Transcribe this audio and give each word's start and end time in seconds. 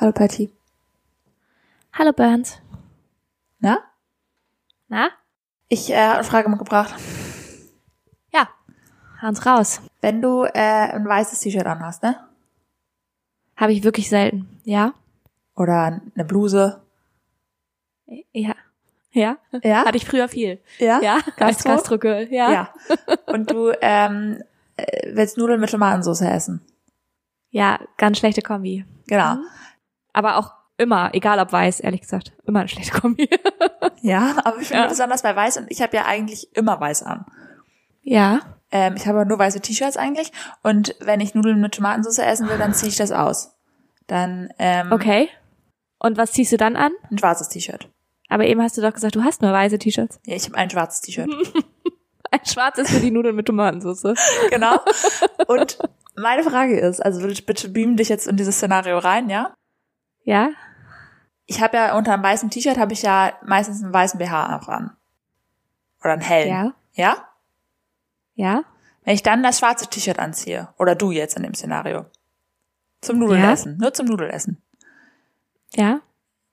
Hallo 0.00 0.12
Patty. 0.12 0.50
Hallo 1.92 2.14
Burns. 2.14 2.58
Na? 3.58 3.80
Na? 4.88 5.10
Ich 5.68 5.90
äh, 5.90 5.96
habe 5.98 6.14
eine 6.14 6.24
Frage 6.24 6.48
mitgebracht. 6.48 6.94
Ja. 8.32 8.48
Hans 9.18 9.44
raus. 9.44 9.82
Wenn 10.00 10.22
du 10.22 10.44
äh, 10.44 10.54
ein 10.54 11.06
weißes 11.06 11.40
T-Shirt 11.40 11.66
anhast, 11.66 12.02
ne? 12.02 12.16
Habe 13.56 13.72
ich 13.74 13.84
wirklich 13.84 14.08
selten. 14.08 14.48
Ja? 14.64 14.94
Oder 15.54 16.00
eine 16.14 16.24
Bluse. 16.24 16.80
Ja. 18.32 18.54
Ja? 19.12 19.36
Ja? 19.62 19.84
Hatte 19.84 19.98
ich 19.98 20.06
früher 20.06 20.28
viel. 20.28 20.62
Ja? 20.78 21.02
Ja? 21.02 21.16
Als 21.36 21.62
Gastro? 21.62 21.72
Gastrogirl. 21.72 22.32
Ja. 22.32 22.50
Ja. 22.50 22.74
Und 23.26 23.50
du 23.50 23.70
ähm, 23.82 24.42
äh, 24.78 25.14
willst 25.14 25.36
Nudeln 25.36 25.60
mit 25.60 25.68
Tomatensauce 25.68 26.22
essen. 26.22 26.62
Ja, 27.50 27.78
ganz 27.98 28.16
schlechte 28.16 28.40
Kombi. 28.40 28.86
Genau. 29.06 29.34
Mhm. 29.34 29.44
Aber 30.12 30.36
auch 30.38 30.52
immer, 30.76 31.10
egal 31.14 31.38
ob 31.40 31.52
weiß, 31.52 31.80
ehrlich 31.80 32.00
gesagt, 32.02 32.32
immer 32.46 32.60
eine 32.60 32.68
schlechte 32.68 32.98
Kombi. 32.98 33.28
Ja, 34.02 34.36
aber 34.44 34.58
ich 34.60 34.68
finde 34.68 34.84
Ja. 34.84 34.88
besonders 34.88 35.20
bei 35.22 35.36
Weiß 35.36 35.58
und 35.58 35.70
ich 35.70 35.82
habe 35.82 35.94
ja 35.94 36.06
eigentlich 36.06 36.56
immer 36.56 36.80
Weiß 36.80 37.02
an. 37.02 37.26
ja. 38.02 38.40
Ähm, 38.72 38.94
ich 38.96 39.06
habe 39.08 39.26
nur 39.26 39.36
weiße 39.38 39.60
T-Shirts 39.60 39.96
eigentlich 39.96 40.30
und 40.62 40.94
wenn 41.00 41.20
ich 41.20 41.34
Nudeln 41.34 41.60
mit 41.60 41.74
Tomatensauce 41.74 42.18
essen 42.20 42.48
will, 42.48 42.56
dann 42.56 42.72
ziehe 42.72 42.88
ich 42.88 42.96
das 42.96 43.10
aus. 43.12 43.56
Dann 44.06 44.48
ähm, 44.58 44.92
Okay. 44.92 45.28
Und 45.98 46.16
was 46.16 46.32
ziehst 46.32 46.52
du 46.52 46.56
dann 46.56 46.76
an? 46.76 46.92
ein 47.10 47.18
schwarzes 47.18 47.48
T-Shirt. 47.48 47.88
Aber 48.28 48.44
eben 48.46 48.62
hast 48.62 48.78
du 48.78 48.80
doch 48.80 48.94
gesagt, 48.94 49.16
du 49.16 49.24
hast 49.24 49.42
nur 49.42 49.52
weiße 49.52 49.78
T-Shirts. 49.78 50.20
Ja, 50.24 50.36
ich 50.36 50.44
habe 50.46 50.56
ein 50.56 50.70
schwarzes 50.70 51.00
T-Shirt. 51.02 51.28
Ein 52.32 52.46
schwarzes 52.46 52.88
für 52.88 53.00
die 53.00 53.10
Nudeln 53.10 53.34
mit 53.34 53.46
Tomatensauce. 53.46 54.14
genau. 54.50 54.78
Und 55.48 55.78
meine 56.14 56.44
Frage 56.44 56.78
ist, 56.78 57.04
also 57.04 57.26
bitte, 57.26 57.42
bitte 57.42 57.68
beam 57.70 57.96
dich 57.96 58.08
jetzt 58.08 58.28
in 58.28 58.36
dieses 58.36 58.54
Szenario 58.54 58.98
rein, 58.98 59.28
ja? 59.28 59.52
Ja? 60.24 60.50
Ich 61.46 61.60
habe 61.60 61.76
ja 61.76 61.96
unter 61.96 62.14
einem 62.14 62.22
weißen 62.22 62.50
T-Shirt 62.50 62.78
habe 62.78 62.92
ich 62.92 63.02
ja 63.02 63.32
meistens 63.44 63.82
einen 63.82 63.92
weißen 63.92 64.18
BH 64.18 64.56
auch 64.56 64.68
an. 64.68 64.96
Oder 66.00 66.12
einen 66.12 66.22
hellen. 66.22 66.48
Ja? 66.48 66.74
Ja? 66.92 67.28
Ja? 68.34 68.64
Wenn 69.04 69.14
ich 69.14 69.22
dann 69.22 69.42
das 69.42 69.58
schwarze 69.58 69.88
T-Shirt 69.88 70.18
anziehe, 70.18 70.72
oder 70.78 70.94
du 70.94 71.10
jetzt 71.10 71.36
in 71.36 71.42
dem 71.42 71.54
Szenario, 71.54 72.06
zum 73.00 73.18
Nudelessen, 73.18 73.78
nur 73.78 73.92
zum 73.94 74.06
Nudelessen, 74.06 74.62
Ja? 75.74 76.00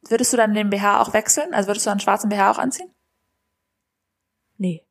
würdest 0.09 0.31
du 0.33 0.37
dann 0.37 0.53
den 0.53 0.69
BH 0.69 1.01
auch 1.01 1.13
wechseln? 1.13 1.53
Also 1.53 1.67
würdest 1.67 1.85
du 1.85 1.89
einen 1.91 1.99
schwarzen 1.99 2.29
BH 2.29 2.51
auch 2.51 2.57
anziehen? 2.57 2.89
Nee. 4.57 4.83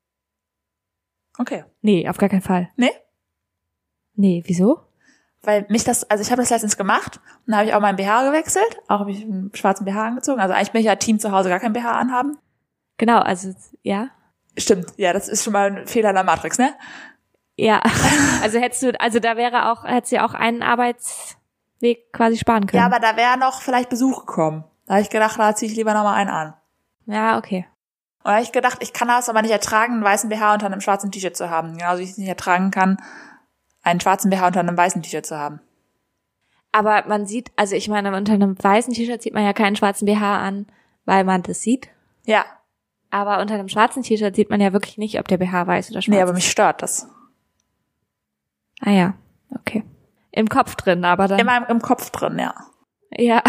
Okay. 1.39 1.65
Nee, 1.81 2.09
auf 2.09 2.19
gar 2.19 2.29
keinen 2.29 2.43
Fall. 2.43 2.71
Nee? 2.77 2.93
Nee, 4.15 4.43
wieso? 4.47 4.86
Weil 5.47 5.65
mich 5.69 5.85
das, 5.85 6.11
also 6.11 6.23
ich 6.23 6.33
habe 6.33 6.43
das 6.43 6.51
letztens 6.51 6.77
gemacht 6.77 7.21
und 7.47 7.53
dann 7.53 7.59
habe 7.59 7.69
ich 7.69 7.75
auch 7.75 7.81
meinen 7.81 7.95
BH 7.95 8.27
gewechselt, 8.27 8.81
auch 8.89 8.99
habe 8.99 9.13
ich 9.13 9.23
einen 9.23 9.53
schwarzen 9.55 9.85
BH 9.85 10.09
angezogen. 10.09 10.41
Also 10.41 10.55
eigentlich 10.55 10.73
bin 10.73 10.81
ich 10.81 10.87
ja 10.87 10.97
Team 10.97 11.21
zu 11.21 11.31
Hause 11.31 11.49
gar 11.49 11.61
kein 11.61 11.73
BH 11.73 11.93
anhaben. 11.93 12.37
Genau, 12.99 13.21
also, 13.21 13.55
ja? 13.83 14.09
Stimmt, 14.59 14.93
ja, 14.97 15.13
das 15.13 15.29
ist 15.29 15.45
schon 15.45 15.53
mal 15.53 15.71
ein 15.71 15.87
Fehler 15.87 16.09
in 16.09 16.17
der 16.17 16.25
Matrix, 16.25 16.59
ne? 16.59 16.75
Ja, 17.57 17.81
also 18.43 18.59
hättest 18.59 18.83
du, 18.83 19.01
also 19.01 19.21
da 19.21 19.37
wäre 19.37 19.71
auch, 19.71 19.85
hättest 19.85 20.11
du 20.11 20.17
ja 20.17 20.27
auch 20.27 20.35
einen 20.35 20.65
Arbeitsweg 20.65 22.13
quasi 22.13 22.37
sparen 22.39 22.67
können. 22.67 22.81
Ja, 22.81 22.87
aber 22.87 22.99
da 22.99 23.17
wäre 23.17 23.39
noch 23.39 23.63
vielleicht 23.63 23.89
Besuch 23.89 24.27
gekommen. 24.27 24.65
Da 24.87 24.95
habe 24.95 25.03
ich 25.03 25.11
gedacht, 25.11 25.39
da 25.39 25.55
ziehe 25.55 25.71
ich 25.71 25.77
lieber 25.77 25.95
nochmal 25.95 26.17
einen 26.17 26.31
an. 26.31 26.55
ja, 27.07 27.39
okay. 27.39 27.67
Und 28.19 28.31
da 28.31 28.35
habe 28.35 28.43
ich 28.43 28.51
gedacht, 28.51 28.79
ich 28.81 28.93
kann 28.93 29.07
das 29.07 29.29
aber 29.29 29.43
nicht 29.43 29.53
ertragen, 29.53 29.93
einen 29.93 30.05
weißen 30.05 30.29
BH 30.29 30.55
unter 30.55 30.67
einem 30.67 30.81
schwarzen 30.81 31.13
T-Shirt 31.13 31.37
zu 31.37 31.49
haben. 31.49 31.79
Genauso 31.79 32.01
wie 32.01 32.05
ich 32.05 32.11
es 32.11 32.19
nicht 32.19 32.29
ertragen 32.29 32.73
kann, 32.73 32.97
einen 33.87 34.01
schwarzen 34.01 34.31
BH 34.31 34.49
unter 34.49 34.61
einem 34.61 34.77
weißen 34.77 35.03
T-Shirt 35.03 35.25
zu 35.25 35.39
haben. 35.39 35.61
Aber 36.73 37.05
man 37.07 37.25
sieht, 37.27 37.53
also 37.57 37.77
ich 37.77 37.89
meine, 37.89 38.15
unter 38.15 38.33
einem 38.33 38.63
weißen 38.63 38.93
T-Shirt 38.93 39.23
sieht 39.23 39.33
man 39.33 39.45
ja 39.45 39.53
keinen 39.53 39.77
schwarzen 39.77 40.07
BH 40.07 40.39
an, 40.39 40.67
weil 41.05 41.25
man 41.25 41.43
das 41.43 41.63
sieht. 41.63 41.89
Ja, 42.25 42.45
Aber 43.11 43.41
unter 43.41 43.55
einem 43.55 43.69
schwarzen 43.69 44.03
T-Shirt 44.03 44.35
sieht 44.35 44.51
man 44.51 44.61
ja 44.61 44.73
wirklich 44.73 44.99
nicht, 44.99 45.21
ob 45.21 45.29
der 45.29 45.39
BH 45.39 45.67
weiß 45.67 45.91
oder 45.91 46.03
schwarz 46.03 46.15
nee, 46.15 46.21
aber 46.21 46.33
mich 46.33 46.51
stört 46.51 46.83
das. 46.83 47.09
Ah 48.81 48.91
ja, 48.91 49.15
okay. 49.55 49.85
Im 50.33 50.49
Kopf 50.49 50.75
drin, 50.75 51.05
aber 51.05 51.29
dann. 51.29 51.39
Immer 51.39 51.57
im, 51.57 51.65
im 51.77 51.81
Kopf 51.81 52.11
drin, 52.11 52.39
ja. 52.39 52.55
Ja. 53.13 53.43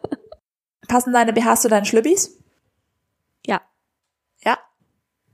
Passen 0.88 1.12
deine 1.12 1.32
BHs 1.32 1.62
zu 1.62 1.68
deinen 1.68 1.86
Schlübbis? 1.86 2.38
ja. 3.46 3.60
Ja, 4.44 4.58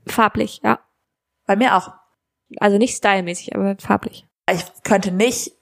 Farblich, 0.07 0.61
ja. 0.63 0.79
bei 1.45 1.55
mir 1.57 1.75
auch. 1.75 1.91
Also 2.59 2.77
nicht 2.77 2.95
stylmäßig, 2.95 3.55
aber 3.55 3.75
farblich. 3.79 4.25
Ich 4.51 4.63
könnte 4.83 5.11
nicht 5.11 5.53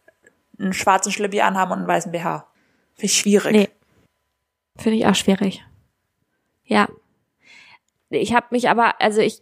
einen 0.60 0.74
schwarzen 0.74 1.12
Schlübbi 1.12 1.42
anhaben 1.42 1.72
und 1.72 1.80
einen 1.80 1.88
weißen 1.88 2.12
BH. 2.12 2.48
Finde 2.94 3.06
ich 3.06 3.18
schwierig. 3.18 3.52
Nee. 3.52 3.70
Finde 4.78 4.98
ich 4.98 5.06
auch 5.06 5.16
schwierig. 5.16 5.64
Ja. 6.66 6.88
Ich 8.10 8.34
habe 8.34 8.48
mich 8.52 8.70
aber, 8.70 9.00
also 9.02 9.22
ich 9.22 9.42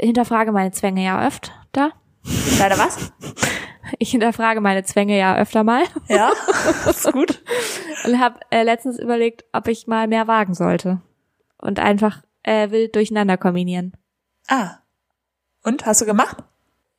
hinterfrage 0.00 0.52
meine 0.52 0.72
Zwänge 0.72 1.04
ja 1.04 1.26
öfter. 1.26 1.50
Deine 2.58 2.78
was? 2.78 3.12
Ich 3.98 4.12
hinterfrage 4.12 4.60
meine 4.60 4.84
Zwänge 4.84 5.18
ja 5.18 5.36
öfter 5.36 5.64
mal 5.64 5.82
Ja, 6.08 6.30
ist 6.88 7.12
gut. 7.12 7.42
und 8.04 8.18
habe 8.20 8.38
äh, 8.50 8.62
letztens 8.62 8.98
überlegt, 8.98 9.44
ob 9.52 9.68
ich 9.68 9.86
mal 9.86 10.06
mehr 10.06 10.28
wagen 10.28 10.54
sollte 10.54 11.02
und 11.58 11.78
einfach 11.78 12.22
äh, 12.42 12.70
wild 12.70 12.94
durcheinander 12.94 13.36
kombinieren. 13.36 13.92
Ah. 14.48 14.78
Und, 15.62 15.84
hast 15.84 16.00
du 16.00 16.06
gemacht? 16.06 16.38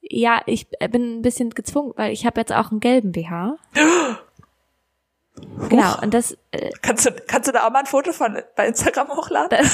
Ja, 0.09 0.41
ich 0.45 0.67
bin 0.69 1.19
ein 1.19 1.21
bisschen 1.21 1.51
gezwungen, 1.51 1.93
weil 1.95 2.11
ich 2.11 2.25
habe 2.25 2.39
jetzt 2.39 2.51
auch 2.51 2.71
einen 2.71 2.79
gelben 2.79 3.11
BH. 3.11 3.57
Genau, 5.67 5.99
und 6.01 6.13
das 6.13 6.37
äh, 6.51 6.69
Kannst 6.83 7.07
du, 7.07 7.11
kannst 7.11 7.47
du 7.47 7.51
da 7.51 7.65
auch 7.65 7.71
mal 7.71 7.79
ein 7.79 7.85
Foto 7.87 8.13
von 8.13 8.37
bei 8.55 8.67
Instagram 8.67 9.09
hochladen? 9.09 9.65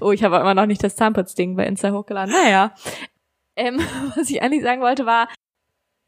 Oh, 0.00 0.12
ich 0.12 0.22
habe 0.22 0.36
immer 0.36 0.54
noch 0.54 0.66
nicht 0.66 0.82
das 0.82 0.96
Zahnputzding 0.96 1.56
bei 1.56 1.66
Insta 1.66 1.92
hochgeladen. 1.92 2.32
Naja. 2.32 2.74
Ähm, 3.56 3.80
was 4.16 4.30
ich 4.30 4.42
eigentlich 4.42 4.62
sagen 4.62 4.82
wollte 4.82 5.06
war, 5.06 5.28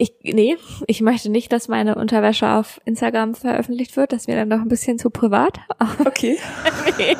ich, 0.00 0.14
nee, 0.22 0.56
ich 0.86 1.00
möchte 1.00 1.28
nicht, 1.28 1.52
dass 1.52 1.66
meine 1.66 1.96
Unterwäsche 1.96 2.48
auf 2.48 2.80
Instagram 2.84 3.34
veröffentlicht 3.34 3.96
wird. 3.96 4.12
Das 4.12 4.28
wäre 4.28 4.38
dann 4.38 4.50
doch 4.50 4.60
ein 4.60 4.68
bisschen 4.68 4.98
zu 4.98 5.10
privat. 5.10 5.58
Okay. 6.06 6.38
nee, 6.98 7.16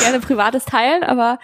gerne 0.00 0.20
privates 0.20 0.64
teilen, 0.64 1.02
aber 1.02 1.38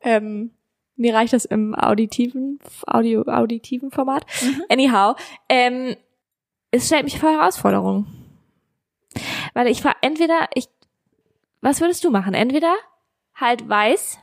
ähm, 0.00 0.52
mir 0.96 1.14
reicht 1.14 1.32
das 1.32 1.44
im 1.44 1.74
auditiven, 1.74 2.58
Audio, 2.86 3.22
auditiven 3.22 3.90
Format. 3.90 4.24
Anyhow, 4.68 5.14
ähm, 5.48 5.96
es 6.70 6.86
stellt 6.86 7.04
mich 7.04 7.18
vor 7.18 7.30
Herausforderungen. 7.30 8.06
Weil 9.54 9.66
ich 9.68 9.82
frage, 9.82 9.96
entweder 10.00 10.48
ich, 10.54 10.68
was 11.60 11.80
würdest 11.80 12.02
du 12.04 12.10
machen? 12.10 12.34
Entweder 12.34 12.74
halt 13.34 13.68
weiß 13.68 14.18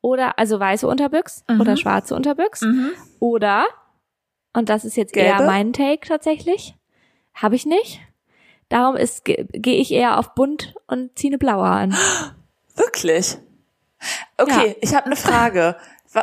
oder, 0.00 0.38
also 0.38 0.60
weiße 0.60 0.86
Unterbüchs 0.86 1.44
Mhm. 1.48 1.60
oder 1.60 1.76
schwarze 1.76 2.14
Unterbüchs 2.14 2.62
Mhm. 2.62 2.90
oder, 3.18 3.66
und 4.52 4.68
das 4.68 4.84
ist 4.84 4.96
jetzt 4.96 5.16
eher 5.16 5.36
Gelbe? 5.38 5.46
mein 5.46 5.72
Take 5.72 6.06
tatsächlich, 6.06 6.76
habe 7.34 7.56
ich 7.56 7.66
nicht. 7.66 8.00
Darum 8.68 8.96
ist 8.96 9.24
ge- 9.24 9.46
gehe 9.52 9.78
ich 9.80 9.92
eher 9.92 10.18
auf 10.18 10.34
bunt 10.34 10.74
und 10.86 11.16
ziehe 11.18 11.30
eine 11.32 11.38
blaue 11.38 11.66
an. 11.66 11.96
Wirklich? 12.76 13.38
Okay, 14.38 14.68
Ja. 14.70 14.74
ich 14.80 14.94
habe 14.94 15.06
eine 15.06 15.16
Frage. 15.16 15.76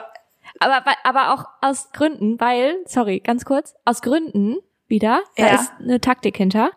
Aber, 0.59 0.83
aber 1.03 1.33
auch 1.33 1.45
aus 1.61 1.91
Gründen, 1.93 2.39
weil, 2.39 2.75
sorry, 2.85 3.19
ganz 3.19 3.43
kurz, 3.43 3.73
aus 3.85 4.01
Gründen 4.01 4.57
wieder, 4.87 5.21
da 5.35 5.47
Ja. 5.47 5.55
ist 5.55 5.71
eine 5.79 5.99
Taktik 5.99 6.37
hinter, 6.37 6.71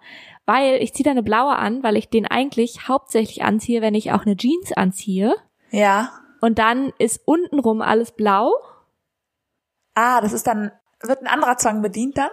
weil 0.46 0.76
ich 0.82 0.94
ziehe 0.94 1.04
da 1.04 1.10
eine 1.10 1.22
blaue 1.22 1.54
an, 1.56 1.82
weil 1.82 1.96
ich 1.96 2.08
den 2.08 2.26
eigentlich 2.26 2.88
hauptsächlich 2.88 3.44
anziehe, 3.44 3.82
wenn 3.82 3.94
ich 3.94 4.12
auch 4.12 4.22
eine 4.22 4.36
Jeans 4.36 4.72
anziehe. 4.72 5.34
Ja. 5.70 6.10
Und 6.40 6.58
dann 6.58 6.92
ist 6.98 7.20
untenrum 7.26 7.82
alles 7.82 8.12
blau, 8.12 8.50
Ah, 9.94 10.20
das 10.20 10.32
ist 10.32 10.46
dann, 10.46 10.72
wird 11.02 11.20
ein 11.22 11.26
anderer 11.26 11.56
Zwang 11.58 11.82
bedient 11.82 12.16
dann? 12.18 12.30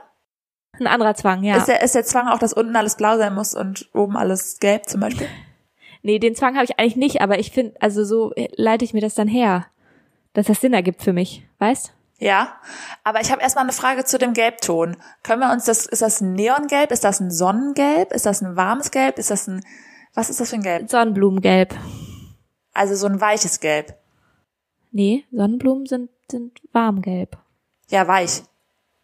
ein 0.80 0.88
anderer 0.88 1.14
Zwang, 1.16 1.44
ja. 1.44 1.58
Ist, 1.58 1.68
der, 1.68 1.82
ist 1.84 1.94
der 1.96 2.04
Zwang 2.04 2.28
auch, 2.30 2.40
dass 2.40 2.54
unten 2.54 2.76
alles 2.76 2.96
blau 2.98 3.18
sein 3.18 3.36
muss 3.36 3.54
und 3.54 3.90
oben 3.94 4.18
alles 4.18 4.60
gelb 4.60 4.88
zum 4.90 5.02
Beispiel? 5.02 5.28
nee, 6.04 6.20
den 6.20 6.36
Zwang 6.36 6.56
habe 6.56 6.66
ich 6.66 6.78
eigentlich 6.80 6.96
nicht, 6.96 7.22
aber 7.22 7.40
ich 7.40 7.52
finde, 7.52 7.76
also 7.82 8.04
so 8.04 8.32
leite 8.56 8.86
ich 8.86 8.94
mir 8.94 9.02
das 9.02 9.16
dann 9.16 9.28
her, 9.28 9.66
dass 10.34 10.46
das 10.48 10.62
Sinn 10.62 10.74
ergibt 10.74 11.02
für 11.02 11.14
mich, 11.14 11.46
weißt? 11.60 11.94
Ja, 12.20 12.56
aber 13.04 13.20
ich 13.22 13.32
habe 13.32 13.42
erstmal 13.42 13.64
eine 13.66 13.74
Frage 13.74 14.06
zu 14.06 14.18
dem 14.18 14.34
Gelbton. 14.34 14.96
Können 15.24 15.42
wir 15.42 15.52
uns 15.52 15.66
das, 15.66 15.86
ist 15.88 16.02
das 16.02 16.22
ein 16.22 16.34
Neongelb? 16.34 16.92
Ist 16.92 17.04
das 17.04 17.20
ein 17.20 17.32
Sonnengelb? 17.32 18.14
Ist 18.14 18.26
das 18.26 18.42
ein 18.42 18.56
warmes 18.56 18.92
Gelb? 18.92 19.18
Ist 19.18 19.32
das 19.32 19.48
ein, 19.48 19.66
was 20.14 20.30
ist 20.30 20.40
das 20.40 20.50
für 20.52 20.56
ein 20.56 20.62
Gelb? 20.62 20.90
Sonnenblumengelb. 20.90 21.76
Also 22.74 22.96
so 22.96 23.08
ein 23.08 23.20
weiches 23.20 23.60
Gelb. 23.60 23.96
Nee, 24.92 25.26
Sonnenblumen 25.32 25.86
sind, 25.86 26.10
sind 26.30 26.62
warmgelb. 26.72 27.38
Ja, 27.90 28.08
weich. 28.08 28.44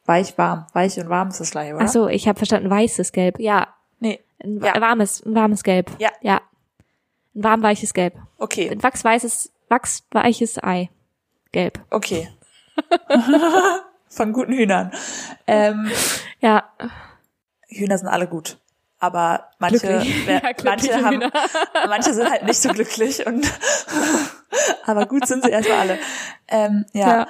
Weich, 0.05 0.37
warm. 0.37 0.65
Weich 0.73 0.97
und 0.99 1.09
warm 1.09 1.27
ist 1.29 1.39
das 1.39 1.51
gleiche, 1.51 1.75
oder? 1.75 1.85
Ach 1.85 1.89
so, 1.89 2.07
ich 2.07 2.27
habe 2.27 2.37
verstanden, 2.37 2.69
weißes 2.69 3.11
Gelb. 3.11 3.39
Ja, 3.39 3.67
Nee. 4.01 4.21
Ein 4.41 4.61
Ja. 4.61 4.75
wa- 4.75 4.81
warmes, 4.81 5.25
ein 5.25 5.35
warmes 5.35 5.61
Gelb. 5.63 5.91
Ja. 5.99 6.09
Ja. 6.21 6.39
Ein 7.39 7.43
warm 7.45 7.63
weiches 7.63 7.93
Gelb. 7.93 8.15
Okay, 8.37 8.69
Ein 8.69 8.83
wachsweißes, 8.83 9.53
wachsweiches 9.69 10.61
Ei. 10.61 10.89
Gelb. 11.53 11.79
okay. 11.89 12.29
Von 14.09 14.33
guten 14.33 14.51
Hühnern. 14.53 14.91
Ähm, 15.47 15.89
Ja. 16.41 16.69
Hühner 17.69 17.97
sind 17.97 18.09
alle 18.09 18.27
gut. 18.27 18.57
Aber 18.99 19.47
manche, 19.57 19.81
wer, 19.83 20.03
Ja, 20.43 20.51
manche, 20.65 20.93
haben, 21.01 21.13
Hühner. 21.21 21.31
manche 21.87 22.13
sind 22.13 22.29
halt 22.29 22.43
nicht 22.43 22.59
so 22.61 22.69
glücklich 22.73 23.25
und 23.25 23.49
aber 24.85 25.05
gut 25.05 25.25
sind 25.25 25.43
sie 25.45 25.49
erstmal 25.51 25.77
alle. 25.79 25.99
Ähm, 26.49 26.85
ja. 26.91 27.07
Ja. 27.07 27.27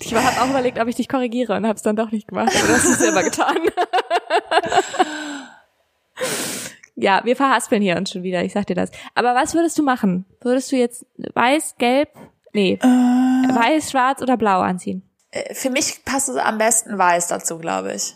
Ich 0.00 0.12
habe 0.12 0.42
auch 0.42 0.50
überlegt, 0.50 0.80
ob 0.80 0.88
ich 0.88 0.96
dich 0.96 1.08
korrigiere 1.08 1.54
und 1.54 1.64
habe 1.66 1.76
es 1.76 1.82
dann 1.82 1.94
doch 1.94 2.10
nicht 2.10 2.26
gemacht. 2.26 2.52
Aber 2.56 2.66
du 2.66 2.72
hast 2.74 2.84
es 2.84 2.98
selber 2.98 3.22
getan. 3.22 3.58
Ja, 6.96 7.22
wir 7.24 7.36
verhaspeln 7.36 7.82
hier 7.82 7.96
uns 7.96 8.10
schon 8.10 8.22
wieder, 8.22 8.42
ich 8.44 8.52
sag 8.52 8.66
dir 8.66 8.76
das. 8.76 8.90
Aber 9.14 9.34
was 9.34 9.54
würdest 9.54 9.78
du 9.78 9.82
machen? 9.82 10.24
Würdest 10.40 10.70
du 10.72 10.76
jetzt 10.76 11.06
weiß, 11.34 11.76
gelb, 11.78 12.10
nee, 12.52 12.78
weiß, 12.80 13.90
schwarz 13.90 14.22
oder 14.22 14.36
blau 14.36 14.60
anziehen? 14.60 15.02
Äh, 15.30 15.54
Für 15.54 15.70
mich 15.70 16.04
passt 16.04 16.28
es 16.28 16.36
am 16.36 16.58
besten 16.58 16.96
weiß 16.98 17.28
dazu, 17.28 17.58
glaube 17.58 17.94
ich. 17.94 18.14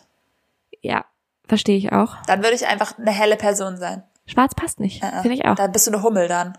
Ja, 0.80 1.04
verstehe 1.46 1.76
ich 1.76 1.92
auch. 1.92 2.16
Dann 2.26 2.42
würde 2.42 2.54
ich 2.54 2.66
einfach 2.66 2.98
eine 2.98 3.10
helle 3.10 3.36
Person 3.36 3.76
sein. 3.76 4.04
Schwarz 4.26 4.54
passt 4.54 4.78
nicht, 4.78 5.02
Äh, 5.02 5.22
finde 5.22 5.34
ich 5.34 5.44
auch. 5.46 5.56
Dann 5.56 5.72
bist 5.72 5.86
du 5.86 5.92
eine 5.92 6.02
Hummel 6.02 6.28
dann. 6.28 6.56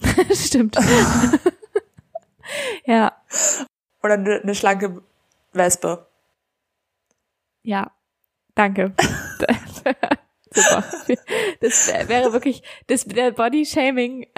Stimmt. 0.34 0.76
ja, 2.84 3.12
Oder 4.02 4.14
eine, 4.14 4.40
eine 4.42 4.54
schlanke 4.54 5.02
Wespe. 5.52 6.06
ja, 7.62 7.90
danke. 8.54 8.92
Super. 10.54 10.84
Das 11.60 11.88
wär- 11.88 12.08
wäre 12.08 12.32
wirklich, 12.32 12.62
das 12.88 13.04
der 13.04 13.30
Body-Shaming, 13.32 14.26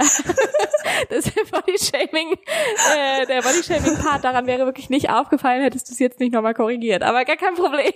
das 1.09 1.31
Body-Shaming, 1.51 2.33
äh, 2.97 3.27
der 3.27 3.43
Body-Shaming-Part 3.43 4.25
daran 4.25 4.47
wäre 4.47 4.67
wirklich 4.67 4.91
nicht 4.91 5.11
aufgefallen, 5.11 5.63
hättest 5.63 5.89
du 5.89 5.93
es 5.93 5.99
jetzt 5.99 6.21
nicht 6.21 6.33
nochmal 6.33 6.55
korrigiert. 6.55 7.03
Aber 7.03 7.25
gar 7.25 7.37
kein 7.37 7.55
Problem. 7.55 7.93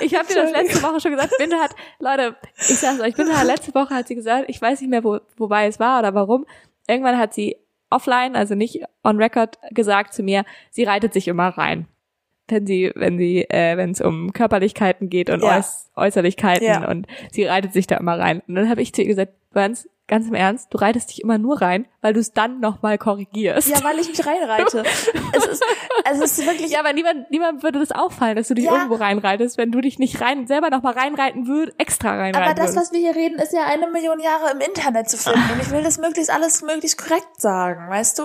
Ich 0.00 0.14
habe 0.14 0.26
dir 0.26 0.34
das 0.42 0.50
letzte 0.52 0.82
Woche 0.82 1.00
schon 1.00 1.12
gesagt. 1.12 1.32
Binde 1.38 1.56
hat, 1.58 1.70
Leute, 1.98 2.36
ich 2.56 2.78
sag's 2.78 3.00
euch, 3.00 3.14
Binde 3.14 3.36
hat 3.36 3.46
letzte 3.46 3.74
Woche 3.74 3.94
hat 3.94 4.08
sie 4.08 4.14
gesagt, 4.14 4.44
ich 4.48 4.60
weiß 4.60 4.80
nicht 4.80 4.90
mehr, 4.90 5.04
wo, 5.04 5.18
wobei 5.36 5.66
es 5.66 5.80
war 5.80 5.98
oder 6.00 6.14
warum. 6.14 6.46
Irgendwann 6.86 7.18
hat 7.18 7.34
sie 7.34 7.56
offline, 7.90 8.36
also 8.36 8.54
nicht 8.54 8.82
on 9.02 9.16
record, 9.20 9.58
gesagt 9.70 10.14
zu 10.14 10.22
mir, 10.22 10.44
sie 10.70 10.84
reitet 10.84 11.12
sich 11.12 11.28
immer 11.28 11.48
rein. 11.48 11.86
Wenn 12.48 12.66
sie, 12.66 12.92
wenn 12.94 13.16
sie, 13.18 13.48
äh, 13.48 13.76
wenn 13.76 13.90
es 13.92 14.00
um 14.02 14.32
Körperlichkeiten 14.32 15.08
geht 15.08 15.30
und 15.30 15.42
Ja. 15.42 15.58
Äuß 15.58 15.90
Äußerlichkeiten 15.96 16.66
Ja. 16.66 16.88
und 16.90 17.06
sie 17.32 17.44
reitet 17.44 17.72
sich 17.72 17.86
da 17.86 17.96
immer 17.96 18.18
rein. 18.18 18.42
Und 18.46 18.54
dann 18.56 18.68
habe 18.68 18.82
ich 18.82 18.92
zu 18.92 19.00
ihr 19.02 19.08
gesagt, 19.08 19.32
Burns, 19.52 19.88
ganz 20.08 20.28
im 20.28 20.34
Ernst, 20.34 20.66
du 20.74 20.76
reitest 20.76 21.08
dich 21.10 21.22
immer 21.22 21.38
nur 21.38 21.62
rein, 21.62 21.86
weil 22.02 22.12
du 22.12 22.20
es 22.20 22.32
dann 22.32 22.60
nochmal 22.60 22.98
korrigierst. 22.98 23.68
Ja, 23.70 23.82
weil 23.82 23.98
ich 23.98 24.08
mich 24.08 24.26
reinreite. 24.26 24.82
es 25.32 25.46
ist, 25.46 25.62
es 26.12 26.20
ist 26.20 26.46
wirklich, 26.46 26.70
Ja, 26.70 26.80
aber 26.80 26.92
niemand, 26.92 27.30
niemand 27.30 27.62
würde 27.62 27.78
das 27.78 27.92
auffallen, 27.92 28.36
dass 28.36 28.48
du 28.48 28.54
dich 28.54 28.66
Ja. 28.66 28.74
irgendwo 28.74 28.96
reinreitest, 28.96 29.56
wenn 29.56 29.72
du 29.72 29.80
dich 29.80 29.98
nicht 29.98 30.20
rein, 30.20 30.46
selber 30.46 30.68
noch 30.68 30.82
mal 30.82 30.92
reinreiten 30.92 31.46
würdest, 31.46 31.80
extra 31.80 32.10
reinreiten 32.10 32.42
aber 32.42 32.54
das, 32.54 32.74
würdest. 32.74 32.76
was 32.76 32.92
wir 32.92 33.00
hier 33.00 33.16
reden, 33.16 33.38
ist 33.38 33.54
ja 33.54 33.64
eine 33.64 33.88
Million 33.90 34.20
Jahre 34.20 34.50
im 34.52 34.60
Internet 34.60 35.08
zu 35.08 35.16
finden. 35.16 35.40
Und 35.54 35.62
ich 35.62 35.70
will 35.70 35.82
das 35.82 35.96
möglichst 35.98 36.30
alles 36.30 36.60
möglichst 36.60 36.98
korrekt 37.02 37.40
sagen, 37.40 37.88
weißt 37.88 38.18
du? 38.18 38.24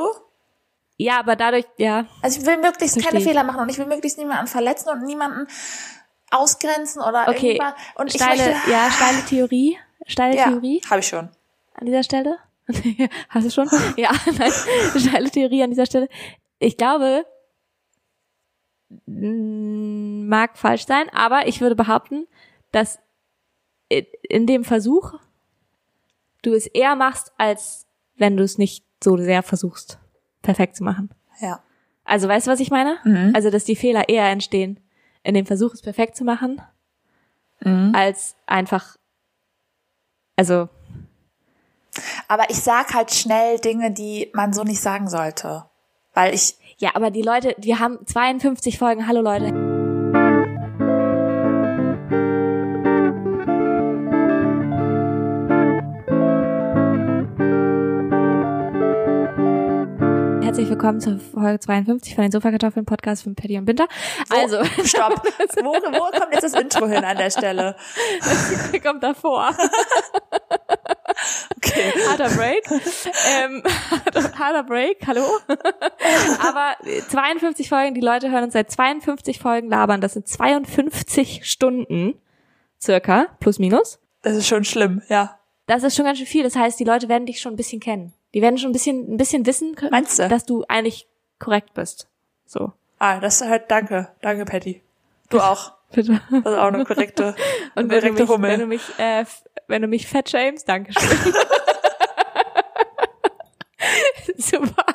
Ja, 1.01 1.19
aber 1.19 1.37
dadurch, 1.37 1.65
ja, 1.77 2.05
Also 2.21 2.41
ich 2.41 2.45
will 2.45 2.57
möglichst 2.57 2.95
Versteh 2.95 3.09
keine 3.09 3.19
ich. 3.19 3.25
Fehler 3.25 3.45
machen 3.45 3.61
und 3.61 3.69
ich 3.69 3.77
will 3.77 3.85
möglichst 3.85 4.17
niemanden 4.17 4.47
verletzen 4.47 4.89
und 4.89 5.05
niemanden 5.05 5.47
ausgrenzen 6.29 7.01
oder 7.01 7.29
okay. 7.29 7.53
irgendwas. 7.53 7.73
Und 7.95 8.07
ich 8.13 8.21
steile, 8.21 8.51
möchte, 8.51 8.69
ja, 8.69 8.91
steile 8.91 9.25
Theorie, 9.25 9.77
steile 10.05 10.35
ja, 10.35 10.49
Theorie 10.49 10.81
habe 10.89 10.99
ich 10.99 11.07
schon. 11.07 11.29
an 11.73 11.85
dieser 11.85 12.03
Stelle. 12.03 12.37
Hast 13.29 13.45
du 13.45 13.49
schon? 13.49 13.69
ja, 13.95 14.11
nein, 14.37 14.51
steile 14.97 15.31
Theorie 15.31 15.63
an 15.63 15.69
dieser 15.69 15.85
Stelle. 15.85 16.09
Ich 16.59 16.75
glaube, 16.75 17.25
mag 19.05 20.57
falsch 20.57 20.85
sein, 20.85 21.07
aber 21.13 21.47
ich 21.47 21.61
würde 21.61 21.75
behaupten, 21.75 22.27
dass 22.73 22.99
in 23.87 24.47
dem 24.47 24.65
Versuch 24.65 25.13
du 26.41 26.53
es 26.53 26.67
eher 26.67 26.97
machst, 26.97 27.31
als 27.37 27.87
wenn 28.17 28.35
du 28.35 28.43
es 28.43 28.57
nicht 28.57 28.83
so 29.01 29.15
sehr 29.15 29.43
versuchst, 29.43 29.98
perfekt 30.41 30.75
zu 30.75 30.83
machen. 30.83 31.09
Ja. 31.39 31.62
Also 32.06 32.27
weißt 32.27 32.47
du, 32.47 32.51
was 32.51 32.59
ich 32.59 32.71
meine? 32.71 32.97
Mhm. 33.03 33.33
Also, 33.36 33.50
dass 33.50 33.65
die 33.65 33.75
Fehler 33.75 34.09
eher 34.09 34.27
entstehen 34.30 34.80
in 35.24 35.33
dem 35.36 35.45
Versuch, 35.45 35.74
es 35.74 35.81
perfekt 35.81 36.15
zu 36.15 36.24
machen, 36.24 36.62
Mhm. 37.62 37.94
als 37.94 38.36
einfach, 38.45 38.95
also, 40.38 40.69
Aber 42.27 42.50
ich 42.50 42.62
sag 42.62 42.94
halt 42.94 43.12
schnell 43.12 43.59
Dinge, 43.59 43.91
die 43.91 44.30
man 44.33 44.53
so 44.53 44.63
nicht 44.63 44.80
sagen 44.80 45.09
sollte. 45.09 45.65
Weil 46.13 46.33
ich, 46.33 46.56
ja, 46.77 46.92
aber 46.95 47.12
die 47.12 47.21
Leute, 47.24 47.56
wir 47.57 47.80
haben 47.80 48.00
52 48.06 48.77
Folgen, 48.77 49.07
hallo 49.07 49.21
Leute. 49.21 49.69
Herzlich 60.49 60.69
willkommen 60.69 60.99
zur 60.99 61.19
Folge 61.19 61.59
52 61.59 62.15
von 62.15 62.23
den 62.23 62.31
Sofakartoffeln 62.31 62.83
Podcast 62.83 63.21
von 63.21 63.35
Patty 63.35 63.59
und 63.59 63.65
Binter. 63.65 63.87
Also, 64.31 64.63
stopp. 64.83 65.21
Wo, 65.61 65.73
wo 65.73 66.19
kommt 66.19 66.33
jetzt 66.33 66.41
das 66.41 66.59
Intro 66.59 66.87
hin 66.87 67.03
an 67.03 67.17
der 67.17 67.29
Stelle? 67.29 67.75
kommt 68.83 69.03
davor. 69.03 69.51
Okay. 71.55 71.93
harter 72.09 72.29
Break. 72.29 72.63
ähm, 73.41 73.61
harter 74.39 74.63
Break, 74.63 75.05
hallo. 75.05 75.21
Aber 76.39 76.73
52 77.09 77.69
Folgen, 77.69 77.93
die 77.93 78.01
Leute 78.01 78.31
hören 78.31 78.45
uns 78.45 78.53
seit 78.53 78.71
52 78.71 79.37
Folgen 79.37 79.69
labern. 79.69 80.01
Das 80.01 80.13
sind 80.13 80.27
52 80.27 81.45
Stunden 81.45 82.15
circa, 82.81 83.27
plus 83.39 83.59
minus. 83.59 83.99
Das 84.23 84.35
ist 84.35 84.47
schon 84.47 84.63
schlimm, 84.63 85.03
ja. 85.09 85.37
Das 85.67 85.83
ist 85.83 85.95
schon 85.95 86.05
ganz 86.05 86.17
schön 86.17 86.25
viel. 86.25 86.41
Das 86.41 86.55
heißt, 86.55 86.79
die 86.79 86.85
Leute 86.85 87.07
werden 87.07 87.27
dich 87.27 87.39
schon 87.39 87.53
ein 87.53 87.57
bisschen 87.57 87.79
kennen. 87.79 88.15
Die 88.33 88.41
werden 88.41 88.57
schon 88.57 88.69
ein 88.69 88.73
bisschen, 88.73 89.13
ein 89.13 89.17
bisschen 89.17 89.45
wissen 89.45 89.75
können, 89.75 89.91
Meinst 89.91 90.19
du? 90.19 90.27
dass 90.27 90.45
du 90.45 90.63
eigentlich 90.67 91.07
korrekt 91.39 91.73
bist. 91.73 92.07
So. 92.45 92.73
Ah, 92.99 93.19
das 93.19 93.41
ist 93.41 93.47
halt, 93.47 93.69
danke. 93.71 94.09
Danke, 94.21 94.45
Patty. 94.45 94.83
Du 95.29 95.39
auch. 95.41 95.73
Bitte. 95.91 96.21
Das 96.29 96.39
ist 96.39 96.45
auch 96.45 96.67
eine 96.67 96.85
korrekte, 96.85 97.35
Und 97.75 97.91
eine 97.91 98.01
wenn 98.01 98.01
du 98.01 98.01
korrekte 98.01 98.21
mich, 98.23 98.29
Hummel. 98.29 98.49
wenn 98.51 98.59
du 98.59 98.65
mich, 98.67 98.99
äh, 98.99 99.25
wenn 99.67 99.81
du 99.81 99.87
mich 99.87 100.05
fett 100.07 100.29
shamest, 100.29 100.69
danke 100.69 100.93
schön. 100.93 101.33
Super. 104.37 104.85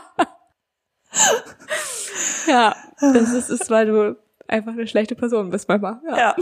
Ja, 2.47 2.77
das 3.01 3.33
ist, 3.33 3.49
ist, 3.51 3.71
weil 3.71 3.87
du 3.87 4.17
einfach 4.47 4.73
eine 4.73 4.87
schlechte 4.87 5.15
Person 5.15 5.51
bist 5.51 5.69
manchmal. 5.69 6.01
Ja. 6.07 6.17
Ja. 6.17 6.37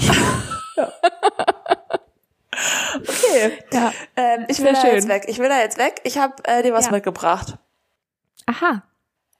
ja. 0.76 0.92
Okay. 3.32 3.58
ja. 3.72 3.92
Ähm, 4.16 4.44
ich 4.48 4.58
will 4.60 4.72
da 4.72 4.80
schön. 4.80 4.94
jetzt 4.94 5.08
weg. 5.08 5.24
Ich 5.28 5.38
will 5.38 5.48
da 5.48 5.58
jetzt 5.58 5.78
weg. 5.78 6.00
Ich 6.04 6.18
habe 6.18 6.34
äh, 6.44 6.62
dir 6.62 6.72
was 6.72 6.86
Ja. 6.86 6.92
mitgebracht. 6.92 7.56
Aha. 8.46 8.82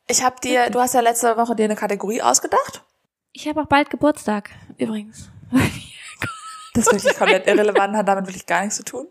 Ich 0.08 0.22
habe 0.22 0.36
dir, 0.42 0.70
du 0.70 0.80
hast 0.80 0.94
ja 0.94 1.00
letzte 1.00 1.36
Woche 1.36 1.54
dir 1.54 1.64
eine 1.64 1.76
Kategorie 1.76 2.22
ausgedacht. 2.22 2.82
Ich 3.32 3.48
habe 3.48 3.60
auch 3.62 3.66
bald 3.66 3.90
Geburtstag, 3.90 4.50
übrigens. 4.78 5.28
Das 6.74 6.86
ist 6.86 6.92
wirklich 7.04 7.18
komplett 7.18 7.46
irrelevant, 7.46 7.94
hat 7.94 8.08
damit 8.08 8.26
wirklich 8.26 8.46
gar 8.46 8.62
nichts 8.62 8.76
zu 8.76 8.82
tun. 8.82 9.06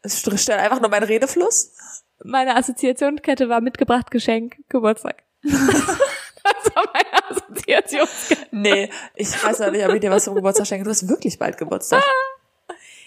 Es 0.00 0.20
stört 0.20 0.48
einfach 0.58 0.80
nur 0.80 0.88
mein 0.88 1.02
Redefluss. 1.02 1.72
Meine 2.24 2.56
Assoziationskette 2.56 3.50
war 3.50 3.60
mitgebracht, 3.60 4.10
Geschenk, 4.10 4.56
Geburtstag. 4.70 5.22
das 5.42 6.74
war 6.74 6.84
meine 6.94 7.28
Assoziationskette. 7.28 8.46
Nee, 8.52 8.88
ich 9.14 9.44
weiß 9.44 9.58
ja 9.58 9.70
nicht, 9.70 9.84
ob 9.86 9.92
ich 9.92 10.00
dir 10.00 10.10
was 10.10 10.24
zum 10.24 10.34
Geburtstag 10.34 10.66
schenke. 10.66 10.84
Du 10.84 10.90
hast 10.90 11.06
wirklich 11.06 11.38
bald 11.38 11.58
Geburtstag. 11.58 12.02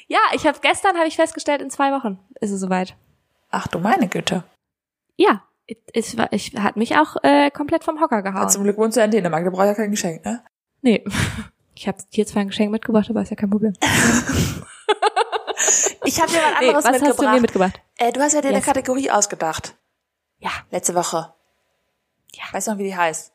Ja, 0.07 0.19
ich 0.33 0.45
habe 0.45 0.59
gestern 0.61 0.95
habe 0.97 1.07
ich 1.07 1.15
festgestellt, 1.15 1.61
in 1.61 1.69
zwei 1.69 1.91
Wochen 1.91 2.19
ist 2.39 2.51
es 2.51 2.59
soweit. 2.61 2.95
Ach 3.49 3.67
du 3.67 3.79
meine 3.79 4.07
Güte. 4.07 4.43
Ja, 5.17 5.43
es 5.93 6.17
war, 6.17 6.31
ich 6.31 6.53
hat 6.55 6.75
mich 6.77 6.95
auch 6.97 7.15
äh, 7.23 7.49
komplett 7.51 7.83
vom 7.83 7.99
Hocker 8.01 8.17
Ja, 8.17 8.21
gehauen. 8.21 8.49
zum 8.49 8.63
Glück 8.63 8.77
wohnst 8.77 8.97
du 8.97 8.99
ja 9.01 9.05
in 9.05 9.11
Dänemark, 9.11 9.43
da 9.45 9.49
brauch 9.49 9.61
ich 9.63 9.67
ja 9.69 9.73
kein 9.73 9.91
Geschenk, 9.91 10.23
ne? 10.25 10.43
Nee. 10.81 11.03
Ich 11.77 11.89
habe 11.89 11.97
dir 12.13 12.25
zwar 12.25 12.41
ein 12.41 12.47
Geschenk 12.47 12.71
mitgebracht, 12.71 13.09
aber 13.09 13.21
ist 13.21 13.31
ja 13.31 13.35
kein 13.35 13.49
Problem. 13.49 13.73
Ich 16.05 16.21
habe 16.21 16.31
dir 16.31 16.37
was 16.37 16.59
Nee, 16.61 16.67
anderes 16.69 16.85
was 16.85 16.91
hast 16.93 17.01
du 17.01 17.05
mitgebracht. 17.07 17.33
mir 17.35 17.41
mitgebracht? 17.41 17.81
äh, 17.97 18.11
du 18.11 18.21
hast 18.21 18.33
ja 18.33 18.41
dir 18.41 18.49
eine 18.49 18.57
Yes. 18.57 18.65
Kategorie 18.65 19.09
ausgedacht. 19.11 19.75
Ja. 20.39 20.51
Letzte 20.71 20.95
Woche. 20.95 21.33
Ja. 22.33 22.43
Weißt 22.51 22.67
du 22.67 22.71
noch, 22.71 22.77
wie 22.77 22.83
die 22.83 22.95
heißt? 22.95 23.33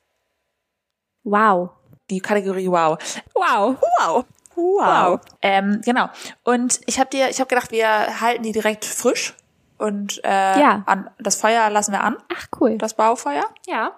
Wow. 1.24 1.70
Die 2.08 2.20
Kategorie 2.20 2.68
Wow. 2.68 2.98
Wow. 3.34 3.76
Wow. 3.98 4.24
Wow. 4.60 5.20
Ähm, 5.42 5.80
genau. 5.84 6.08
Und 6.44 6.80
ich 6.86 6.98
habe 7.00 7.10
dir, 7.10 7.28
ich 7.30 7.40
habe 7.40 7.48
gedacht, 7.48 7.70
wir 7.72 8.20
halten 8.20 8.42
die 8.42 8.52
direkt 8.52 8.84
frisch 8.84 9.34
und 9.78 10.20
äh, 10.24 10.60
Ja. 10.60 10.82
an, 10.86 11.10
das 11.18 11.36
Feuer 11.36 11.70
lassen 11.70 11.92
wir 11.92 12.02
an, 12.02 12.16
Ach, 12.34 12.46
cool. 12.60 12.76
das 12.78 12.94
Baufeuer. 12.94 13.44
Ja. 13.66 13.92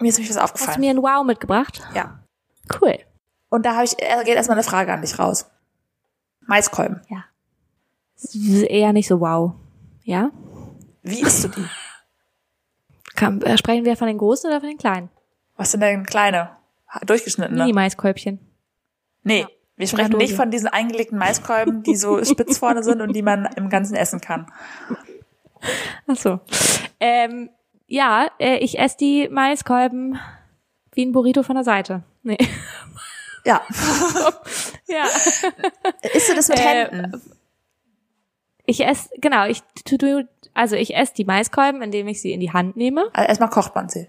Mir 0.00 0.08
ist 0.08 0.16
nämlich 0.18 0.30
was 0.34 0.36
Hast 0.42 0.50
du 0.50 0.54
aufgefallen. 0.54 0.80
mir 0.80 0.90
ein 0.90 1.02
Wow 1.02 1.24
mitgebracht? 1.24 1.80
Ja. 1.94 2.18
Cool. 2.80 2.98
Und 3.48 3.66
da 3.66 3.74
habe 3.74 3.84
ich, 3.84 4.00
äh, 4.00 4.24
geht 4.24 4.34
erstmal 4.36 4.56
eine 4.58 4.62
Frage 4.64 4.92
an 4.92 5.00
dich 5.02 5.18
raus. 5.18 5.50
Maiskolben. 6.46 7.00
Ist 8.16 8.34
eher 8.34 8.92
nicht 8.92 9.08
so 9.08 9.20
wow. 9.20 9.52
Ja? 10.04 10.30
Wie 11.02 11.20
isst 11.20 11.44
du 11.44 11.48
die? 11.48 11.64
Kann, 13.16 13.40
äh, 13.42 13.56
sprechen 13.58 13.84
wir 13.84 13.96
von 13.96 14.06
den 14.08 14.18
großen 14.18 14.48
oder 14.50 14.60
von 14.60 14.68
den 14.68 14.78
kleinen? 14.78 15.10
Was 15.56 15.72
sind 15.72 15.80
denn 15.80 16.06
kleine? 16.06 16.56
Durchgeschnittene? 17.06 17.58
Mini-Maiskolbchen. 17.60 18.38
Nee, 19.22 19.40
Ja. 19.42 19.48
Wir 19.80 19.88
sprechen 19.88 20.16
nicht 20.18 20.34
von 20.34 20.50
diesen 20.50 20.68
eingelegten 20.68 21.18
Maiskolben, 21.18 21.82
die 21.82 21.96
so 21.96 22.22
spitz 22.24 22.58
vorne 22.58 22.82
sind 22.84 23.00
und 23.00 23.14
die 23.14 23.22
man 23.22 23.46
im 23.56 23.68
Ganzen 23.70 23.96
essen 23.96 24.20
kann. 24.20 24.46
Ach 26.06 26.16
so. 26.16 26.40
Ähm, 27.00 27.50
ja, 27.86 28.28
äh, 28.38 28.58
ich 28.58 28.78
esse 28.78 28.96
die 28.98 29.28
Maiskolben 29.28 30.18
wie 30.92 31.04
ein 31.04 31.12
Burrito 31.12 31.42
von 31.42 31.56
der 31.56 31.64
Seite. 31.64 32.02
Nee. 32.22 32.38
Ja. 33.44 33.62
Ja. 34.86 35.04
Isst 36.14 36.28
du 36.28 36.34
das 36.34 36.48
mit 36.48 36.58
Äh, 36.58 36.62
Händen? 36.62 37.22
Ich 38.66 38.84
esse, 38.84 39.08
genau, 39.20 39.46
ich 39.46 39.62
tu, 39.84 39.96
tu, 39.96 40.24
also 40.52 40.74
ich 40.74 40.96
esse 40.96 41.14
die 41.14 41.24
Maiskolben, 41.24 41.80
indem 41.80 42.08
ich 42.08 42.20
sie 42.20 42.32
in 42.32 42.40
die 42.40 42.52
Hand 42.52 42.76
nehme. 42.76 43.04
Also 43.12 43.28
erstmal 43.28 43.50
kocht 43.50 43.72
man 43.76 43.88
sie. 43.88 44.08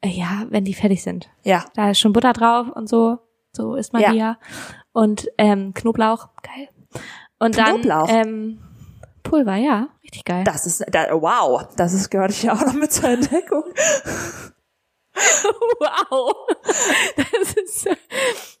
Äh, 0.00 0.08
Ja, 0.08 0.46
wenn 0.50 0.64
die 0.64 0.74
fertig 0.74 1.02
sind. 1.04 1.30
Ja. 1.44 1.64
Da 1.74 1.90
ist 1.90 2.00
schon 2.00 2.12
Butter 2.12 2.32
drauf 2.32 2.68
und 2.70 2.88
so. 2.88 3.18
So 3.52 3.76
isst 3.76 3.92
man 3.92 4.02
Ja. 4.02 4.10
die 4.10 4.18
ja. 4.18 4.38
Und 4.92 5.28
ähm, 5.38 5.72
Knoblauch, 5.74 6.28
geil. 6.42 6.68
Und 7.38 7.56
Knoblauch? 7.56 8.08
dann 8.08 8.26
ähm, 8.26 8.58
Pulver, 9.22 9.56
ja, 9.56 9.88
richtig 10.02 10.24
geil. 10.24 10.44
Das 10.44 10.66
ist, 10.66 10.84
da, 10.90 11.06
wow, 11.12 11.62
das 11.76 11.92
ist, 11.92 12.10
gehört 12.10 12.42
ja 12.42 12.54
auch 12.54 12.66
noch 12.66 12.74
mit 12.74 12.92
zur 12.92 13.10
Entdeckung. 13.10 13.64
wow. 15.78 16.34
Das 17.16 17.54
ist 17.54 17.88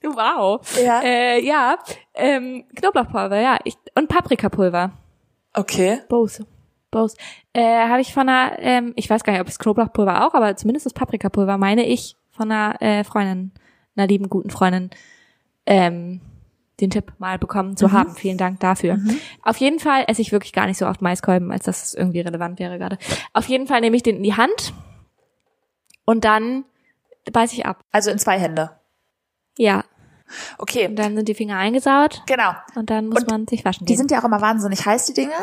wow. 0.02 0.60
Ja. 0.82 1.00
Äh, 1.02 1.44
ja, 1.44 1.78
ähm, 2.14 2.64
Knoblauchpulver, 2.74 3.40
ja. 3.40 3.58
Ich, 3.64 3.76
und 3.96 4.08
Paprikapulver. 4.08 4.92
Okay. 5.54 6.00
Both. 6.08 6.44
Both. 6.90 7.14
Äh, 7.52 7.88
habe 7.88 8.00
ich 8.00 8.12
von 8.12 8.28
einer, 8.28 8.58
ähm, 8.58 8.92
ich 8.96 9.08
weiß 9.08 9.24
gar 9.24 9.32
nicht, 9.32 9.42
ob 9.42 9.48
es 9.48 9.58
Knoblauchpulver 9.58 10.26
auch, 10.26 10.34
aber 10.34 10.56
zumindest 10.56 10.86
das 10.86 10.92
Paprikapulver, 10.92 11.56
meine 11.56 11.86
ich, 11.86 12.16
von 12.30 12.50
einer 12.50 12.80
äh, 12.80 13.04
Freundin, 13.04 13.52
einer 13.96 14.06
lieben, 14.06 14.28
guten 14.28 14.50
Freundin, 14.50 14.90
ähm, 15.70 16.20
den 16.80 16.90
Tipp 16.90 17.12
mal 17.18 17.38
bekommen 17.38 17.76
zu 17.76 17.92
haben. 17.92 18.14
Vielen 18.14 18.38
Dank 18.38 18.58
dafür. 18.60 18.98
Auf 19.42 19.56
jeden 19.58 19.78
Fall 19.78 20.04
esse 20.08 20.20
ich 20.22 20.32
wirklich 20.32 20.52
gar 20.52 20.66
nicht 20.66 20.78
so 20.78 20.86
oft 20.86 21.00
Maiskolben, 21.00 21.52
als 21.52 21.64
dass 21.64 21.84
es 21.84 21.94
irgendwie 21.94 22.20
relevant 22.20 22.58
wäre 22.58 22.76
gerade. 22.78 22.98
Auf 23.34 23.46
jeden 23.46 23.66
Fall 23.66 23.80
nehme 23.80 23.94
ich 23.96 24.02
den 24.02 24.16
in 24.16 24.22
die 24.22 24.34
Hand 24.36 24.72
und 26.04 26.24
dann 26.24 26.64
beiß 27.30 27.52
ich 27.52 27.66
ab. 27.66 27.84
Also 27.92 28.10
in 28.10 28.18
zwei 28.18 28.38
Hände. 28.38 28.70
Ja. 29.58 29.84
Okay. 30.58 30.86
Und 30.88 30.96
dann 30.96 31.14
sind 31.16 31.28
die 31.28 31.34
Finger 31.34 31.56
eingesaut 31.58 32.22
Genau. 32.26 32.52
und 32.76 32.88
dann 32.88 33.08
muss 33.08 33.22
Und 33.22 33.30
man 33.30 33.46
sich 33.46 33.64
waschen 33.64 33.84
Die 33.86 33.92
gehen. 33.92 33.98
sind 33.98 34.10
ja 34.10 34.20
auch 34.20 34.24
immer 34.24 34.40
wahnsinnig 34.40 34.84
heiß, 34.86 35.06
die 35.06 35.14
Dinge. 35.14 35.34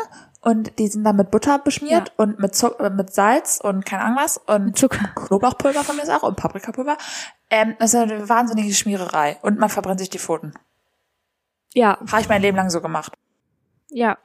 Und 0.48 0.78
die 0.78 0.88
sind 0.88 1.04
dann 1.04 1.16
mit 1.16 1.30
Butter 1.30 1.58
beschmiert 1.58 2.14
und 2.16 2.38
mit, 2.38 2.54
Zuck 2.56 2.80
äh, 2.80 2.88
mit 2.88 3.12
Salz 3.12 3.60
und 3.62 3.84
keine 3.84 4.02
Ahnung 4.04 4.16
was. 4.16 4.38
Und 4.38 4.78
Zucker. 4.78 5.10
Knoblauchpulver 5.14 5.84
von 5.84 5.96
mir 5.96 6.04
ist 6.04 6.08
auch 6.08 6.22
und 6.22 6.36
Paprikapulver. 6.36 6.96
Ähm, 7.50 7.76
das 7.78 7.92
ist 7.92 8.00
eine 8.00 8.30
wahnsinnige 8.30 8.72
Schmiererei. 8.72 9.36
Und 9.42 9.58
man 9.58 9.68
verbrennt 9.68 10.00
sich 10.00 10.08
die 10.08 10.18
Pfoten. 10.18 10.54
Ja, 11.74 11.98
Habe 12.10 12.22
ich 12.22 12.30
mein 12.30 12.40
Leben 12.40 12.56
lang 12.56 12.70
so 12.70 12.80
gemacht. 12.80 13.12
ja. 13.90 14.16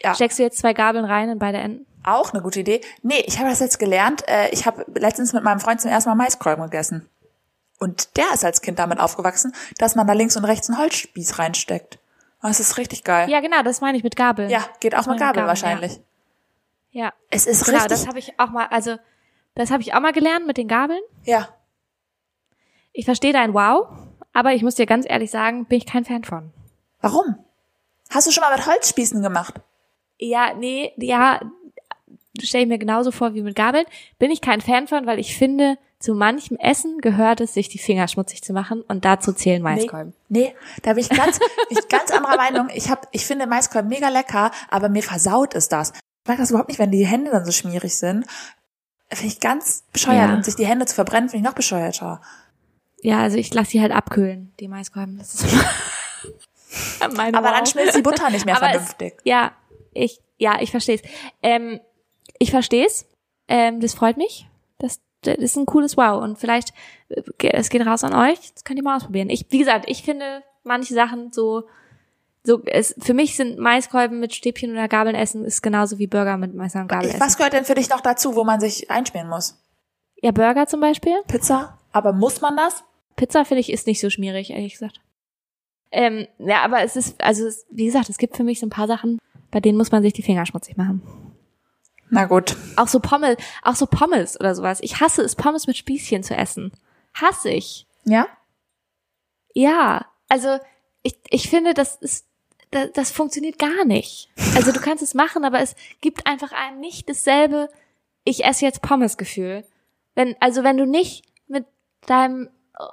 Ja. 0.00 0.14
Steckst 0.14 0.38
du 0.38 0.42
jetzt 0.42 0.58
zwei 0.58 0.74
Gabeln 0.74 1.06
rein 1.06 1.30
in 1.30 1.38
beide 1.38 1.58
Enden? 1.58 1.86
Auch 2.04 2.34
eine 2.34 2.42
gute 2.42 2.60
Idee. 2.60 2.82
Nee, 3.02 3.24
ich 3.26 3.38
habe 3.38 3.48
das 3.48 3.58
jetzt 3.60 3.78
gelernt. 3.78 4.22
Äh, 4.28 4.50
ich 4.50 4.66
habe 4.66 4.84
letztens 4.94 5.32
mit 5.32 5.44
meinem 5.44 5.60
Freund 5.60 5.80
zum 5.80 5.90
ersten 5.90 6.10
Mal 6.10 6.14
Maiskolben 6.14 6.62
gegessen. 6.64 7.08
Und 7.78 8.18
der 8.18 8.26
ist 8.34 8.44
als 8.44 8.60
Kind 8.60 8.78
damit 8.78 9.00
aufgewachsen, 9.00 9.54
dass 9.78 9.94
man 9.94 10.06
da 10.06 10.12
links 10.12 10.36
und 10.36 10.44
rechts 10.44 10.68
einen 10.68 10.78
Holzspieß 10.78 11.38
reinsteckt. 11.38 11.98
Das 12.42 12.60
ist 12.60 12.78
richtig 12.78 13.04
geil. 13.04 13.28
Ja, 13.30 13.40
genau, 13.40 13.62
das 13.62 13.80
meine 13.80 13.96
ich 13.98 14.04
mit 14.04 14.14
Gabel. 14.16 14.50
Ja, 14.50 14.64
geht 14.80 14.94
auch 14.94 15.06
mit 15.06 15.18
Gabel 15.18 15.42
Ja. 15.42 15.46
wahrscheinlich. 15.48 16.00
ja. 16.92 17.12
Es 17.30 17.46
ist 17.46 17.64
Genau, 17.64 17.78
richtig. 17.78 17.90
das 17.98 18.06
habe 18.08 18.18
ich 18.18 18.38
auch 18.38 18.50
mal, 18.50 18.66
also 18.66 18.96
das 19.54 19.70
habe 19.70 19.82
ich 19.82 19.92
auch 19.94 20.00
mal 20.00 20.12
gelernt 20.12 20.46
mit 20.46 20.56
den 20.56 20.68
Gabeln. 20.68 21.00
ja. 21.24 21.48
Ich 22.92 23.04
verstehe 23.04 23.32
dein 23.32 23.54
Wow, 23.54 23.88
aber 24.32 24.54
ich 24.54 24.62
muss 24.62 24.74
dir 24.74 24.86
ganz 24.86 25.06
ehrlich 25.08 25.30
sagen, 25.30 25.66
bin 25.66 25.78
ich 25.78 25.86
kein 25.86 26.04
Fan 26.04 26.24
von. 26.24 26.52
Warum? 27.00 27.36
Hast 28.10 28.26
du 28.26 28.32
schon 28.32 28.40
mal 28.42 28.56
mit 28.56 28.66
Holzspießen 28.66 29.22
gemacht? 29.22 29.54
Ja, 30.18 30.52
nee, 30.54 30.92
ja, 30.96 31.38
stelle 32.42 32.64
ich 32.64 32.68
mir 32.68 32.78
genauso 32.78 33.12
vor 33.12 33.34
wie 33.34 33.42
mit 33.42 33.54
Gabeln. 33.54 33.84
Bin 34.18 34.30
ich 34.32 34.40
kein 34.40 34.60
Fan 34.60 34.88
von, 34.88 35.06
weil 35.06 35.20
ich 35.20 35.36
finde, 35.36 35.78
zu 36.00 36.14
manchem 36.14 36.56
Essen 36.58 37.00
gehört 37.00 37.40
es, 37.40 37.54
sich 37.54 37.68
die 37.68 37.78
Finger 37.78 38.06
schmutzig 38.06 38.42
zu 38.42 38.52
machen 38.52 38.82
und 38.82 39.04
dazu 39.04 39.32
zählen 39.32 39.62
Maiskolben. 39.62 40.14
Nee, 40.28 40.54
da 40.82 40.92
bin 40.92 41.02
ich 41.02 41.08
ganz, 41.10 41.40
ich 41.70 41.88
ganz 41.88 42.10
anderer 42.10 42.36
Meinung. 42.36 42.68
Ich 42.72 42.88
hab, 42.88 43.08
ich 43.10 43.26
finde 43.26 43.46
Maiskolben 43.46 43.88
mega 43.88 44.08
lecker, 44.08 44.52
aber 44.70 44.88
mir 44.88 45.02
versaut 45.02 45.54
ist 45.54 45.72
das. 45.72 45.90
Ich 45.90 46.28
mag 46.28 46.38
das 46.38 46.50
überhaupt 46.50 46.68
nicht, 46.68 46.78
wenn 46.78 46.92
die 46.92 47.06
Hände 47.06 47.30
dann 47.32 47.44
so 47.44 47.50
schmierig 47.52 47.96
sind. 47.96 48.26
Finde 49.10 49.26
ich 49.32 49.40
ganz 49.40 49.84
bescheuert 49.92 50.28
Ja. 50.28 50.34
und 50.34 50.44
sich 50.44 50.54
die 50.54 50.66
Hände 50.66 50.86
zu 50.86 50.94
verbrennen, 50.94 51.30
finde 51.30 51.42
ich 51.42 51.48
noch 51.48 51.56
bescheuerter. 51.56 52.20
Ja, 53.00 53.20
also 53.20 53.36
ich 53.36 53.52
lasse 53.54 53.70
sie 53.72 53.80
halt 53.80 53.92
abkühlen, 53.92 54.52
die 54.60 54.68
Maiskolben. 54.68 55.18
Das 55.18 55.34
ist 55.34 55.46
meine 57.16 57.38
Aber 57.38 57.50
dann 57.50 57.66
schmilzt 57.66 57.96
die 57.96 58.02
Butter 58.02 58.30
nicht 58.30 58.44
mehr 58.44 58.56
Aber 58.56 58.68
vernünftig. 58.68 59.14
Es, 59.18 59.22
ja, 59.24 59.52
ich, 59.92 60.20
ja, 60.36 60.60
ich 60.60 60.70
verstehe 60.70 60.96
es. 60.96 61.02
Ähm, 61.42 61.80
ich 62.38 62.50
verstehe 62.50 62.86
es. 62.86 63.06
Ähm, 63.48 63.80
das 63.80 63.94
freut 63.94 64.16
mich. 64.16 64.47
Das, 65.22 65.36
ist 65.36 65.56
ein 65.56 65.66
cooles 65.66 65.96
Wow. 65.96 66.22
Und 66.22 66.38
vielleicht, 66.38 66.72
äh, 67.08 67.22
es 67.52 67.68
geht 67.70 67.84
raus 67.86 68.04
an 68.04 68.14
euch. 68.14 68.52
Das 68.54 68.64
könnt 68.64 68.78
ihr 68.78 68.84
mal 68.84 68.96
ausprobieren. 68.96 69.30
Ich, 69.30 69.46
wie 69.50 69.58
gesagt, 69.58 69.84
ich 69.88 70.02
finde 70.02 70.42
manche 70.64 70.94
Sachen 70.94 71.32
so, 71.32 71.64
so, 72.44 72.62
es, 72.64 72.94
für 72.98 73.14
mich 73.14 73.36
sind 73.36 73.58
Maiskolben 73.58 74.20
mit 74.20 74.34
Stäbchen 74.34 74.70
oder 74.72 74.88
Gabeln 74.88 75.16
essen 75.16 75.44
ist 75.44 75.60
genauso 75.62 75.98
wie 75.98 76.06
Burger 76.06 76.36
mit 76.36 76.54
Messer 76.54 76.80
und 76.80 76.88
Gabel 76.88 77.06
Ich, 77.08 77.14
essen. 77.14 77.20
was 77.20 77.36
gehört 77.36 77.52
denn 77.52 77.64
für 77.64 77.74
dich 77.74 77.90
noch 77.90 78.00
dazu, 78.00 78.36
wo 78.36 78.44
man 78.44 78.60
sich 78.60 78.90
einschmieren 78.90 79.28
muss? 79.28 79.60
Ja, 80.22 80.30
Burger 80.30 80.66
zum 80.66 80.80
Beispiel. 80.80 81.14
Pizza? 81.26 81.78
Aber 81.92 82.12
muss 82.12 82.40
man 82.40 82.56
das? 82.56 82.84
Pizza 83.16 83.44
finde 83.44 83.60
ich 83.60 83.72
ist 83.72 83.86
nicht 83.86 84.00
so 84.00 84.10
schmierig, 84.10 84.50
ehrlich 84.50 84.72
gesagt. 84.72 85.00
Ähm, 85.90 86.26
ja, 86.38 86.62
aber 86.62 86.82
es 86.82 86.96
ist, 86.96 87.20
also 87.22 87.46
es, 87.46 87.66
wie 87.70 87.86
gesagt, 87.86 88.08
es 88.08 88.18
gibt 88.18 88.36
für 88.36 88.44
mich 88.44 88.60
so 88.60 88.66
ein 88.66 88.70
paar 88.70 88.86
Sachen, 88.86 89.18
bei 89.50 89.60
denen 89.60 89.78
muss 89.78 89.90
man 89.90 90.02
sich 90.02 90.12
die 90.12 90.22
Finger 90.22 90.46
schmutzig 90.46 90.76
machen. 90.76 91.02
Na 92.10 92.24
gut. 92.24 92.56
Auch 92.76 92.88
so 92.88 93.00
Pommes, 93.00 93.36
auch 93.62 93.74
so 93.74 93.86
Pommes 93.86 94.38
oder 94.38 94.54
sowas. 94.54 94.78
Ich 94.82 95.00
hasse 95.00 95.22
es, 95.22 95.36
Pommes 95.36 95.66
mit 95.66 95.76
Spießchen 95.76 96.22
zu 96.22 96.34
essen. 96.34 96.72
Hasse 97.14 97.50
ich. 97.50 97.86
Ja? 98.04 98.26
Ja, 99.54 100.06
also 100.28 100.58
ich, 101.02 101.18
ich 101.30 101.50
finde, 101.50 101.74
das 101.74 101.96
ist, 101.96 102.26
das, 102.70 102.92
das 102.92 103.10
funktioniert 103.10 103.58
gar 103.58 103.84
nicht. 103.84 104.30
Also 104.54 104.72
du 104.72 104.80
kannst 104.80 105.02
es 105.02 105.14
machen, 105.14 105.44
aber 105.44 105.60
es 105.60 105.74
gibt 106.00 106.26
einfach 106.26 106.52
einem 106.52 106.80
nicht 106.80 107.08
dasselbe, 107.08 107.68
ich 108.24 108.44
esse 108.44 108.64
jetzt 108.64 108.82
Pommes-Gefühl. 108.82 109.64
Wenn, 110.14 110.36
also 110.40 110.64
wenn 110.64 110.76
du 110.76 110.86
nicht 110.86 111.24
mit 111.46 111.66
deinem, 112.06 112.50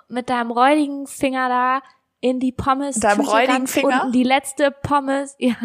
mit 0.07 0.29
deinem 0.29 0.51
räudigen 0.51 1.07
Finger 1.07 1.49
da 1.49 1.81
in 2.21 2.39
die 2.39 2.51
Pommes 2.51 2.99
Deinem 2.99 3.25
ganz 3.25 3.71
Finger? 3.71 4.01
unten 4.03 4.11
die 4.11 4.23
letzte 4.23 4.71
Pommes, 4.71 5.35
ja, 5.39 5.55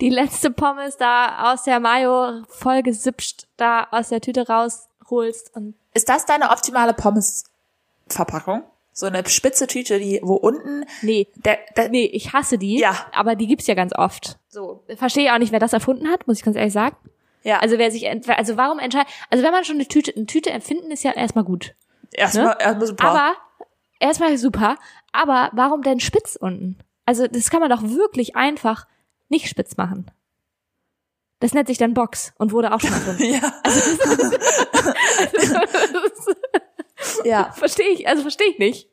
die 0.00 0.10
letzte 0.10 0.50
Pommes 0.50 0.96
da 0.96 1.52
aus 1.52 1.64
der 1.64 1.80
Mayo 1.80 2.42
voll 2.48 2.82
gesipscht 2.82 3.46
da 3.56 3.88
aus 3.90 4.08
der 4.08 4.20
Tüte 4.20 4.46
rausholst 4.46 5.54
und 5.54 5.74
Ist 5.94 6.08
das 6.08 6.26
deine 6.26 6.50
optimale 6.50 6.94
Pommes-Verpackung? 6.94 8.64
So 8.96 9.06
eine 9.06 9.26
spitze 9.28 9.66
Tüte, 9.66 9.98
die, 9.98 10.20
wo 10.22 10.34
unten 10.34 10.84
nee, 11.02 11.26
der, 11.34 11.58
der 11.76 11.88
Nee, 11.88 12.04
ich 12.04 12.32
hasse 12.32 12.58
die. 12.58 12.78
Ja. 12.78 13.06
Aber 13.12 13.34
die 13.34 13.48
gibt's 13.48 13.66
ja 13.66 13.74
ganz 13.74 13.92
oft. 13.92 14.38
So. 14.48 14.84
Verstehe 14.96 15.34
auch 15.34 15.38
nicht, 15.38 15.50
wer 15.50 15.58
das 15.58 15.72
erfunden 15.72 16.08
hat, 16.08 16.28
muss 16.28 16.38
ich 16.38 16.44
ganz 16.44 16.56
ehrlich 16.56 16.72
sagen. 16.72 16.96
ja, 17.42 17.58
Also 17.58 17.76
wer 17.78 17.90
sich, 17.90 18.08
also 18.08 18.56
warum 18.56 18.78
entscheidet, 18.78 19.08
also 19.30 19.42
wenn 19.42 19.50
man 19.50 19.64
schon 19.64 19.76
eine 19.76 19.88
Tüte, 19.88 20.14
eine 20.14 20.26
Tüte 20.26 20.50
empfinden, 20.50 20.92
ist 20.92 21.02
ja 21.02 21.10
erstmal 21.10 21.42
gut. 21.44 21.74
erstmal, 22.12 22.56
erstmal 22.60 22.86
super. 22.86 23.04
Aber, 23.04 23.32
erstmal 24.00 24.36
super, 24.38 24.76
aber 25.12 25.50
warum 25.52 25.82
denn 25.82 26.00
spitz 26.00 26.36
unten? 26.36 26.78
Also 27.06 27.26
das 27.26 27.50
kann 27.50 27.60
man 27.60 27.70
doch 27.70 27.82
wirklich 27.82 28.36
einfach 28.36 28.86
nicht 29.28 29.48
spitz 29.48 29.76
machen. 29.76 30.10
Das 31.40 31.52
nennt 31.52 31.68
sich 31.68 31.78
dann 31.78 31.94
Box 31.94 32.32
und 32.38 32.52
wurde 32.52 32.72
auch 32.72 32.80
schon 32.80 32.92
erfunden. 32.92 33.24
ja. 33.34 33.52
ja. 37.24 37.52
verstehe 37.52 37.88
ich, 37.90 38.08
also 38.08 38.22
verstehe 38.22 38.48
ich 38.48 38.58
nicht. 38.58 38.88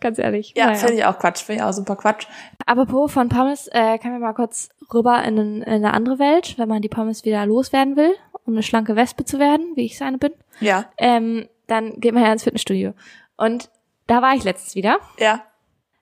Ganz 0.00 0.18
ehrlich. 0.18 0.54
Ja, 0.56 0.66
Naja. 0.66 0.78
finde 0.78 0.94
ich 0.94 1.04
auch 1.04 1.18
Quatsch, 1.18 1.42
finde 1.42 1.60
ich 1.60 1.66
auch 1.68 1.72
super 1.72 1.96
Quatsch. 1.96 2.26
Apropos 2.64 3.12
von 3.12 3.28
Pommes, 3.28 3.68
äh, 3.70 3.98
können 3.98 4.14
wir 4.14 4.20
mal 4.20 4.32
kurz 4.32 4.70
rüber 4.94 5.22
in, 5.24 5.36
in 5.36 5.62
eine 5.64 5.92
andere 5.92 6.18
Welt, 6.18 6.56
wenn 6.58 6.68
man 6.68 6.80
die 6.80 6.88
Pommes 6.88 7.24
wieder 7.24 7.44
loswerden 7.44 7.96
will, 7.96 8.14
um 8.46 8.54
eine 8.54 8.62
schlanke 8.62 8.96
Wespe 8.96 9.24
zu 9.26 9.38
werden, 9.38 9.72
wie 9.76 9.84
ich 9.84 9.94
es 9.94 10.02
eine 10.02 10.16
bin. 10.18 10.32
Ja, 10.60 10.86
Ähm, 10.96 11.48
dann 11.66 12.00
geht 12.00 12.14
man 12.14 12.24
ja 12.24 12.32
ins 12.32 12.44
Fitnessstudio. 12.44 12.94
Und 13.36 13.70
da 14.10 14.22
war 14.22 14.34
ich 14.34 14.42
letztens 14.44 14.74
wieder, 14.74 14.98
ja. 15.18 15.40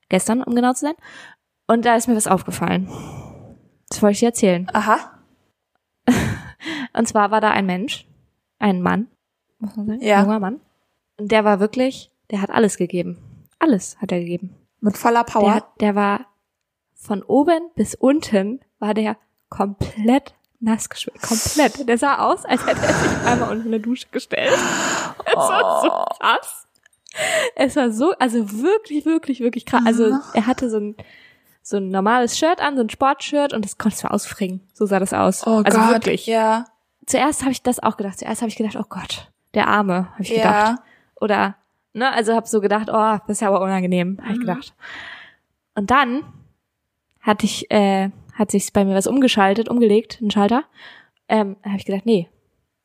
gestern, 0.08 0.42
um 0.42 0.54
genau 0.54 0.72
zu 0.72 0.86
sein. 0.86 0.94
Und 1.66 1.84
da 1.84 1.94
ist 1.96 2.08
mir 2.08 2.16
was 2.16 2.26
aufgefallen. 2.26 2.88
Das 3.90 4.02
wollte 4.02 4.12
ich 4.14 4.20
dir 4.20 4.26
erzählen. 4.28 4.68
Aha. 4.72 4.98
Und 6.94 7.06
zwar 7.06 7.30
war 7.30 7.40
da 7.40 7.50
ein 7.50 7.66
Mensch, 7.66 8.06
ein 8.58 8.80
Mann, 8.82 9.08
muss 9.58 9.76
man 9.76 9.86
sagen, 9.86 10.00
Ja. 10.02 10.18
ein 10.18 10.24
junger 10.24 10.40
Mann. 10.40 10.60
Und 11.18 11.30
der 11.32 11.44
war 11.44 11.60
wirklich, 11.60 12.10
der 12.30 12.40
hat 12.42 12.50
alles 12.50 12.76
gegeben. 12.76 13.18
Alles 13.58 13.98
hat 14.00 14.12
er 14.12 14.20
gegeben. 14.20 14.56
Mit 14.80 14.96
voller 14.96 15.24
Der, 15.24 15.32
Power. 15.32 15.54
hat, 15.54 15.80
der 15.80 15.94
war 15.94 16.26
von 16.94 17.22
oben 17.22 17.70
bis 17.74 17.94
unten 17.94 18.60
war 18.78 18.94
der 18.94 19.16
komplett 19.48 20.34
nass 20.60 20.88
geschwitzt. 20.88 21.22
Komplett. 21.22 21.88
Der 21.88 21.98
sah 21.98 22.18
aus, 22.18 22.44
als 22.44 22.64
hätte 22.66 22.80
er 22.82 22.92
sich 22.94 23.26
einmal 23.26 23.50
unter 23.50 23.66
eine 23.66 23.80
Dusche 23.80 24.06
gestellt. 24.10 24.52
Das 25.24 25.34
war 25.36 25.82
so 25.82 25.88
krass. 26.18 26.67
Es 27.54 27.76
war 27.76 27.90
so, 27.90 28.12
also 28.18 28.50
wirklich, 28.62 29.04
wirklich, 29.06 29.40
wirklich 29.40 29.66
krass. 29.66 29.82
Also 29.84 30.18
er 30.34 30.46
hatte 30.46 30.70
so 30.70 30.78
ein 30.78 30.96
so 31.62 31.76
ein 31.76 31.90
normales 31.90 32.38
Shirt 32.38 32.60
an, 32.62 32.76
so 32.76 32.82
ein 32.82 32.88
Sportshirt 32.88 33.52
und 33.52 33.62
das 33.62 33.76
konntest 33.76 34.02
du 34.02 34.10
ausfringen. 34.10 34.60
So 34.72 34.86
sah 34.86 34.98
das 35.00 35.12
aus. 35.12 35.46
Oh 35.46 35.62
also 35.64 35.78
Gott. 35.78 35.90
wirklich. 35.90 36.26
Ja. 36.26 36.64
Zuerst 37.04 37.42
habe 37.42 37.52
ich 37.52 37.62
das 37.62 37.78
auch 37.82 37.98
gedacht. 37.98 38.18
Zuerst 38.18 38.40
habe 38.40 38.48
ich 38.48 38.56
gedacht, 38.56 38.76
oh 38.76 38.86
Gott, 38.88 39.30
der 39.52 39.68
Arme, 39.68 40.08
habe 40.12 40.22
ich 40.22 40.30
Ja. 40.30 40.36
gedacht. 40.36 40.80
Oder 41.20 41.56
ne, 41.92 42.10
also 42.12 42.34
habe 42.34 42.46
so 42.46 42.60
gedacht, 42.62 42.88
oh, 42.90 43.18
das 43.26 43.36
ist 43.36 43.40
ja 43.42 43.48
aber 43.48 43.60
unangenehm, 43.60 44.18
habe 44.22 44.32
ich 44.32 44.36
Mhm. 44.38 44.42
gedacht. 44.46 44.74
Und 45.74 45.90
dann 45.90 46.22
hatte 47.20 47.44
ich 47.44 47.70
äh, 47.70 48.10
hat 48.34 48.50
sich 48.50 48.72
bei 48.72 48.84
mir 48.86 48.94
was 48.94 49.06
umgeschaltet, 49.06 49.68
umgelegt, 49.68 50.20
ein 50.22 50.30
Schalter. 50.30 50.62
Ähm, 51.28 51.56
habe 51.64 51.76
ich 51.76 51.84
gedacht, 51.84 52.06
nee, 52.06 52.28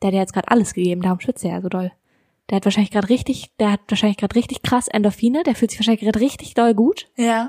der 0.02 0.08
hat 0.08 0.14
ja 0.16 0.20
jetzt 0.22 0.34
gerade 0.34 0.50
alles 0.50 0.74
gegeben, 0.74 1.02
darum 1.04 1.20
schwitzt 1.22 1.46
er 1.46 1.52
ja 1.52 1.62
so 1.62 1.70
doll. 1.70 1.92
Der 2.54 2.58
hat 2.58 2.66
wahrscheinlich 2.66 2.92
gerade 2.92 3.10
richtig, 3.10 3.50
der 3.60 3.72
hat 3.72 3.80
wahrscheinlich 3.88 4.18
gerade 4.18 4.36
richtig 4.36 4.62
krass 4.62 4.88
Endorphine, 4.88 5.42
der 5.42 5.56
fühlt 5.56 5.72
sich 5.72 5.80
wahrscheinlich 5.80 6.02
gerade 6.04 6.20
richtig 6.20 6.54
doll 6.54 6.76
gut. 6.76 7.08
Ja. 7.16 7.46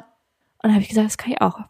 Und 0.63 0.63
dann 0.63 0.73
habe 0.73 0.81
ich 0.81 0.89
gesagt, 0.89 1.07
das 1.07 1.19
kann 1.19 1.31
ich 1.33 1.43
auch. 1.43 1.59
Das 1.59 1.67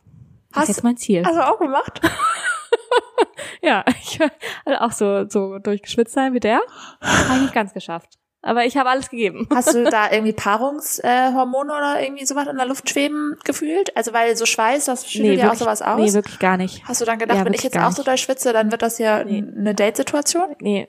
Hast- 0.53 0.63
ist 0.69 0.77
jetzt 0.77 0.85
mein 0.85 0.97
Ziel. 0.97 1.25
Hast 1.27 1.35
du 1.35 1.45
auch 1.45 1.59
gemacht? 1.59 2.01
ja, 3.61 3.85
ich 4.01 4.21
also 4.65 4.79
auch 4.81 4.93
so 4.93 5.29
so 5.29 5.59
durchgeschwitzt 5.59 6.15
sein 6.15 6.33
wie 6.33 6.39
der. 6.39 6.61
Habe 7.01 7.35
ich 7.39 7.43
nicht 7.43 7.55
ganz 7.55 7.75
geschafft. 7.75 8.19
Aber 8.41 8.67
ich 8.67 8.77
habe 8.77 8.91
alles 8.91 9.11
gegeben. 9.11 9.49
Hast 9.53 9.75
du 9.75 9.83
da 9.83 10.09
irgendwie 10.13 10.33
Paarungshormone 10.35 11.73
äh, 11.73 11.77
oder 11.77 12.03
irgendwie 12.05 12.27
sowas 12.27 12.47
in 12.47 12.57
der 12.57 12.67
Luft 12.67 12.89
schweben 12.89 13.37
gefühlt? 13.43 13.97
Also 13.97 14.13
weil 14.13 14.37
so 14.37 14.47
Schweiß, 14.47 14.85
das 14.85 15.11
schüttelt 15.11 15.41
ja 15.41 15.51
auch 15.51 15.55
sowas 15.57 15.83
aus. 15.83 15.99
nee, 15.99 16.13
wirklich 16.13 16.39
gar 16.39 16.57
nicht. 16.57 16.87
Hast 16.87 17.01
du 17.01 17.05
dann 17.05 17.19
gedacht, 17.19 17.39
Ja, 17.39 17.45
wenn 17.45 17.55
ich 17.55 17.65
jetzt 17.65 17.77
auch 17.79 17.91
so 17.91 18.05
doll 18.05 18.17
schwitze, 18.19 18.53
dann 18.53 18.71
wird 18.71 18.83
das 18.83 18.99
ja 18.99 19.25
Nee. 19.25 19.39
eine 19.57 19.75
Date-Situation? 19.75 20.55
Nee. 20.61 20.87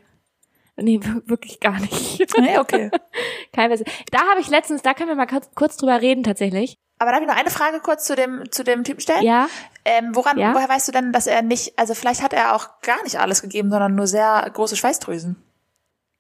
Nee, 0.77 0.99
wir- 1.01 1.21
wirklich 1.25 1.59
gar 1.59 1.79
nicht. 1.79 2.19
Nee, 2.37 2.57
okay. 2.57 2.91
Kein 3.53 3.71
Weise. 3.71 3.85
Da 4.11 4.19
habe 4.29 4.41
ich 4.41 4.49
letztens, 4.49 4.81
da 4.81 4.93
können 4.93 5.09
wir 5.09 5.15
mal 5.15 5.27
kurz, 5.55 5.77
drüber 5.77 6.01
reden 6.01 6.23
tatsächlich. 6.23 6.77
Aber 6.99 7.11
darf 7.11 7.21
ich 7.21 7.27
noch 7.27 7.35
eine 7.37 7.49
Frage 7.49 7.79
kurz 7.81 8.05
zu 8.05 8.15
dem, 8.15 8.43
zu 8.51 8.63
dem 8.63 8.83
Typen 8.83 9.01
stellen? 9.01 9.23
Ja, 9.23 9.47
Ähm, 9.85 10.15
woran, 10.15 10.37
Ja. 10.37 10.53
woher 10.53 10.67
weißt 10.69 10.87
du 10.87 10.91
denn, 10.91 11.11
dass 11.11 11.27
er 11.27 11.41
nicht, 11.43 11.77
also 11.77 11.93
vielleicht 11.93 12.23
hat 12.23 12.33
er 12.33 12.55
auch 12.55 12.81
gar 12.81 13.01
nicht 13.03 13.17
alles 13.19 13.41
gegeben, 13.41 13.69
sondern 13.69 13.95
nur 13.95 14.07
sehr 14.07 14.49
große 14.53 14.75
Schweißdrüsen? 14.75 15.35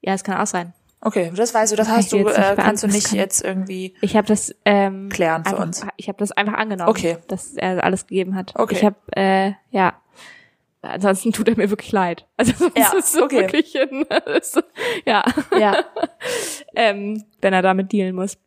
ja, 0.01 0.13
es 0.13 0.23
kann 0.23 0.37
auch 0.39 0.45
sein. 0.47 0.73
Okay, 1.01 1.31
das 1.35 1.53
weißt 1.53 1.71
du, 1.71 1.75
das 1.75 1.87
hast 1.89 2.11
du, 2.11 2.17
äh, 2.17 2.55
kannst 2.55 2.83
du 2.83 2.87
nicht 2.87 3.03
Das 3.05 3.09
kann- 3.11 3.19
jetzt 3.19 3.43
irgendwie. 3.43 3.95
Ich 4.01 4.15
habe 4.15 4.27
das 4.27 4.53
ähm, 4.65 5.09
Klären 5.09 5.43
für 5.43 5.51
einfach, 5.51 5.63
uns. 5.63 5.85
Ich 5.97 6.07
habe 6.07 6.17
das 6.17 6.31
einfach 6.31 6.53
angenommen, 6.53 6.89
Okay. 6.89 7.17
dass 7.27 7.53
er 7.55 7.83
alles 7.83 8.07
gegeben 8.07 8.35
hat. 8.35 8.53
Okay. 8.55 8.75
Ich 8.75 8.83
habe 8.85 8.95
äh, 9.15 9.53
ja. 9.71 9.93
Ansonsten 10.85 11.31
tut 11.31 11.47
er 11.47 11.57
mir 11.57 11.69
wirklich 11.69 11.91
leid. 11.91 12.27
Also 12.37 12.69
Ja, 12.75 12.93
ist 12.97 13.13
so 13.13 13.23
okay. 13.23 13.41
wirklich 13.41 13.75
ein, 13.79 14.03
ist, 14.35 14.61
ja. 15.05 15.23
Ja. 15.57 15.83
ähm, 16.75 17.23
wenn 17.41 17.53
er 17.53 17.61
damit 17.61 17.91
dealen 17.91 18.15
muss. 18.15 18.37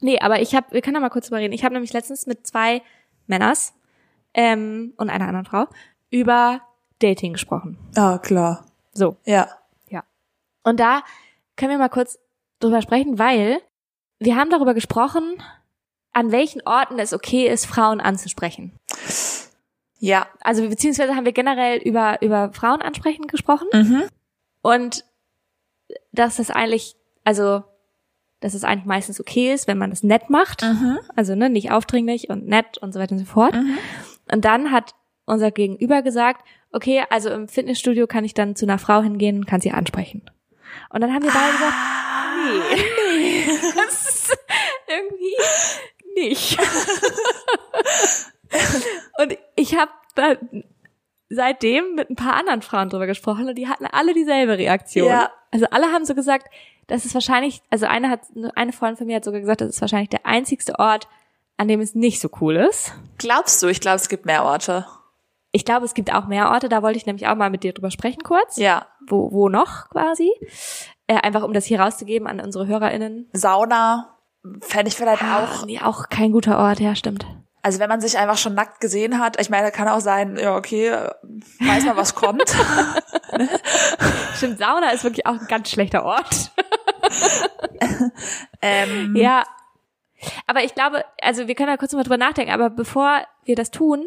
Nee, 0.00 0.18
aber 0.18 0.40
ich 0.40 0.54
habe, 0.54 0.66
wir 0.70 0.82
können 0.82 0.94
da 0.94 1.00
mal 1.00 1.10
kurz 1.10 1.26
drüber 1.26 1.38
reden. 1.40 1.52
Ich 1.52 1.64
habe 1.64 1.74
nämlich 1.74 1.92
letztens 1.92 2.26
mit 2.26 2.46
zwei 2.46 2.82
Männers 3.26 3.74
ähm, 4.34 4.94
und 4.96 5.10
einer 5.10 5.26
anderen 5.28 5.46
Frau 5.46 5.66
über 6.10 6.60
Dating 6.98 7.32
gesprochen. 7.32 7.78
Ah, 7.96 8.18
klar. 8.18 8.66
So. 8.92 9.16
Ja. 9.24 9.48
Und 10.62 10.80
da 10.80 11.02
können 11.56 11.72
wir 11.72 11.78
mal 11.78 11.88
kurz 11.88 12.18
drüber 12.60 12.82
sprechen, 12.82 13.18
weil 13.18 13.60
wir 14.18 14.36
haben 14.36 14.50
darüber 14.50 14.74
gesprochen, 14.74 15.42
an 16.12 16.30
welchen 16.30 16.62
Orten 16.62 16.98
es 16.98 17.12
okay 17.12 17.48
ist, 17.48 17.66
Frauen 17.66 18.00
anzusprechen. 18.00 18.72
Ja. 20.04 20.26
Also 20.40 20.68
beziehungsweise 20.68 21.14
haben 21.14 21.24
wir 21.24 21.32
generell 21.32 21.78
über, 21.78 22.20
über 22.22 22.52
Frauen 22.52 22.82
ansprechen 22.82 23.28
gesprochen 23.28 23.68
Mhm. 23.72 24.02
und 24.60 25.04
dass 26.10 26.36
das 26.38 26.50
eigentlich, 26.50 26.96
also 27.22 27.62
dass 28.40 28.54
es 28.54 28.64
eigentlich 28.64 28.86
meistens 28.86 29.20
okay 29.20 29.54
ist, 29.54 29.68
wenn 29.68 29.78
man 29.78 29.92
es 29.92 30.02
nett 30.02 30.28
macht. 30.28 30.62
Mhm. 30.62 30.98
Also 31.14 31.36
ne, 31.36 31.48
nicht 31.48 31.70
aufdringlich 31.70 32.30
und 32.30 32.48
nett 32.48 32.78
und 32.78 32.92
so 32.92 32.98
weiter 32.98 33.12
und 33.12 33.20
so 33.20 33.24
fort. 33.26 33.54
Mhm. 33.54 33.78
Und 34.32 34.44
dann 34.44 34.72
hat 34.72 34.96
unser 35.24 35.52
Gegenüber 35.52 36.02
gesagt, 36.02 36.44
okay, 36.72 37.04
also 37.08 37.30
im 37.30 37.46
Fitnessstudio 37.46 38.08
kann 38.08 38.24
ich 38.24 38.34
dann 38.34 38.56
zu 38.56 38.66
einer 38.66 38.78
Frau 38.78 39.02
hingehen 39.02 39.36
und 39.36 39.46
kann 39.46 39.60
sie 39.60 39.70
ansprechen. 39.70 40.28
Und 40.90 41.00
dann 41.00 41.14
haben 41.14 41.22
wir 41.22 41.30
beide 41.30 41.52
gesagt, 41.52 41.74
nee, 43.14 43.44
das 43.76 44.08
ist 44.10 44.36
irgendwie 44.88 46.28
nicht. 46.28 46.58
und 49.18 49.36
ich 49.56 49.76
habe 49.76 49.90
da 50.14 50.36
seitdem 51.28 51.94
mit 51.94 52.10
ein 52.10 52.16
paar 52.16 52.34
anderen 52.34 52.62
Frauen 52.62 52.90
drüber 52.90 53.06
gesprochen 53.06 53.48
und 53.48 53.56
die 53.56 53.68
hatten 53.68 53.86
alle 53.86 54.12
dieselbe 54.14 54.58
Reaktion. 54.58 55.08
Ja. 55.08 55.30
Also 55.50 55.66
alle 55.70 55.86
haben 55.86 56.04
so 56.04 56.14
gesagt, 56.14 56.48
das 56.86 57.04
ist 57.06 57.14
wahrscheinlich, 57.14 57.62
also 57.70 57.86
eine 57.86 58.10
hat, 58.10 58.20
eine 58.54 58.72
Freundin 58.72 58.96
von 58.96 59.06
mir 59.06 59.16
hat 59.16 59.24
sogar 59.24 59.40
gesagt, 59.40 59.62
das 59.62 59.68
ist 59.68 59.80
wahrscheinlich 59.80 60.10
der 60.10 60.26
einzigste 60.26 60.78
Ort, 60.78 61.08
an 61.56 61.68
dem 61.68 61.80
es 61.80 61.94
nicht 61.94 62.20
so 62.20 62.28
cool 62.40 62.56
ist. 62.56 62.92
Glaubst 63.18 63.62
du? 63.62 63.68
Ich 63.68 63.80
glaube, 63.80 63.96
es 63.96 64.08
gibt 64.08 64.26
mehr 64.26 64.44
Orte. 64.44 64.86
Ich 65.52 65.64
glaube, 65.64 65.84
es 65.84 65.94
gibt 65.94 66.12
auch 66.12 66.26
mehr 66.26 66.50
Orte, 66.50 66.68
da 66.68 66.82
wollte 66.82 66.96
ich 66.96 67.06
nämlich 67.06 67.26
auch 67.28 67.34
mal 67.34 67.50
mit 67.50 67.62
dir 67.62 67.72
drüber 67.72 67.90
sprechen 67.90 68.22
kurz. 68.22 68.56
Ja. 68.56 68.86
Wo, 69.06 69.32
wo 69.32 69.48
noch 69.48 69.90
quasi? 69.90 70.30
Äh, 71.06 71.16
einfach 71.16 71.42
um 71.42 71.52
das 71.52 71.66
hier 71.66 71.80
rauszugeben 71.80 72.26
an 72.26 72.40
unsere 72.40 72.66
HörerInnen. 72.66 73.28
Sauna 73.32 74.18
fände 74.60 74.88
ich 74.88 74.96
vielleicht 74.96 75.22
auch. 75.22 75.66
Nee, 75.66 75.80
auch 75.80 76.08
kein 76.08 76.32
guter 76.32 76.58
Ort, 76.58 76.80
ja, 76.80 76.94
stimmt. 76.94 77.26
Also 77.64 77.78
wenn 77.78 77.88
man 77.88 78.00
sich 78.00 78.18
einfach 78.18 78.36
schon 78.38 78.54
nackt 78.54 78.80
gesehen 78.80 79.20
hat, 79.20 79.40
ich 79.40 79.48
meine, 79.48 79.70
kann 79.70 79.86
auch 79.88 80.00
sein, 80.00 80.36
ja, 80.36 80.56
okay, 80.56 80.90
weiß 81.60 81.84
man, 81.84 81.96
was 81.96 82.14
kommt. 82.16 82.42
Stimmt, 84.36 84.58
Sauna 84.58 84.90
ist 84.90 85.04
wirklich 85.04 85.26
auch 85.26 85.38
ein 85.40 85.46
ganz 85.46 85.70
schlechter 85.70 86.04
Ort. 86.04 86.50
ähm, 88.62 89.14
Ja. 89.16 89.44
Aber 90.46 90.62
ich 90.62 90.74
glaube, 90.76 91.04
also 91.20 91.48
wir 91.48 91.54
können 91.56 91.68
da 91.68 91.76
kurz 91.76 91.92
mal 91.92 92.04
drüber 92.04 92.16
nachdenken, 92.16 92.52
aber 92.52 92.70
bevor 92.70 93.22
wir 93.44 93.56
das 93.56 93.72
tun, 93.72 94.06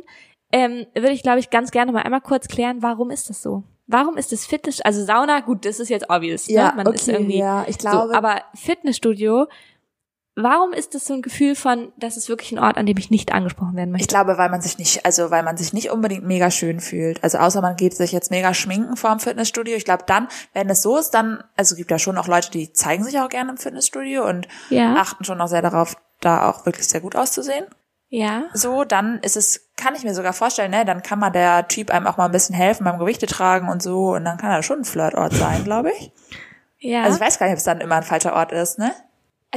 ähm, 0.51 0.85
würde 0.93 1.11
ich, 1.11 1.23
glaube 1.23 1.39
ich, 1.39 1.49
ganz 1.49 1.71
gerne 1.71 1.91
mal 1.91 2.03
einmal 2.03 2.21
kurz 2.21 2.47
klären, 2.47 2.81
warum 2.81 3.09
ist 3.09 3.29
das 3.29 3.41
so? 3.41 3.63
Warum 3.87 4.15
ist 4.17 4.31
das 4.31 4.45
Fitness, 4.45 4.79
also 4.81 5.03
Sauna, 5.03 5.41
gut, 5.41 5.65
das 5.65 5.79
ist 5.79 5.89
jetzt 5.89 6.09
obvious, 6.09 6.47
Ja, 6.47 6.69
ne? 6.71 6.83
Man 6.83 6.93
ist 6.93 7.03
okay, 7.09 7.17
irgendwie 7.17 7.37
ja, 7.39 7.65
ich 7.67 7.77
glaube- 7.77 8.07
so, 8.07 8.13
aber 8.13 8.41
Fitnessstudio, 8.55 9.47
warum 10.35 10.73
ist 10.73 10.93
das 10.95 11.05
so 11.05 11.13
ein 11.13 11.21
Gefühl 11.21 11.55
von, 11.55 11.91
das 11.97 12.17
ist 12.17 12.27
wirklich 12.29 12.51
ein 12.51 12.59
Ort, 12.59 12.77
an 12.77 12.85
dem 12.85 12.97
ich 12.97 13.09
nicht 13.09 13.31
angesprochen 13.33 13.75
werden 13.75 13.89
Ich 13.89 13.93
möchte? 14.01 14.07
glaube, 14.07 14.37
weil 14.37 14.49
man 14.49 14.61
sich 14.61 14.77
nicht, 14.77 15.05
also 15.05 15.31
weil 15.31 15.43
man 15.43 15.57
sich 15.57 15.71
nicht 15.73 15.91
unbedingt 15.91 16.25
mega 16.25 16.51
schön 16.51 16.79
fühlt. 16.79 17.23
Also 17.23 17.37
außer 17.37 17.61
man 17.61 17.75
geht 17.77 17.95
sich 17.95 18.11
jetzt 18.11 18.31
mega 18.31 18.53
schminken 18.53 18.97
vor 18.97 19.11
dem 19.11 19.19
Fitnessstudio. 19.19 19.75
Ich 19.75 19.85
glaube 19.85 20.03
dann, 20.07 20.27
wenn 20.53 20.69
es 20.69 20.81
so 20.81 20.97
ist, 20.97 21.11
dann, 21.11 21.43
also 21.55 21.75
gibt 21.75 21.89
ja 21.91 21.99
schon 21.99 22.17
auch 22.17 22.27
Leute, 22.27 22.51
die 22.51 22.73
zeigen 22.73 23.03
sich 23.03 23.19
auch 23.19 23.29
gerne 23.29 23.51
im 23.51 23.57
Fitnessstudio 23.57 24.27
und 24.27 24.47
Ja. 24.69 24.95
achten 24.95 25.23
schon 25.23 25.39
auch 25.41 25.47
sehr 25.47 25.61
darauf, 25.61 25.95
da 26.21 26.49
auch 26.49 26.65
wirklich 26.65 26.87
sehr 26.87 27.01
gut 27.01 27.15
auszusehen. 27.15 27.65
Ja. 28.09 28.43
So, 28.53 28.83
dann 28.83 29.19
ist 29.19 29.35
es, 29.35 29.69
kann 29.77 29.95
ich 29.95 30.03
mir 30.03 30.13
sogar 30.13 30.31
vorstellen, 30.33 30.71
ne, 30.71 30.85
dann 30.85 31.01
kann 31.01 31.19
man 31.19 31.33
der 31.33 31.67
Typ 31.67 31.91
einem 31.91 32.07
auch 32.07 32.17
mal 32.17 32.25
ein 32.25 32.31
bisschen 32.31 32.55
helfen 32.55 32.83
beim 32.85 32.99
Gewichte 32.99 33.25
tragen 33.25 33.67
und 33.67 33.81
so 33.81 34.13
und 34.13 34.23
dann 34.25 34.37
kann 34.37 34.51
er 34.51 34.63
schon 34.63 34.79
ein 34.79 34.85
Flirtort 34.85 35.33
sein, 35.33 35.63
glaube 35.63 35.91
ich. 35.91 36.11
Ja. 36.79 37.03
Also 37.03 37.15
ich 37.17 37.21
weiß 37.21 37.39
gar 37.39 37.47
nicht, 37.47 37.53
ob 37.53 37.57
es 37.57 37.63
dann 37.63 37.81
immer 37.81 37.95
ein 37.95 38.03
falscher 38.03 38.33
Ort 38.35 38.51
ist, 38.51 38.77
ne? 38.79 38.91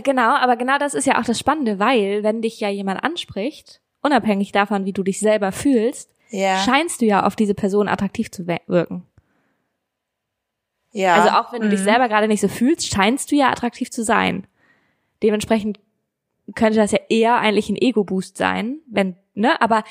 Genau, 0.02 0.34
aber 0.36 0.56
genau 0.56 0.78
das 0.78 0.94
ist 0.94 1.06
ja 1.06 1.18
auch 1.20 1.24
das 1.24 1.38
Spannende, 1.38 1.78
weil 1.78 2.22
wenn 2.22 2.42
dich 2.42 2.60
ja 2.60 2.68
jemand 2.68 3.02
anspricht, 3.02 3.80
unabhängig 4.02 4.52
davon, 4.52 4.84
wie 4.84 4.92
du 4.92 5.02
dich 5.02 5.18
selber 5.20 5.52
fühlst, 5.52 6.10
Ja. 6.30 6.58
scheinst 6.58 7.00
du 7.00 7.06
ja 7.06 7.24
auf 7.26 7.36
diese 7.36 7.54
Person 7.54 7.88
attraktiv 7.88 8.30
zu 8.30 8.46
wirken. 8.46 9.04
ja. 10.92 11.14
Also 11.14 11.28
auch 11.30 11.52
wenn 11.52 11.62
du 11.62 11.68
dich 11.68 11.80
Mhm. 11.80 11.84
selber 11.84 12.08
gerade 12.08 12.28
nicht 12.28 12.40
so 12.40 12.48
fühlst, 12.48 12.88
scheinst 12.88 13.30
du 13.30 13.36
ja 13.36 13.50
attraktiv 13.50 13.90
zu 13.90 14.02
sein. 14.04 14.46
Dementsprechend 15.22 15.80
könnte 16.54 16.78
das 16.78 16.92
ja 16.92 16.98
eher 17.08 17.36
eigentlich 17.36 17.68
ein 17.68 17.76
Ego-Boost 17.76 18.36
sein, 18.36 18.80
wenn, 18.90 19.16
ne? 19.34 19.60
Aber 19.60 19.84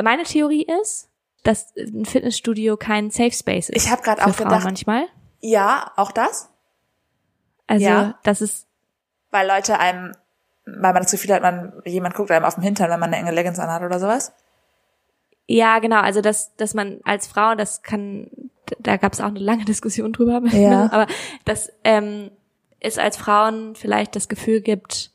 meine 0.00 0.22
Theorie 0.22 0.66
ist, 0.82 1.08
dass 1.42 1.74
ein 1.76 2.04
Fitnessstudio 2.04 2.76
kein 2.76 3.10
Safe 3.10 3.32
Space 3.32 3.70
ist. 3.70 3.84
Ich 3.84 3.90
habe 3.90 4.02
gerade 4.02 4.22
auch 4.24 4.34
Frauen 4.34 4.48
gedacht, 4.48 4.64
manchmal. 4.64 5.06
ja, 5.40 5.90
auch 5.96 6.12
das? 6.12 6.48
Also 7.66 7.84
Ja. 7.86 8.18
das 8.22 8.40
ist 8.40 8.66
Weil 9.30 9.46
Leute 9.46 9.78
einem, 9.78 10.12
weil 10.66 10.92
man 10.92 11.02
das 11.02 11.10
Gefühl 11.10 11.34
hat, 11.34 11.42
man, 11.42 11.72
jemand 11.84 12.14
guckt 12.14 12.30
einem 12.30 12.44
auf 12.44 12.54
den 12.54 12.64
Hintern, 12.64 12.90
wenn 12.90 13.00
man 13.00 13.12
eine 13.12 13.22
enge 13.22 13.32
Leggings 13.32 13.58
anhat 13.58 13.82
oder 13.82 13.98
sowas. 13.98 14.32
Ja, 15.46 15.80
genau, 15.80 16.00
also 16.00 16.20
dass, 16.20 16.54
dass 16.56 16.74
man 16.74 17.00
als 17.04 17.26
Frau, 17.26 17.54
das 17.54 17.82
kann, 17.82 18.30
da 18.78 18.96
gab 18.96 19.12
es 19.12 19.20
auch 19.20 19.26
eine 19.26 19.40
lange 19.40 19.64
Diskussion 19.64 20.12
drüber, 20.12 20.40
Ja. 20.52 20.84
aber 20.92 21.06
dass 21.44 21.72
ähm, 21.82 22.30
es 22.78 22.98
als 22.98 23.16
Frauen 23.16 23.74
vielleicht 23.74 24.14
das 24.14 24.28
Gefühl 24.28 24.60
gibt, 24.60 25.10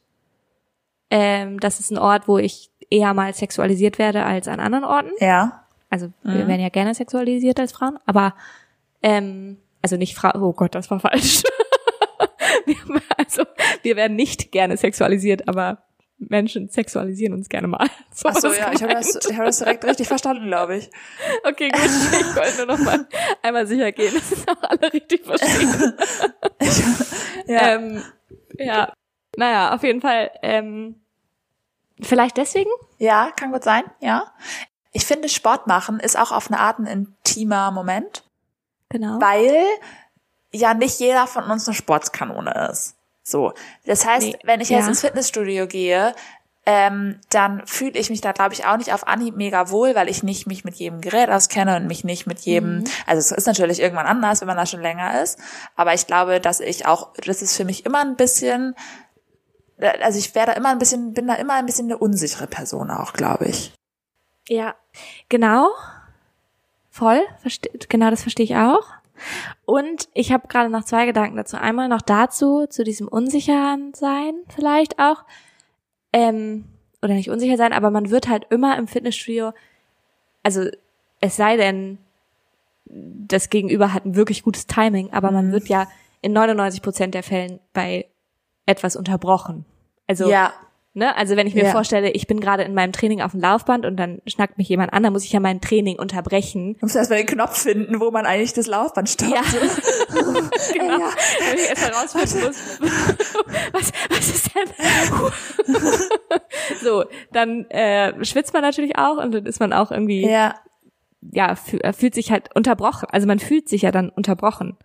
ähm, 1.10 1.60
das 1.60 1.80
ist 1.80 1.92
ein 1.92 1.98
Ort, 1.98 2.28
wo 2.28 2.38
ich 2.38 2.70
eher 2.90 3.14
mal 3.14 3.34
sexualisiert 3.34 3.98
werde 3.98 4.26
als 4.26 4.48
an 4.48 4.60
anderen 4.60 4.84
Orten. 4.84 5.12
Ja. 5.20 5.66
Also 5.90 6.12
wir 6.24 6.48
werden 6.48 6.62
ja 6.62 6.70
gerne 6.70 6.94
sexualisiert 6.94 7.60
als 7.60 7.72
Frauen, 7.72 7.98
aber 8.06 8.36
ähm, 9.02 9.58
also 9.82 9.98
nicht 9.98 10.16
Frau, 10.16 10.32
oh 10.42 10.52
Gott, 10.52 10.76
das 10.76 10.92
war 10.92 11.00
falsch. 11.00 11.44
wir, 12.66 12.76
also 13.18 13.44
wir 13.82 13.96
werden 13.96 14.16
nicht 14.16 14.52
gerne 14.52 14.78
sexualisiert, 14.78 15.48
aber 15.48 15.84
Menschen 16.18 16.70
sexualisieren 16.70 17.34
uns 17.34 17.50
gerne 17.50 17.68
mal. 17.68 17.88
So 18.14 18.30
Ach 18.30 18.36
so, 18.36 18.48
war 18.48 18.56
ja, 18.56 18.72
ich 18.74 18.82
habe 18.82 18.94
das, 18.94 19.16
ich 19.30 19.38
hab 19.38 19.46
das 19.46 19.58
direkt 19.60 19.84
richtig 19.84 20.08
verstanden, 20.08 20.48
glaube 20.48 20.78
ich. 20.78 20.90
Okay, 21.44 21.70
gut. 21.70 21.82
Ich 21.84 22.36
wollte 22.36 22.66
nur 22.66 22.78
noch 22.78 22.80
mal 22.80 23.06
einmal 23.42 23.68
sicher 23.68 23.92
gehen, 23.92 24.14
dass 24.14 24.32
es 24.32 24.48
auch 24.48 24.62
alle 24.64 24.94
richtig 24.94 25.26
verstehen. 25.26 25.94
Ja. 27.48 27.76
Ähm, 27.76 28.02
ja. 28.58 28.92
Naja, 29.38 29.76
auf 29.76 29.84
jeden 29.84 30.02
Fall, 30.02 30.32
ähm, 30.42 30.96
vielleicht 32.02 32.38
deswegen? 32.38 32.72
Ja, 32.98 33.32
kann 33.36 33.52
gut 33.52 33.64
sein, 33.64 33.84
ja. 34.00 34.34
Ich 34.94 35.06
finde, 35.06 35.30
Sport 35.30 35.68
machen 35.68 36.00
ist 36.00 36.18
auch 36.18 36.32
auf 36.32 36.50
eine 36.50 36.60
Art 36.60 36.80
ein 36.80 36.88
intimer 36.88 37.70
Moment. 37.70 38.24
Genau. 38.90 39.20
Weil 39.20 39.64
ja 40.56 40.74
nicht 40.74 41.00
jeder 41.00 41.28
von 41.28 41.44
uns 41.46 41.68
eine 41.68 41.76
Sportskanone 41.76 42.70
ist. 42.72 42.96
So. 43.24 43.54
Das 43.86 44.06
heißt, 44.06 44.28
Nee, 44.28 44.38
wenn 44.44 44.62
ich 44.62 44.70
ja. 44.70 44.78
jetzt 44.80 44.88
ins 44.88 45.02
Fitnessstudio 45.02 45.68
gehe, 45.68 46.14
ähm, 46.68 47.20
dann 47.30 47.66
fühle 47.68 47.92
ich 48.00 48.10
mich 48.10 48.22
da, 48.22 48.32
glaube 48.32 48.54
ich, 48.54 48.66
auch 48.66 48.78
nicht 48.78 48.92
auf 48.92 49.08
Anhieb 49.08 49.36
mega 49.36 49.70
wohl, 49.70 49.94
weil 49.94 50.10
ich 50.10 50.24
nicht 50.24 50.48
mich 50.48 50.64
mit 50.66 50.76
jedem 50.76 51.00
Gerät 51.00 51.30
auskenne 51.30 51.76
und 51.76 51.86
mich 51.86 52.04
nicht 52.04 52.26
mit 52.26 52.40
jedem, 52.40 52.80
Mhm. 52.80 52.84
also 53.06 53.20
es 53.20 53.32
ist 53.32 53.46
natürlich 53.46 53.80
irgendwann 53.80 54.08
anders, 54.08 54.42
wenn 54.42 54.48
man 54.48 54.58
da 54.58 54.66
schon 54.66 54.82
länger 54.82 55.22
ist, 55.22 55.38
aber 55.76 55.94
ich 55.94 56.08
glaube, 56.08 56.40
dass 56.42 56.60
ich 56.60 56.88
auch, 56.88 57.14
das 57.24 57.44
ist 57.44 57.56
für 57.56 57.66
mich 57.66 57.86
immer 57.86 58.02
ein 58.02 58.16
bisschen, 58.16 58.74
also 59.80 60.18
ich 60.18 60.34
werde 60.34 60.54
immer 60.54 60.70
ein 60.70 60.80
bisschen, 60.80 61.14
bin 61.14 61.28
da 61.28 61.36
immer 61.36 61.54
ein 61.54 61.68
bisschen 61.68 61.86
eine 61.86 61.98
unsichere 62.00 62.48
Person 62.48 62.90
auch, 62.90 63.14
glaube 63.14 63.46
ich. 63.46 63.72
Ja, 64.48 64.74
genau. 65.30 65.70
Voll, 66.90 67.22
verste 67.42 67.70
genau 67.90 68.10
das 68.10 68.22
verstehe 68.22 68.46
ich 68.46 68.56
auch. 68.56 68.88
Und 69.66 70.10
ich 70.14 70.32
habe 70.32 70.48
gerade 70.48 70.70
noch 70.70 70.84
zwei 70.84 71.06
Gedanken 71.06 71.38
dazu. 71.38 71.58
Einmal 71.58 71.88
noch 71.88 72.02
dazu, 72.02 72.66
zu 72.68 72.84
diesem 72.84 73.08
unsicheren 73.08 73.94
sein 73.94 74.34
vielleicht 74.54 75.00
auch. 75.00 75.24
Ähm, 76.14 76.66
oder 77.02 77.14
nicht 77.14 77.30
unsicher 77.30 77.58
sein, 77.58 77.74
aber 77.74 77.92
man 77.92 78.10
wird 78.10 78.28
halt 78.28 78.48
immer 78.50 78.78
im 78.78 78.88
Fitnessstudio, 78.88 79.52
also 80.44 80.66
es 81.22 81.36
sei 81.36 81.56
denn, 81.56 81.98
das 82.86 83.50
Gegenüber 83.50 83.94
hat 83.94 84.06
ein 84.06 84.16
wirklich 84.16 84.44
gutes 84.44 84.68
Timing, 84.68 85.12
aber 85.12 85.32
man 85.32 85.52
wird 85.52 85.68
ja 85.70 85.88
in 86.22 86.34
99 86.34 86.82
Prozent 86.82 87.14
der 87.14 87.24
Fällen 87.24 87.60
bei 87.74 88.08
etwas 88.66 88.96
unterbrochen. 88.96 89.66
Also 90.08 90.30
ja, 90.30 90.54
Ne? 90.98 91.14
Also 91.18 91.36
wenn 91.36 91.46
ich 91.46 91.54
mir 91.56 91.66
Ja. 91.66 91.72
vorstelle, 91.72 92.10
ich 92.12 92.26
bin 92.26 92.40
gerade 92.40 92.64
in 92.64 92.74
meinem 92.74 92.94
Training 92.94 93.22
auf 93.22 93.32
dem 93.32 93.42
Laufband 93.42 93.86
und 93.86 93.98
dann 93.98 94.22
schnackt 94.28 94.58
mich 94.58 94.70
jemand 94.70 94.94
an, 94.94 95.04
dann 95.04 95.12
muss 95.12 95.26
ich 95.26 95.32
ja 95.34 95.42
mein 95.42 95.60
Training 95.60 96.00
unterbrechen. 96.00 96.76
du 96.76 96.86
musst 96.86 96.96
erstmal 96.96 97.20
den 97.20 97.28
Knopf 97.28 97.58
finden, 97.62 98.00
wo 98.00 98.12
man 98.12 98.26
eigentlich 98.26 98.54
das 98.54 98.66
Laufband 98.68 99.10
stoppt. 99.10 99.32
Ja. 99.34 99.42
genau. 100.74 101.00
Ja. 101.00 101.10
Wenn 101.50 101.58
ich 101.58 101.70
erst 101.70 101.92
herausfinden 101.92 102.48
muss, 102.48 102.80
was, 103.74 103.92
was 104.10 104.30
ist 104.30 104.50
denn? 104.56 105.76
so, 106.82 107.04
dann 107.34 107.66
äh, 107.72 108.24
schwitzt 108.24 108.54
man 108.54 108.62
natürlich 108.62 108.98
auch 108.98 109.18
und 109.18 109.34
dann 109.34 109.46
ist 109.46 109.60
man 109.60 109.74
auch 109.74 109.92
irgendwie, 109.92 110.26
ja, 110.30 110.56
Ja, 111.34 111.56
äh, 111.82 111.92
fühlt 111.92 112.16
sich 112.16 112.32
halt 112.32 112.56
unterbrochen. 112.56 113.08
Also 113.12 113.28
man 113.28 113.40
fühlt 113.40 113.68
sich 113.68 113.82
ja 113.82 113.92
dann 113.92 114.10
unterbrochen. 114.10 114.78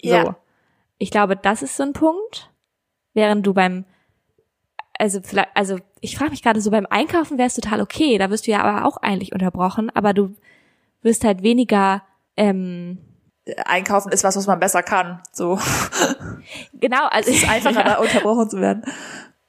So. 0.00 0.10
Ja. 0.10 0.36
Ich 0.98 1.10
glaube, 1.10 1.36
das 1.36 1.62
ist 1.62 1.76
so 1.76 1.82
ein 1.82 1.92
Punkt. 1.92 2.52
Während 3.14 3.46
du 3.46 3.52
beim 3.54 3.84
also 4.98 5.20
vielleicht, 5.22 5.48
also 5.54 5.78
ich 6.00 6.16
frage 6.16 6.30
mich 6.30 6.42
gerade 6.42 6.60
so 6.60 6.70
beim 6.70 6.86
Einkaufen 6.88 7.38
wäre 7.38 7.46
es 7.46 7.54
total 7.54 7.80
okay, 7.80 8.18
da 8.18 8.30
wirst 8.30 8.46
du 8.46 8.50
ja 8.50 8.62
aber 8.62 8.86
auch 8.86 8.96
eigentlich 8.98 9.32
unterbrochen, 9.32 9.90
aber 9.94 10.14
du 10.14 10.34
wirst 11.02 11.24
halt 11.24 11.42
weniger 11.42 12.02
ähm, 12.36 12.98
einkaufen 13.64 14.10
ist 14.12 14.24
was, 14.24 14.36
was 14.36 14.46
man 14.46 14.58
besser 14.58 14.82
kann. 14.82 15.20
So 15.32 15.58
genau, 16.74 17.06
also 17.10 17.30
es 17.30 17.42
ist 17.42 17.48
einfacher, 17.48 17.84
da 17.84 17.98
unterbrochen 17.98 18.50
zu 18.50 18.60
werden. 18.60 18.82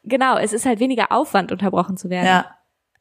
genau, 0.03 0.37
es 0.37 0.53
ist 0.53 0.65
halt 0.65 0.79
weniger 0.79 1.11
Aufwand 1.11 1.51
unterbrochen 1.51 1.97
zu 1.97 2.09
werden. 2.09 2.27
Ja, 2.27 2.45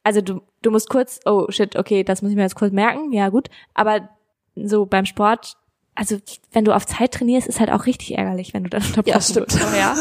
Also 0.03 0.21
du 0.21 0.41
du 0.63 0.71
musst 0.71 0.89
kurz, 0.89 1.21
oh 1.25 1.47
shit, 1.51 1.77
okay, 1.77 2.03
das 2.03 2.23
muss 2.23 2.31
ich 2.31 2.37
mir 2.37 2.43
jetzt 2.43 2.57
kurz 2.57 2.73
merken, 2.73 3.13
ja 3.13 3.29
gut, 3.29 3.49
aber 3.75 4.09
so 4.57 4.87
beim 4.87 5.05
Sport 5.05 5.57
also 5.97 6.19
wenn 6.53 6.65
du 6.65 6.73
auf 6.75 6.87
Zeit 6.87 7.13
trainierst, 7.15 7.49
ist 7.49 7.59
halt 7.59 7.71
auch 7.71 7.87
richtig 7.87 8.17
ärgerlich, 8.17 8.55
wenn 8.55 8.63
du 8.65 8.71
dann 8.71 8.83
unterbrochen 8.83 9.15
Ja, 9.15 9.21
stimmt. 9.21 9.53
wirst. 9.55 9.77
Ja. 9.77 9.97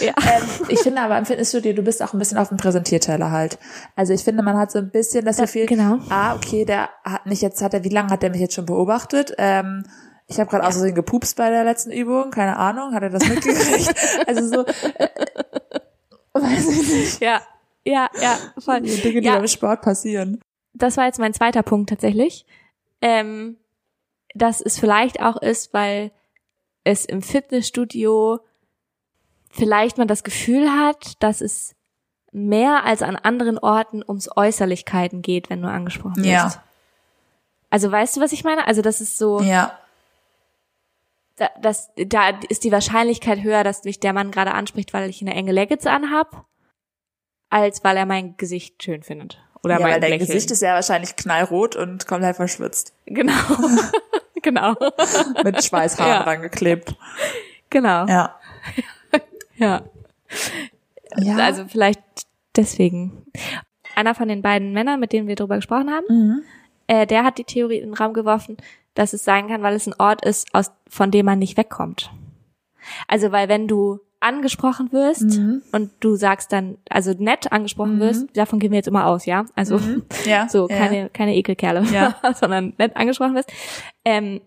ja. 0.06 0.14
ähm, 0.32 0.48
ich 0.68 0.78
finde 0.80 1.02
aber 1.02 1.18
im 1.18 1.26
Fitnessstudio, 1.26 1.72
du 1.74 1.82
bist 1.82 2.02
auch 2.02 2.12
ein 2.12 2.18
bisschen 2.18 2.38
auf 2.38 2.48
dem 2.48 2.56
Präsentierteller 2.56 3.30
halt. 3.30 3.58
Also 3.96 4.12
ich 4.12 4.22
finde, 4.24 4.42
man 4.42 4.56
hat 4.56 4.70
so 4.70 4.78
ein 4.78 4.90
bisschen 4.90 5.24
das 5.24 5.36
Gefühl, 5.38 5.66
genau. 5.66 5.98
ah, 6.08 6.34
okay, 6.34 6.64
der 6.64 6.88
hat 7.04 7.26
mich 7.26 7.42
jetzt, 7.42 7.60
hat 7.60 7.74
er, 7.74 7.84
wie 7.84 7.88
lange 7.90 8.10
hat 8.10 8.22
der 8.22 8.30
mich 8.30 8.40
jetzt 8.40 8.54
schon 8.54 8.66
beobachtet? 8.66 9.34
Ähm, 9.38 9.84
ich 10.28 10.40
habe 10.40 10.48
gerade 10.50 10.64
aus 10.66 10.74
Versehen 10.74 10.94
gepupst 10.94 11.36
bei 11.36 11.50
der 11.50 11.64
letzten 11.64 11.90
Übung, 11.92 12.30
keine 12.30 12.56
Ahnung, 12.56 12.94
hat 12.94 13.02
er 13.02 13.10
das 13.10 13.28
mitgekriegt? 13.28 13.94
also 14.26 14.48
so, 14.48 14.66
äh, 14.66 15.08
weiß 16.34 16.68
ich 16.68 16.88
nicht. 16.92 17.20
ja, 17.20 17.40
ja, 17.84 18.08
ja, 18.20 18.36
voll. 18.58 18.80
Die 18.80 19.00
Dinge, 19.00 19.20
die 19.20 19.26
Ja. 19.26 19.36
beim 19.36 19.46
Sport 19.46 19.82
passieren. 19.82 20.40
das 20.74 20.96
war 20.96 21.06
jetzt 21.06 21.18
mein 21.18 21.32
zweiter 21.34 21.62
Punkt 21.62 21.90
tatsächlich. 21.90 22.44
Ähm, 23.00 23.56
dass 24.36 24.60
es 24.60 24.78
vielleicht 24.78 25.20
auch 25.20 25.36
ist, 25.36 25.72
weil 25.72 26.12
es 26.84 27.04
im 27.04 27.22
Fitnessstudio 27.22 28.40
vielleicht 29.50 29.98
man 29.98 30.08
das 30.08 30.24
Gefühl 30.24 30.70
hat, 30.70 31.22
dass 31.22 31.40
es 31.40 31.74
mehr 32.32 32.84
als 32.84 33.02
an 33.02 33.16
anderen 33.16 33.58
Orten 33.58 34.02
ums 34.06 34.28
Äußerlichkeiten 34.34 35.22
geht, 35.22 35.48
wenn 35.48 35.62
du 35.62 35.68
angesprochen 35.68 36.18
wirst. 36.18 36.26
Ja. 36.26 36.62
Also 37.70 37.90
weißt 37.90 38.16
du, 38.16 38.20
was 38.20 38.32
ich 38.32 38.44
meine? 38.44 38.66
Also 38.66 38.82
das 38.82 39.00
ist 39.00 39.18
so, 39.18 39.40
Ja, 39.40 39.78
da, 41.36 41.50
das, 41.60 41.90
da 41.96 42.30
ist 42.48 42.64
die 42.64 42.72
Wahrscheinlichkeit 42.72 43.42
höher, 43.42 43.62
dass 43.62 43.84
mich 43.84 44.00
der 44.00 44.12
Mann 44.12 44.30
gerade 44.30 44.52
anspricht, 44.52 44.92
weil 44.92 45.08
ich 45.10 45.20
eine 45.20 45.34
enge 45.34 45.52
Leggings 45.52 45.86
anhab, 45.86 46.46
als 47.50 47.84
weil 47.84 47.96
er 47.96 48.06
mein 48.06 48.36
Gesicht 48.36 48.82
schön 48.82 49.02
findet. 49.02 49.38
Oder 49.62 49.74
ja 49.74 49.80
mein 49.80 49.92
weil 49.94 50.00
dein 50.00 50.10
Lächeln. 50.10 50.28
Gesicht 50.28 50.50
ist 50.50 50.62
ja 50.62 50.74
wahrscheinlich 50.74 51.16
knallrot 51.16 51.76
und 51.76 52.06
komplett 52.06 52.36
verschwitzt. 52.36 52.94
Genau. 53.06 53.32
genau. 54.46 54.74
Mit 55.44 55.62
Schweißhaaren 55.62 56.12
Ja. 56.12 56.22
dran 56.22 56.42
geklebt. 56.42 56.94
Genau. 57.70 58.06
Ja. 58.06 58.36
Ja. 59.58 59.84
ja. 61.16 61.36
Also 61.38 61.64
vielleicht 61.66 62.02
deswegen. 62.56 63.24
Einer 63.94 64.14
von 64.14 64.28
den 64.28 64.42
beiden 64.42 64.74
Männern, 64.74 65.00
mit 65.00 65.14
denen 65.14 65.28
wir 65.28 65.34
drüber 65.34 65.56
gesprochen 65.56 65.90
haben, 65.90 66.04
mhm. 66.10 66.42
äh, 66.88 67.06
der 67.06 67.24
hat 67.24 67.38
die 67.38 67.44
Theorie 67.44 67.78
in 67.78 67.88
den 67.88 67.94
Raum 67.94 68.12
geworfen, 68.12 68.58
dass 68.92 69.14
es 69.14 69.24
sein 69.24 69.48
kann, 69.48 69.62
weil 69.62 69.74
es 69.74 69.86
ein 69.86 69.94
Ort 69.98 70.26
ist, 70.26 70.54
aus, 70.54 70.72
von 70.90 71.10
dem 71.10 71.24
man 71.24 71.38
nicht 71.38 71.56
wegkommt. 71.56 72.10
Also 73.08 73.32
weil 73.32 73.48
wenn 73.48 73.66
du 73.66 74.00
angesprochen 74.26 74.92
wirst 74.92 75.22
Mhm. 75.38 75.62
und 75.72 75.90
du 76.00 76.16
sagst 76.16 76.52
dann, 76.52 76.78
also 76.90 77.12
nett 77.18 77.52
angesprochen 77.52 78.00
wirst, 78.00 78.26
davon 78.36 78.58
gehen 78.58 78.70
wir 78.72 78.76
jetzt 78.78 78.88
immer 78.88 79.06
aus, 79.06 79.24
ja? 79.26 79.46
Also 79.54 79.80
ja. 80.24 80.48
so 80.48 80.68
ja. 80.68 80.76
keine 80.76 81.10
keine 81.10 81.34
Ekelkerle, 81.36 81.84
Ja. 81.92 82.16
sondern 82.34 82.74
nett 82.78 82.96
angesprochen 82.96 83.34
wirst, 83.34 83.50
ähm, 84.04 84.40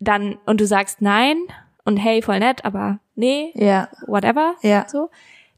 dann 0.00 0.38
und 0.46 0.60
du 0.60 0.66
sagst 0.66 1.00
nein 1.00 1.36
und 1.84 1.96
hey 1.96 2.22
voll 2.22 2.38
nett, 2.38 2.64
aber 2.64 2.98
nee, 3.14 3.52
Ja, 3.54 3.88
whatever, 4.06 4.54
ja. 4.62 4.86
so, 4.88 5.10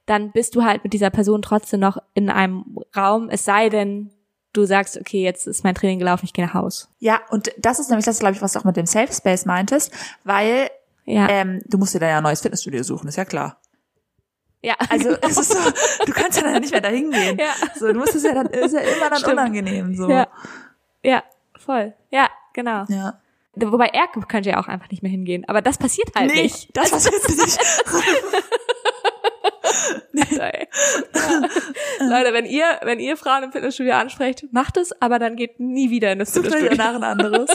dann 0.06 0.32
bist 0.32 0.54
du 0.54 0.64
halt 0.64 0.84
mit 0.84 0.92
dieser 0.92 1.10
Person 1.10 1.42
trotzdem 1.42 1.80
noch 1.80 1.98
in 2.14 2.28
einem 2.30 2.78
Raum, 2.96 3.28
es 3.30 3.44
sei 3.44 3.68
denn, 3.70 4.10
du 4.52 4.64
sagst, 4.66 4.98
okay, 5.00 5.22
jetzt 5.22 5.46
ist 5.46 5.64
mein 5.64 5.74
Training 5.74 5.98
gelaufen, 5.98 6.26
ich 6.26 6.32
gehe 6.32 6.44
nach 6.46 6.54
Haus. 6.54 6.88
Ja, 7.00 7.20
und 7.30 7.50
das 7.58 7.78
ist 7.78 7.88
nämlich 7.88 8.04
das, 8.04 8.18
glaube 8.20 8.34
ich, 8.34 8.42
was 8.42 8.52
du 8.52 8.58
auch 8.60 8.64
mit 8.64 8.76
dem 8.76 8.86
Safe 8.86 9.12
Space 9.12 9.46
meintest, 9.46 9.92
weil 10.24 10.68
Ja, 11.06 11.28
ähm, 11.28 11.60
du 11.66 11.78
musst 11.78 11.94
dir 11.94 12.00
dann 12.00 12.08
ja 12.10 12.16
ein 12.18 12.22
neues 12.22 12.40
Fitnessstudio 12.40 12.82
suchen, 12.82 13.08
ist 13.08 13.16
ja 13.16 13.24
klar. 13.24 13.60
ja, 14.62 14.74
Also 14.88 15.10
es 15.22 15.36
ist 15.36 15.52
so, 15.52 16.04
du 16.06 16.12
kannst 16.12 16.40
ja 16.40 16.44
dann 16.50 16.60
nicht 16.62 16.72
mehr 16.72 16.80
dahin 16.80 17.10
gehen. 17.10 17.38
Ja. 17.38 17.52
So, 17.78 17.92
du 17.92 17.98
musst 17.98 18.14
es 18.14 18.22
ja 18.22 18.32
dann, 18.34 18.46
ist 18.46 18.72
ja 18.72 18.80
immer 18.80 19.10
dann 19.10 19.18
Stimmt. 19.18 19.32
unangenehm. 19.34 19.94
So. 19.96 20.08
ja, 20.08 20.26
ja, 21.02 21.22
voll, 21.58 21.92
ja, 22.10 22.28
genau. 22.54 22.84
ja. 22.88 23.20
Wobei 23.56 23.86
er 23.88 24.08
könnte 24.26 24.50
ja 24.50 24.58
auch 24.60 24.66
einfach 24.66 24.90
nicht 24.90 25.02
mehr 25.04 25.12
hingehen, 25.12 25.44
aber 25.46 25.62
das 25.62 25.78
passiert 25.78 26.08
halt 26.16 26.32
Nee, 26.34 26.42
nicht. 26.44 26.76
das 26.76 26.90
passiert 26.90 27.22
nicht. 27.28 27.58
Ey. 30.40 30.68
Ja. 31.14 32.06
Leute, 32.06 32.32
wenn 32.32 32.46
ihr, 32.46 32.64
wenn 32.82 32.98
ihr 33.00 33.16
Frauen 33.16 33.42
im 33.44 33.52
Fitnessstudio 33.52 33.94
ansprecht, 33.94 34.44
macht 34.52 34.76
es, 34.76 35.00
aber 35.00 35.18
dann 35.18 35.36
geht 35.36 35.60
nie 35.60 35.90
wieder 35.90 36.12
in 36.12 36.18
das 36.18 36.32
Sucht 36.32 36.46
euch 36.46 36.52
Fitnessstudio. 36.54 36.84
danach 36.84 36.94
ein 36.96 37.04
anderes. 37.04 37.50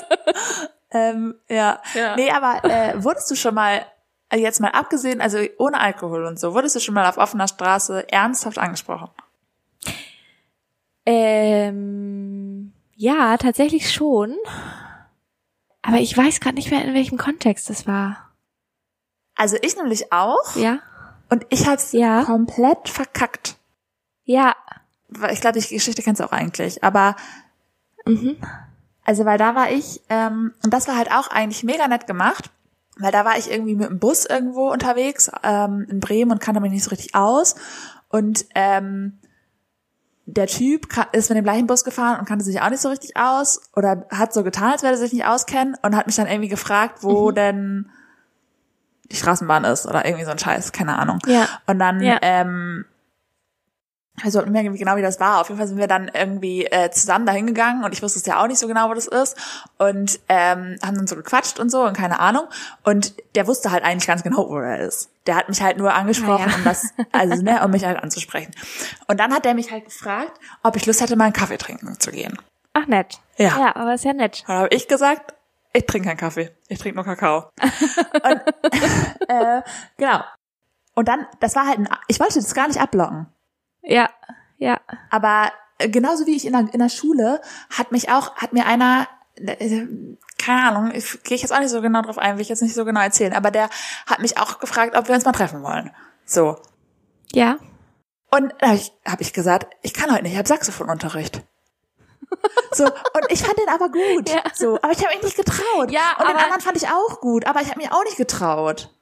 Ähm, 0.92 1.36
ja. 1.50 1.82
Ja. 1.94 2.16
Nee, 2.16 2.32
aber 2.32 2.64
äh, 2.64 3.04
wurdest 3.04 3.30
du 3.32 3.36
schon 3.36 3.54
mal, 3.56 3.86
äh, 4.30 4.38
jetzt 4.38 4.60
mal 4.60 4.72
abgesehen, 4.72 5.22
also 5.22 5.40
ohne 5.58 5.80
Alkohol 5.80 6.26
und 6.26 6.40
so, 6.40 6.54
wurdest 6.54 6.76
du 6.76 6.80
schon 6.80 6.96
mal 6.96 7.08
auf 7.08 7.18
offener 7.18 7.48
Straße 7.48 8.12
ernsthaft 8.12 8.58
angesprochen? 8.58 9.10
Ähm, 11.06 12.74
ja, 12.96 13.38
tatsächlich 13.38 13.92
schon. 13.94 14.36
Aber 15.82 15.98
ich 15.98 16.16
weiß 16.16 16.40
gerade 16.40 16.56
nicht 16.56 16.72
mehr, 16.72 16.84
in 16.86 16.94
welchem 16.94 17.18
Kontext 17.18 17.70
das 17.70 17.88
war. 17.88 18.30
Also 19.36 19.58
ich 19.62 19.76
nämlich 19.78 20.12
auch. 20.12 20.56
Ja? 20.56 20.80
Und 21.30 21.46
ich 21.50 21.68
hab's 21.68 21.94
Ja. 21.94 22.24
komplett 22.26 22.90
verkackt. 22.90 23.56
Ja. 24.26 24.56
Weil 25.08 25.34
Ich 25.34 25.42
glaube, 25.42 25.60
die 25.60 25.68
Geschichte 25.74 26.02
kennst 26.04 26.20
du 26.22 26.26
auch 26.26 26.32
eigentlich. 26.32 26.84
Aber 26.84 27.16
Mhm. 28.06 28.38
Also 29.10 29.26
weil 29.26 29.40
da 29.40 29.56
war 29.56 29.72
ich, 29.72 30.02
ähm, 30.10 30.54
und 30.64 30.72
das 30.72 30.88
war 30.88 30.96
halt 30.96 31.12
auch 31.12 31.32
eigentlich 31.32 31.64
mega 31.64 31.88
nett 31.88 32.06
gemacht, 32.06 32.52
weil 33.00 33.12
da 33.12 33.26
war 33.26 33.40
ich 33.40 33.50
irgendwie 33.50 33.74
mit 33.74 33.90
dem 33.90 33.98
Bus 33.98 34.24
irgendwo 34.28 34.70
unterwegs 34.72 35.32
ähm, 35.42 35.88
in 35.90 36.00
Bremen 36.00 36.30
und 36.32 36.40
kannte 36.40 36.62
mich 36.62 36.72
nicht 36.72 36.84
so 36.84 36.92
richtig 36.92 37.16
aus. 37.16 37.56
Und 38.10 38.46
ähm, 38.54 39.18
der 40.28 40.46
Typ 40.46 40.86
ist 41.12 41.30
mit 41.30 41.38
dem 41.40 41.44
gleichen 41.44 41.66
Bus 41.66 41.84
gefahren 41.84 42.20
und 42.20 42.28
kannte 42.28 42.46
sich 42.46 42.62
auch 42.62 42.70
nicht 42.70 42.82
so 42.84 42.90
richtig 42.90 43.18
aus 43.18 43.62
oder 43.76 44.06
hat 44.12 44.32
so 44.32 44.44
getan, 44.44 44.74
als 44.74 44.84
würde 44.84 44.94
er 44.94 45.00
sich 45.00 45.14
nicht 45.14 45.26
auskennen 45.26 45.76
und 45.82 45.96
hat 45.96 46.06
mich 46.06 46.16
dann 46.16 46.28
irgendwie 46.28 46.50
gefragt, 46.50 47.00
wo 47.02 47.32
denn 47.32 47.90
die 49.12 49.16
Straßenbahn 49.16 49.64
ist 49.64 49.88
oder 49.88 50.06
irgendwie 50.06 50.26
so 50.26 50.32
ein 50.32 50.38
Scheiß, 50.38 50.72
keine 50.72 51.00
Ahnung. 51.00 51.18
Ja. 51.26 51.48
Und 51.66 51.80
dann, 51.80 52.00
Ja. 52.00 52.20
ähm, 52.22 52.86
also 54.24 54.46
mehr 54.46 54.64
genau, 54.64 54.96
wie 54.96 55.02
das 55.02 55.20
war. 55.20 55.42
Auf 55.42 55.50
jeden 55.50 55.58
Fall 55.58 55.68
sind 55.68 55.78
wir 55.78 55.88
dann 55.88 56.10
irgendwie 56.14 56.66
äh, 56.66 56.90
zusammen 56.92 57.26
dahin 57.26 57.48
gegangen 57.48 57.84
und 57.84 57.94
ich 57.94 58.02
wusste 58.02 58.20
es 58.20 58.26
ja 58.26 58.42
auch 58.42 58.48
nicht 58.48 58.60
so 58.60 58.68
genau, 58.68 58.90
wo 58.90 58.94
das 58.94 59.08
ist. 59.08 59.38
Und 59.78 60.20
ähm, 60.30 60.78
haben 60.84 60.96
dann 60.96 61.08
so 61.08 61.16
gequatscht 61.16 61.60
und 61.60 61.70
so 61.70 61.84
und 61.84 61.96
keine 61.96 62.20
Ahnung. 62.20 62.44
Und 62.84 63.14
der 63.36 63.48
wusste 63.48 63.72
halt 63.72 63.84
eigentlich 63.84 64.08
ganz 64.08 64.24
genau, 64.24 64.50
wo 64.50 64.58
er 64.58 64.80
ist. 64.80 65.10
Der 65.28 65.36
hat 65.36 65.50
mich 65.50 65.62
halt 65.62 65.78
nur 65.78 65.94
angesprochen, 65.94 66.46
Ah, 66.48 66.52
ja. 66.52 66.56
um 66.58 66.64
das, 66.64 66.94
also 67.12 67.44
ne, 67.44 67.64
um 67.64 67.72
mich 67.72 67.86
halt 67.86 67.98
anzusprechen. 68.02 68.52
Und 69.08 69.20
dann 69.20 69.34
hat 69.34 69.46
er 69.46 69.54
mich 69.54 69.72
halt 69.72 69.86
gefragt, 69.86 70.40
ob 70.64 70.76
ich 70.76 70.86
Lust 70.86 71.02
hätte, 71.02 71.16
mal 71.16 71.26
einen 71.26 71.34
Kaffee 71.34 71.58
trinken 71.58 72.00
zu 72.00 72.12
gehen. 72.12 72.38
Ach, 72.74 72.88
nett. 72.88 73.20
Ja. 73.38 73.58
Ja, 73.58 73.76
aber 73.76 73.94
ist 73.94 74.06
ja 74.06 74.14
nett. 74.14 74.44
Dann 74.48 74.58
habe 74.58 74.68
ich 74.72 74.88
gesagt, 74.88 75.34
ich 75.74 75.86
trinke 75.86 76.08
keinen 76.08 76.18
Kaffee, 76.18 76.52
ich 76.68 76.80
trinke 76.80 76.96
nur 76.96 77.06
Kakao. 77.06 77.50
und, 77.62 78.42
äh, 79.28 79.62
genau. 79.98 80.24
Und 80.96 81.08
dann, 81.08 81.28
das 81.40 81.56
war 81.56 81.68
halt 81.68 81.80
ein, 81.80 81.88
ich 82.08 82.20
wollte 82.20 82.36
das 82.36 82.54
gar 82.54 82.68
nicht 82.68 82.82
abblocken. 82.82 83.28
Ja, 83.90 84.10
ja. 84.58 84.80
Aber 85.10 85.52
äh, 85.80 85.90
genauso 85.90 86.26
wie 86.28 86.36
ich 86.36 86.46
in 86.46 86.54
der, 86.54 86.68
in 86.72 86.80
der 86.80 86.90
Schule, 86.90 87.42
hat 87.70 87.92
mich 87.92 88.10
auch, 88.10 88.36
hat 88.36 88.54
mir 88.54 88.66
einer, 88.66 89.08
äh, 89.36 89.88
keine 90.38 90.64
Ahnung, 90.68 90.92
ich 90.94 91.24
gehe 91.24 91.36
ich 91.36 91.42
jetzt 91.42 91.52
auch 91.52 91.60
nicht 91.60 91.72
so 91.72 91.82
genau 91.82 92.02
drauf 92.02 92.18
ein, 92.18 92.36
will 92.36 92.42
ich 92.42 92.50
jetzt 92.50 92.62
nicht 92.62 92.76
so 92.76 92.86
genau 92.86 93.02
erzählen, 93.02 93.34
aber 93.34 93.50
der 93.50 93.70
hat 94.06 94.20
mich 94.20 94.38
auch 94.38 94.60
gefragt, 94.60 94.96
ob 94.96 95.08
wir 95.08 95.16
uns 95.16 95.26
mal 95.26 95.32
treffen 95.32 95.64
wollen. 95.64 95.92
So. 96.26 96.58
Ja. 97.32 97.58
Und 98.30 98.54
da 98.60 98.68
habe 98.68 98.76
ich, 98.78 98.92
hab 99.06 99.22
ich 99.22 99.34
gesagt, 99.34 99.76
ich 99.82 99.94
kann 99.94 100.12
heute 100.12 100.24
nicht, 100.24 100.34
ich 100.34 100.38
habe 100.38 100.48
Saxophonunterricht. 100.48 101.42
So, 102.72 102.86
und 102.86 103.26
ich 103.30 103.42
fand 103.42 103.58
den 103.58 103.70
aber 103.70 103.90
gut. 103.90 104.30
Ja. 104.30 104.44
So, 104.54 104.76
aber 104.84 104.92
ich 104.92 105.00
habe 105.00 105.16
mich 105.16 105.24
nicht 105.24 105.36
getraut. 105.36 105.90
Ja, 105.90 106.16
und 106.20 106.30
den 106.30 106.38
anderen 106.38 106.62
fand 106.62 106.78
ich 106.78 106.88
auch 106.88 107.20
gut, 107.22 107.48
aber 107.48 107.62
ich 107.62 107.70
habe 107.70 107.80
mich 107.80 107.92
auch 107.92 108.04
nicht 108.04 108.18
getraut. 108.18 108.94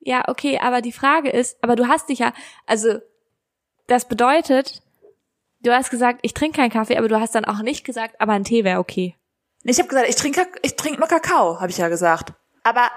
Ja, 0.00 0.24
okay, 0.26 0.58
aber 0.60 0.82
die 0.82 0.90
Frage 0.90 1.30
ist, 1.30 1.56
aber 1.62 1.76
du 1.76 1.86
hast 1.86 2.08
dich 2.08 2.18
ja, 2.18 2.32
also 2.66 2.98
das 3.86 4.06
bedeutet, 4.08 4.82
du 5.60 5.72
hast 5.72 5.90
gesagt, 5.90 6.20
ich 6.22 6.34
trinke 6.34 6.58
keinen 6.58 6.70
Kaffee, 6.70 6.96
aber 6.98 7.08
du 7.08 7.20
hast 7.20 7.34
dann 7.34 7.44
auch 7.44 7.60
nicht 7.62 7.84
gesagt, 7.84 8.20
aber 8.20 8.32
ein 8.32 8.44
Tee 8.44 8.64
wäre 8.64 8.78
okay. 8.80 9.16
Nee, 9.62 9.70
Ich 9.72 9.78
habe 9.78 9.88
gesagt, 9.88 10.08
ich 10.08 10.16
trinke 10.16 10.46
ich 10.62 10.76
trinke 10.76 10.98
nur 10.98 11.08
Kakao, 11.08 11.60
habe 11.60 11.70
ich 11.70 11.78
ja 11.78 11.88
gesagt. 11.88 12.32
Aber 12.62 12.88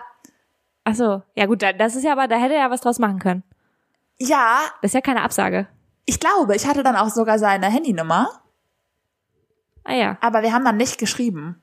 Ach 0.83 0.95
so, 0.95 1.21
ja 1.35 1.45
gut, 1.45 1.61
da- 1.61 1.73
das 1.73 1.95
ist 1.95 2.03
ja 2.03 2.13
aber, 2.13 2.27
da 2.27 2.37
hätte 2.37 2.53
er 2.53 2.61
ja 2.61 2.71
was 2.71 2.81
draus 2.81 2.99
machen 2.99 3.19
können. 3.19 3.43
ja, 4.19 4.59
Das 4.81 4.89
ist 4.89 4.93
ja 4.95 5.01
keine 5.01 5.21
Absage. 5.23 5.67
ich 6.05 6.19
glaube, 6.19 6.55
ich 6.55 6.65
hatte 6.65 6.83
dann 6.83 6.95
auch 6.95 7.09
sogar 7.09 7.39
seine 7.39 7.67
Handynummer, 7.67 8.41
Ah 9.83 9.93
ja, 9.93 10.17
aber 10.21 10.41
wir 10.41 10.51
haben 10.53 10.65
dann 10.65 10.75
nicht 10.77 10.97
geschrieben, 10.97 11.61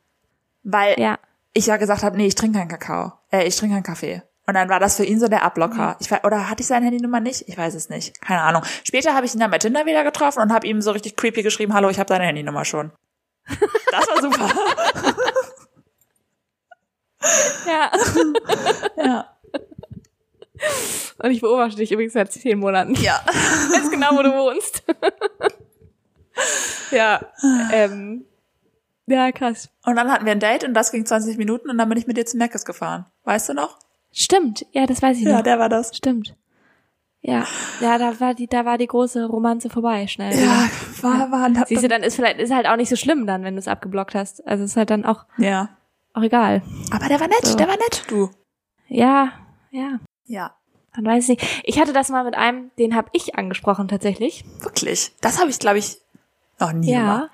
weil 0.62 0.98
ja. 0.98 1.18
ich 1.52 1.66
ja 1.66 1.76
gesagt 1.76 2.02
habe, 2.02 2.16
nee, 2.16 2.26
ich 2.26 2.34
trinke 2.34 2.58
keinen 2.58 2.68
Kakao, 2.68 3.12
äh, 3.30 3.44
ich 3.46 3.56
trinke 3.56 3.74
keinen 3.74 3.82
Kaffee. 3.82 4.22
Und 4.46 4.54
dann 4.54 4.68
war 4.68 4.78
das 4.78 4.96
für 4.96 5.04
ihn 5.04 5.18
so 5.18 5.28
der 5.28 5.42
Ablocker. 5.42 5.96
Ich 6.00 6.10
weiß, 6.10 6.22
oder 6.24 6.50
hatte 6.50 6.60
ich 6.60 6.66
seine 6.66 6.84
Handynummer 6.84 7.20
nicht? 7.20 7.48
Ich 7.48 7.56
weiß 7.56 7.74
es 7.74 7.88
nicht. 7.88 8.20
Keine 8.20 8.42
Ahnung. 8.42 8.62
Später 8.84 9.14
habe 9.14 9.24
ich 9.24 9.34
ihn 9.34 9.40
dann 9.40 9.50
bei 9.50 9.58
Tinder 9.58 9.86
wieder 9.86 10.04
getroffen 10.04 10.40
und 10.40 10.52
habe 10.52 10.66
ihm 10.66 10.82
so 10.82 10.90
richtig 10.90 11.16
creepy 11.16 11.42
geschrieben, 11.42 11.72
hallo, 11.72 11.88
ich 11.88 11.98
habe 11.98 12.08
deine 12.08 12.24
Handynummer 12.24 12.64
schon. 12.64 12.92
Das 13.90 14.08
war 14.08 14.20
super. 14.20 14.50
Ja. 17.66 17.90
ja. 18.96 19.30
Und 21.18 21.30
ich 21.30 21.40
beobachte 21.40 21.76
dich 21.76 21.90
übrigens 21.90 22.12
seit 22.12 22.30
zehn 22.32 22.58
Monaten. 22.58 22.94
Ja. 22.96 23.20
Ich 23.30 23.80
weiß 23.80 23.90
genau, 23.90 24.10
wo 24.16 24.22
du 24.22 24.30
wohnst. 24.30 24.84
ja. 26.90 27.20
Ähm, 27.72 28.26
ja, 29.06 29.32
krass. 29.32 29.70
Und 29.84 29.96
dann 29.96 30.10
hatten 30.10 30.24
wir 30.24 30.32
ein 30.32 30.40
Date 30.40 30.64
und 30.64 30.74
das 30.74 30.90
ging 30.92 31.04
20 31.04 31.38
Minuten 31.38 31.70
und 31.70 31.78
dann 31.78 31.88
bin 31.88 31.98
ich 31.98 32.06
mit 32.06 32.16
dir 32.16 32.26
zu 32.26 32.36
Meckes 32.36 32.64
gefahren. 32.64 33.06
Weißt 33.24 33.48
du 33.48 33.54
noch? 33.54 33.78
Stimmt, 34.14 34.64
ja, 34.72 34.86
das 34.86 35.02
weiß 35.02 35.18
ich 35.18 35.24
noch. 35.24 35.42
der 35.42 35.58
war 35.58 35.68
das. 35.68 35.94
Stimmt. 35.96 36.36
Ja, 37.20 37.44
ja, 37.80 37.96
da 37.98 38.20
war 38.20 38.34
die, 38.34 38.46
da 38.46 38.64
war 38.66 38.76
die 38.78 38.86
große 38.86 39.24
Romanze 39.26 39.70
vorbei, 39.70 40.06
schnell. 40.06 40.38
Ja, 40.38 40.68
war, 41.00 41.30
war, 41.32 41.66
Siehst 41.66 41.82
du, 41.82 41.88
dann 41.88 42.02
ist 42.02 42.16
vielleicht, 42.16 42.38
ist 42.38 42.52
halt 42.52 42.66
auch 42.66 42.76
nicht 42.76 42.90
so 42.90 42.96
schlimm 42.96 43.26
dann, 43.26 43.42
wenn 43.44 43.54
du 43.54 43.58
es 43.58 43.66
abgeblockt 43.68 44.14
hast. 44.14 44.46
Also 44.46 44.64
ist 44.64 44.76
halt 44.76 44.90
dann 44.90 45.04
auch, 45.06 45.24
Ja. 45.38 45.70
auch 46.12 46.22
egal. 46.22 46.62
Aber 46.92 47.08
der 47.08 47.18
war 47.20 47.28
nett, 47.28 47.44
So. 47.46 47.56
der 47.56 47.66
war 47.66 47.76
nett, 47.76 48.04
du. 48.08 48.30
Ja, 48.88 49.32
ja, 49.70 49.98
Ja. 50.26 50.54
dann 50.94 51.06
weiß 51.06 51.24
ich 51.24 51.38
nicht. 51.40 51.62
Ich 51.64 51.80
hatte 51.80 51.94
das 51.94 52.10
mal 52.10 52.24
mit 52.24 52.34
einem, 52.34 52.70
den 52.78 52.94
habe 52.94 53.08
ich 53.12 53.36
angesprochen 53.36 53.88
tatsächlich. 53.88 54.44
Wirklich. 54.60 55.12
Das 55.22 55.40
habe 55.40 55.48
ich, 55.50 55.58
glaube 55.58 55.78
ich, 55.78 55.96
noch 56.60 56.72
nie 56.74 56.92
Ja. 56.92 57.00
gemacht. 57.00 57.30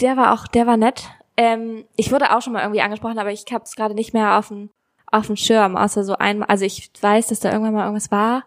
Der 0.00 0.16
war 0.16 0.32
auch, 0.32 0.46
der 0.46 0.66
war 0.66 0.78
nett. 0.78 1.04
Ähm, 1.36 1.84
ich 1.96 2.10
wurde 2.10 2.34
auch 2.34 2.40
schon 2.40 2.54
mal 2.54 2.62
irgendwie 2.62 2.80
angesprochen, 2.80 3.18
aber 3.18 3.30
ich 3.32 3.44
habe 3.52 3.64
es 3.64 3.76
gerade 3.76 3.94
nicht 3.94 4.14
mehr 4.14 4.38
auf 4.38 4.48
dem 4.48 4.70
auf 5.10 5.26
dem 5.26 5.36
Schirm, 5.36 5.76
außer 5.76 6.04
so 6.04 6.16
einmal. 6.16 6.48
Also 6.48 6.64
ich 6.64 6.90
weiß, 7.00 7.28
dass 7.28 7.40
da 7.40 7.50
irgendwann 7.50 7.74
mal 7.74 7.84
irgendwas 7.84 8.10
war, 8.10 8.44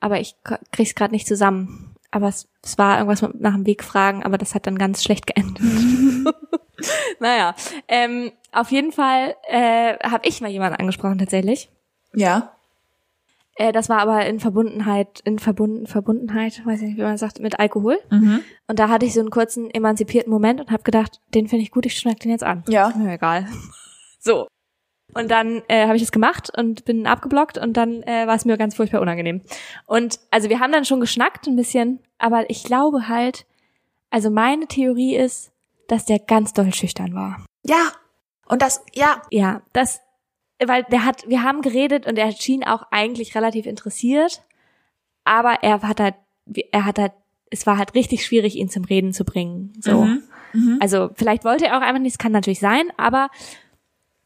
aber 0.00 0.20
ich 0.20 0.36
krieg's 0.72 0.94
gerade 0.94 1.12
nicht 1.12 1.26
zusammen. 1.26 1.94
Aber 2.10 2.28
es, 2.28 2.48
es 2.62 2.78
war 2.78 2.98
irgendwas 2.98 3.22
mit 3.22 3.40
nach 3.40 3.54
dem 3.54 3.66
Weg 3.66 3.84
fragen, 3.84 4.22
aber 4.22 4.38
das 4.38 4.54
hat 4.54 4.66
dann 4.66 4.78
ganz 4.78 5.02
schlecht 5.02 5.26
geendet. 5.26 5.62
naja, 7.20 7.54
ähm, 7.86 8.32
auf 8.52 8.70
jeden 8.70 8.92
Fall 8.92 9.34
äh, 9.46 9.98
habe 9.98 10.26
ich 10.26 10.40
mal 10.40 10.50
jemanden 10.50 10.80
angesprochen 10.80 11.18
tatsächlich. 11.18 11.70
Ja. 12.14 12.52
Äh, 13.56 13.72
das 13.72 13.88
war 13.88 13.98
aber 13.98 14.24
in 14.24 14.40
Verbundenheit, 14.40 15.20
in 15.24 15.38
Verbunden, 15.38 15.86
Verbundenheit, 15.86 16.64
weiß 16.64 16.80
ich 16.80 16.88
nicht, 16.88 16.98
wie 16.98 17.02
man 17.02 17.18
sagt, 17.18 17.40
mit 17.40 17.58
Alkohol. 17.58 17.98
Mhm. 18.10 18.40
Und 18.68 18.78
da 18.78 18.88
hatte 18.88 19.04
ich 19.04 19.12
so 19.12 19.20
einen 19.20 19.30
kurzen 19.30 19.68
emanzipierten 19.70 20.32
Moment 20.32 20.60
und 20.60 20.70
habe 20.70 20.84
gedacht, 20.84 21.20
den 21.34 21.48
finde 21.48 21.64
ich 21.64 21.72
gut, 21.72 21.84
ich 21.84 21.98
schmeck 21.98 22.20
den 22.20 22.30
jetzt 22.30 22.44
an. 22.44 22.64
Ja. 22.68 22.92
Mir 22.96 23.12
egal. 23.12 23.46
So. 24.20 24.48
Und 25.14 25.30
dann 25.30 25.62
äh, 25.68 25.86
habe 25.86 25.96
ich 25.96 26.02
es 26.02 26.12
gemacht 26.12 26.50
und 26.56 26.84
bin 26.84 27.06
abgeblockt 27.06 27.56
und 27.58 27.76
dann 27.76 28.02
äh, 28.02 28.26
war 28.26 28.34
es 28.34 28.44
mir 28.44 28.58
ganz 28.58 28.74
furchtbar 28.74 29.00
unangenehm. 29.00 29.40
Und 29.86 30.20
also 30.30 30.48
wir 30.48 30.60
haben 30.60 30.72
dann 30.72 30.84
schon 30.84 31.00
geschnackt 31.00 31.46
ein 31.46 31.56
bisschen, 31.56 32.00
aber 32.18 32.50
ich 32.50 32.62
glaube 32.62 33.08
halt, 33.08 33.46
also 34.10 34.30
meine 34.30 34.66
Theorie 34.66 35.16
ist, 35.16 35.50
dass 35.88 36.04
der 36.04 36.18
ganz 36.18 36.52
doll 36.52 36.72
schüchtern 36.74 37.14
war. 37.14 37.44
Ja. 37.64 37.92
Und 38.46 38.62
das, 38.62 38.84
ja. 38.94 39.22
Ja, 39.30 39.62
das, 39.72 40.00
weil 40.64 40.84
der 40.84 41.04
hat, 41.04 41.28
wir 41.28 41.42
haben 41.42 41.62
geredet 41.62 42.06
und 42.06 42.18
er 42.18 42.30
schien 42.32 42.64
auch 42.64 42.84
eigentlich 42.90 43.34
relativ 43.34 43.66
interessiert, 43.66 44.42
aber 45.24 45.62
er 45.62 45.82
hat 45.82 46.00
halt, 46.00 46.14
er 46.70 46.84
hat 46.84 46.98
halt, 46.98 47.12
es 47.50 47.66
war 47.66 47.78
halt 47.78 47.94
richtig 47.94 48.24
schwierig, 48.24 48.56
ihn 48.56 48.68
zum 48.68 48.84
Reden 48.84 49.12
zu 49.12 49.24
bringen. 49.24 49.72
So. 49.80 50.02
Mhm. 50.02 50.22
Mhm. 50.52 50.78
Also 50.80 51.10
vielleicht 51.14 51.44
wollte 51.44 51.66
er 51.66 51.78
auch 51.78 51.82
einfach 51.82 52.00
nicht, 52.00 52.12
es 52.12 52.18
kann 52.18 52.32
natürlich 52.32 52.60
sein, 52.60 52.90
aber 52.96 53.30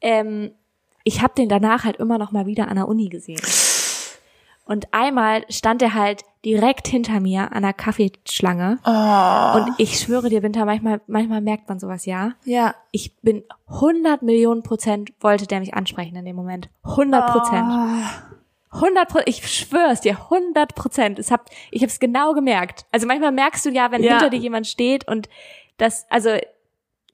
ähm, 0.01 0.53
ich 1.05 1.23
habe 1.23 1.35
den 1.35 1.49
danach 1.49 1.85
halt 1.85 1.97
immer 1.97 2.19
noch 2.19 2.33
mal 2.33 2.47
wieder 2.47 2.69
an 2.69 2.77
der 2.77 2.89
Uni 2.89 3.09
gesehen. 3.09 3.41
Und 4.65 4.93
einmal 4.93 5.45
stand 5.51 5.83
er 5.83 5.95
halt 5.95 6.23
direkt 6.45 6.87
hinter 6.87 7.21
mir 7.21 7.53
an 7.53 7.63
der 7.63 7.73
Kaffeeschlange. 7.73 8.79
Oh. 8.85 9.59
Und 9.59 9.75
ich 9.79 9.99
schwöre 9.99 10.29
dir, 10.29 10.43
Winter, 10.43 10.65
manchmal, 10.65 11.01
manchmal 11.07 11.41
merkt 11.41 11.69
man 11.69 11.79
sowas, 11.79 12.07
ja. 12.07 12.33
ja. 12.45 12.75
Ich 12.91 13.17
bin 13.23 13.43
100 13.67 14.23
Millionen 14.23 14.63
Prozent 14.63 15.13
wollte 15.21 15.47
der 15.47 15.61
mich 15.61 15.75
ansprechen 15.75 16.17
in 16.17 16.25
dem 16.25 16.37
Moment. 16.37 16.69
100 16.85 17.33
Prozent. 17.33 17.69
Oh. 17.69 18.77
100 18.77 19.09
Prozent. 19.09 19.29
Ich 19.29 19.49
schwöre 19.49 19.91
es 19.91 20.01
dir, 20.01 20.17
100 20.31 20.75
Prozent. 20.75 21.19
Es 21.19 21.31
hab, 21.31 21.51
ich 21.71 21.83
habe 21.83 21.91
es 21.91 22.01
genau 22.01 22.33
gemerkt. 22.33 22.87
Also 22.93 23.07
manchmal 23.07 23.33
merkst 23.33 23.67
du 23.67 23.71
ja, 23.71 23.91
wenn 23.91 24.03
Ja. 24.03 24.13
hinter 24.13 24.31
dir 24.31 24.39
jemand 24.39 24.67
steht 24.67 25.07
und 25.09 25.29
das, 25.77 26.07
also 26.09 26.31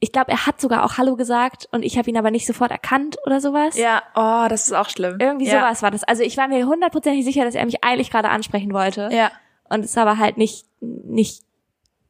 ich 0.00 0.12
glaube, 0.12 0.30
er 0.30 0.46
hat 0.46 0.60
sogar 0.60 0.84
auch 0.84 0.96
Hallo 0.96 1.16
gesagt 1.16 1.68
und 1.72 1.82
ich 1.82 1.98
habe 1.98 2.08
ihn 2.08 2.16
aber 2.16 2.30
nicht 2.30 2.46
sofort 2.46 2.70
erkannt 2.70 3.16
oder 3.26 3.40
sowas. 3.40 3.76
Ja. 3.76 4.02
Oh, 4.14 4.48
das 4.48 4.66
ist 4.66 4.72
auch 4.72 4.88
schlimm. 4.88 5.18
Irgendwie 5.20 5.46
ja. 5.46 5.60
sowas 5.60 5.82
war 5.82 5.90
das. 5.90 6.04
Also 6.04 6.22
ich 6.22 6.36
war 6.36 6.46
mir 6.46 6.66
hundertprozentig 6.66 7.24
sicher, 7.24 7.44
dass 7.44 7.54
er 7.54 7.64
mich 7.64 7.82
eilig 7.84 8.10
gerade 8.10 8.28
ansprechen 8.28 8.72
wollte. 8.72 9.08
Ja. 9.12 9.32
Und 9.68 9.84
es 9.84 9.98
aber 9.98 10.18
halt 10.18 10.36
nicht, 10.36 10.66
nicht 10.80 11.42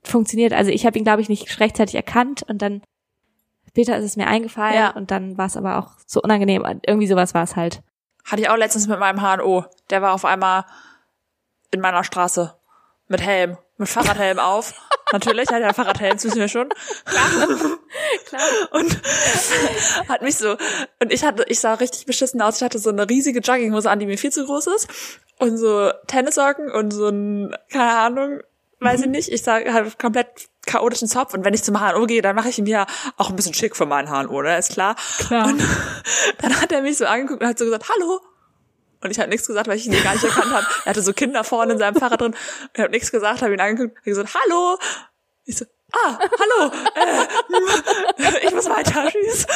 funktioniert. 0.03 0.53
Also 0.53 0.71
ich 0.71 0.85
habe 0.85 0.99
ihn, 0.99 1.05
glaube 1.05 1.23
ich, 1.23 1.29
nicht 1.29 1.61
rechtzeitig 1.61 1.95
erkannt 1.95 2.43
und 2.43 2.61
dann 2.61 2.83
später 3.69 3.97
ist 3.97 4.05
es 4.05 4.17
mir 4.17 4.27
eingefallen 4.27 4.75
Ja. 4.75 4.91
und 4.91 5.11
dann 5.11 5.39
war 5.39 5.47
es 5.47 5.57
aber 5.57 5.79
auch 5.79 5.93
so 6.07 6.21
unangenehm. 6.21 6.65
Irgendwie 6.87 7.07
sowas 7.07 7.33
war 7.33 7.43
es 7.43 7.57
halt. 7.57 7.83
Hatte 8.25 8.43
ich 8.43 8.51
auch 8.51 8.57
letztens 8.57 8.87
mit 8.87 8.99
meinem 8.99 9.21
HNO. 9.23 9.65
Der 9.89 10.03
war 10.03 10.13
auf 10.13 10.27
einmal 10.27 10.67
in 11.71 11.81
meiner 11.81 12.05
Straße. 12.05 12.55
Mit 13.09 13.23
Helm. 13.23 13.57
Mit 13.79 13.89
Fahrradhelm 13.89 14.39
auf. 14.39 14.75
Natürlich, 15.13 15.49
hat 15.49 15.63
er 15.63 15.75
Fahrradhelm, 15.75 16.15
das 16.15 16.25
wissen 16.25 16.39
wir 16.39 16.49
schon. 16.49 16.69
Klar. 18.27 18.43
Und 18.73 18.99
hat 20.09 20.23
mich 20.23 20.37
so, 20.37 20.57
und 21.01 21.13
ich 21.13 21.25
hatte, 21.25 21.45
ich 21.49 21.61
sah 21.61 21.75
richtig 21.75 22.07
beschissen 22.07 22.41
aus. 22.43 22.57
Ich 22.57 22.63
hatte 22.63 22.79
so 22.79 22.91
eine 22.91 23.09
riesige 23.09 23.41
Jogginghose 23.41 23.91
an, 23.91 23.99
die 23.99 24.07
mir 24.07 24.19
viel 24.19 24.33
zu 24.33 24.45
groß 24.45 24.67
ist. 24.69 24.89
Und 25.39 25.57
so 25.57 25.91
Tennissocken 26.07 26.71
und 26.71 26.93
so 26.93 27.09
ein, 27.09 27.57
keine 27.71 27.97
Ahnung, 27.99 28.41
weiß 28.81 29.03
ich 29.03 29.07
nicht. 29.09 29.29
Ich 29.31 29.43
sah 29.43 29.55
halt 29.55 29.99
komplett 29.99 30.29
chaotischen 30.67 31.09
Zopf. 31.09 31.35
Und 31.35 31.45
wenn 31.45 31.55
ich 31.55 31.65
zum 31.65 31.79
HNO 31.81 32.07
gehe, 32.07 32.23
dann 32.23 32.37
mache 32.37 32.49
ich 32.49 32.59
ihn 32.59 32.67
ja 32.67 32.87
auch 33.17 33.31
ein 33.31 33.37
bisschen 33.37 33.55
schick 33.55 33.77
für 33.77 33.87
meinen 33.87 34.09
HNO, 34.09 34.43
ne? 34.43 34.59
Ist 34.59 34.73
klar. 34.73 34.97
Klar. 35.27 35.47
Und 35.47 35.63
dann 36.39 36.61
hat 36.61 36.73
er 36.73 36.83
mich 36.83 36.99
so 36.99 37.07
angeguckt 37.07 37.43
und 37.43 37.49
hat 37.49 37.59
so 37.59 37.65
gesagt, 37.65 37.89
hallo. 37.89 38.21
Und 39.03 39.11
ich 39.11 39.19
habe 39.19 39.29
nichts 39.31 39.47
gesagt, 39.47 39.69
weil 39.69 39.77
ich 39.77 39.87
ihn 39.87 40.03
gar 40.03 40.15
nicht 40.15 40.25
erkannt 40.25 40.53
habe. 40.53 40.67
Er 40.85 40.91
hatte 40.91 41.03
so 41.03 41.13
Kinder 41.13 41.45
vorne 41.45 41.75
in 41.75 41.79
seinem 41.79 41.95
Fahrrad 41.97 42.21
drin. 42.21 42.35
Ich 42.75 42.81
habe 42.81 42.91
nichts 42.91 43.11
gesagt, 43.13 43.43
habe 43.43 43.55
ihn 43.55 43.61
angeguckt, 43.61 43.97
habe 43.97 44.05
gesagt, 44.05 44.35
hallo. 44.35 44.79
Ich 45.45 45.57
so, 45.57 45.65
ah, 45.93 46.19
hallo. 46.19 46.73
Äh, 46.95 48.47
ich 48.47 48.55
muss 48.55 48.69
weiter, 48.69 49.09
tschüss. 49.09 49.47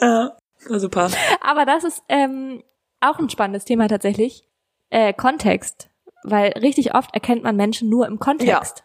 Ja. 0.00 0.36
Na, 0.68 0.78
super. 0.78 1.10
Aber 1.40 1.64
das 1.64 1.84
ist 1.84 2.02
ähm, 2.08 2.62
auch 3.00 3.18
ein 3.18 3.30
spannendes 3.30 3.64
Thema 3.64 3.88
tatsächlich. 3.88 4.44
Äh, 4.90 5.12
Kontext. 5.12 5.88
Weil 6.22 6.52
richtig 6.52 6.94
oft 6.94 7.12
erkennt 7.14 7.42
man 7.42 7.56
Menschen 7.56 7.88
nur 7.88 8.06
im 8.06 8.20
Kontext. 8.20 8.84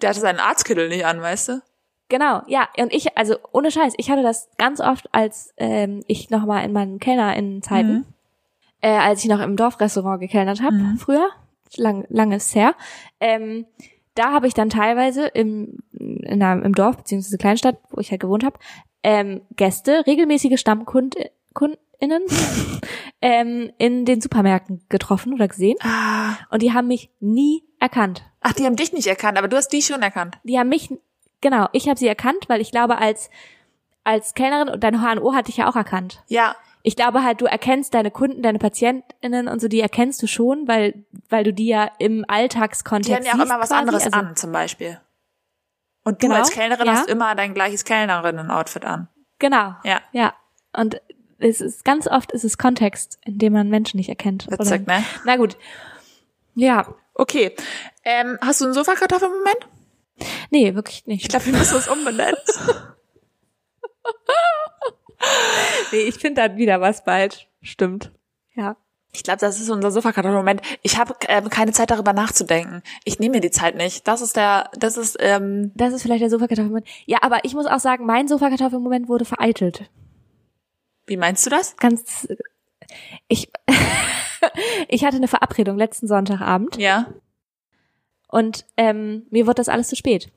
Der 0.00 0.10
hatte 0.10 0.20
seinen 0.20 0.40
Arztkittel 0.40 0.88
nicht 0.88 1.04
an, 1.04 1.20
weißt 1.20 1.48
du? 1.48 1.62
Genau, 2.08 2.42
ja. 2.46 2.68
Und 2.78 2.92
ich, 2.92 3.16
also 3.16 3.36
ohne 3.52 3.70
Scheiß, 3.70 3.94
ich 3.96 4.10
hatte 4.10 4.22
das 4.22 4.48
ganz 4.58 4.80
oft, 4.80 5.08
als 5.12 5.52
ähm, 5.56 6.04
ich 6.06 6.30
noch 6.30 6.44
mal 6.46 6.60
in 6.60 6.72
meinen 6.72 6.98
Kellnerinnenzeiten, 7.00 7.92
Mhm. 7.92 8.13
Äh, 8.84 8.98
als 8.98 9.24
ich 9.24 9.30
noch 9.30 9.40
im 9.40 9.56
Dorfrestaurant 9.56 10.20
gekellnert 10.20 10.60
habe, 10.60 10.74
Mhm. 10.76 10.98
früher, 10.98 11.28
lang, 11.76 12.04
lange 12.10 12.36
ist 12.36 12.54
her, 12.54 12.74
ähm, 13.18 13.64
da 14.14 14.30
habe 14.32 14.46
ich 14.46 14.52
dann 14.54 14.68
teilweise 14.68 15.26
im, 15.26 15.78
in 15.92 16.42
einer, 16.42 16.62
im 16.62 16.74
Dorf, 16.74 16.98
beziehungsweise 16.98 17.38
Kleinstadt, 17.38 17.78
wo 17.90 18.00
ich 18.00 18.10
halt 18.10 18.20
gewohnt 18.20 18.44
habe, 18.44 18.58
ähm, 19.02 19.40
Gäste, 19.56 20.04
regelmäßige 20.06 20.60
StammkundInnen 20.60 22.22
ähm, 23.22 23.70
in 23.78 24.04
den 24.04 24.20
Supermärkten 24.20 24.82
getroffen 24.88 25.32
oder 25.32 25.48
gesehen. 25.48 25.76
Ah. 25.82 26.36
Und 26.50 26.60
die 26.62 26.72
haben 26.74 26.88
mich 26.88 27.10
nie 27.20 27.64
erkannt. 27.80 28.22
Ach, 28.40 28.52
die 28.52 28.64
haben 28.66 28.76
dich 28.76 28.92
nicht 28.92 29.06
erkannt, 29.06 29.38
aber 29.38 29.48
du 29.48 29.56
hast 29.56 29.68
die 29.68 29.82
schon 29.82 30.02
erkannt. 30.02 30.38
Die 30.44 30.58
haben 30.58 30.68
mich, 30.68 30.92
genau, 31.40 31.68
ich 31.72 31.88
habe 31.88 31.98
sie 31.98 32.06
erkannt, 32.08 32.48
weil 32.48 32.60
ich 32.60 32.70
glaube, 32.70 32.98
als, 32.98 33.30
als 34.04 34.34
Kellnerin 34.34 34.68
und 34.68 34.84
dein 34.84 35.00
HNO 35.00 35.34
hatte 35.34 35.50
ich 35.50 35.56
ja 35.56 35.68
auch 35.68 35.76
erkannt. 35.76 36.22
Ja. 36.28 36.54
Ich 36.86 36.96
glaube 36.96 37.24
halt, 37.24 37.40
du 37.40 37.46
erkennst 37.46 37.94
deine 37.94 38.10
Kunden, 38.10 38.42
deine 38.42 38.58
PatientInnen 38.58 39.48
und 39.48 39.58
so, 39.58 39.68
die 39.68 39.80
erkennst 39.80 40.22
du 40.22 40.26
schon, 40.26 40.68
weil, 40.68 41.06
weil 41.30 41.42
du 41.42 41.52
die 41.52 41.66
ja 41.66 41.90
im 41.98 42.26
Alltagskontext 42.28 43.08
Die 43.08 43.14
haben 43.14 43.24
ja 43.24 43.32
auch 43.32 43.36
siehst 43.38 43.46
immer 43.50 43.58
was 43.60 43.68
quasi. 43.70 43.80
anderes 43.80 44.04
also, 44.04 44.18
an, 44.18 44.36
zum 44.36 44.52
Beispiel. 44.52 45.00
Und 46.04 46.22
du 46.22 46.26
Genau, 46.28 46.40
als 46.40 46.50
Kellnerin 46.50 46.86
ja. 46.86 46.92
hast 46.92 47.08
immer 47.08 47.34
dein 47.34 47.54
gleiches 47.54 47.84
Kellnerinnen-Outfit 47.84 48.84
an. 48.84 49.08
Genau. 49.38 49.74
Ja. 49.82 50.02
Ja. 50.12 50.34
Und 50.74 51.00
es 51.38 51.62
ist 51.62 51.86
ganz 51.86 52.06
oft 52.06 52.32
ist 52.32 52.44
es 52.44 52.58
Kontext, 52.58 53.18
in 53.24 53.38
dem 53.38 53.54
man 53.54 53.70
Menschen 53.70 53.96
nicht 53.96 54.10
erkennt. 54.10 54.46
Witzig, 54.50 54.82
Oder- 54.82 54.98
ne? 54.98 55.04
Na 55.24 55.36
gut. 55.36 55.56
Ja. 56.54 56.86
Okay. 57.14 57.54
Ähm, 58.04 58.38
hast 58.42 58.60
du 58.60 58.66
einen 58.66 58.74
Sofakartoffel-Moment? 58.74 59.68
Nee, 60.50 60.74
wirklich 60.74 61.06
nicht. 61.06 61.22
Ich 61.22 61.28
glaube, 61.30 61.46
wir 61.46 61.54
müssen 61.54 61.76
uns 61.76 61.88
umbenennen. 61.88 62.36
nee, 65.92 65.98
ich 66.02 66.16
finde 66.16 66.42
dann 66.48 66.56
wieder 66.56 66.80
was 66.80 67.04
bald. 67.04 67.48
Stimmt. 67.62 68.10
Ja. 68.54 68.76
Ich 69.12 69.22
glaube, 69.22 69.38
das 69.38 69.60
ist 69.60 69.70
unser 69.70 69.92
Sofakartoffel-Moment. 69.92 70.60
Ich 70.82 70.98
habe 70.98 71.14
ähm, 71.28 71.48
keine 71.48 71.70
Zeit 71.70 71.90
darüber 71.92 72.12
nachzudenken. 72.12 72.82
Ich 73.04 73.20
nehme 73.20 73.36
mir 73.36 73.40
die 73.40 73.52
Zeit 73.52 73.76
nicht. 73.76 74.08
Das 74.08 74.20
ist 74.20 74.34
der, 74.36 74.70
das 74.76 74.96
ist, 74.96 75.16
ähm, 75.20 75.70
Das 75.76 75.92
ist 75.92 76.02
vielleicht 76.02 76.22
der 76.22 76.30
Sofakartoffelmoment. 76.30 76.86
Ja, 77.06 77.18
aber 77.22 77.44
ich 77.44 77.54
muss 77.54 77.66
auch 77.66 77.78
sagen, 77.78 78.06
mein 78.06 78.26
Sofakartoffelmoment 78.26 79.08
wurde 79.08 79.24
vereitelt. 79.24 79.88
wie 81.06 81.16
meinst 81.16 81.46
du 81.46 81.50
das? 81.50 81.76
Ganz, 81.76 82.26
ich, 83.28 83.52
ich 84.88 85.04
hatte 85.04 85.16
eine 85.16 85.28
Verabredung 85.28 85.76
letzten 85.78 86.08
Sonntagabend 86.08 86.76
Ja. 86.78 87.06
und 88.28 88.66
ähm, 88.76 89.26
mir 89.30 89.46
wurde 89.46 89.56
das 89.56 89.68
alles 89.68 89.86
zu 89.88 89.94
spät. 89.96 90.32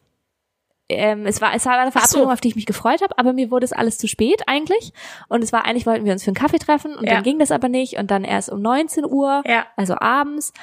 Ähm, 0.89 1.25
es 1.25 1.41
war 1.41 1.53
es 1.53 1.65
war 1.65 1.77
eine 1.77 1.91
Verabredung, 1.91 2.27
so. 2.27 2.31
auf 2.31 2.39
die 2.39 2.47
ich 2.49 2.55
mich 2.55 2.65
gefreut 2.65 3.01
habe, 3.01 3.17
aber 3.17 3.33
mir 3.33 3.51
wurde 3.51 3.65
es 3.65 3.73
alles 3.73 3.97
zu 3.97 4.07
spät 4.07 4.43
eigentlich. 4.47 4.93
Und 5.27 5.43
es 5.43 5.51
war 5.51 5.65
eigentlich 5.65 5.85
wollten 5.85 6.05
wir 6.05 6.13
uns 6.13 6.23
für 6.23 6.29
einen 6.29 6.35
Kaffee 6.35 6.59
treffen 6.59 6.95
und 6.95 7.05
Ja. 7.05 7.15
dann 7.15 7.23
ging 7.23 7.39
das 7.39 7.51
aber 7.51 7.67
nicht 7.67 7.97
und 7.97 8.09
dann 8.09 8.23
erst 8.23 8.49
um 8.49 8.61
19 8.61 9.05
Uhr, 9.05 9.43
Ja. 9.45 9.65
also 9.75 9.95
abends. 9.99 10.53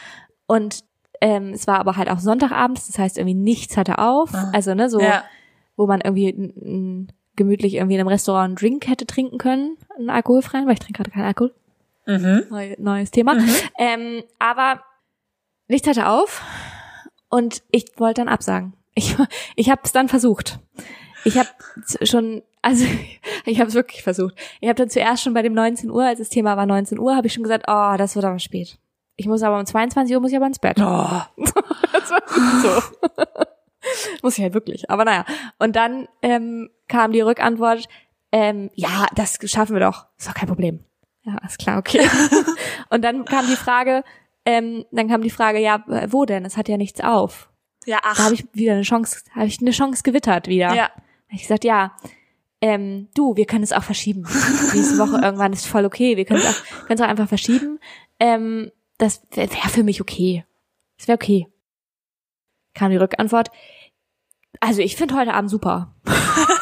Und 0.47 0.81
ähm, 1.21 1.51
es 1.53 1.67
war 1.67 1.79
aber 1.79 1.97
halt 1.97 2.09
auch 2.11 2.19
Sonntagabends, 2.21 2.87
das 2.87 2.99
heißt 2.99 3.19
irgendwie 3.19 3.35
nichts 3.35 3.77
hatte 3.77 3.99
auf. 3.99 4.33
Ah. 4.35 4.51
Also 4.55 4.75
ne 4.75 4.89
so, 4.89 4.99
Ja. 5.01 5.25
wo 5.77 5.87
man 5.87 6.01
irgendwie 6.01 7.05
gemütlich 7.37 7.75
irgendwie 7.75 7.95
in 7.95 8.01
einem 8.01 8.09
Restaurant 8.09 8.47
einen 8.47 8.57
Drink 8.57 8.87
hätte 8.89 9.07
trinken 9.07 9.39
können, 9.39 9.77
einen 9.99 10.09
alkoholfreien, 10.11 10.67
weil 10.67 10.75
ich 10.75 10.79
trinke 10.81 10.99
gerade 11.03 11.11
keinen 11.11 11.25
Alkohol. 11.27 11.53
Mhm. 12.07 12.45
Neu, 12.51 12.75
neues 12.79 13.11
Thema. 13.11 13.37
Ähm, 13.79 14.23
aber 14.39 14.83
nichts 15.69 15.89
hatte 15.89 16.09
auf 16.09 16.43
und 17.29 17.63
ich 17.71 17.87
wollte 17.99 18.21
dann 18.21 18.29
absagen. 18.29 18.75
Ich, 18.95 19.17
ich 19.57 19.71
habe 19.71 19.83
es 19.85 19.93
dann 19.93 20.09
versucht. 20.09 20.59
Ich 21.25 21.39
habe 21.39 21.49
schon, 22.03 22.43
also 22.63 22.85
ich 23.45 23.61
habe 23.61 23.69
es 23.69 23.75
wirklich 23.75 24.03
versucht. 24.03 24.35
Ich 24.61 24.69
habe 24.69 24.77
dann 24.77 24.91
zuerst 24.91 25.23
schon 25.23 25.35
bei 25.35 25.43
dem 25.43 25.55
19 25.55 25.91
Uhr, 25.91 26.05
als 26.05 26.19
das 26.19 26.29
Thema 26.29 26.57
war 26.57 26.67
19 26.67 26.99
Uhr, 26.99 27.17
habe 27.17 27.27
ich 27.27 27.33
schon 27.33 27.43
gesagt, 27.43 27.65
oh, 27.69 27.95
das 27.97 28.15
wird 28.15 28.25
aber 28.25 28.39
spät. 28.39 28.79
Ich 29.17 29.27
muss 29.27 29.43
aber 29.43 29.59
um 29.59 29.67
22 29.67 30.15
Uhr 30.15 30.21
muss 30.21 30.31
ich 30.31 30.37
aber 30.37 30.47
ins 30.47 30.59
Bett. 30.59 30.79
Oh. 30.81 31.23
Das 31.93 32.11
war 32.11 32.21
so. 32.61 32.83
Muss 34.23 34.37
ich 34.37 34.43
halt 34.43 34.53
wirklich. 34.55 34.91
Aber 34.91 35.05
naja. 35.05 35.25
Und 35.59 35.77
dann 35.77 36.09
ähm, 36.23 36.71
kam 36.89 37.13
die 37.13 37.21
Rückantwort, 37.21 37.89
ähm, 38.33 38.71
ja, 38.75 39.07
das 39.15 39.39
schaffen 39.45 39.75
wir 39.75 39.81
doch. 39.81 40.07
Ist 40.19 40.29
doch 40.29 40.35
kein 40.35 40.49
Problem. 40.49 40.85
Ja, 41.23 41.39
ist 41.47 41.59
klar, 41.59 41.79
okay. 41.79 42.07
und 42.91 43.03
dann 43.03 43.25
kam 43.25 43.47
die 43.47 43.57
Frage, 43.57 44.05
ähm, 44.45 44.85
dann 44.91 45.09
kam 45.09 45.23
die 45.23 45.31
Frage, 45.31 45.59
ja, 45.59 45.83
wo 46.09 46.27
denn? 46.27 46.45
Es 46.45 46.59
hat 46.59 46.69
ja 46.69 46.77
nichts 46.77 47.01
auf. 47.01 47.49
Ja, 47.87 48.01
ach. 48.03 48.17
Da 48.17 48.25
habe 48.25 48.35
ich 48.35 48.45
wieder 48.53 48.73
eine 48.73 48.83
Chance, 48.83 49.21
habe 49.35 49.47
ich 49.47 49.61
eine 49.61 49.71
Chance 49.71 50.03
gewittert 50.03 50.49
wieder. 50.49 50.75
ja. 50.75 50.85
Hab 50.85 51.33
ich 51.33 51.43
gesagt, 51.43 51.65
ja, 51.65 51.97
ähm, 52.61 53.09
du, 53.15 53.37
wir 53.37 53.45
können 53.45 53.65
es 53.65 53.73
auch 53.73 53.83
verschieben. 53.83 54.23
Nächste 54.75 54.99
Woche 54.99 55.21
irgendwann 55.23 55.53
ist 55.53 55.67
voll 55.67 55.85
okay. 55.85 56.17
Wir 56.17 56.25
können 56.25 56.41
es 56.41 56.47
auch, 56.47 56.87
können 56.87 56.99
es 56.99 57.01
auch 57.01 57.09
einfach 57.09 57.29
verschieben. 57.29 57.79
Ähm, 58.19 58.71
das 58.99 59.23
wäre 59.33 59.51
wär 59.51 59.69
für 59.69 59.83
mich 59.83 60.01
okay. 60.01 60.45
Das 60.97 61.09
wäre 61.09 61.17
okay. 61.17 61.49
Kam 62.75 62.91
die 62.91 62.97
Rückantwort. 62.97 63.51
Also 64.61 64.81
ich 64.81 64.97
finde 64.97 65.17
heute 65.17 65.35
Abend 65.35 65.51
super. 65.51 65.95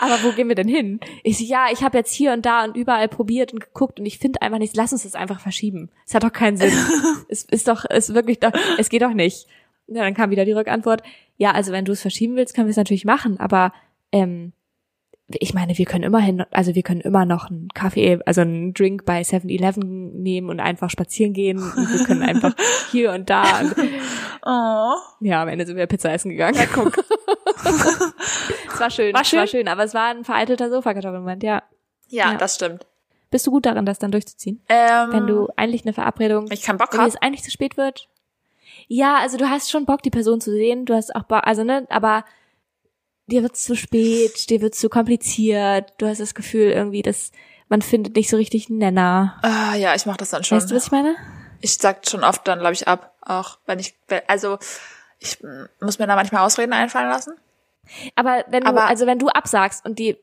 Aber 0.00 0.22
wo 0.22 0.32
gehen 0.32 0.48
wir 0.48 0.54
denn 0.54 0.68
hin? 0.68 1.00
Ich 1.22 1.38
so, 1.38 1.44
ja, 1.44 1.66
ich 1.72 1.82
habe 1.82 1.98
jetzt 1.98 2.12
hier 2.12 2.32
und 2.32 2.44
da 2.44 2.64
und 2.64 2.76
überall 2.76 3.08
probiert 3.08 3.52
und 3.52 3.60
geguckt 3.60 3.98
und 4.00 4.06
ich 4.06 4.18
finde 4.18 4.42
einfach 4.42 4.58
nichts. 4.58 4.76
Lass 4.76 4.92
uns 4.92 5.02
das 5.04 5.14
einfach 5.14 5.40
verschieben. 5.40 5.90
Es 6.06 6.14
hat 6.14 6.24
doch 6.24 6.32
keinen 6.32 6.56
Sinn. 6.56 6.72
es 7.28 7.44
ist 7.44 7.68
doch, 7.68 7.84
es 7.88 8.08
ist 8.08 8.14
wirklich 8.14 8.40
doch, 8.40 8.52
es 8.78 8.88
geht 8.88 9.02
doch 9.02 9.14
nicht. 9.14 9.46
Ja, 9.88 10.02
dann 10.02 10.14
kam 10.14 10.30
wieder 10.30 10.44
die 10.44 10.52
Rückantwort. 10.52 11.02
Ja, 11.36 11.52
also 11.52 11.72
wenn 11.72 11.84
du 11.84 11.92
es 11.92 12.00
verschieben 12.02 12.36
willst, 12.36 12.54
können 12.54 12.66
wir 12.66 12.70
es 12.72 12.76
natürlich 12.76 13.04
machen, 13.04 13.38
aber 13.38 13.72
ähm, 14.12 14.52
ich 15.28 15.54
meine, 15.54 15.76
wir 15.76 15.84
können 15.86 16.04
immerhin, 16.04 16.44
also 16.52 16.74
wir 16.76 16.82
können 16.82 17.00
immer 17.00 17.24
noch 17.24 17.50
einen 17.50 17.68
Kaffee, 17.74 18.20
also 18.26 18.42
einen 18.42 18.74
Drink 18.74 19.04
bei 19.04 19.22
7-Eleven 19.22 20.22
nehmen 20.22 20.50
und 20.50 20.60
einfach 20.60 20.88
spazieren 20.88 21.32
gehen. 21.32 21.58
Und 21.58 21.92
wir 21.92 22.06
können 22.06 22.22
einfach 22.22 22.54
hier 22.92 23.12
und 23.12 23.28
da. 23.28 23.60
Und, 23.60 23.74
Oh. 24.48 24.94
ja, 25.18 25.42
am 25.42 25.48
Ende 25.48 25.66
sind 25.66 25.76
wir 25.76 25.88
Pizza 25.88 26.12
essen 26.12 26.30
gegangen. 26.30 26.56
Ja, 26.56 26.66
guck. 26.72 26.96
es 28.76 28.80
war 28.80 28.90
schön, 28.90 29.14
War 29.14 29.22
es 29.22 29.32
war 29.32 29.40
schön? 29.46 29.48
schön, 29.48 29.68
aber 29.68 29.84
es 29.84 29.94
war 29.94 30.06
ein 30.08 30.24
veralteter 30.24 30.70
Sofakartoffelmoment, 30.70 31.42
ja. 31.42 31.62
Ja, 32.08 32.32
Ja. 32.32 32.38
das 32.38 32.54
stimmt. 32.54 32.86
Bist 33.30 33.46
du 33.46 33.50
gut 33.50 33.66
darin, 33.66 33.84
das 33.84 33.98
dann 33.98 34.12
durchzuziehen? 34.12 34.62
Ähm, 34.68 35.12
Wenn 35.12 35.26
du 35.26 35.48
eigentlich 35.56 35.84
eine 35.84 35.92
Verabredung, 35.92 36.46
ich 36.50 36.62
keinen 36.62 36.78
Bock 36.78 36.96
wenn 36.96 37.06
es 37.06 37.16
eigentlich 37.16 37.42
zu 37.42 37.50
spät 37.50 37.76
wird? 37.76 38.08
Ja, 38.88 39.16
also 39.16 39.36
du 39.36 39.50
hast 39.50 39.70
schon 39.70 39.84
Bock, 39.84 40.02
die 40.02 40.10
Person 40.10 40.40
zu 40.40 40.50
sehen, 40.52 40.84
du 40.86 40.94
hast 40.94 41.14
auch 41.14 41.24
Bock, 41.24 41.42
also 41.44 41.64
ne, 41.64 41.86
aber 41.90 42.24
dir 43.26 43.42
wird's 43.42 43.64
zu 43.64 43.74
spät, 43.74 44.48
dir 44.50 44.60
wird's 44.60 44.78
zu 44.78 44.88
kompliziert, 44.88 45.92
du 45.98 46.06
hast 46.06 46.20
das 46.20 46.34
Gefühl 46.34 46.70
irgendwie, 46.70 47.02
dass 47.02 47.32
man 47.68 47.82
findet 47.82 48.14
nicht 48.14 48.30
so 48.30 48.36
richtig 48.36 48.68
einen 48.70 48.78
Nenner. 48.78 49.40
Ah, 49.42 49.74
ja, 49.74 49.94
ich 49.96 50.06
mach 50.06 50.16
das 50.16 50.30
dann 50.30 50.44
schon. 50.44 50.56
Weißt 50.58 50.70
du, 50.70 50.76
was 50.76 50.86
ich 50.86 50.92
meine? 50.92 51.16
ich 51.60 51.74
sag 51.78 52.06
schon 52.08 52.22
oft 52.22 52.46
dann, 52.46 52.60
glaube 52.60 52.74
ich, 52.74 52.86
ab. 52.86 53.14
Auch 53.22 53.58
wenn 53.66 53.80
ich, 53.80 53.96
also 54.28 54.58
ich 55.18 55.42
mm, 55.42 55.64
muss 55.80 55.98
mir 55.98 56.06
da 56.06 56.14
manchmal 56.14 56.44
Ausreden 56.46 56.72
einfallen 56.72 57.08
lassen. 57.08 57.34
Aber 58.14 58.44
wenn 58.48 58.62
du, 58.64 58.68
Aber- 58.68 58.86
also 58.86 59.06
wenn 59.06 59.18
du 59.18 59.28
absagst 59.28 59.84
und 59.84 59.98
die 59.98 60.16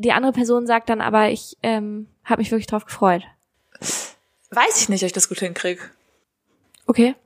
die 0.00 0.12
andere 0.12 0.30
Person 0.30 0.64
sagt 0.68 0.88
dann 0.90 1.00
aber, 1.00 1.28
ich 1.30 1.56
ähm, 1.64 2.06
habe 2.24 2.40
mich 2.40 2.52
wirklich 2.52 2.68
drauf 2.68 2.84
gefreut. 2.84 3.24
Weiß 4.50 4.80
ich 4.80 4.88
nicht, 4.88 5.02
ob 5.02 5.06
ich 5.06 5.12
das 5.12 5.28
gut 5.28 5.40
hinkriege. 5.40 5.82
Okay. 6.86 7.16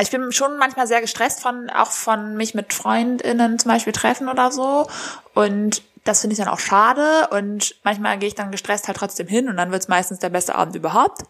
Ich 0.00 0.10
bin 0.10 0.32
schon 0.32 0.58
manchmal 0.58 0.88
sehr 0.88 1.00
gestresst 1.00 1.40
von, 1.40 1.70
auch 1.70 1.92
von 1.92 2.36
mich 2.36 2.54
mit 2.54 2.72
FreundInnen 2.72 3.60
zum 3.60 3.70
Beispiel 3.70 3.92
treffen 3.92 4.28
oder 4.28 4.50
so. 4.50 4.88
Und 5.34 5.82
das 6.02 6.20
finde 6.20 6.34
ich 6.34 6.38
dann 6.40 6.48
auch 6.48 6.58
schade. 6.58 7.28
Und 7.30 7.76
manchmal 7.84 8.18
gehe 8.18 8.26
ich 8.28 8.34
dann 8.34 8.50
gestresst 8.50 8.88
halt 8.88 8.96
trotzdem 8.98 9.28
hin 9.28 9.48
und 9.48 9.56
dann 9.56 9.70
wird's 9.70 9.86
meistens 9.86 10.18
der 10.18 10.30
beste 10.30 10.56
Abend 10.56 10.74
überhaupt. 10.74 11.22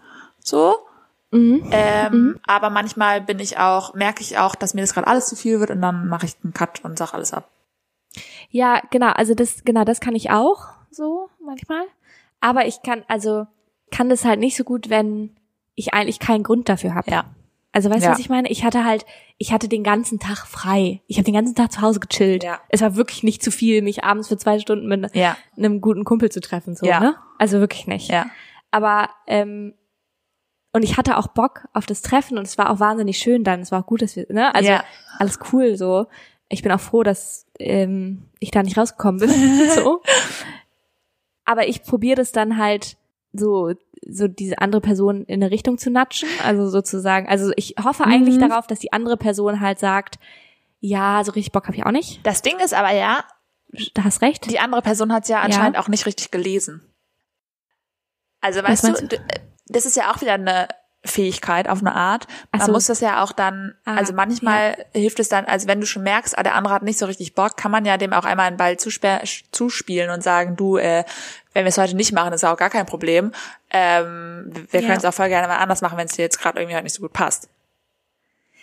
So. 0.42 0.76
Mhm. 1.30 1.68
Ähm, 1.72 2.40
Aber 2.46 2.70
manchmal 2.70 3.20
bin 3.20 3.38
ich 3.38 3.58
auch, 3.58 3.92
merke 3.92 4.22
ich 4.22 4.38
auch, 4.38 4.54
dass 4.54 4.72
mir 4.72 4.80
das 4.80 4.94
gerade 4.94 5.08
alles 5.08 5.26
zu 5.26 5.36
viel 5.36 5.60
wird 5.60 5.70
und 5.70 5.82
dann 5.82 6.08
mache 6.08 6.24
ich 6.24 6.36
einen 6.42 6.54
Cut 6.54 6.82
und 6.84 6.96
sag 6.96 7.12
alles 7.12 7.34
ab. 7.34 7.50
Ja, 8.50 8.80
genau, 8.90 9.08
also 9.10 9.34
das, 9.34 9.64
genau, 9.64 9.84
das 9.84 10.00
kann 10.00 10.14
ich 10.14 10.30
auch 10.30 10.68
so 10.90 11.28
manchmal. 11.44 11.84
Aber 12.40 12.66
ich 12.66 12.82
kann, 12.82 13.02
also 13.08 13.46
kann 13.90 14.08
das 14.08 14.24
halt 14.24 14.40
nicht 14.40 14.56
so 14.56 14.64
gut, 14.64 14.90
wenn 14.90 15.36
ich 15.74 15.92
eigentlich 15.94 16.18
keinen 16.20 16.42
Grund 16.44 16.68
dafür 16.68 16.94
habe. 16.94 17.10
Ja. 17.10 17.24
Also 17.72 17.90
weißt 17.90 18.02
du, 18.02 18.06
Ja. 18.06 18.12
was 18.12 18.20
ich 18.20 18.28
meine? 18.28 18.48
Ich 18.50 18.64
hatte 18.64 18.84
halt, 18.84 19.04
ich 19.38 19.52
hatte 19.52 19.68
den 19.68 19.82
ganzen 19.82 20.20
Tag 20.20 20.46
frei. 20.46 21.00
Ich 21.08 21.16
habe 21.16 21.24
den 21.24 21.34
ganzen 21.34 21.56
Tag 21.56 21.72
zu 21.72 21.80
Hause 21.80 21.98
gechillt. 21.98 22.44
Ja. 22.44 22.60
Es 22.68 22.80
war 22.82 22.94
wirklich 22.94 23.24
nicht 23.24 23.42
zu 23.42 23.50
viel, 23.50 23.82
mich 23.82 24.04
abends 24.04 24.28
für 24.28 24.36
zwei 24.36 24.60
Stunden 24.60 24.86
mit 24.86 25.14
Ja. 25.16 25.36
einem 25.56 25.80
guten 25.80 26.04
Kumpel 26.04 26.30
zu 26.30 26.40
treffen. 26.40 26.76
So, 26.76 26.86
Ja. 26.86 27.00
ne? 27.00 27.16
Also 27.38 27.58
wirklich 27.58 27.88
nicht. 27.88 28.08
Ja. 28.10 28.26
Aber 28.70 29.08
ähm, 29.26 29.74
und 30.72 30.82
ich 30.84 30.96
hatte 30.96 31.16
auch 31.18 31.28
Bock 31.28 31.66
auf 31.72 31.86
das 31.86 32.02
Treffen 32.02 32.36
und 32.38 32.44
es 32.46 32.58
war 32.58 32.70
auch 32.70 32.78
wahnsinnig 32.80 33.18
schön 33.18 33.42
dann. 33.44 33.60
Es 33.60 33.72
war 33.72 33.80
auch 33.82 33.86
gut, 33.86 34.02
dass 34.02 34.14
wir, 34.16 34.26
ne? 34.28 34.54
Also 34.54 34.70
Ja. 34.70 34.84
alles 35.18 35.38
cool 35.52 35.76
so. 35.76 36.06
Ich 36.48 36.62
bin 36.62 36.70
auch 36.72 36.80
froh, 36.80 37.02
dass 37.02 37.43
ähm, 37.58 38.22
ich 38.40 38.50
da 38.50 38.62
nicht 38.62 38.76
rausgekommen 38.78 39.20
bin. 39.20 39.30
so. 39.74 40.02
aber 41.44 41.68
ich 41.68 41.82
probiere 41.82 42.16
das 42.16 42.32
dann 42.32 42.58
halt 42.58 42.96
so 43.32 43.72
so 44.06 44.28
diese 44.28 44.58
andere 44.58 44.82
Person 44.82 45.24
in 45.24 45.42
eine 45.42 45.50
Richtung 45.50 45.78
zu 45.78 45.90
natschen, 45.90 46.28
also 46.44 46.68
sozusagen, 46.68 47.26
also 47.26 47.52
ich 47.56 47.74
hoffe 47.82 48.04
eigentlich 48.04 48.36
Mhm. 48.36 48.48
darauf, 48.48 48.66
dass 48.66 48.78
die 48.80 48.92
andere 48.92 49.16
Person 49.16 49.60
halt 49.60 49.78
sagt, 49.78 50.18
ja, 50.80 51.22
so 51.24 51.32
richtig 51.32 51.52
Bock 51.52 51.64
habe 51.66 51.76
ich 51.76 51.86
auch 51.86 51.90
nicht. 51.90 52.20
Das 52.26 52.42
Ding 52.42 52.58
ist 52.58 52.74
aber 52.74 52.92
ja, 52.92 53.24
Da 53.94 54.04
hast 54.04 54.20
recht. 54.20 54.50
die 54.50 54.58
andere 54.58 54.82
Person 54.82 55.10
hat 55.10 55.22
es 55.22 55.30
ja 55.30 55.40
anscheinend 55.40 55.78
auch 55.78 55.88
nicht 55.88 56.04
richtig 56.04 56.30
gelesen. 56.30 56.82
Also 58.42 58.62
weißt 58.62 58.84
du, 58.84 58.88
meinst 58.88 59.10
d- 59.12 59.20
das 59.68 59.86
ist 59.86 59.96
ja 59.96 60.12
auch 60.12 60.20
wieder 60.20 60.34
eine 60.34 60.68
Fähigkeit 61.04 61.68
auf 61.68 61.80
eine 61.80 61.94
Art. 61.94 62.26
Man 62.52 62.62
so. 62.62 62.72
muss 62.72 62.86
das 62.86 63.00
ja 63.00 63.22
auch 63.22 63.32
dann, 63.32 63.74
Ah, 63.84 63.96
also 63.96 64.12
manchmal 64.14 64.86
hilft 64.92 65.20
es 65.20 65.28
dann, 65.28 65.44
also 65.44 65.68
wenn 65.68 65.80
du 65.80 65.86
schon 65.86 66.02
merkst, 66.02 66.36
ah, 66.38 66.42
der 66.42 66.54
andere 66.54 66.72
hat 66.74 66.82
nicht 66.82 66.98
so 66.98 67.06
richtig 67.06 67.34
Bock, 67.34 67.56
kann 67.56 67.70
man 67.70 67.84
ja 67.84 67.96
dem 67.98 68.12
auch 68.12 68.24
einmal 68.24 68.46
einen 68.46 68.56
Ball 68.56 68.78
zuspielen 68.78 70.10
und 70.10 70.22
sagen, 70.22 70.56
du, 70.56 70.76
äh, 70.78 71.04
wenn 71.52 71.64
wir 71.64 71.68
es 71.68 71.78
heute 71.78 71.94
nicht 71.94 72.12
machen, 72.12 72.32
ist 72.32 72.44
auch 72.44 72.56
gar 72.56 72.70
kein 72.70 72.86
Problem. 72.86 73.32
Ähm, 73.70 74.50
wir 74.70 74.80
Ja. 74.80 74.86
können 74.86 74.98
es 74.98 75.04
auch 75.04 75.14
voll 75.14 75.28
gerne 75.28 75.46
mal 75.48 75.58
anders 75.58 75.82
machen, 75.82 75.98
wenn 75.98 76.06
es 76.06 76.14
dir 76.14 76.22
jetzt 76.22 76.40
gerade 76.40 76.58
irgendwie 76.58 76.74
halt 76.74 76.84
nicht 76.84 76.94
so 76.94 77.02
gut 77.02 77.12
passt. 77.12 77.48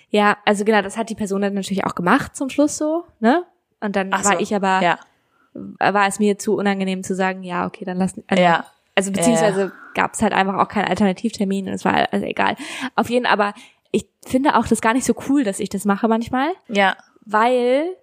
Ja, 0.10 0.38
also 0.46 0.66
genau, 0.66 0.82
das 0.82 0.98
hat 0.98 1.10
die 1.10 1.16
Person 1.16 1.42
dann 1.42 1.54
natürlich 1.54 1.86
auch 1.86 1.96
gemacht 1.96 2.36
zum 2.36 2.50
Schluss 2.50 2.76
so, 2.78 3.06
ne? 3.20 3.44
Und 3.80 3.96
dann 3.96 4.10
Ach 4.12 4.24
war 4.26 4.34
so, 4.34 4.40
ich 4.40 4.54
aber, 4.54 4.82
Ja, 4.82 5.00
war 5.80 6.08
es 6.08 6.20
mir 6.20 6.38
zu 6.38 6.56
unangenehm 6.56 7.04
zu 7.04 7.16
sagen, 7.16 7.44
ja, 7.44 7.66
okay, 7.66 7.86
dann 7.86 7.98
lass, 7.98 8.14
also, 8.28 8.44
ja, 8.44 8.66
also 9.08 9.12
beziehungsweise 9.12 9.72
gab 9.94 10.14
es 10.14 10.22
halt 10.22 10.34
einfach 10.34 10.56
auch 10.56 10.68
keinen 10.68 10.88
Alternativtermin 10.88 11.68
und 11.68 11.74
es 11.74 11.86
war 11.86 12.08
also 12.12 12.26
egal. 12.26 12.56
Auf 12.96 13.10
jeden 13.10 13.26
Fall, 13.26 13.34
aber 13.34 13.54
ich 13.92 14.08
finde 14.26 14.56
auch 14.56 14.68
das 14.68 14.82
gar 14.82 14.94
nicht 14.94 15.06
so 15.06 15.16
cool, 15.30 15.44
dass 15.44 15.60
ich 15.60 15.70
das 15.70 15.86
mache 15.86 16.08
manchmal, 16.08 16.52
ja, 16.68 16.96
weil 17.26 17.96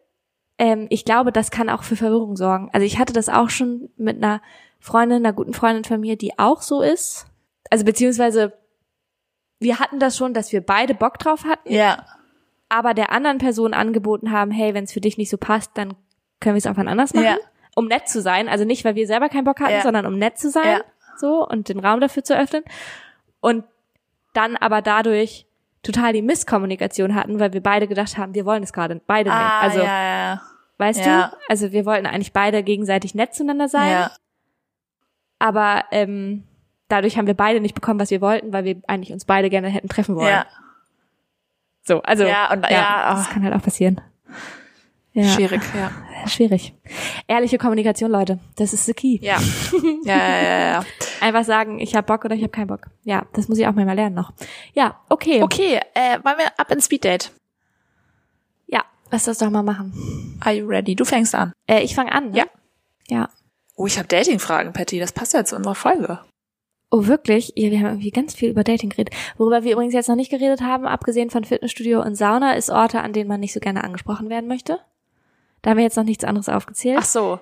ähm, 0.58 0.86
ich 0.90 1.04
glaube, 1.04 1.32
das 1.32 1.50
kann 1.50 1.68
auch 1.68 1.82
für 1.82 1.96
Verwirrung 1.96 2.36
sorgen. 2.36 2.70
Also 2.72 2.86
ich 2.86 2.98
hatte 2.98 3.12
das 3.12 3.28
auch 3.28 3.50
schon 3.50 3.90
mit 3.96 4.16
einer 4.18 4.42
Freundin, 4.80 5.24
einer 5.24 5.32
guten 5.32 5.54
Freundin 5.54 5.84
von 5.84 6.00
mir, 6.00 6.16
die 6.16 6.38
auch 6.38 6.62
so 6.62 6.82
ist. 6.82 7.26
Also 7.70 7.84
beziehungsweise 7.84 8.52
wir 9.60 9.78
hatten 9.80 9.98
das 9.98 10.16
schon, 10.16 10.34
dass 10.34 10.52
wir 10.52 10.60
beide 10.60 10.94
Bock 10.94 11.18
drauf 11.18 11.44
hatten, 11.44 11.72
ja, 11.72 12.04
aber 12.68 12.94
der 12.94 13.12
anderen 13.12 13.38
Person 13.38 13.74
angeboten 13.74 14.30
haben, 14.30 14.50
hey, 14.50 14.74
wenn 14.74 14.84
es 14.84 14.92
für 14.92 15.00
dich 15.00 15.16
nicht 15.16 15.30
so 15.30 15.38
passt, 15.38 15.70
dann 15.74 15.94
können 16.40 16.54
wir 16.54 16.58
es 16.58 16.66
auch 16.66 16.76
wann 16.76 16.88
anders 16.88 17.14
machen. 17.14 17.24
Ja. 17.24 17.36
Um 17.78 17.86
nett 17.86 18.08
zu 18.08 18.20
sein. 18.20 18.48
Also 18.48 18.64
nicht, 18.64 18.84
weil 18.84 18.94
wir 18.96 19.06
selber 19.06 19.28
keinen 19.28 19.44
Bock 19.44 19.60
hatten, 19.60 19.72
Ja. 19.72 19.82
sondern 19.82 20.04
um 20.06 20.18
nett 20.18 20.38
zu 20.38 20.50
sein. 20.50 20.66
Ja. 20.78 20.80
So 21.16 21.46
und 21.46 21.68
den 21.68 21.78
Raum 21.80 22.00
dafür 22.00 22.24
zu 22.24 22.36
öffnen. 22.36 22.64
Und 23.40 23.64
dann 24.34 24.56
aber 24.56 24.82
dadurch 24.82 25.46
total 25.82 26.12
die 26.12 26.22
Misskommunikation 26.22 27.14
hatten, 27.14 27.38
weil 27.40 27.52
wir 27.52 27.62
beide 27.62 27.86
gedacht 27.88 28.18
haben, 28.18 28.34
wir 28.34 28.44
wollen 28.44 28.62
es 28.62 28.72
gerade 28.72 29.00
beide 29.06 29.30
nicht. 29.30 29.38
ah, 29.38 29.60
Also, 29.60 29.78
ja, 29.78 29.84
ja, 30.34 30.42
weißt 30.78 31.00
ja. 31.06 31.28
du? 31.28 31.36
Also 31.48 31.72
wir 31.72 31.86
wollten 31.86 32.06
eigentlich 32.06 32.32
beide 32.32 32.62
gegenseitig 32.62 33.14
nett 33.14 33.34
zueinander 33.34 33.68
sein. 33.68 33.90
ja, 33.92 34.10
Aber 35.38 35.84
ähm, 35.92 36.44
dadurch 36.88 37.16
haben 37.16 37.26
wir 37.28 37.34
beide 37.34 37.60
nicht 37.60 37.74
bekommen, 37.74 38.00
was 38.00 38.10
wir 38.10 38.20
wollten, 38.20 38.52
weil 38.52 38.64
wir 38.64 38.80
eigentlich 38.88 39.12
uns 39.12 39.24
beide 39.24 39.50
gerne 39.50 39.68
hätten 39.68 39.88
treffen 39.88 40.16
wollen. 40.16 40.28
ja, 40.28 40.46
So, 41.82 42.02
also 42.02 42.24
Ja, 42.24 42.52
und- 42.52 42.68
ja, 42.68 43.14
das 43.14 43.28
oh. 43.28 43.32
kann 43.32 43.44
halt 43.44 43.54
auch 43.54 43.62
passieren. 43.62 44.00
Ja. 45.22 45.28
schwierig, 45.30 45.62
ja. 45.74 45.90
Schwierig. 46.26 46.74
Ehrliche 47.26 47.58
Kommunikation, 47.58 48.10
Leute. 48.10 48.38
Das 48.56 48.72
ist 48.72 48.86
the 48.86 48.92
key. 48.92 49.18
Ja, 49.20 49.38
ja, 50.04 50.16
ja, 50.16 50.42
ja, 50.42 50.58
ja. 50.58 50.84
Einfach 51.20 51.44
sagen, 51.44 51.78
ich 51.80 51.94
habe 51.94 52.06
Bock 52.06 52.24
oder 52.24 52.34
ich 52.34 52.42
habe 52.42 52.50
keinen 52.50 52.66
Bock. 52.66 52.88
Ja, 53.04 53.26
das 53.32 53.48
muss 53.48 53.58
ich 53.58 53.66
auch 53.66 53.72
mal 53.72 53.84
lernen 53.92 54.14
noch. 54.14 54.32
Ja, 54.74 55.00
okay. 55.08 55.42
Okay, 55.42 55.80
äh, 55.94 56.18
wollen 56.22 56.38
wir 56.38 56.58
ab 56.58 56.70
ins 56.70 56.86
Speeddate? 56.86 57.30
Ja, 58.66 58.84
lass 59.10 59.24
das 59.24 59.38
doch 59.38 59.50
mal 59.50 59.62
machen. 59.62 60.38
Are 60.40 60.54
you 60.54 60.66
ready? 60.66 60.94
Du 60.94 61.04
fängst 61.04 61.34
an. 61.34 61.52
Äh, 61.66 61.82
ich 61.82 61.94
fange 61.94 62.12
an. 62.12 62.30
Ne? 62.30 62.38
Ja. 62.38 62.44
Ja. 63.08 63.28
Oh, 63.76 63.86
ich 63.86 63.98
habe 63.98 64.08
Dating-Fragen, 64.08 64.72
Patty. 64.72 64.98
Das 64.98 65.12
passt 65.12 65.34
ja 65.34 65.44
zu 65.44 65.56
unserer 65.56 65.74
Folge. 65.74 66.20
Oh, 66.90 67.06
wirklich? 67.06 67.52
Ja, 67.54 67.70
wir 67.70 67.78
haben 67.78 67.86
irgendwie 67.86 68.10
ganz 68.10 68.34
viel 68.34 68.50
über 68.50 68.64
Dating 68.64 68.90
geredet. 68.90 69.14
Worüber 69.36 69.62
wir 69.62 69.72
übrigens 69.72 69.94
jetzt 69.94 70.08
noch 70.08 70.16
nicht 70.16 70.30
geredet 70.30 70.62
haben, 70.62 70.86
abgesehen 70.86 71.30
von 71.30 71.44
Fitnessstudio 71.44 72.02
und 72.02 72.14
Sauna, 72.14 72.54
ist 72.54 72.70
Orte, 72.70 73.00
an 73.00 73.12
denen 73.12 73.28
man 73.28 73.40
nicht 73.40 73.52
so 73.52 73.60
gerne 73.60 73.84
angesprochen 73.84 74.30
werden 74.30 74.48
möchte. 74.48 74.80
Da 75.68 75.72
haben 75.72 75.76
wir 75.80 75.84
jetzt 75.84 75.98
noch 75.98 76.04
nichts 76.04 76.24
anderes 76.24 76.48
aufgezählt. 76.48 76.96
Ach 76.98 77.04
so, 77.04 77.40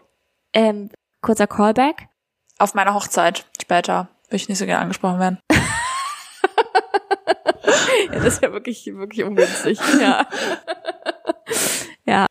Ähm, 0.52 0.90
kurzer 1.20 1.46
Callback. 1.46 2.08
auf 2.58 2.74
meiner 2.74 2.92
Hochzeit 2.92 3.46
später 3.62 4.08
will 4.30 4.34
ich 4.34 4.48
nicht 4.48 4.58
so 4.58 4.66
gerne 4.66 4.82
angesprochen 4.82 5.20
werden. 5.20 5.38
Ja, 8.08 8.14
das 8.14 8.24
ist 8.24 8.42
ja 8.42 8.52
wirklich, 8.52 8.84
wirklich 8.86 9.24
ungünstig. 9.24 9.78
Ja. 10.00 10.26
ja. 12.04 12.26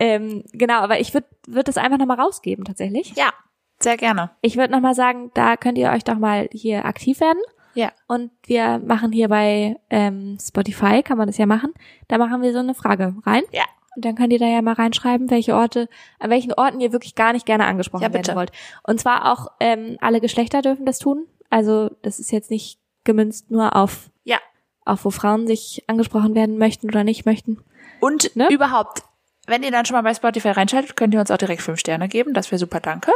Ähm, 0.00 0.42
genau, 0.52 0.80
aber 0.80 0.98
ich 0.98 1.14
würde 1.14 1.28
würd 1.46 1.68
das 1.68 1.76
einfach 1.76 1.98
nochmal 1.98 2.20
rausgeben, 2.20 2.64
tatsächlich. 2.64 3.14
Ja, 3.14 3.32
sehr 3.78 3.96
gerne. 3.96 4.30
Ich 4.40 4.56
würde 4.56 4.72
nochmal 4.72 4.94
sagen, 4.94 5.30
da 5.34 5.56
könnt 5.56 5.78
ihr 5.78 5.90
euch 5.90 6.02
doch 6.04 6.18
mal 6.18 6.48
hier 6.52 6.84
aktiv 6.84 7.20
werden. 7.20 7.40
Ja. 7.74 7.92
Und 8.08 8.32
wir 8.44 8.80
machen 8.80 9.12
hier 9.12 9.28
bei 9.28 9.76
ähm, 9.88 10.36
Spotify, 10.40 11.02
kann 11.04 11.16
man 11.18 11.28
das 11.28 11.38
ja 11.38 11.46
machen, 11.46 11.72
da 12.08 12.18
machen 12.18 12.42
wir 12.42 12.52
so 12.52 12.58
eine 12.58 12.74
Frage 12.74 13.14
rein. 13.24 13.44
Ja. 13.52 13.64
Und 13.96 14.04
dann 14.04 14.14
könnt 14.14 14.32
ihr 14.32 14.38
da 14.38 14.46
ja 14.46 14.62
mal 14.62 14.74
reinschreiben, 14.74 15.30
welche 15.30 15.54
Orte, 15.54 15.88
an 16.18 16.30
welchen 16.30 16.52
Orten 16.54 16.80
ihr 16.80 16.92
wirklich 16.92 17.14
gar 17.14 17.32
nicht 17.32 17.44
gerne 17.46 17.66
angesprochen 17.66 18.02
Ja, 18.02 18.08
bitte. 18.08 18.28
werden 18.28 18.36
wollt. 18.36 18.52
Und 18.82 19.00
zwar 19.00 19.30
auch 19.32 19.48
ähm, 19.60 19.98
alle 20.00 20.20
Geschlechter 20.20 20.62
dürfen 20.62 20.86
das 20.86 20.98
tun. 20.98 21.26
Also 21.50 21.90
das 22.02 22.18
ist 22.18 22.32
jetzt 22.32 22.50
nicht 22.50 22.78
gemünzt 23.04 23.50
nur 23.50 23.76
auf, 23.76 24.10
Ja. 24.24 24.38
auf 24.86 25.04
wo 25.04 25.10
Frauen 25.10 25.46
sich 25.46 25.84
angesprochen 25.88 26.34
werden 26.34 26.56
möchten 26.56 26.88
oder 26.88 27.04
nicht 27.04 27.26
möchten. 27.26 27.62
Und 28.00 28.34
Ne? 28.34 28.48
überhaupt, 28.50 29.02
wenn 29.46 29.62
ihr 29.62 29.70
dann 29.70 29.84
schon 29.84 29.94
mal 29.96 30.02
bei 30.02 30.14
Spotify 30.14 30.48
reinschaltet, 30.50 30.96
könnt 30.96 31.12
ihr 31.12 31.20
uns 31.20 31.30
auch 31.30 31.36
direkt 31.36 31.60
fünf 31.62 31.78
Sterne 31.80 32.08
geben. 32.08 32.32
Das 32.32 32.50
wäre 32.50 32.58
super, 32.58 32.80
danke. 32.80 33.12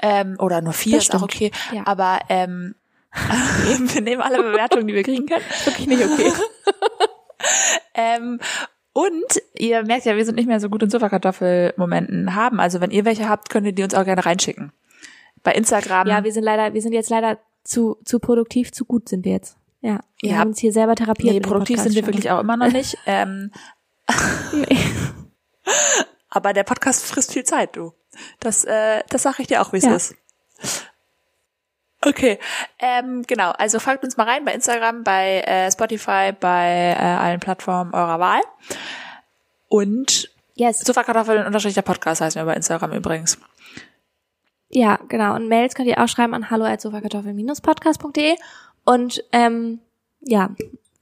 Ähm, 0.00 0.36
oder 0.38 0.60
nur 0.60 0.72
vier, 0.74 0.96
Das 0.98 1.04
ist 1.08 1.14
auch 1.16 1.22
okay. 1.22 1.50
Ja. 1.72 1.82
Aber 1.86 2.20
ähm, 2.28 2.74
wir 3.12 4.00
nehmen 4.02 4.22
alle 4.22 4.40
Bewertungen, 4.42 4.86
die 4.86 4.94
wir 4.94 5.02
kriegen 5.02 5.26
können. 5.26 5.44
Wirklich 5.64 5.86
nicht 5.88 6.04
okay. 6.04 6.32
Ähm, 7.94 8.38
und 8.92 9.42
ihr 9.54 9.82
merkt 9.84 10.04
ja, 10.06 10.16
wir 10.16 10.24
sind 10.24 10.34
nicht 10.36 10.46
mehr 10.48 10.60
so 10.60 10.68
gut 10.68 10.82
in 10.82 10.90
Sofakartoffel-Momenten 10.90 12.34
haben. 12.34 12.60
Also 12.60 12.80
wenn 12.80 12.90
ihr 12.90 13.04
welche 13.04 13.28
habt, 13.28 13.50
könnt 13.50 13.66
ihr 13.66 13.72
die 13.72 13.82
uns 13.84 13.94
auch 13.94 14.04
gerne 14.04 14.24
reinschicken. 14.26 14.72
Bei 15.42 15.52
Instagram. 15.52 16.06
ja, 16.08 16.24
wir 16.24 16.32
sind 16.32 16.42
leider, 16.44 16.74
wir 16.74 16.82
sind 16.82 16.92
jetzt 16.92 17.08
leider 17.10 17.38
zu, 17.64 17.98
zu 18.04 18.18
produktiv, 18.18 18.72
zu 18.72 18.84
gut 18.84 19.08
sind 19.08 19.24
wir 19.24 19.32
jetzt. 19.32 19.56
Ja. 19.80 20.00
Wir 20.20 20.30
Ja. 20.32 20.38
haben 20.38 20.48
uns 20.48 20.58
hier 20.58 20.72
selber 20.72 20.94
therapiert. 20.96 21.32
nee, 21.34 21.40
produktiv 21.40 21.80
sind 21.80 21.94
wir 21.94 22.06
wirklich 22.06 22.30
auch 22.30 22.40
immer 22.40 22.56
noch 22.56 22.72
nicht. 22.72 22.96
Ähm, 23.06 23.50
aber 26.28 26.52
der 26.52 26.64
Podcast 26.64 27.04
frisst 27.06 27.32
viel 27.32 27.44
Zeit, 27.44 27.76
du. 27.76 27.92
Das, 28.40 28.64
äh, 28.64 29.02
das 29.08 29.22
sage 29.22 29.36
ich 29.42 29.46
dir 29.48 29.62
auch, 29.62 29.72
wie 29.72 29.78
es 29.78 29.84
Ja. 29.84 29.94
ist. 29.94 30.14
Okay, 32.02 32.38
ähm, 32.78 33.24
genau. 33.26 33.50
Also 33.50 33.78
folgt 33.78 34.04
uns 34.04 34.16
mal 34.16 34.26
rein 34.26 34.44
bei 34.44 34.54
Instagram, 34.54 35.04
bei 35.04 35.40
äh, 35.40 35.70
Spotify, 35.70 36.32
bei 36.38 36.96
äh, 36.98 37.02
allen 37.02 37.40
Plattformen 37.40 37.92
eurer 37.92 38.18
Wahl. 38.18 38.40
Und. 39.68 40.30
Yes. 40.54 40.80
Sofakartoffeln 40.80 41.46
unterstrich 41.46 41.74
der 41.74 41.82
Podcast 41.82 42.20
heißen 42.20 42.40
wir 42.40 42.46
bei 42.46 42.54
Instagram 42.54 42.92
übrigens. 42.92 43.38
Ja, 44.70 44.98
genau. 45.08 45.34
Und 45.34 45.48
Mails 45.48 45.74
könnt 45.74 45.88
ihr 45.88 46.02
auch 46.02 46.08
schreiben 46.08 46.32
an 46.34 46.50
hallo-sofakartoffel-podcast.de 46.50 48.36
und 48.84 49.24
ähm, 49.32 49.80
ja, 50.20 50.54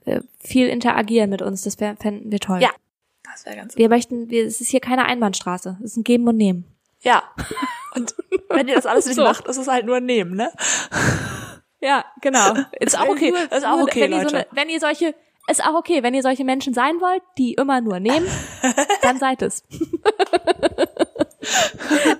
äh, 0.04 0.20
viel 0.40 0.68
interagieren 0.68 1.30
mit 1.30 1.42
uns, 1.42 1.62
das 1.62 1.78
wär, 1.80 1.96
fänden 1.96 2.32
wir 2.32 2.40
toll. 2.40 2.60
Ja. 2.60 2.70
Das 3.24 3.44
wäre 3.46 3.56
ganz 3.56 3.76
Wir 3.76 3.88
möchten, 3.88 4.30
wir, 4.30 4.46
es 4.46 4.60
ist 4.60 4.70
hier 4.70 4.80
keine 4.80 5.04
Einbahnstraße, 5.04 5.76
es 5.80 5.92
ist 5.92 5.96
ein 5.98 6.04
Geben 6.04 6.26
und 6.26 6.36
Nehmen. 6.36 6.64
Ja. 7.00 7.22
Und 7.94 8.14
wenn 8.50 8.68
ihr 8.68 8.74
das 8.74 8.86
alles 8.86 9.06
nicht 9.06 9.16
So. 9.16 9.24
macht, 9.24 9.46
ist 9.46 9.56
es 9.56 9.68
halt 9.68 9.86
nur 9.86 9.96
ein 9.96 10.06
Nehmen, 10.06 10.34
ne? 10.36 10.52
Ja, 11.80 12.04
genau. 12.22 12.54
Ist 12.80 12.98
auch 12.98 13.06
okay, 13.08 13.32
ist 13.52 13.64
auch 13.64 13.80
okay, 13.82 14.00
wenn 14.02 14.12
Ihr 14.12 14.18
so 14.18 14.24
Leute. 14.24 14.36
eine, 14.38 14.46
wenn 14.50 14.68
ihr 14.68 14.80
solche, 14.80 15.14
ist 15.46 15.64
auch 15.64 15.74
okay, 15.74 16.02
wenn 16.02 16.12
ihr 16.12 16.22
solche 16.22 16.42
Menschen 16.44 16.74
sein 16.74 17.00
wollt, 17.00 17.22
die 17.38 17.54
immer 17.54 17.80
nur 17.80 18.00
nehmen, 18.00 18.26
dann 19.02 19.16
seid 19.18 19.42
es. 19.42 19.62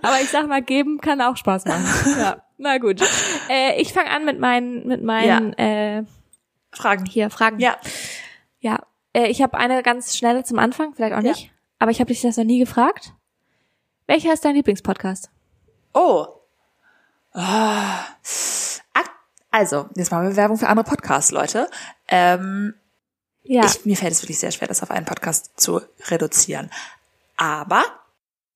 Aber 0.03 0.21
ich 0.23 0.31
sag 0.31 0.47
mal, 0.47 0.63
geben 0.63 1.01
kann 1.01 1.21
auch 1.21 1.37
Spaß 1.37 1.65
machen. 1.65 1.85
Ja, 2.21 2.43
na 2.57 2.79
gut. 2.79 3.01
Äh, 3.49 3.81
ich 3.81 3.93
fange 3.93 4.11
an 4.11 4.25
mit 4.25 4.39
meinen, 4.39 4.87
mit 4.87 5.03
meinen 5.03 5.53
äh, 5.55 6.05
Fragen. 6.73 7.05
hier 7.05 7.29
Fragen. 7.31 7.59
Ja. 7.59 7.77
Ja, 8.61 8.79
äh, 9.13 9.27
ich 9.27 9.43
habe 9.43 9.59
eine 9.59 9.83
ganz 9.83 10.17
schnelle 10.17 10.45
zum 10.45 10.59
Anfang, 10.61 10.95
vielleicht 10.95 11.15
auch 11.15 11.23
Ja. 11.23 11.31
nicht. 11.31 11.51
Aber 11.81 11.91
ich 11.91 11.99
habe 12.01 12.09
dich 12.13 12.23
das 12.23 12.37
noch 12.37 12.45
nie 12.45 12.61
gefragt. 12.61 13.13
Welcher 14.09 14.33
ist 14.33 14.43
dein 14.45 14.55
Lieblingspodcast? 14.55 15.31
Oh. 15.93 16.27
Ah. 17.35 18.05
Also, 19.51 19.89
jetzt 19.97 20.11
machen 20.11 20.29
wir 20.29 20.37
Werbung 20.37 20.57
für 20.57 20.69
andere 20.69 20.89
Podcasts, 20.89 21.31
Leute. 21.31 21.71
Ähm, 22.09 22.75
Ja. 23.43 23.65
ich, 23.67 23.85
mir 23.85 23.97
fällt 23.97 24.13
es 24.13 24.23
wirklich 24.23 24.39
sehr 24.39 24.51
schwer, 24.51 24.67
das 24.67 24.83
auf 24.83 24.91
einen 24.91 25.05
Podcast 25.07 25.61
zu 25.61 25.81
reduzieren. 26.07 26.71
Aber 27.37 27.83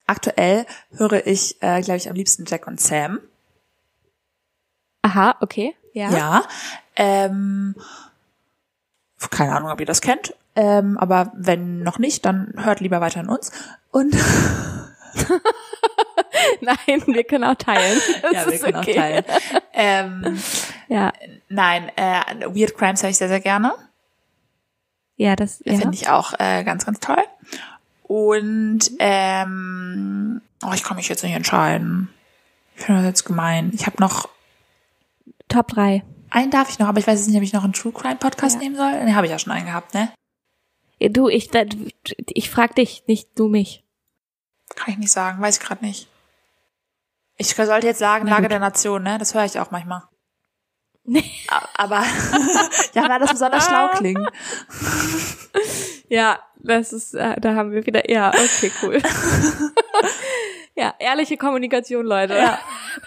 aktuell 0.06 0.66
höre 0.92 1.26
ich, 1.26 1.62
äh, 1.62 1.80
glaube 1.82 1.98
ich, 1.98 2.08
am 2.08 2.16
liebsten 2.16 2.46
Jack 2.46 2.66
und 2.66 2.80
Sam. 2.80 3.20
Aha, 5.02 5.36
okay. 5.40 5.76
Ja. 5.92 6.10
Ja. 6.10 6.42
Ähm, 6.96 7.74
keine 9.30 9.54
Ahnung, 9.54 9.70
ob 9.70 9.80
ihr 9.80 9.86
das 9.86 10.00
kennt. 10.00 10.34
Ähm, 10.56 10.96
aber 10.98 11.30
wenn 11.34 11.82
noch 11.82 11.98
nicht, 11.98 12.24
dann 12.24 12.54
hört 12.56 12.80
lieber 12.80 13.00
weiter 13.02 13.20
an 13.20 13.28
uns. 13.28 13.50
Und 13.90 14.14
Nein, 16.60 17.02
wir 17.06 17.24
können 17.24 17.44
auch 17.44 17.54
teilen. 17.54 18.00
Das 18.22 18.32
ja, 18.32 18.46
wir 18.46 18.52
ist 18.54 18.64
können 18.64 18.76
okay. 18.76 18.90
auch 18.92 18.94
teilen. 18.96 19.24
Ähm, 19.72 20.42
Ja, 20.88 21.12
nein, 21.48 21.90
äh, 21.96 22.22
Weird 22.46 22.76
Crimes 22.76 23.02
höre 23.02 23.10
ich 23.10 23.16
sehr, 23.18 23.28
sehr 23.28 23.40
gerne. 23.40 23.74
ja, 25.16 25.36
das 25.36 25.62
ja. 25.64 25.76
Finde 25.76 25.94
ich 25.94 26.08
auch 26.08 26.32
äh, 26.38 26.64
ganz, 26.64 26.84
ganz 26.84 27.00
toll. 27.00 27.22
Und 28.02 28.90
ähm, 28.98 30.40
oh, 30.64 30.72
ich 30.74 30.82
kann 30.82 30.96
mich 30.96 31.08
jetzt 31.08 31.22
nicht 31.22 31.34
entscheiden. 31.34 32.08
Ich 32.76 32.82
finde 32.84 33.00
das 33.02 33.08
jetzt 33.08 33.24
gemein. 33.24 33.70
Ich 33.74 33.86
habe 33.86 33.96
noch, 34.00 34.28
Top 35.48 35.68
3. 35.68 36.02
einen 36.30 36.50
darf 36.50 36.68
ich 36.70 36.78
noch, 36.78 36.88
aber 36.88 36.98
ich 36.98 37.06
weiß 37.06 37.18
jetzt 37.18 37.28
nicht, 37.28 37.36
ob 37.36 37.42
ich 37.42 37.52
noch 37.52 37.64
einen 37.64 37.72
True 37.72 37.92
Crime 37.92 38.16
Podcast 38.16 38.56
Ja. 38.56 38.60
nehmen 38.62 38.76
soll. 38.76 38.92
Den 38.92 39.14
habe 39.16 39.26
ich 39.26 39.32
ja 39.32 39.38
schon 39.38 39.52
einen 39.52 39.66
gehabt, 39.66 39.94
ne? 39.94 40.10
Du, 41.00 41.28
ich, 41.28 41.50
ich 42.28 42.50
frag 42.50 42.74
dich, 42.76 43.04
nicht 43.06 43.30
du 43.34 43.48
mich. 43.48 43.82
Kann 44.76 44.92
ich 44.92 44.98
nicht 44.98 45.12
sagen, 45.12 45.40
weiß 45.40 45.58
ich 45.58 45.62
gerade 45.62 45.84
nicht. 45.84 46.08
Ich 47.36 47.54
sollte 47.54 47.86
jetzt 47.86 47.98
sagen, 47.98 48.26
Lage 48.26 48.48
der 48.48 48.58
Nation, 48.60 49.02
ne? 49.02 49.18
Das 49.18 49.34
höre 49.34 49.44
ich 49.44 49.58
auch 49.58 49.70
manchmal. 49.70 50.02
Nee. 51.04 51.24
Aber 51.74 52.04
ja, 52.94 53.08
weil 53.08 53.18
das 53.18 53.32
besonders 53.32 53.66
schlau 53.66 53.88
klingt. 53.90 54.28
Ja, 56.08 56.40
das 56.56 56.92
ist, 56.92 57.14
äh, 57.14 57.40
da 57.40 57.54
haben 57.54 57.72
wir 57.72 57.86
wieder, 57.86 58.10
ja, 58.10 58.28
okay, 58.28 58.70
cool. 58.82 59.00
ja, 60.74 60.94
ehrliche 60.98 61.38
Kommunikation, 61.38 62.04
Leute. 62.04 62.36
Ja. 62.36 62.58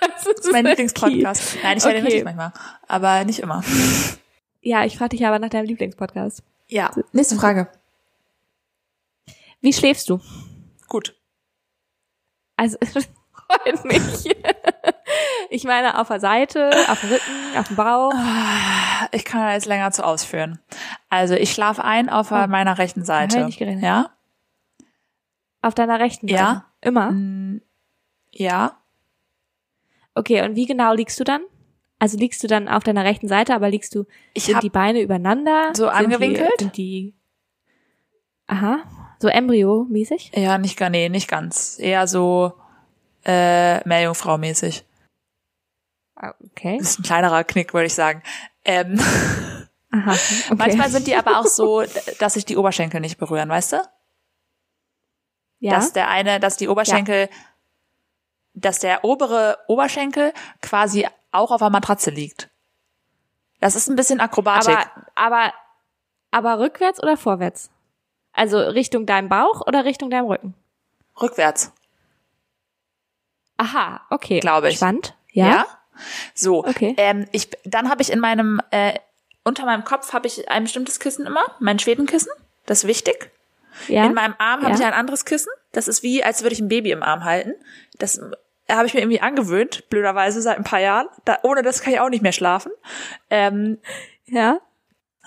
Das 0.01 0.23
Das 0.23 0.39
ist 0.39 0.51
mein 0.51 0.65
Lieblingspodcast. 0.65 1.57
Nein, 1.61 1.77
ich 1.77 1.83
höre 1.85 1.91
den 1.93 2.01
Okay. 2.03 2.05
wirklich 2.05 2.23
manchmal. 2.23 2.51
Aber 2.87 3.23
nicht 3.23 3.39
immer. 3.41 3.63
Ja, 4.61 4.85
ich 4.85 4.97
frage 4.97 5.09
dich 5.09 5.23
aber 5.27 5.37
nach 5.37 5.49
deinem 5.49 5.65
Lieblingspodcast. 5.65 6.41
Ja. 6.67 6.89
Nächste 7.11 7.35
Frage. 7.35 7.67
Wie 9.61 9.71
schläfst 9.73 10.09
du? 10.09 10.19
Gut. 10.87 11.15
Also, 12.57 12.77
freut 12.83 13.85
mich. 13.85 14.35
Ich 15.49 15.63
meine, 15.63 15.99
auf 15.99 16.07
der 16.07 16.19
Seite, 16.19 16.71
auf 16.89 16.99
dem 17.01 17.09
Rücken, 17.09 17.57
auf 17.57 17.67
dem 17.67 17.75
Bauch. 17.75 18.13
Ich 19.11 19.23
kann 19.25 19.41
da 19.41 19.53
jetzt 19.53 19.65
länger 19.67 19.91
zu 19.91 20.03
ausführen. 20.05 20.59
Also 21.09 21.35
ich 21.35 21.51
schlafe 21.51 21.83
ein 21.83 22.09
auf 22.09 22.31
Oh. 22.31 22.47
meiner 22.47 22.77
rechten 22.77 23.05
Seite. 23.05 23.39
ich 23.39 23.45
nicht 23.45 23.59
gerechnet. 23.59 23.83
Ja? 23.83 24.09
Auf 25.61 25.75
deiner 25.75 25.99
rechten 25.99 26.27
Seite. 26.27 26.39
Ja. 26.41 26.65
Immer. 26.81 27.11
Mm, 27.11 27.61
Ja. 28.31 28.77
Okay, 30.15 30.41
und 30.43 30.55
wie 30.55 30.65
genau 30.65 30.93
liegst 30.93 31.19
du 31.19 31.23
dann? 31.23 31.41
Also 31.99 32.17
liegst 32.17 32.43
du 32.43 32.47
dann 32.47 32.67
auf 32.67 32.83
deiner 32.83 33.03
rechten 33.03 33.27
Seite, 33.27 33.53
aber 33.53 33.69
liegst 33.69 33.93
du, 33.95 34.05
Ich 34.33 34.45
sind 34.45 34.61
die 34.63 34.69
Beine 34.69 35.01
übereinander? 35.01 35.69
So 35.73 35.83
Sind 35.85 35.93
angewinkelt? 35.93 36.49
Die, 36.59 36.63
sind 36.63 36.77
die, 36.77 37.15
aha, 38.47 38.79
so 39.19 39.27
Embryo-mäßig? 39.27 40.31
ja 40.35 40.57
nicht 40.57 40.77
gar 40.77 40.89
nee, 40.89 41.09
nicht 41.09 41.27
ganz. 41.27 41.77
Eher 41.79 42.07
so 42.07 42.53
äh, 43.25 43.79
Meerjungfrau-mäßig. 43.87 44.83
Ah, 46.15 46.33
Okay. 46.51 46.77
Das 46.79 46.91
ist 46.91 46.99
ein 46.99 47.03
kleinerer 47.03 47.43
Knick, 47.43 47.73
würde 47.73 47.87
ich 47.87 47.93
sagen. 47.93 48.23
Ähm, 48.63 48.99
Aha. 49.91 50.11
Okay. 50.11 50.55
Manchmal 50.57 50.89
sind 50.89 51.07
die 51.07 51.15
aber 51.15 51.39
auch 51.39 51.45
so, 51.45 51.83
dass 52.19 52.33
sich 52.33 52.45
die 52.45 52.57
Oberschenkel 52.57 53.01
nicht 53.01 53.17
berühren, 53.17 53.49
weißt 53.49 53.73
du? 53.73 53.77
ja. 55.59 55.73
Dass 55.73 55.93
der 55.93 56.09
eine, 56.09 56.39
dass 56.39 56.57
die 56.57 56.67
Oberschenkel, 56.67 57.29
dass 58.53 58.79
der 58.79 59.03
obere 59.03 59.57
Oberschenkel 59.67 60.33
quasi 60.61 61.07
auch 61.31 61.51
auf 61.51 61.59
der 61.59 61.69
Matratze 61.69 62.11
liegt. 62.11 62.49
Das 63.59 63.75
ist 63.75 63.87
ein 63.89 63.95
bisschen 63.95 64.19
Akrobatik. 64.19 64.77
aber, 64.77 64.91
aber, 65.15 65.53
aber 66.31 66.59
rückwärts 66.59 67.01
oder 67.01 67.17
vorwärts? 67.17 67.71
Also 68.35 68.59
Richtung 68.59 69.05
deinem 69.05 69.29
Bauch 69.29 69.65
oder 69.65 69.85
Richtung 69.85 70.09
deinem 70.09 70.25
Rücken? 70.27 70.53
Rückwärts, 71.21 71.71
Aha, 73.57 74.01
okay. 74.09 74.39
Glaube 74.41 74.69
ich. 74.69 74.75
Spannend. 74.77 75.15
ja? 75.31 75.47
Ja. 75.47 75.65
So. 76.33 76.65
Okay. 76.65 76.93
Ähm, 76.97 77.25
ich, 77.31 77.49
dann 77.63 77.89
habe 77.89 78.01
ich 78.01 78.11
in 78.11 78.19
meinem, 78.19 78.59
äh, 78.71 78.99
unter 79.45 79.63
meinem 79.65 79.85
Kopf 79.85 80.11
habe 80.11 80.27
ich 80.27 80.49
ein 80.49 80.63
bestimmtes 80.63 80.99
Kissen 80.99 81.25
immer, 81.25 81.45
mein 81.59 81.79
Schwedenkissen. 81.79 82.31
Das 82.65 82.79
ist 82.79 82.87
wichtig. 82.87 83.31
Ja. 83.87 84.05
In 84.05 84.13
meinem 84.13 84.35
Arm 84.37 84.61
habe 84.63 84.71
Ja. 84.71 84.79
ich 84.79 84.85
ein 84.85 84.93
anderes 84.93 85.23
Kissen. 85.23 85.49
Das 85.71 85.87
ist 85.87 86.03
wie, 86.03 86.21
als 86.23 86.41
würde 86.41 86.53
ich 86.53 86.59
ein 86.59 86.67
Baby 86.67 86.91
im 86.91 87.01
Arm 87.03 87.23
halten. 87.23 87.53
Das 87.97 88.19
habe 88.69 88.87
ich 88.87 88.93
mir 88.93 89.01
irgendwie 89.01 89.21
angewöhnt, 89.21 89.89
blöderweise 89.89 90.41
seit 90.41 90.57
ein 90.57 90.63
paar 90.65 90.79
Jahren. 90.81 91.07
Da, 91.23 91.37
ohne 91.43 91.61
das 91.61 91.81
kann 91.81 91.93
ich 91.93 91.99
auch 92.01 92.09
nicht 92.09 92.23
mehr 92.23 92.31
schlafen. 92.33 92.71
Ähm, 93.29 93.77
ja. 94.25 94.59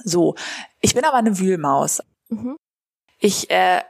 so, 0.05 0.35
ich 0.81 0.95
bin 0.95 1.05
aber 1.05 1.17
eine 1.17 1.39
Wühlmaus. 1.39 2.03
Mhm. 2.29 2.57
Ich 3.19 3.51
äh, 3.51 3.83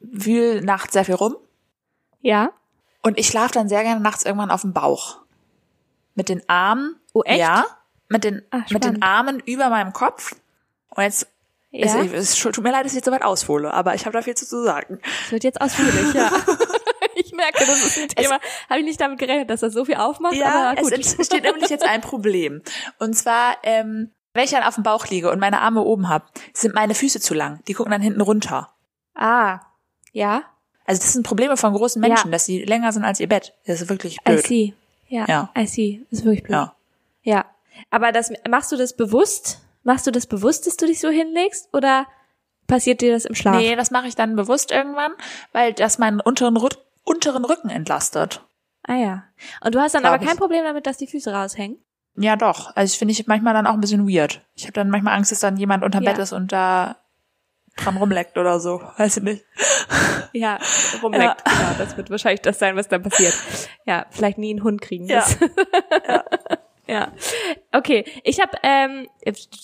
wühl 0.00 0.60
nachts 0.62 0.92
sehr 0.92 1.04
viel 1.04 1.14
rum 1.16 1.36
Ja. 2.20 2.50
und 3.02 3.18
ich 3.18 3.26
schlafe 3.28 3.52
dann 3.52 3.68
sehr 3.68 3.82
gerne 3.82 4.00
nachts 4.00 4.24
irgendwann 4.24 4.50
auf 4.50 4.60
dem 4.62 4.72
Bauch. 4.72 5.18
Mit 6.14 6.28
den 6.28 6.42
Armen. 6.48 6.96
Oh, 7.12 7.22
echt? 7.24 7.38
Ja. 7.40 7.64
Mit 8.08 8.24
den, 8.24 8.42
Ah, 8.50 8.62
mit 8.70 8.84
den. 8.84 9.02
Armen 9.02 9.40
über 9.40 9.68
meinem 9.68 9.92
Kopf. 9.92 10.36
Und 10.90 11.02
jetzt, 11.02 11.26
Ja. 11.70 12.00
es, 12.02 12.12
es 12.12 12.34
tut 12.38 12.58
mir 12.62 12.70
leid, 12.70 12.84
dass 12.84 12.92
ich 12.92 12.96
jetzt 12.96 13.04
so 13.06 13.10
weit 13.12 13.22
aushole, 13.22 13.72
aber 13.74 13.94
ich 13.94 14.06
habe 14.06 14.12
da 14.16 14.22
viel 14.22 14.34
zu, 14.36 14.46
zu 14.46 14.62
sagen. 14.64 15.00
Das 15.22 15.32
wird 15.32 15.44
jetzt 15.44 15.60
ausführlich, 15.60 16.14
ja. 16.14 16.30
ich 17.16 17.32
merke, 17.32 17.66
das 17.66 17.84
ist 17.84 17.98
ein 17.98 18.08
Thema. 18.08 18.38
Habe 18.70 18.78
ich 18.80 18.84
nicht 18.86 19.00
damit 19.00 19.18
gerechnet, 19.18 19.50
dass 19.50 19.60
das 19.60 19.72
so 19.74 19.84
viel 19.84 19.96
aufmacht, 19.96 20.34
Ja, 20.34 20.70
aber 20.70 20.80
es 20.80 20.84
gut. 20.84 21.18
entsteht 21.18 21.42
nämlich 21.42 21.68
jetzt 21.68 21.84
ein 21.84 22.00
Problem. 22.00 22.62
Und 22.98 23.14
zwar, 23.14 23.56
ähm, 23.64 24.12
wenn 24.32 24.44
ich 24.44 24.50
dann 24.50 24.62
auf 24.62 24.74
dem 24.76 24.84
Bauch 24.84 25.06
liege 25.08 25.30
und 25.30 25.40
meine 25.40 25.60
Arme 25.60 25.82
oben 25.82 26.08
habe, 26.08 26.26
sind 26.54 26.74
meine 26.74 26.94
Füße 26.94 27.20
zu 27.20 27.34
lang. 27.34 27.60
Die 27.68 27.74
gucken 27.74 27.90
dann 27.90 28.02
hinten 28.02 28.20
runter. 28.20 28.70
Ah, 29.16 29.60
ja. 30.12 30.42
Also 30.84 31.00
das 31.00 31.12
sind 31.12 31.24
Probleme 31.26 31.56
von 31.56 31.74
großen 31.74 32.00
Menschen, 32.00 32.28
Ja. 32.28 32.32
dass 32.32 32.46
sie 32.46 32.62
länger 32.64 32.92
sind 32.92 33.04
als 33.04 33.18
ihr 33.18 33.28
Bett. 33.28 33.54
Das 33.66 33.80
ist 33.80 33.88
wirklich 33.88 34.18
I 34.18 34.20
blöd. 34.24 34.46
see. 34.46 34.74
Ja, 35.08 35.24
Ja. 35.28 35.50
I 35.58 35.66
see. 35.66 36.06
Das 36.10 36.20
ist 36.20 36.24
wirklich 36.24 36.44
blöd. 36.44 36.52
Ja. 36.54 36.74
Ja. 37.22 37.44
Aber 37.90 38.12
das, 38.12 38.32
machst 38.48 38.70
du 38.72 38.76
das 38.76 38.94
bewusst? 38.96 39.60
Machst 39.82 40.06
du 40.06 40.10
das 40.12 40.26
bewusst, 40.26 40.66
dass 40.66 40.76
du 40.76 40.86
dich 40.86 41.00
so 41.00 41.08
hinlegst? 41.10 41.68
Oder 41.72 42.06
passiert 42.66 43.00
dir 43.00 43.12
das 43.12 43.24
im 43.24 43.34
Schlaf? 43.34 43.56
Nee, 43.56 43.74
das 43.76 43.90
mache 43.90 44.06
ich 44.06 44.14
dann 44.14 44.36
bewusst 44.36 44.70
irgendwann, 44.70 45.12
weil 45.52 45.72
das 45.72 45.98
meinen 45.98 46.20
unteren, 46.20 46.56
Rück 46.56 46.78
unteren 47.04 47.44
Rücken 47.44 47.68
entlastet. 47.68 48.42
Ah 48.84 48.94
ja. 48.96 49.24
Und 49.62 49.74
du 49.74 49.80
hast 49.80 49.94
dann 49.94 50.02
Glaub 50.02 50.14
aber 50.14 50.24
kein 50.24 50.34
ich. 50.34 50.40
Problem 50.40 50.64
damit, 50.64 50.86
dass 50.86 50.96
die 50.96 51.06
Füße 51.08 51.32
raushängen? 51.32 51.78
Ja, 52.16 52.36
doch. 52.36 52.74
Also 52.76 52.92
ich 52.92 52.98
finde 52.98 53.12
ich 53.12 53.26
manchmal 53.26 53.54
dann 53.54 53.66
auch 53.66 53.74
ein 53.74 53.80
bisschen 53.80 54.08
weird. 54.08 54.40
Ich 54.54 54.62
habe 54.64 54.72
dann 54.72 54.88
manchmal 54.90 55.14
Angst, 55.16 55.30
dass 55.32 55.40
dann 55.40 55.56
jemand 55.56 55.84
unterm 55.84 56.02
Ja. 56.04 56.12
Bett 56.12 56.20
ist 56.20 56.32
und 56.32 56.50
da 56.52 56.96
dran 57.76 57.96
rumleckt 57.96 58.36
oder 58.38 58.60
so. 58.60 58.80
Weiß 58.96 59.18
ich 59.18 59.22
nicht. 59.22 59.44
Ja, 60.32 60.58
rumleckt. 61.02 61.44
Genau, 61.44 61.74
das 61.78 61.96
wird 61.96 62.10
wahrscheinlich 62.10 62.42
das 62.42 62.58
sein, 62.58 62.76
was 62.76 62.88
dann 62.88 63.02
passiert. 63.02 63.34
Ja, 63.86 64.04
vielleicht 64.10 64.36
nie 64.36 64.50
einen 64.50 64.62
Hund 64.62 64.82
kriegen. 64.82 65.06
Ja. 65.06 65.24
Ja. 66.88 67.12
Okay, 67.72 68.04
ich 68.22 68.40
habe, 68.40 68.56
ähm, 68.62 69.08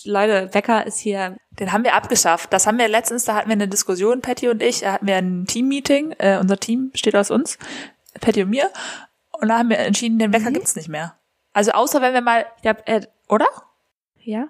Leute, 0.03 0.53
Wecker 0.53 0.85
ist 0.85 0.97
hier. 0.99 1.37
Den 1.57 1.71
haben 1.71 1.83
wir 1.85 1.93
abgeschafft. 1.93 2.51
Das 2.51 2.67
haben 2.67 2.77
wir 2.77 2.87
letztens, 2.89 3.23
da 3.23 3.35
hatten 3.35 3.47
wir 3.47 3.53
eine 3.53 3.67
Diskussion, 3.69 4.21
Patty 4.21 4.49
und 4.49 4.61
ich, 4.61 4.81
da 4.81 4.93
hatten 4.93 5.07
wir 5.07 5.15
ein 5.15 5.45
Team-Meeting. 5.45 6.15
Äh, 6.17 6.37
unser 6.39 6.57
Team 6.57 6.89
besteht 6.91 7.15
aus 7.15 7.31
uns, 7.31 7.57
Patty 8.19 8.43
und 8.43 8.49
mir. 8.49 8.69
Und 9.39 9.47
da 9.47 9.59
haben 9.59 9.69
wir 9.69 9.79
entschieden, 9.79 10.19
den 10.19 10.33
Wecker 10.33 10.51
gibt's 10.51 10.75
nicht 10.75 10.89
mehr. 10.89 11.17
Also 11.53 11.71
außer 11.71 12.01
wenn 12.01 12.13
wir 12.13 12.21
mal, 12.21 12.45
Ich 12.61 12.67
hab, 12.67 12.87
äh, 12.89 13.01
oder? 13.29 13.47
ja. 14.19 14.47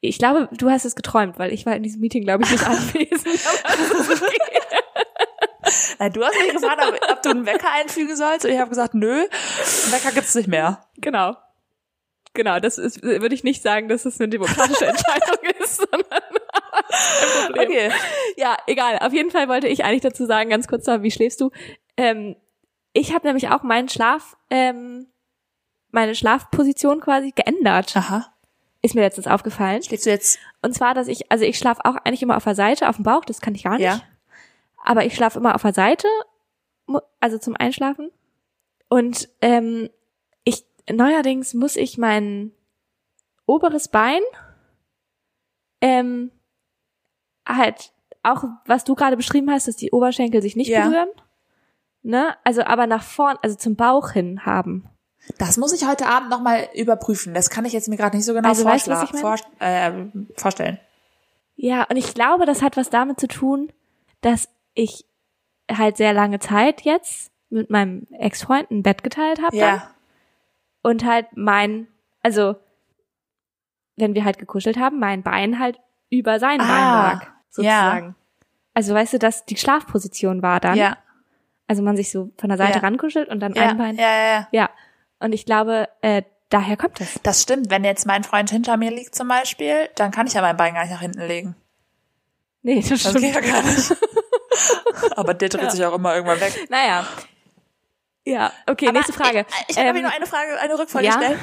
Ich 0.00 0.18
glaube, 0.18 0.48
du 0.52 0.70
hast 0.70 0.84
es 0.84 0.94
geträumt, 0.94 1.38
weil 1.38 1.52
ich 1.52 1.66
war 1.66 1.74
in 1.74 1.82
diesem 1.82 2.00
Meeting, 2.00 2.22
glaube 2.22 2.44
ich, 2.44 2.50
nicht 2.50 2.64
anwesend. 2.68 3.26
Nein, 5.98 6.12
du 6.12 6.24
hast 6.24 6.34
mich 6.40 6.52
gefragt, 6.52 6.82
ob, 6.86 7.10
ob 7.10 7.22
du 7.22 7.30
einen 7.30 7.46
Wecker 7.46 7.72
einfügen 7.72 8.14
sollst. 8.14 8.44
Und 8.44 8.52
ich 8.52 8.58
habe 8.58 8.68
gesagt, 8.68 8.94
nö, 8.94 9.12
einen 9.12 9.92
Wecker 9.92 10.12
gibt's 10.12 10.34
nicht 10.34 10.48
mehr. 10.48 10.86
Genau. 10.98 11.36
Genau, 12.34 12.60
das 12.60 12.78
ist, 12.78 13.02
würde 13.02 13.34
ich 13.34 13.42
nicht 13.44 13.62
sagen, 13.62 13.88
dass 13.88 14.04
es 14.04 14.20
eine 14.20 14.28
demokratische 14.28 14.86
Entscheidung 14.86 15.38
ist, 15.58 15.76
sondern 15.76 16.22
Problem. 17.46 17.68
Okay. 17.68 17.90
Ja, 18.36 18.56
egal. 18.66 18.98
Auf 19.00 19.12
jeden 19.12 19.30
Fall 19.30 19.48
wollte 19.48 19.68
ich 19.68 19.84
eigentlich 19.84 20.02
dazu 20.02 20.26
sagen, 20.26 20.50
ganz 20.50 20.68
kurz 20.68 20.86
noch, 20.86 21.02
wie 21.02 21.10
schläfst 21.10 21.40
du? 21.40 21.50
Ähm, 21.96 22.36
ich 22.92 23.14
habe 23.14 23.26
nämlich 23.26 23.48
auch 23.48 23.62
meinen 23.62 23.88
Schlaf, 23.88 24.36
ähm, 24.50 25.08
meine 25.90 26.14
Schlafposition 26.14 27.00
quasi 27.00 27.32
geändert. 27.32 27.96
Aha. 27.96 28.32
Ist 28.86 28.94
mir 28.94 29.00
letztens 29.00 29.26
aufgefallen. 29.26 29.82
Schläfst 29.82 30.06
du 30.06 30.10
jetzt? 30.10 30.38
Und 30.62 30.72
zwar, 30.72 30.94
dass 30.94 31.08
ich, 31.08 31.30
also 31.32 31.44
ich 31.44 31.58
schlafe 31.58 31.84
auch 31.84 31.96
eigentlich 31.96 32.22
immer 32.22 32.36
auf 32.36 32.44
der 32.44 32.54
Seite, 32.54 32.88
auf 32.88 32.94
dem 32.96 33.02
Bauch, 33.02 33.24
das 33.24 33.40
kann 33.40 33.54
ich 33.56 33.64
gar 33.64 33.72
nicht. 33.78 33.82
Ja. 33.84 34.00
Aber 34.84 35.04
ich 35.04 35.16
schlafe 35.16 35.40
immer 35.40 35.56
auf 35.56 35.62
der 35.62 35.72
Seite, 35.74 36.06
also 37.18 37.38
zum 37.38 37.56
Einschlafen. 37.56 38.12
Und 38.88 39.28
ähm, 39.42 39.90
ich 40.44 40.64
neuerdings 40.88 41.52
muss 41.52 41.74
ich 41.74 41.98
mein 41.98 42.52
oberes 43.44 43.88
Bein 43.88 44.20
ähm, 45.80 46.30
halt 47.44 47.92
auch, 48.22 48.44
was 48.66 48.84
du 48.84 48.94
gerade 48.94 49.16
beschrieben 49.16 49.50
hast, 49.50 49.66
dass 49.66 49.74
die 49.74 49.90
Oberschenkel 49.90 50.42
sich 50.42 50.54
nicht 50.54 50.68
Ja. 50.68 50.84
berühren. 50.86 51.08
Ne? 52.02 52.36
Also 52.44 52.62
aber 52.62 52.86
nach 52.86 53.02
vorn, 53.02 53.36
also 53.42 53.56
zum 53.56 53.74
Bauch 53.74 54.10
hin 54.12 54.46
haben. 54.46 54.88
Das 55.38 55.56
muss 55.56 55.72
ich 55.72 55.86
heute 55.86 56.06
Abend 56.06 56.30
nochmal 56.30 56.68
überprüfen. 56.74 57.34
Das 57.34 57.50
kann 57.50 57.64
ich 57.64 57.72
jetzt 57.72 57.88
mir 57.88 57.96
gerade 57.96 58.16
nicht 58.16 58.26
so 58.26 58.32
genau 58.34 58.48
Also 58.48 58.64
weißt 58.64 58.88
was 58.88 59.02
ich 59.02 59.12
meine? 59.12 59.22
vor, 59.22 59.36
äh, 59.60 59.92
vorstellen. 60.36 60.78
Ja, 61.56 61.84
und 61.84 61.96
ich 61.96 62.14
glaube, 62.14 62.46
das 62.46 62.62
hat 62.62 62.76
was 62.76 62.90
damit 62.90 63.18
zu 63.18 63.26
tun, 63.28 63.72
dass 64.20 64.48
ich 64.74 65.04
halt 65.70 65.96
sehr 65.96 66.12
lange 66.12 66.38
Zeit 66.38 66.82
jetzt 66.82 67.30
mit 67.50 67.70
meinem 67.70 68.06
Ex-Freund 68.18 68.70
ein 68.70 68.82
Bett 68.82 69.02
geteilt 69.02 69.40
habe 69.42 69.56
dann 69.56 69.76
Ja. 69.76 69.90
und 70.82 71.04
halt 71.04 71.26
mein, 71.34 71.88
also 72.22 72.56
wenn 73.96 74.14
wir 74.14 74.24
halt 74.24 74.38
gekuschelt 74.38 74.76
haben, 74.78 74.98
mein 74.98 75.22
Bein 75.22 75.58
halt 75.58 75.80
über 76.10 76.38
sein 76.38 76.58
Bein 76.58 76.68
Ah, 76.68 77.12
lag, 77.12 77.26
sozusagen. 77.50 78.14
Also 78.74 78.94
weißt 78.94 79.14
du, 79.14 79.18
dass 79.18 79.44
die 79.46 79.56
Schlafposition 79.56 80.42
war 80.42 80.60
dann. 80.60 80.76
Ja. 80.76 80.98
Also 81.66 81.82
man 81.82 81.96
sich 81.96 82.12
so 82.12 82.30
von 82.38 82.48
der 82.50 82.58
Seite 82.58 82.74
Ja. 82.78 82.80
rankuschelt 82.80 83.28
und 83.28 83.40
dann 83.40 83.54
Ja, 83.54 83.70
ein 83.70 83.78
Bein. 83.78 83.96
ja, 83.96 84.02
ja, 84.04 84.24
ja. 84.28 84.48
Ja. 84.52 84.70
Und 85.18 85.32
ich 85.32 85.46
glaube, 85.46 85.88
äh, 86.02 86.22
daher 86.50 86.76
kommt 86.76 87.00
es. 87.00 87.18
Das 87.22 87.42
stimmt. 87.42 87.70
Wenn 87.70 87.84
jetzt 87.84 88.06
mein 88.06 88.24
Freund 88.24 88.50
hinter 88.50 88.76
mir 88.76 88.90
liegt 88.90 89.14
zum 89.14 89.28
Beispiel, 89.28 89.88
dann 89.96 90.10
kann 90.10 90.26
ich 90.26 90.34
ja 90.34 90.42
mein 90.42 90.56
Bein 90.56 90.74
gar 90.74 90.82
nicht 90.82 90.92
nach 90.92 91.00
hinten 91.00 91.26
legen. 91.26 91.56
Nee, 92.62 92.80
das 92.80 92.88
Das 92.88 93.00
stimmt. 93.00 93.20
geht 93.20 93.34
ja 93.34 93.40
gar 93.40 93.62
nicht. 93.62 93.94
Aber 95.16 95.34
der 95.34 95.48
dreht 95.48 95.62
Ja. 95.62 95.70
sich 95.70 95.84
auch 95.84 95.94
immer 95.94 96.14
irgendwann 96.14 96.40
weg. 96.40 96.66
Naja. 96.70 97.06
Ja, 98.24 98.52
okay, 98.66 98.88
Aber 98.88 98.94
nächste 98.98 99.12
Frage. 99.12 99.46
Ich, 99.68 99.76
ich 99.76 99.78
habe 99.78 99.96
Ähm, 99.98 100.04
noch 100.04 100.12
eine 100.12 100.26
Frage, 100.26 100.58
eine 100.58 100.76
Rückfrage 100.78 101.04
ja? 101.06 101.12
stellen. 101.12 101.38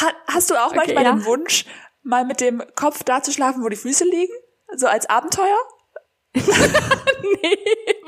Ha, 0.00 0.06
hast 0.28 0.48
du 0.50 0.54
auch 0.54 0.68
Okay, 0.68 0.76
manchmal 0.76 1.04
ja. 1.04 1.12
den 1.12 1.24
Wunsch, 1.24 1.64
mal 2.02 2.24
mit 2.24 2.40
dem 2.40 2.62
Kopf 2.76 3.02
da 3.02 3.20
zu 3.22 3.32
schlafen, 3.32 3.64
wo 3.64 3.68
die 3.68 3.76
Füße 3.76 4.04
liegen? 4.04 4.32
So 4.76 4.86
als 4.86 5.10
Abenteuer? 5.10 5.58
nee, 6.34 6.42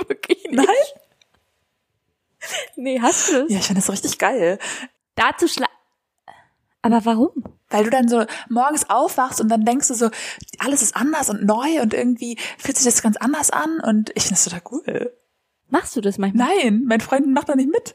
wirklich 0.07 0.45
nicht. 0.45 0.53
Nein? 0.53 0.67
Nee, 2.77 3.01
hast 3.01 3.29
du 3.31 3.43
das? 3.43 3.51
Ja, 3.51 3.59
ich 3.59 3.67
finde 3.67 3.81
das 3.81 3.91
richtig 3.91 4.19
geil. 4.19 4.59
Dazu 5.15 5.49
schla... 5.49 5.67
Aber 6.83 7.05
warum? 7.05 7.45
Weil 7.69 7.85
du 7.85 7.91
dann 7.91 8.09
so 8.09 8.25
morgens 8.49 8.91
aufwachst 8.91 9.41
und 9.41 9.49
dann 9.49 9.65
denkst 9.65 9.89
du 9.89 9.95
so, 9.95 10.11
alles 10.59 10.83
ist 10.83 10.97
anders 10.97 11.31
und 11.31 11.45
neu 11.45 11.81
und 11.81 11.95
irgendwie 11.95 12.37
fühlt 12.59 12.77
sich 12.77 12.85
das 12.85 13.03
ganz 13.03 13.17
anders 13.17 13.51
an 13.51 13.81
und 13.81 14.11
ich 14.15 14.25
finde 14.25 14.35
das 14.35 14.45
total 14.45 14.63
cool. 14.73 15.17
Machst 15.69 15.95
du 15.97 16.01
das 16.01 16.19
manchmal? 16.19 16.49
Nein, 16.49 16.83
mein 16.87 17.01
Freund 17.01 17.27
macht 17.29 17.49
da 17.49 17.55
nicht 17.55 17.71
mit. 17.71 17.95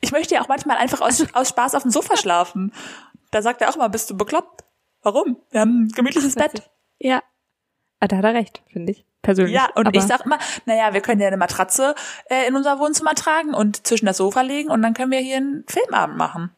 Ich 0.00 0.12
möchte 0.12 0.34
ja 0.34 0.42
auch 0.42 0.48
manchmal 0.48 0.76
einfach 0.76 1.00
aus, 1.00 1.24
aus 1.32 1.48
Spaß 1.48 1.74
auf 1.74 1.82
dem 1.82 1.90
Sofa 1.90 2.16
schlafen. 2.16 2.72
Da 3.30 3.40
sagt 3.40 3.62
er 3.62 3.70
auch 3.70 3.76
mal, 3.76 3.88
bist 3.88 4.10
du 4.10 4.16
bekloppt? 4.16 4.64
Warum? 5.02 5.40
Wir 5.50 5.60
haben 5.60 5.84
ein 5.84 5.88
gemütliches 5.88 6.34
Bett. 6.34 6.70
Ja. 6.98 7.22
Ah, 8.00 8.06
da 8.06 8.16
hat 8.18 8.24
er 8.24 8.34
recht, 8.34 8.62
finde 8.72 8.92
ich. 8.92 9.04
Persönlich. 9.22 9.54
Ja, 9.54 9.68
und 9.74 9.86
Aber- 9.88 9.96
ich 9.96 10.04
sag 10.04 10.24
immer, 10.24 10.38
naja, 10.66 10.92
wir 10.94 11.00
können 11.00 11.20
ja 11.20 11.26
eine 11.26 11.36
Matratze 11.36 11.94
äh, 12.30 12.46
in 12.46 12.54
unser 12.54 12.78
Wohnzimmer 12.78 13.14
tragen 13.14 13.52
und 13.54 13.86
zwischen 13.86 14.06
das 14.06 14.16
Sofa 14.16 14.40
legen 14.42 14.70
und 14.70 14.80
dann 14.82 14.94
können 14.94 15.10
wir 15.10 15.18
hier 15.20 15.38
einen 15.38 15.64
Filmabend 15.66 16.16
machen. 16.16 16.50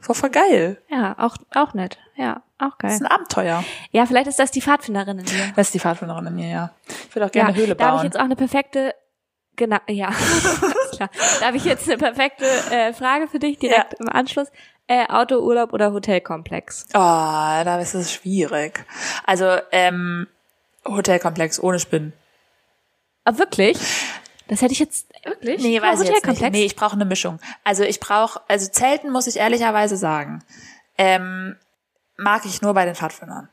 So 0.00 0.14
voll 0.14 0.30
geil. 0.30 0.80
Ja, 0.88 1.16
auch, 1.18 1.36
auch 1.54 1.74
nett. 1.74 1.98
Ja, 2.16 2.42
auch 2.58 2.70
Das 2.78 2.78
geil. 2.78 2.90
ist 2.92 3.00
ein 3.02 3.06
Abenteuer. 3.06 3.64
Ja, 3.90 4.06
vielleicht 4.06 4.28
ist 4.28 4.38
das 4.38 4.50
die 4.50 4.62
Pfadfinderin 4.62 5.18
in 5.18 5.24
dir. 5.26 5.52
Das 5.56 5.66
ist 5.68 5.74
die 5.74 5.80
Pfadfinderin 5.80 6.26
in 6.28 6.34
mir, 6.36 6.48
ja. 6.48 6.70
Ich 7.08 7.14
würde 7.14 7.26
auch 7.26 7.32
gerne 7.32 7.50
ja, 7.50 7.54
eine 7.54 7.62
Höhle 7.62 7.74
da 7.74 7.84
habe 7.86 7.96
ich 7.96 7.98
bauen. 7.98 8.04
jetzt 8.06 8.18
auch 8.18 8.24
eine 8.24 8.36
perfekte, 8.36 8.94
genau, 9.56 9.78
ja, 9.88 10.10
klar. 10.92 11.10
Da 11.40 11.46
habe 11.48 11.56
ich 11.58 11.64
jetzt 11.64 11.86
eine 11.88 11.98
perfekte 11.98 12.46
äh, 12.70 12.92
Frage 12.94 13.26
für 13.28 13.40
dich 13.40 13.58
direkt 13.58 13.94
im 14.00 14.08
Anschluss. 14.08 14.48
Äh, 14.86 15.06
Auto, 15.08 15.36
Urlaub 15.40 15.72
oder 15.72 15.92
Hotelkomplex? 15.92 16.86
Oh, 16.94 16.98
da 16.98 17.78
ist 17.80 17.94
es 17.94 18.12
schwierig. 18.12 18.84
Also, 19.26 19.58
ähm, 19.70 20.26
Hotelkomplex 20.86 21.60
ohne 21.60 21.78
Spinnen. 21.78 22.12
Ah, 23.24 23.36
wirklich? 23.38 23.78
Das 24.48 24.62
hätte 24.62 24.72
ich 24.72 24.78
jetzt 24.80 25.06
wirklich? 25.24 25.62
Nee, 25.62 25.80
weiß 25.80 26.00
ich 26.00 26.06
jetzt 26.08 26.14
nicht. 26.14 26.22
Hotelkomplex? 26.24 26.52
Nee, 26.52 26.64
ich 26.64 26.76
brauche 26.76 26.94
eine 26.94 27.04
Mischung. 27.04 27.38
Also 27.64 27.84
ich 27.84 28.00
brauche, 28.00 28.40
also 28.48 28.68
Zelten 28.68 29.10
muss 29.10 29.26
ich 29.26 29.36
ehrlicherweise 29.36 29.96
sagen, 29.96 30.42
ähm, 30.98 31.56
mag 32.16 32.44
ich 32.46 32.60
nur 32.62 32.74
bei 32.74 32.84
den 32.84 32.94
Pfadfindern. 32.94 33.48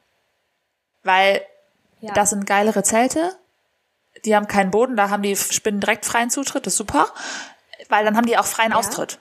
Weil 1.04 1.42
Ja. 2.00 2.14
das 2.14 2.32
sind 2.32 2.46
geilere 2.46 2.84
Zelte, 2.84 3.36
die 4.26 4.36
haben 4.36 4.48
keinen 4.48 4.72
Boden, 4.72 4.96
da 4.96 5.10
haben 5.10 5.22
die 5.24 5.36
Spinnen 5.36 5.80
direkt 5.80 6.06
freien 6.06 6.30
Zutritt, 6.30 6.66
das 6.66 6.74
ist 6.74 6.78
super. 6.78 7.08
Weil 7.90 8.04
dann 8.04 8.18
haben 8.18 8.26
die 8.26 8.38
auch 8.38 8.46
freien 8.48 8.74
Austritt. 8.74 9.20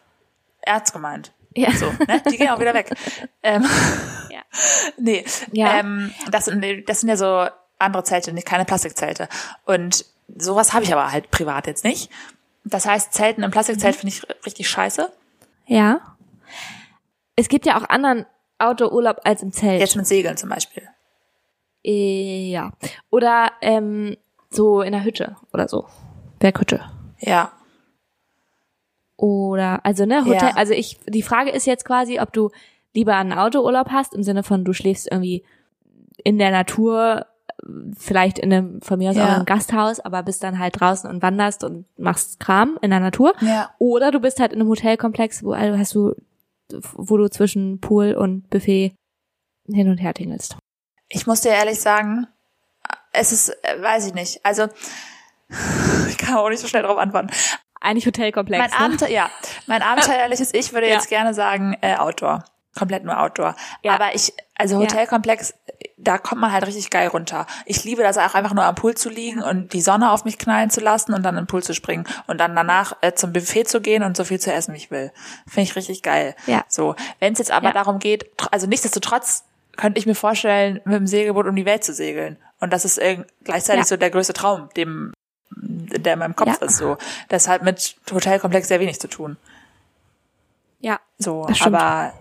Ernst 0.62 0.92
gemeint. 0.92 1.32
Ja. 1.54 1.70
So, 1.72 1.86
ne? 2.07 2.22
Die 2.30 2.36
gehen 2.38 2.48
auch 2.50 2.59
wieder 2.61 2.74
weg. 2.74 2.90
ähm, 3.42 3.64
Ja. 4.30 4.40
nee, 4.98 5.24
Ja. 5.52 5.78
ähm, 5.78 6.12
das, 6.30 6.46
sind, 6.46 6.88
das 6.88 7.00
sind 7.00 7.09
ja 7.11 7.16
so 7.16 7.48
andere 7.78 8.04
Zelte, 8.04 8.32
nicht 8.32 8.46
keine 8.46 8.64
Plastikzelte. 8.64 9.28
Und 9.64 10.04
sowas 10.36 10.72
habe 10.72 10.84
ich 10.84 10.92
aber 10.92 11.12
halt 11.12 11.30
privat 11.30 11.66
jetzt 11.66 11.84
nicht. 11.84 12.10
Das 12.64 12.86
heißt, 12.86 13.12
Zelten 13.12 13.42
im 13.42 13.50
Plastikzelt 13.50 13.94
Mhm. 13.96 14.00
finde 14.00 14.14
ich 14.14 14.46
richtig 14.46 14.68
scheiße. 14.68 15.12
Ja. 15.66 16.00
Es 17.36 17.48
gibt 17.48 17.66
ja 17.66 17.78
auch 17.78 17.88
anderen 17.88 18.26
Autourlaub 18.58 19.20
als 19.24 19.42
im 19.42 19.52
Zelt. 19.52 19.80
Jetzt 19.80 19.96
mit 19.96 20.06
Segeln 20.06 20.36
zum 20.36 20.48
Beispiel. 20.48 20.82
Äh, 21.84 22.50
ja. 22.50 22.72
Oder 23.10 23.52
ähm, 23.60 24.16
so 24.50 24.80
in 24.82 24.92
der 24.92 25.04
Hütte 25.04 25.36
oder 25.52 25.68
so. 25.68 25.86
Berghütte. 26.38 26.80
Ja. 27.20 27.52
Oder, 29.16 29.84
also 29.84 30.04
ne, 30.04 30.24
Hotel, 30.24 30.48
Ja. 30.50 30.56
also 30.56 30.72
ich, 30.74 30.98
die 31.06 31.22
Frage 31.22 31.50
ist 31.50 31.66
jetzt 31.66 31.84
quasi, 31.84 32.20
ob 32.20 32.32
du 32.32 32.50
lieber 32.94 33.16
einen 33.16 33.32
Autourlaub 33.32 33.88
hast, 33.90 34.14
im 34.14 34.22
Sinne 34.22 34.42
von, 34.42 34.64
du 34.64 34.72
schläfst 34.72 35.08
irgendwie 35.10 35.44
in 36.22 36.38
der 36.38 36.50
Natur, 36.50 37.26
vielleicht 37.98 38.38
in 38.38 38.52
einem, 38.52 38.80
von 38.82 38.98
mir 38.98 39.10
aus 39.10 39.16
auch 39.16 39.20
Ja. 39.20 39.26
in 39.28 39.34
einem 39.34 39.44
Gasthaus, 39.44 40.00
aber 40.00 40.22
bist 40.22 40.42
dann 40.42 40.58
halt 40.58 40.80
draußen 40.80 41.08
und 41.10 41.22
wanderst 41.22 41.64
und 41.64 41.86
machst 41.98 42.38
Kram 42.40 42.78
in 42.82 42.90
der 42.90 43.00
Natur. 43.00 43.32
Ja. 43.40 43.70
Oder 43.78 44.10
du 44.10 44.20
bist 44.20 44.40
halt 44.40 44.52
in 44.52 44.60
einem 44.60 44.68
Hotelkomplex, 44.68 45.42
wo 45.42 45.52
also 45.52 45.78
hast 45.78 45.94
du, 45.94 46.14
wo 46.94 47.16
du 47.16 47.28
zwischen 47.28 47.80
Pool 47.80 48.14
und 48.14 48.48
Buffet 48.50 48.94
hin 49.68 49.88
und 49.88 49.98
her 49.98 50.14
tingelst. 50.14 50.56
Ich 51.08 51.26
muss 51.26 51.40
dir 51.40 51.50
ehrlich 51.50 51.80
sagen, 51.80 52.26
es 53.12 53.32
ist, 53.32 53.56
weiß 53.80 54.06
ich 54.08 54.14
nicht. 54.14 54.44
Also, 54.44 54.68
ich 56.08 56.18
kann 56.18 56.36
auch 56.36 56.48
nicht 56.48 56.60
so 56.60 56.68
schnell 56.68 56.82
drauf 56.82 56.98
antworten. 56.98 57.28
Eigentlich 57.80 58.06
Hotelkomplex. 58.06 58.60
Mein 58.60 58.70
ne? 58.70 58.84
Abenteuer, 58.86 59.08
ja, 59.10 59.30
mein 59.66 59.82
abenteuerliches 59.82 60.54
Ich 60.54 60.72
würde 60.72 60.88
Ja. 60.88 60.94
jetzt 60.94 61.08
gerne 61.08 61.34
sagen 61.34 61.76
äh, 61.82 61.96
Outdoor, 61.96 62.44
komplett 62.76 63.04
nur 63.04 63.20
Outdoor. 63.20 63.54
Ja. 63.82 63.94
Aber 63.94 64.14
ich, 64.14 64.32
also. 64.56 64.78
Hotelkomplex, 64.78 65.54
da 65.99 66.18
kommt 66.18 66.40
man 66.42 66.53
halt 66.53 66.66
richtig 66.66 66.90
geil 66.90 67.09
runter. 67.09 67.47
Ich 67.64 67.82
liebe 67.84 68.03
das 68.03 68.18
auch 68.18 68.34
einfach 68.34 68.53
nur 68.53 68.64
am 68.64 68.74
Pool 68.74 68.94
zu 68.94 69.09
liegen 69.09 69.42
und 69.42 69.72
die 69.72 69.80
Sonne 69.80 70.11
auf 70.12 70.24
mich 70.26 70.36
knallen 70.38 70.68
zu 70.70 70.80
lassen 70.80 71.14
und 71.14 71.22
dann 71.22 71.36
den 71.36 71.47
Pool 71.47 71.62
zu 71.62 71.72
springen 71.74 72.07
und 72.26 72.38
dann 72.38 72.55
danach 72.55 72.97
äh, 73.01 73.12
zum 73.14 73.32
Buffet 73.32 73.64
zu 73.64 73.80
gehen 73.80 74.03
und 74.03 74.16
so 74.16 74.24
viel 74.24 74.38
zu 74.38 74.53
essen, 74.53 74.74
wie 74.74 74.78
ich 74.78 74.90
will. 74.90 75.11
Finde 75.49 75.62
ich 75.70 75.76
richtig 75.76 76.03
geil. 76.03 76.34
Ja. 76.47 76.64
So, 76.68 76.94
wenn 77.18 77.32
es 77.32 77.38
jetzt 77.38 77.51
aber 77.51 77.68
Ja. 77.68 77.72
darum 77.72 77.99
geht, 77.99 78.30
also 78.53 78.66
nichtsdestotrotz 78.66 79.44
könnte 79.76 79.99
ich 79.99 80.07
mir 80.07 80.14
vorstellen, 80.14 80.80
mit 80.84 80.94
dem 80.94 81.07
Segelboot 81.07 81.47
um 81.47 81.57
die 81.57 81.64
Welt 81.66 81.82
zu 81.84 81.92
segeln. 81.94 82.36
Und 82.61 82.72
das 82.72 82.84
ist 82.84 83.01
gleichzeitig 83.44 83.80
Ja. 83.82 83.86
so 83.86 83.97
der 83.97 84.11
größte 84.11 84.32
Traum, 84.34 84.68
dem 84.76 85.12
der 85.51 86.12
in 86.14 86.18
meinem 86.18 86.36
Kopf 86.36 86.61
Ja. 86.61 86.66
ist 86.66 86.76
so. 86.76 86.99
Das 87.28 87.49
hat 87.49 87.62
mit 87.62 87.97
Hotelkomplex 88.12 88.68
sehr 88.68 88.80
wenig 88.80 89.01
zu 89.01 89.09
tun. 89.09 89.36
Ja. 90.80 91.01
So, 91.18 91.44
Das 91.47 91.57
stimmt. 91.59 91.76
aber 91.76 92.12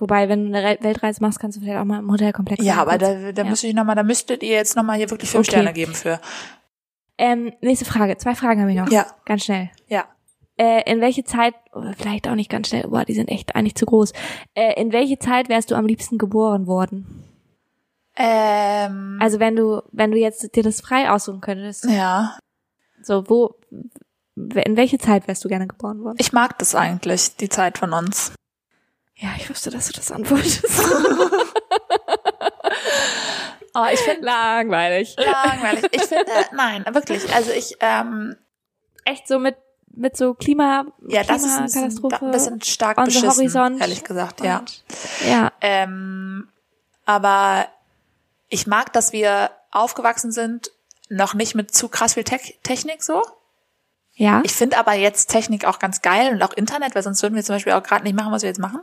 Wobei, 0.00 0.28
wenn 0.28 0.50
du 0.50 0.56
eine 0.58 0.66
Re- 0.66 0.78
Weltreise 0.80 1.22
machst, 1.22 1.38
kannst 1.40 1.56
du 1.58 1.62
vielleicht 1.62 1.78
auch 1.78 1.84
mal 1.84 1.98
im 1.98 2.10
Hotelkomplex 2.10 2.64
ja, 2.64 2.76
aber 2.76 2.98
da, 2.98 3.32
da 3.32 3.42
Ja. 3.42 3.48
müsste 3.48 3.66
ich 3.66 3.74
noch 3.74 3.84
mal, 3.84 3.94
da 3.94 4.02
müsstet 4.02 4.42
ihr 4.42 4.50
jetzt 4.54 4.76
noch 4.76 4.82
mal 4.82 4.96
hier 4.96 5.10
wirklich 5.10 5.30
fünf 5.30 5.46
Okay. 5.48 5.56
Sterne 5.56 5.72
geben 5.72 5.94
für. 5.94 6.20
Ähm, 7.18 7.52
nächste 7.60 7.84
Frage. 7.84 8.16
Zwei 8.16 8.34
Fragen 8.34 8.60
habe 8.62 8.70
ich 8.72 8.78
noch. 8.78 8.90
Ja. 8.90 9.06
Ganz 9.26 9.44
schnell. 9.44 9.70
Ja. 9.88 10.04
Äh, 10.56 10.90
in 10.90 11.00
welche 11.00 11.24
Zeit, 11.24 11.54
oder 11.72 11.92
vielleicht 11.94 12.28
auch 12.28 12.34
nicht 12.34 12.50
ganz 12.50 12.68
schnell, 12.68 12.84
boah, 12.88 13.04
die 13.04 13.14
sind 13.14 13.28
echt 13.30 13.54
eigentlich 13.54 13.74
zu 13.74 13.86
groß. 13.86 14.12
Äh, 14.54 14.80
in 14.80 14.92
welche 14.92 15.18
Zeit 15.18 15.48
wärst 15.48 15.70
du 15.70 15.74
am 15.74 15.86
liebsten 15.86 16.16
geboren 16.18 16.66
worden? 16.66 17.24
Ähm, 18.16 19.18
Also 19.20 19.38
wenn 19.40 19.56
du, 19.56 19.82
wenn 19.92 20.10
du 20.10 20.18
jetzt 20.18 20.54
dir 20.54 20.62
das 20.62 20.80
frei 20.80 21.10
aussuchen 21.10 21.40
könntest, 21.40 21.84
ja. 21.88 22.38
so 23.02 23.28
wo, 23.28 23.54
in 24.36 24.76
welche 24.76 24.98
Zeit 24.98 25.28
wärst 25.28 25.44
du 25.44 25.48
gerne 25.48 25.66
geboren 25.66 26.02
worden? 26.02 26.16
Ich 26.18 26.32
mag 26.32 26.58
das 26.58 26.74
eigentlich, 26.74 27.36
die 27.36 27.48
Zeit 27.48 27.78
von 27.78 27.92
uns. 27.92 28.32
Ja, 29.20 29.30
ich 29.36 29.48
wusste, 29.50 29.70
dass 29.70 29.86
du 29.86 29.92
das 29.92 30.10
antwortest. 30.10 30.64
Oh, 33.74 33.86
ich 33.92 34.00
finde 34.00 34.22
Langweilig. 34.24 35.16
langweilig. 35.16 35.84
Ich 35.92 36.02
finde, 36.02 36.24
nein, 36.52 36.84
wirklich. 36.92 37.32
Also 37.34 37.50
ich, 37.52 37.76
ähm, 37.80 38.36
Echt 39.04 39.26
so 39.28 39.38
mit, 39.38 39.56
mit 39.92 40.16
so 40.16 40.34
Klima, 40.34 40.84
ja, 41.08 41.22
das 41.24 41.42
ist 41.44 41.56
ein 41.56 41.64
bisschen, 41.64 42.12
ein 42.22 42.30
bisschen 42.30 42.62
stark 42.62 42.98
on 42.98 43.06
beschissen, 43.06 43.28
horizont. 43.30 43.80
ehrlich 43.80 44.04
gesagt, 44.04 44.40
ja. 44.42 44.58
Und- 44.58 44.82
Ja. 45.26 45.52
Ähm, 45.60 46.48
aber 47.06 47.66
ich 48.48 48.66
mag, 48.66 48.92
dass 48.92 49.12
wir 49.12 49.50
aufgewachsen 49.70 50.32
sind, 50.32 50.70
noch 51.08 51.34
nicht 51.34 51.54
mit 51.54 51.74
zu 51.74 51.88
krass 51.88 52.14
viel 52.14 52.24
Tech 52.24 52.58
Technik 52.62 53.02
so. 53.02 53.22
Ja. 54.20 54.42
Ich 54.44 54.52
finde 54.52 54.76
aber 54.76 54.92
jetzt 54.92 55.30
Technik 55.30 55.64
auch 55.64 55.78
ganz 55.78 56.02
geil 56.02 56.34
und 56.34 56.42
auch 56.42 56.52
Internet, 56.52 56.94
weil 56.94 57.02
sonst 57.02 57.22
würden 57.22 57.36
wir 57.36 57.42
zum 57.42 57.54
Beispiel 57.54 57.72
auch 57.72 57.82
gerade 57.82 58.04
nicht 58.04 58.14
machen, 58.14 58.30
was 58.30 58.42
wir 58.42 58.50
jetzt 58.50 58.60
machen. 58.60 58.80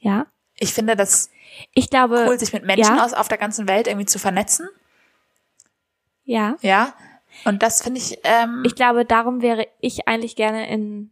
ja. 0.00 0.26
Ich 0.58 0.72
finde 0.72 0.96
das 0.96 1.30
Ich 1.74 1.90
glaube, 1.90 2.24
cool, 2.26 2.38
sich 2.38 2.52
mit 2.54 2.64
Menschen 2.64 2.96
ja. 2.96 3.04
aus 3.04 3.12
auf 3.12 3.28
der 3.28 3.36
ganzen 3.36 3.68
Welt 3.68 3.86
irgendwie 3.88 4.06
zu 4.06 4.18
vernetzen. 4.18 4.66
ja. 6.24 6.56
Ja. 6.62 6.94
Und 7.44 7.62
das 7.62 7.82
finde 7.82 7.98
ich, 8.00 8.18
ähm, 8.24 8.62
Ich 8.64 8.74
glaube, 8.74 9.04
darum 9.04 9.42
wäre 9.42 9.66
ich 9.80 10.08
eigentlich 10.08 10.36
gerne 10.36 10.68
in, 10.70 11.10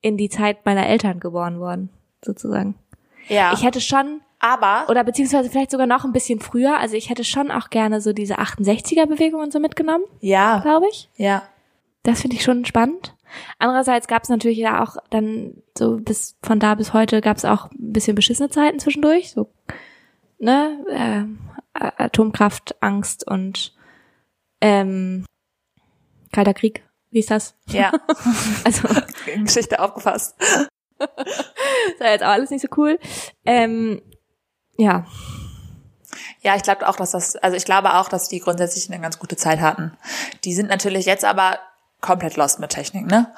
in 0.00 0.16
die 0.16 0.30
Zeit 0.30 0.64
meiner 0.66 0.86
Eltern 0.88 1.20
geboren 1.20 1.60
worden, 1.60 1.90
sozusagen. 2.24 2.74
ja. 3.28 3.52
Ich 3.52 3.62
hätte 3.62 3.80
schon, 3.80 4.20
aber 4.40 4.86
oder 4.88 5.04
beziehungsweise 5.04 5.48
vielleicht 5.48 5.70
sogar 5.70 5.86
noch 5.86 6.04
ein 6.04 6.12
bisschen 6.12 6.40
früher, 6.40 6.76
also 6.78 6.96
ich 6.96 7.08
hätte 7.10 7.22
schon 7.24 7.50
auch 7.52 7.70
gerne 7.70 8.00
so 8.00 8.12
diese 8.12 8.38
68er-Bewegung 8.38 9.40
und 9.40 9.52
so 9.52 9.60
mitgenommen, 9.60 10.04
ja, 10.20 10.58
glaube 10.60 10.86
ich. 10.90 11.08
ja, 11.16 11.42
Das 12.02 12.22
finde 12.22 12.36
ich 12.36 12.42
schon 12.42 12.64
spannend. 12.64 13.16
Andererseits 13.58 14.08
gab 14.08 14.22
es 14.22 14.28
natürlich 14.28 14.58
ja 14.58 14.82
auch 14.82 14.96
dann 15.10 15.62
so 15.76 15.98
bis 15.98 16.36
von 16.42 16.58
da 16.58 16.74
bis 16.74 16.92
heute 16.92 17.20
gab 17.20 17.36
es 17.36 17.44
auch 17.44 17.70
ein 17.70 17.92
bisschen 17.92 18.14
beschissene 18.14 18.50
Zeiten 18.50 18.80
zwischendurch, 18.80 19.30
so 19.30 19.52
ne, 20.38 20.84
äh, 20.88 21.80
Atomkraft, 22.02 22.82
Angst 22.82 23.26
und 23.26 23.74
ähm, 24.60 25.24
Kalter 26.32 26.54
Krieg. 26.54 26.84
Wie 27.10 27.20
ist 27.20 27.30
das? 27.30 27.54
Ja. 27.68 27.92
Also 28.64 28.88
Geschichte 29.44 29.80
aufgefasst. 29.80 30.36
ist 30.98 32.00
ja 32.00 32.10
jetzt 32.10 32.22
auch 32.22 32.28
alles 32.28 32.50
nicht 32.50 32.62
so 32.62 32.68
cool. 32.76 32.98
Ähm, 33.44 34.02
ja, 34.76 35.06
Ja, 36.42 36.56
ich 36.56 36.62
glaube 36.62 36.88
auch, 36.88 36.96
dass 36.96 37.12
das, 37.12 37.36
also 37.36 37.56
ich 37.56 37.64
glaube 37.64 37.94
auch, 37.94 38.08
dass 38.08 38.28
die 38.28 38.40
grundsätzlich 38.40 38.90
eine 38.90 39.00
ganz 39.00 39.18
gute 39.18 39.36
Zeit 39.36 39.60
hatten. 39.60 39.96
Die 40.44 40.54
sind 40.54 40.68
natürlich 40.68 41.06
jetzt 41.06 41.24
aber 41.24 41.58
komplett 42.00 42.36
lost 42.36 42.60
mit 42.60 42.70
Technik, 42.70 43.06
ne? 43.06 43.32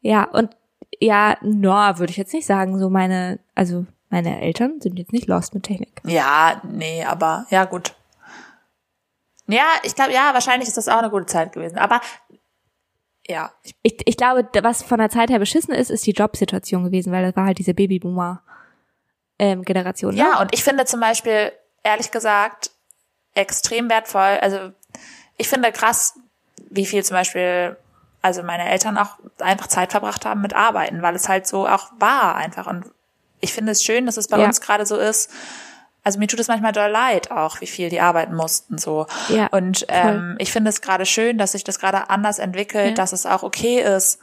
ja 0.00 0.24
und 0.24 0.56
ja, 1.00 1.36
no, 1.40 1.72
würde 1.98 2.10
ich 2.10 2.16
jetzt 2.16 2.32
nicht 2.32 2.46
sagen. 2.46 2.78
So 2.78 2.88
meine, 2.88 3.40
also 3.54 3.86
meine 4.08 4.40
Eltern 4.40 4.80
sind 4.80 4.98
jetzt 4.98 5.12
nicht 5.12 5.26
lost 5.26 5.52
mit 5.52 5.64
Technik. 5.64 6.00
Ja, 6.04 6.60
nee, 6.64 7.04
aber 7.04 7.46
ja, 7.50 7.64
gut. 7.64 7.94
Ja, 9.48 9.64
ich 9.82 9.94
glaube, 9.94 10.12
ja, 10.12 10.32
wahrscheinlich 10.32 10.68
ist 10.68 10.76
das 10.76 10.88
auch 10.88 10.98
eine 10.98 11.10
gute 11.10 11.26
Zeit 11.26 11.52
gewesen. 11.52 11.78
Aber 11.78 12.00
ja, 13.26 13.50
ich, 13.82 14.06
Ich, 14.06 14.16
glaube, 14.16 14.48
was 14.62 14.82
von 14.82 14.98
der 14.98 15.10
Zeit 15.10 15.30
her 15.30 15.38
beschissen 15.38 15.74
ist, 15.74 15.90
ist 15.90 16.06
die 16.06 16.12
Jobsituation 16.12 16.84
gewesen, 16.84 17.12
weil 17.12 17.24
das 17.24 17.36
war 17.36 17.46
halt 17.46 17.58
diese 17.58 17.74
Babyboomer 17.74 18.42
ähm, 19.38 19.62
Generation. 19.62 20.14
Ne? 20.14 20.20
ja, 20.20 20.40
und 20.40 20.54
ich 20.54 20.62
finde 20.62 20.84
zum 20.84 21.00
Beispiel, 21.00 21.52
ehrlich 21.82 22.10
gesagt, 22.10 22.70
extrem 23.34 23.90
wertvoll. 23.90 24.38
Also 24.40 24.72
ich 25.36 25.48
finde 25.48 25.72
krass, 25.72 26.18
wie 26.70 26.86
viel 26.86 27.04
zum 27.04 27.16
Beispiel, 27.16 27.76
also 28.22 28.42
meine 28.42 28.68
Eltern 28.70 28.98
auch 28.98 29.18
einfach 29.40 29.66
Zeit 29.66 29.90
verbracht 29.92 30.24
haben 30.24 30.40
mit 30.40 30.54
Arbeiten, 30.54 31.02
weil 31.02 31.14
es 31.14 31.28
halt 31.28 31.46
so 31.46 31.66
auch 31.68 31.90
war 31.98 32.36
einfach. 32.36 32.66
Und 32.66 32.84
ich 33.40 33.52
finde 33.52 33.72
es 33.72 33.82
schön, 33.84 34.06
dass 34.06 34.16
es 34.16 34.28
bei 34.28 34.38
Ja. 34.38 34.46
uns 34.46 34.60
gerade 34.60 34.86
so 34.86 34.96
ist. 34.96 35.30
Also 36.04 36.18
mir 36.18 36.26
tut 36.26 36.40
es 36.40 36.48
manchmal 36.48 36.72
doll 36.72 36.90
leid 36.90 37.30
auch, 37.30 37.60
wie 37.60 37.66
viel 37.66 37.88
die 37.88 38.00
arbeiten 38.00 38.34
mussten 38.34 38.76
so. 38.78 39.06
Ja, 39.28 39.46
Und 39.52 39.84
ähm, 39.88 40.34
ich 40.38 40.50
finde 40.50 40.70
es 40.70 40.80
gerade 40.80 41.06
schön, 41.06 41.38
dass 41.38 41.52
sich 41.52 41.62
das 41.64 41.78
gerade 41.78 42.10
anders 42.10 42.38
entwickelt, 42.40 42.88
Ja. 42.90 42.94
dass 42.94 43.12
es 43.12 43.24
auch 43.26 43.42
okay 43.44 43.80
ist, 43.80 44.18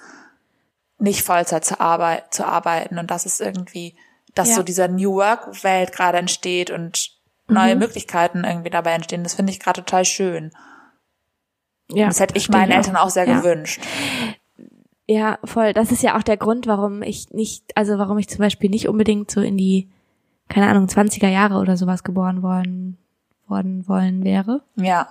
nicht 0.97 1.23
Vollzeit 1.23 1.63
zu, 1.63 1.80
arbeit 1.80 2.34
zu 2.34 2.45
arbeiten 2.45 2.97
und 2.99 3.09
dass 3.09 3.25
es 3.25 3.39
irgendwie, 3.39 3.95
dass 4.36 4.49
Ja. 4.49 4.55
so 4.55 4.63
dieser 4.63 4.89
New 4.89 5.13
Work 5.15 5.63
Welt 5.63 5.93
gerade 5.93 6.17
entsteht 6.17 6.69
und 6.71 7.11
neue 7.47 7.75
Mhm. 7.75 7.80
Möglichkeiten 7.80 8.43
irgendwie 8.43 8.69
dabei 8.69 8.91
entstehen. 8.91 9.23
Das 9.23 9.36
finde 9.36 9.51
ich 9.53 9.59
gerade 9.61 9.82
total 9.84 10.03
schön. 10.05 10.51
Ja 11.92 12.08
das 12.08 12.20
hätte 12.20 12.38
ich 12.38 12.50
meinen 12.50 12.72
Eltern 12.72 12.96
auch 12.96 13.10
sehr 13.10 13.28
ja. 13.28 13.40
gewünscht. 13.40 13.82
Ja, 15.08 15.40
voll. 15.44 15.74
Das 15.74 15.92
ist 15.92 16.04
ja 16.04 16.18
auch 16.18 16.24
der 16.24 16.38
Grund, 16.38 16.68
warum 16.68 17.02
ich 17.02 17.32
nicht, 17.32 17.76
also 17.76 17.98
warum 17.98 18.20
ich 18.20 18.30
zum 18.30 18.40
Beispiel 18.40 18.70
nicht 18.70 18.88
unbedingt 18.88 19.32
so 19.32 19.42
in 19.42 19.58
die, 19.58 19.90
keine 20.50 20.68
Ahnung, 20.68 20.86
20er 20.86 21.30
Jahre 21.30 21.56
oder 21.56 21.78
sowas 21.78 22.04
geboren 22.04 22.44
worden, 22.44 23.00
worden 23.48 23.88
wollen 23.88 24.24
wäre. 24.24 24.62
Ja. 24.76 25.08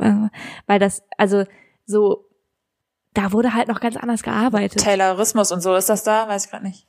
Äh, 0.00 0.28
Weil 0.66 0.80
das, 0.80 1.04
also 1.16 1.44
so, 1.86 2.24
da 3.14 3.30
wurde 3.30 3.54
halt 3.54 3.68
noch 3.68 3.78
ganz 3.78 3.96
anders 3.96 4.24
gearbeitet. 4.24 4.80
Taylorismus 4.80 5.52
und 5.52 5.60
so 5.60 5.76
ist 5.76 5.88
das 5.88 6.02
da? 6.02 6.26
Weiß 6.26 6.46
ich 6.46 6.50
gerade 6.50 6.64
nicht. 6.64 6.86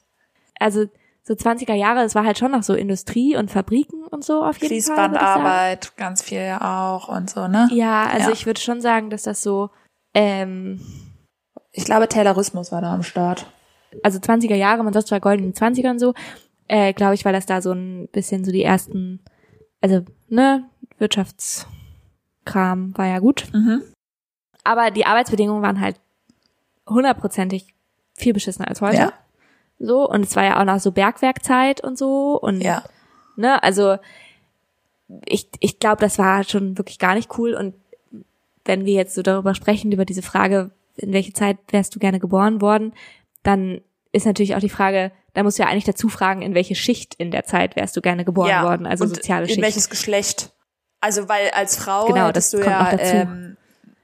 Also 0.60 0.86
so 1.24 1.34
20er 1.36 1.74
Jahre, 1.76 2.02
es 2.02 2.16
war 2.16 2.26
halt 2.26 2.40
schon 2.40 2.52
noch 2.52 2.64
so 2.64 2.74
Industrie 2.74 3.36
und 3.38 3.52
Fabriken 3.52 4.06
und 4.08 4.24
so 4.24 4.44
auf 4.44 4.56
jeden 4.58 4.60
Fall. 4.60 4.68
Fließbandarbeit, 4.70 5.96
ganz 5.98 6.22
viel 6.24 6.42
ja 6.42 6.90
auch 6.96 7.08
und 7.10 7.30
so, 7.30 7.48
ne? 7.48 7.70
Ja, 7.72 8.08
also 8.08 8.30
Ja. 8.30 8.34
ich 8.34 8.46
würde 8.46 8.60
schon 8.60 8.82
sagen, 8.82 9.10
dass 9.10 9.24
das 9.24 9.42
so, 9.44 9.70
ähm, 10.14 10.82
Ich 11.74 11.86
glaube, 11.86 12.10
Taylorismus 12.10 12.72
war 12.72 12.82
da 12.82 12.94
am 12.94 13.04
Start. 13.04 13.46
also 14.04 14.20
20er 14.20 14.56
Jahre, 14.56 14.84
man 14.84 14.94
sagt 14.94 15.08
zwar 15.08 15.20
goldenen 15.20 15.54
20ern 15.54 16.00
so, 16.00 16.14
äh, 16.68 16.94
glaube 16.94 17.14
ich, 17.14 17.24
weil 17.24 17.34
das 17.34 17.46
da 17.46 17.62
so 17.62 17.72
ein 17.72 18.10
bisschen 18.12 18.44
so 18.44 18.52
die 18.52 18.64
ersten, 18.64 19.24
also, 19.82 20.02
ne, 20.28 20.70
Wirtschaftskram 20.98 22.98
war 22.98 23.08
ja 23.08 23.20
gut. 23.20 23.48
Mhm. 23.54 23.84
Aber 24.64 24.92
die 24.92 25.06
Arbeitsbedingungen 25.06 25.64
waren 25.64 25.80
halt 25.82 26.00
hundertprozentig 26.88 27.74
viel 28.16 28.34
beschissener 28.34 28.68
als 28.68 28.82
heute. 28.82 28.98
Ja. 28.98 29.14
So, 29.84 30.08
und 30.08 30.24
es 30.26 30.36
war 30.36 30.44
ja 30.44 30.60
auch 30.60 30.66
noch 30.66 30.80
so 30.80 30.92
Bergwerkzeit 30.92 31.82
und 31.84 31.98
so 31.98 32.40
und, 32.40 32.62
Ja. 32.62 32.84
ne, 33.36 33.62
also, 33.64 33.98
ich, 35.26 35.50
ich 35.60 35.80
glaube, 35.80 36.00
das 36.02 36.18
war 36.20 36.44
schon 36.44 36.78
wirklich 36.78 37.00
gar 37.00 37.16
nicht 37.16 37.38
cool 37.38 37.54
und 37.54 37.74
wenn 38.64 38.86
wir 38.86 38.94
jetzt 38.94 39.16
so 39.16 39.24
darüber 39.24 39.56
sprechen, 39.56 39.92
über 39.92 40.06
diese 40.06 40.22
Frage, 40.22 40.72
in 40.96 41.14
welche 41.14 41.34
Zeit 41.34 41.58
wärst 41.72 41.96
du 41.96 42.00
gerne 42.00 42.20
geboren 42.20 42.62
worden, 42.62 42.94
dann 43.44 43.82
ist 44.12 44.26
natürlich 44.26 44.56
auch 44.56 44.60
die 44.60 44.70
Frage, 44.70 45.12
da 45.34 45.42
musst 45.44 45.58
du 45.58 45.64
ja 45.64 45.70
eigentlich 45.70 45.86
dazu 45.86 46.10
fragen, 46.10 46.42
in 46.42 46.54
welche 46.54 46.76
Schicht 46.76 47.16
in 47.16 47.32
der 47.32 47.46
Zeit 47.46 47.76
wärst 47.76 47.96
du 47.98 48.02
gerne 48.02 48.24
geboren 48.24 48.50
ja. 48.50 48.64
worden, 48.64 48.86
also 48.86 49.08
soziale 49.08 49.44
in 49.44 49.50
Schicht. 49.50 49.62
welches 49.62 49.90
Geschlecht? 49.90 50.52
Also 51.00 51.28
weil 51.28 51.50
als 51.52 51.76
Frau 51.78 52.06
Genau, 52.06 52.28
hättest 52.28 52.54
das 52.54 52.60
du 52.60 52.66
kommt 52.66 52.78
ja 52.92 52.98
ähm, 53.00 53.58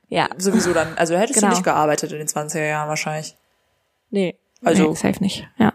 ja, 0.10 0.30
sowieso 0.38 0.74
dann, 0.74 0.98
also 0.98 1.16
hättest 1.16 1.36
Genau. 1.36 1.50
du 1.50 1.54
nicht 1.56 1.64
gearbeitet 1.66 2.12
in 2.14 2.18
den 2.18 2.28
20er 2.28 2.66
Jahren 2.66 2.90
wahrscheinlich. 2.90 3.36
nee, 4.10 4.36
Also- 4.64 4.90
nee, 4.90 4.96
safe 4.96 5.22
nicht, 5.22 5.48
ja. 5.58 5.74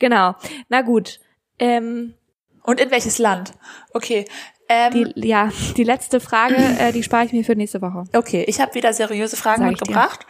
Genau, 0.00 0.34
na 0.68 0.82
gut, 0.82 1.18
ähm, 1.58 2.14
Und 2.62 2.80
in 2.80 2.90
welches 2.90 3.18
Land? 3.18 3.52
Okay. 3.94 4.26
Ähm, 4.68 5.12
die, 5.16 5.26
ja, 5.28 5.50
die 5.76 5.82
letzte 5.84 6.20
Frage, 6.20 6.54
äh, 6.56 6.92
die 6.92 7.02
spare 7.02 7.24
ich 7.24 7.32
mir 7.32 7.42
für 7.42 7.56
nächste 7.56 7.80
Woche. 7.80 8.04
okay, 8.14 8.44
ich 8.46 8.60
habe 8.60 8.74
wieder 8.74 8.92
seriöse 8.92 9.36
Fragen 9.36 9.62
Sag 9.62 9.70
mitgebracht. 9.70 10.26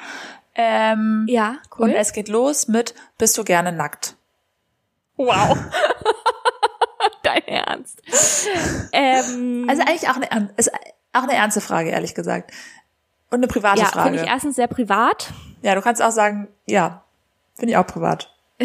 Ähm, 0.55 1.27
Ja, 1.29 1.57
Und 1.77 1.91
es 1.91 2.13
geht 2.13 2.29
los 2.29 2.67
mit 2.69 2.95
Bist 3.19 3.37
du 3.37 3.45
gerne 3.45 3.73
nackt? 3.73 4.17
Wow. 5.17 5.59
Dein 7.23 7.43
Ernst. 7.47 8.01
ähm, 8.93 9.67
Also 9.69 9.83
eigentlich 9.83 10.09
auch 10.09 10.17
eine, 10.17 10.51
ist 10.57 10.73
auch 11.13 11.23
eine 11.25 11.35
ernste 11.35 11.61
Frage, 11.61 11.91
ehrlich 11.91 12.15
gesagt. 12.15 12.53
Und 13.31 13.39
eine 13.39 13.49
private 13.49 13.81
ja, 13.81 13.87
Frage. 13.87 14.11
finde 14.11 14.25
ich 14.25 14.31
erstens 14.31 14.57
sehr 14.57 14.69
privat. 14.69 15.33
ja, 15.63 15.75
du 15.75 15.81
kannst 15.83 16.01
auch 16.03 16.11
sagen, 16.13 16.49
ja, 16.67 17.05
finde 17.59 17.73
ich 17.73 17.77
auch 17.77 17.87
privat. 17.87 18.35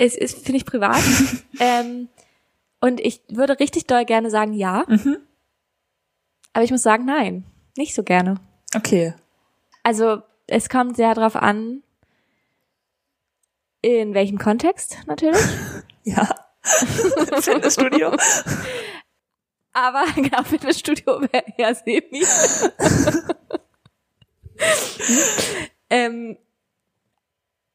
Es 0.00 0.16
ist, 0.16 0.44
finde 0.44 0.58
ich, 0.58 0.64
privat. 0.64 1.02
ähm, 1.58 2.08
und 2.80 3.00
ich 3.00 3.20
würde 3.28 3.58
richtig 3.58 3.88
doll 3.88 4.04
gerne 4.04 4.30
sagen 4.30 4.52
ja. 4.52 4.84
Aber 6.52 6.64
ich 6.64 6.70
muss 6.70 6.82
sagen, 6.82 7.04
nein. 7.04 7.44
Nicht 7.76 7.96
so 7.96 8.04
gerne. 8.04 8.36
Okay. 8.76 9.14
Also, 9.82 10.22
es 10.46 10.68
kommt 10.68 10.96
sehr 10.96 11.14
drauf 11.14 11.34
an, 11.34 11.82
in 13.82 14.14
welchem 14.14 14.38
Kontext 14.38 14.98
natürlich. 15.06 15.42
Ja. 16.04 16.26
Fitnessstudio. 16.62 18.16
Aber 19.74 20.04
genau, 20.14 20.42
Fitnessstudio 20.42 21.20
wäre 21.20 21.44
eher 21.58 21.74
semi. 21.74 22.24
ähm, 25.90 26.38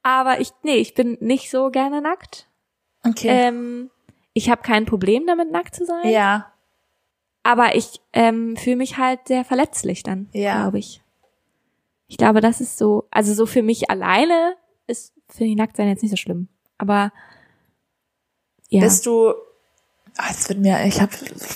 aber 0.04 0.40
ich, 0.42 0.52
nee, 0.64 0.76
ich 0.76 0.94
bin 0.94 1.18
nicht 1.22 1.50
so 1.50 1.70
gerne 1.72 2.02
nackt. 2.02 2.48
Okay. 3.06 3.28
Ähm, 3.30 3.90
ich 4.34 4.50
habe 4.50 4.62
kein 4.62 4.86
Problem 4.86 5.26
damit, 5.28 5.52
nackt 5.52 5.76
zu 5.76 5.86
sein. 5.86 6.08
ja. 6.10 6.50
Aber 7.46 7.76
ich 7.76 8.00
ähm, 8.14 8.56
fühle 8.56 8.78
mich 8.78 8.98
halt 8.98 9.28
sehr 9.28 9.44
verletzlich 9.44 10.02
dann, 10.02 10.30
Ja. 10.32 10.62
glaube 10.62 10.80
ich. 10.80 11.02
Ich 12.08 12.16
glaube, 12.16 12.40
das 12.40 12.62
ist 12.62 12.78
so, 12.78 13.06
also 13.12 13.34
so 13.34 13.46
für 13.46 13.62
mich 13.62 13.90
alleine 13.90 14.56
ist, 14.88 15.12
finde 15.28 15.52
ich 15.52 15.58
nackt 15.58 15.76
sein 15.76 15.90
jetzt 15.90 16.04
nicht 16.04 16.12
so 16.12 16.16
schlimm. 16.16 16.48
Aber 16.78 17.12
ja. 18.70 18.80
Bist 18.80 19.06
du, 19.06 19.34
ah, 20.16 20.30
jetzt 20.30 20.48
wird 20.48 20.60
mir, 20.60 20.86
ich 20.86 21.02
habe 21.02 21.12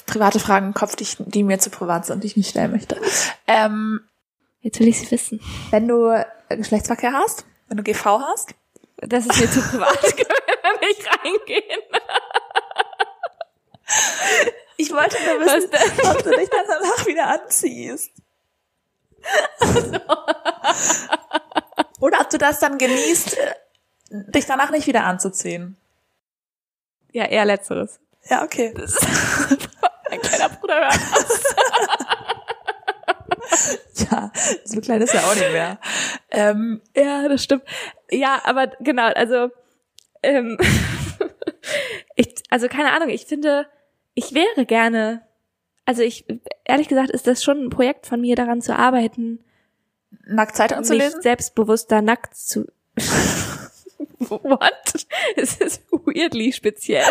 private 0.08 0.40
Fragen 0.42 0.68
im 0.68 0.74
Kopf, 0.74 0.98
die, 0.98 1.04
ich, 1.04 1.16
die 1.20 1.44
mir 1.44 1.60
zu 1.60 1.70
privat 1.70 2.06
sind, 2.06 2.22
die 2.22 2.28
ich 2.28 2.36
nicht 2.36 2.50
stellen 2.50 2.72
möchte. 2.72 3.00
Ähm, 3.48 4.02
jetzt 4.60 4.82
will 4.82 4.90
ich 4.90 5.00
sie 5.00 5.10
wissen. 5.10 5.40
wenn 5.72 5.88
du 5.88 6.22
Geschlechtsverkehr 6.50 7.14
hast, 7.14 7.46
wenn 7.68 7.78
du 7.78 7.84
GV 7.84 8.06
hast, 8.06 8.54
Das 8.98 9.26
ist 9.26 9.40
mir 9.40 9.52
zu 9.52 9.62
privat, 9.62 10.02
können 10.02 10.30
wir 10.64 10.88
nicht 10.88 11.08
reingehen. 11.08 11.82
ich 14.78 14.92
wollte 14.92 15.18
nur 15.24 15.46
wissen, 15.46 15.70
ob 16.10 16.24
du 16.24 16.32
dich 16.32 16.50
dann 16.50 16.66
danach 16.68 17.06
wieder 17.06 17.28
anziehst. 17.28 18.12
Oder 22.00 22.22
ob 22.22 22.30
du 22.30 22.38
das 22.38 22.60
dann 22.60 22.78
genießt, 22.78 23.38
äh, 23.38 23.54
dich 24.10 24.46
danach 24.46 24.72
nicht 24.72 24.88
wieder 24.88 25.04
anzuziehen. 25.04 25.78
Ja, 27.12 27.26
eher 27.26 27.46
letzteres. 27.46 28.00
Ja, 28.26 28.44
okay. 28.44 28.74
Mein 30.10 30.22
kleiner 30.22 30.50
Bruder 30.50 30.76
hört 30.76 30.94
das. 30.94 31.44
Ja, 34.12 34.32
so 34.64 34.80
klein 34.80 35.02
ist 35.02 35.14
er 35.14 35.26
auch 35.26 35.36
nicht 35.36 35.52
mehr. 35.52 35.80
Ähm, 36.32 36.82
Ja, 36.96 37.28
das 37.28 37.44
stimmt. 37.44 37.64
Ja, 38.12 38.42
aber 38.44 38.68
genau, 38.80 39.08
also 39.08 39.50
ähm, 40.24 40.58
ich, 42.16 42.36
also 42.50 42.68
keine 42.68 42.92
Ahnung, 42.94 43.10
ich 43.10 43.26
finde, 43.26 43.68
ich 44.14 44.34
wäre 44.34 44.66
gerne, 44.66 45.22
also 45.86 46.02
ich, 46.02 46.26
ehrlich 46.66 46.88
gesagt, 46.88 47.10
ist 47.10 47.28
das 47.28 47.44
schon 47.44 47.66
ein 47.66 47.70
Projekt 47.70 48.08
von 48.08 48.22
mir, 48.22 48.36
daran 48.36 48.62
zu 48.62 48.76
arbeiten, 48.76 49.44
nackt 50.26 50.56
Zeitung 50.56 50.84
zu 50.84 50.96
lesen? 50.96 51.22
selbstbewusster 51.22 52.02
nackt 52.02 52.36
zu. 52.36 52.68
What? 54.20 55.08
Es 55.36 55.58
ist 55.58 55.84
weirdly 55.92 56.52
speziell. 56.52 57.04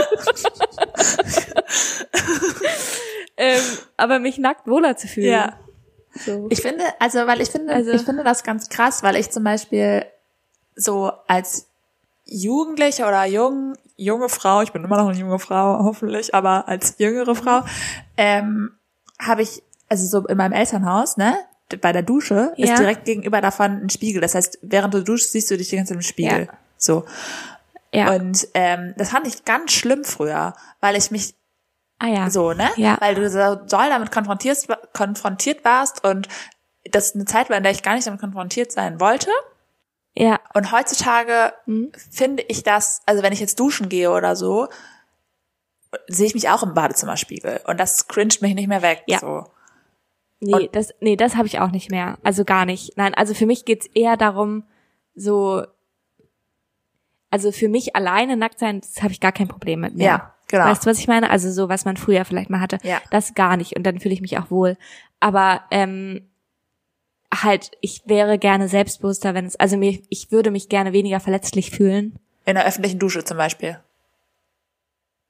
ähm, 3.36 3.62
aber 3.96 4.18
mich 4.18 4.38
nackt 4.38 4.66
wohler 4.66 4.96
zu 4.96 5.08
fühlen. 5.08 5.32
Ja. 5.32 5.58
So. 6.24 6.46
Ich 6.50 6.60
finde, 6.62 6.84
also, 6.98 7.26
weil 7.26 7.40
ich 7.40 7.50
finde, 7.50 7.72
Also- 7.74 7.90
ich 7.92 8.02
finde 8.02 8.24
das 8.24 8.42
ganz 8.42 8.68
krass, 8.68 9.02
weil 9.02 9.16
ich 9.16 9.30
zum 9.30 9.44
Beispiel 9.44 10.04
so 10.74 11.12
als 11.26 11.66
Jugendliche 12.24 13.04
oder 13.06 13.24
jung, 13.24 13.74
junge 13.96 14.28
Frau, 14.28 14.60
ich 14.62 14.72
bin 14.72 14.82
immer 14.84 14.96
noch 14.96 15.08
eine 15.08 15.18
junge 15.18 15.38
Frau, 15.38 15.84
hoffentlich, 15.84 16.34
aber 16.34 16.66
als 16.68 16.96
jüngere 16.98 17.34
Frau, 17.34 17.62
ähm, 18.16 18.72
habe 19.18 19.42
ich, 19.42 19.62
also 19.88 20.06
so 20.06 20.26
in 20.26 20.36
meinem 20.36 20.52
Elternhaus, 20.52 21.16
ne, 21.16 21.36
bei 21.80 21.92
der 21.92 22.02
Dusche 22.02 22.52
Ja. 22.56 22.72
ist 22.72 22.78
direkt 22.80 23.04
gegenüber 23.04 23.40
davon 23.40 23.80
ein 23.84 23.90
Spiegel. 23.90 24.20
Das 24.20 24.34
heißt, 24.34 24.58
während 24.62 24.92
du 24.94 25.02
duschst, 25.02 25.32
siehst 25.32 25.50
du 25.50 25.56
dich 25.56 25.68
die 25.68 25.76
ganze 25.76 25.90
Zeit 25.90 25.96
im 25.98 26.02
Spiegel. 26.02 26.46
Ja. 26.46 26.52
So. 26.76 27.04
ja. 27.92 28.12
Und 28.12 28.46
ähm, 28.54 28.94
das 28.98 29.10
fand 29.10 29.26
ich 29.26 29.44
ganz 29.44 29.72
schlimm 29.72 30.04
früher, 30.04 30.54
weil 30.80 30.96
ich 30.96 31.10
mich 31.10 31.34
ah 31.98 32.06
ja. 32.06 32.30
so, 32.30 32.52
ne? 32.52 32.68
Ja. 32.76 32.96
Weil 33.00 33.14
du 33.14 33.28
so 33.28 33.54
doll 33.56 33.88
damit 33.88 34.10
konfrontiert, 34.12 34.66
konfrontiert 34.92 35.64
warst 35.64 36.04
und 36.04 36.28
das 36.90 37.14
eine 37.14 37.24
Zeit 37.24 37.50
war, 37.50 37.56
in 37.56 37.62
der 37.62 37.72
ich 37.72 37.82
gar 37.82 37.94
nicht 37.94 38.06
damit 38.06 38.20
konfrontiert 38.20 38.70
sein 38.72 39.00
wollte. 39.00 39.30
Ja. 40.14 40.38
Und 40.54 40.72
heutzutage 40.72 41.52
Mhm. 41.66 41.92
finde 42.10 42.42
ich 42.44 42.62
das, 42.62 43.02
also 43.06 43.22
wenn 43.22 43.32
ich 43.32 43.40
jetzt 43.40 43.58
duschen 43.60 43.88
gehe 43.88 44.10
oder 44.10 44.36
so, 44.36 44.68
sehe 46.08 46.26
ich 46.26 46.34
mich 46.34 46.48
auch 46.48 46.62
im 46.62 46.74
Badezimmerspiegel. 46.74 47.60
Und 47.66 47.78
das 47.80 48.06
cringet 48.08 48.40
mich 48.42 48.54
nicht 48.54 48.68
mehr 48.68 48.82
weg. 48.82 49.02
Ja. 49.06 49.18
So. 49.18 49.44
Nee, 50.40 50.54
Und- 50.54 50.76
das, 50.76 50.92
nee, 51.00 51.16
das 51.16 51.36
habe 51.36 51.46
ich 51.46 51.60
auch 51.60 51.70
nicht 51.70 51.90
mehr. 51.90 52.18
Also 52.22 52.44
gar 52.44 52.66
nicht. 52.66 52.96
Nein, 52.96 53.14
also 53.14 53.34
für 53.34 53.46
mich 53.46 53.64
geht's 53.64 53.86
eher 53.94 54.16
darum, 54.16 54.64
so, 55.14 55.64
also 57.30 57.52
für 57.52 57.68
mich 57.68 57.96
alleine 57.96 58.36
nackt 58.36 58.58
sein, 58.58 58.80
das 58.80 59.02
habe 59.02 59.12
ich 59.12 59.20
gar 59.20 59.32
kein 59.32 59.48
Problem 59.48 59.80
mit 59.80 59.94
mehr. 59.96 60.06
Ja, 60.06 60.34
genau. 60.48 60.64
Weißt 60.64 60.84
du, 60.84 60.90
was 60.90 60.98
ich 60.98 61.08
meine? 61.08 61.30
Also 61.30 61.50
so, 61.50 61.68
was 61.68 61.84
man 61.84 61.96
früher 61.96 62.24
vielleicht 62.24 62.50
mal 62.50 62.60
hatte. 62.60 62.78
Ja. 62.82 63.00
Das 63.10 63.34
gar 63.34 63.56
nicht. 63.56 63.76
Und 63.76 63.84
dann 63.84 64.00
fühle 64.00 64.14
ich 64.14 64.20
mich 64.20 64.38
auch 64.38 64.50
wohl. 64.50 64.76
Aber 65.20 65.62
ähm, 65.70 66.28
halt, 67.34 67.72
ich 67.80 68.02
wäre 68.06 68.38
gerne 68.38 68.68
selbstbewusster, 68.68 69.34
wenn 69.34 69.46
es, 69.46 69.56
also 69.56 69.76
mir, 69.76 69.98
ich 70.08 70.30
würde 70.30 70.50
mich 70.50 70.68
gerne 70.68 70.92
weniger 70.92 71.20
verletzlich 71.20 71.70
fühlen. 71.70 72.18
In 72.44 72.54
der 72.54 72.66
öffentlichen 72.66 72.98
Dusche 72.98 73.24
zum 73.24 73.36
Beispiel. 73.36 73.78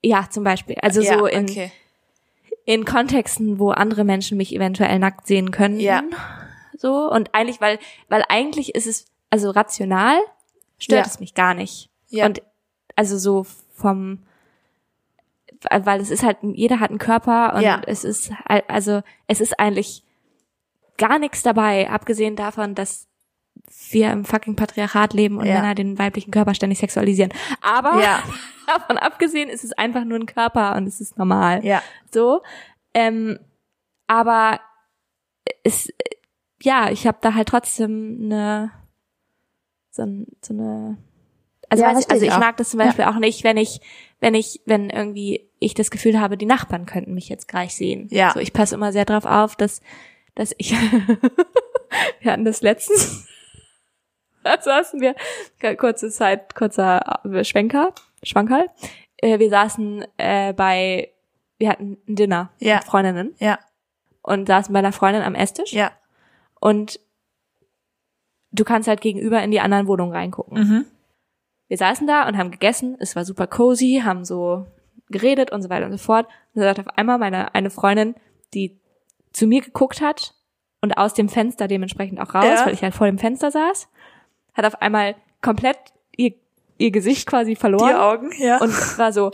Ja, 0.02 0.28
zum 0.30 0.44
Beispiel. 0.44 0.76
Also 0.82 1.00
ja, 1.00 1.18
so 1.18 1.26
in, 1.26 1.44
okay. 1.44 1.72
in 2.64 2.84
Kontexten, 2.84 3.58
wo 3.58 3.70
andere 3.70 4.04
Menschen 4.04 4.36
mich 4.36 4.54
eventuell 4.54 4.98
nackt 4.98 5.26
sehen 5.26 5.50
können. 5.50 5.80
Ja. 5.80 6.02
So. 6.76 7.10
Und 7.10 7.34
eigentlich, 7.34 7.60
weil, 7.60 7.78
weil 8.08 8.24
eigentlich 8.28 8.74
ist 8.74 8.86
es, 8.86 9.06
also 9.30 9.50
rational 9.50 10.18
stört 10.78 11.06
Ja. 11.06 11.10
es 11.10 11.20
mich 11.20 11.34
gar 11.34 11.54
nicht. 11.54 11.90
Ja. 12.08 12.26
Und 12.26 12.42
also 12.94 13.18
so 13.18 13.46
vom, 13.74 14.20
weil 15.84 16.00
es 16.00 16.10
ist 16.10 16.22
halt, 16.22 16.38
jeder 16.42 16.80
hat 16.80 16.90
einen 16.90 16.98
Körper 16.98 17.54
und 17.54 17.62
Ja. 17.62 17.80
es 17.86 18.04
ist, 18.04 18.30
halt- 18.48 18.68
also 18.68 19.02
es 19.26 19.40
ist 19.40 19.58
eigentlich 19.58 20.04
gar 20.98 21.18
nichts 21.18 21.42
dabei, 21.42 21.90
abgesehen 21.90 22.36
davon, 22.36 22.74
dass 22.74 23.06
wir 23.90 24.10
im 24.12 24.24
fucking 24.24 24.54
Patriarchat 24.56 25.12
leben 25.12 25.38
und 25.38 25.46
Ja. 25.46 25.54
Männer 25.56 25.74
den 25.74 25.98
weiblichen 25.98 26.30
Körper 26.30 26.54
ständig 26.54 26.78
sexualisieren. 26.78 27.32
Aber 27.60 28.00
Ja. 28.02 28.22
davon 28.66 28.96
abgesehen 28.98 29.48
ist 29.48 29.64
es 29.64 29.72
einfach 29.72 30.04
nur 30.04 30.18
ein 30.18 30.26
Körper 30.26 30.76
und 30.76 30.86
es 30.86 31.00
ist 31.00 31.18
normal. 31.18 31.64
Ja. 31.64 31.82
So. 32.12 32.42
Ähm, 32.94 33.38
aber 34.06 34.60
es, 35.64 35.92
ja, 36.62 36.90
ich 36.90 37.06
habe 37.06 37.18
da 37.20 37.34
halt 37.34 37.48
trotzdem 37.48 38.18
eine 38.22 38.70
so, 39.90 40.04
so 40.42 40.54
eine 40.54 40.98
also, 41.82 41.90
Ja, 41.90 41.96
weiß 41.96 42.04
ich, 42.06 42.10
also 42.10 42.26
ich 42.26 42.32
auch. 42.32 42.38
mag 42.38 42.56
das 42.56 42.70
zum 42.70 42.78
Beispiel 42.78 43.04
auch 43.04 43.16
nicht, 43.18 43.44
wenn 43.44 43.56
ich, 43.56 43.80
wenn 44.20 44.34
ich, 44.34 44.60
wenn 44.66 44.90
irgendwie 44.90 45.48
ich 45.58 45.74
das 45.74 45.90
Gefühl 45.90 46.20
habe, 46.20 46.36
die 46.36 46.46
Nachbarn 46.46 46.86
könnten 46.86 47.14
mich 47.14 47.28
jetzt 47.28 47.48
gleich 47.48 47.74
sehen. 47.74 48.08
Ja. 48.10 48.32
So, 48.32 48.40
ich 48.40 48.52
passe 48.52 48.74
immer 48.74 48.92
sehr 48.92 49.04
drauf 49.04 49.24
auf, 49.26 49.56
dass, 49.56 49.80
dass 50.34 50.54
ich, 50.58 50.72
wir 52.20 52.32
hatten 52.32 52.44
das 52.44 52.60
letztens, 52.62 53.26
da 54.44 54.60
saßen 54.60 55.00
wir, 55.00 55.14
kurze 55.76 56.10
Zeit, 56.10 56.54
kurzer 56.54 57.20
äh, 57.24 57.44
Schwenker, 57.44 57.92
Schwankerl, 58.22 58.66
äh, 59.18 59.38
wir 59.38 59.50
saßen 59.50 60.04
äh, 60.18 60.52
bei, 60.52 61.10
wir 61.58 61.70
hatten 61.70 61.96
ein 62.08 62.16
Dinner 62.16 62.50
Ja. 62.58 62.76
mit 62.76 62.84
Freundinnen 62.84 63.34
Ja. 63.38 63.58
und 64.22 64.46
saßen 64.46 64.72
bei 64.72 64.78
einer 64.80 64.92
Freundin 64.92 65.22
am 65.22 65.34
Esstisch 65.34 65.72
Ja. 65.72 65.90
und 66.60 67.00
du 68.52 68.64
kannst 68.64 68.88
halt 68.88 69.00
gegenüber 69.00 69.42
in 69.42 69.50
die 69.50 69.60
anderen 69.60 69.86
Wohnungen 69.86 70.12
reingucken. 70.12 70.58
Mhm. 70.58 70.84
Wir 71.68 71.76
saßen 71.76 72.06
da 72.06 72.26
und 72.28 72.36
haben 72.38 72.50
gegessen, 72.50 72.96
es 73.00 73.16
war 73.16 73.24
super 73.24 73.46
cozy, 73.46 74.02
haben 74.04 74.24
so 74.24 74.66
geredet 75.08 75.50
und 75.52 75.62
so 75.62 75.70
weiter 75.70 75.86
und 75.86 75.92
so 75.92 75.98
fort. 75.98 76.26
Und 76.54 76.62
dann 76.62 76.74
sagt 76.74 76.88
auf 76.88 76.96
einmal 76.98 77.18
meine 77.18 77.54
eine 77.54 77.70
Freundin, 77.70 78.14
die 78.54 78.78
zu 79.32 79.46
mir 79.46 79.60
geguckt 79.62 80.00
hat 80.00 80.34
und 80.80 80.96
aus 80.96 81.14
dem 81.14 81.28
Fenster 81.28 81.68
dementsprechend 81.68 82.20
auch 82.20 82.34
raus, 82.34 82.44
Ja. 82.44 82.66
weil 82.66 82.74
ich 82.74 82.82
halt 82.82 82.94
vor 82.94 83.06
dem 83.06 83.18
Fenster 83.18 83.50
saß, 83.50 83.88
hat 84.54 84.64
auf 84.64 84.80
einmal 84.80 85.16
komplett 85.42 85.78
ihr, 86.16 86.34
ihr 86.78 86.90
Gesicht 86.90 87.28
quasi 87.28 87.56
verloren 87.56 87.88
Die 87.88 87.94
Augen, 87.94 88.30
ja. 88.38 88.58
und 88.58 88.98
war 88.98 89.12
so, 89.12 89.30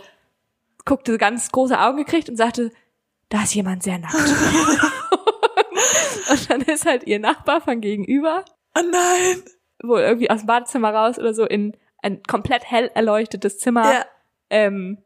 guckte 0.84 1.16
ganz 1.18 1.50
große 1.52 1.78
Augen 1.78 1.98
gekriegt 1.98 2.28
und 2.28 2.36
sagte, 2.36 2.70
da 3.28 3.42
ist 3.42 3.54
jemand 3.54 3.82
sehr 3.82 3.98
nackt. 3.98 4.14
und 6.30 6.50
dann 6.50 6.60
ist 6.62 6.86
halt 6.86 7.04
ihr 7.04 7.18
Nachbar 7.18 7.60
von 7.60 7.80
gegenüber 7.80 8.44
oh 8.76 8.80
nein. 8.90 9.42
wohl 9.82 10.00
irgendwie 10.00 10.30
aus 10.30 10.40
dem 10.40 10.46
Badezimmer 10.46 10.92
raus 10.92 11.18
oder 11.18 11.34
so 11.34 11.44
in 11.46 11.76
ein 12.02 12.22
komplett 12.24 12.64
hell 12.70 12.90
erleuchtetes 12.94 13.58
Zimmer 13.58 13.92
Ja. 13.92 14.04
ähm, 14.50 14.98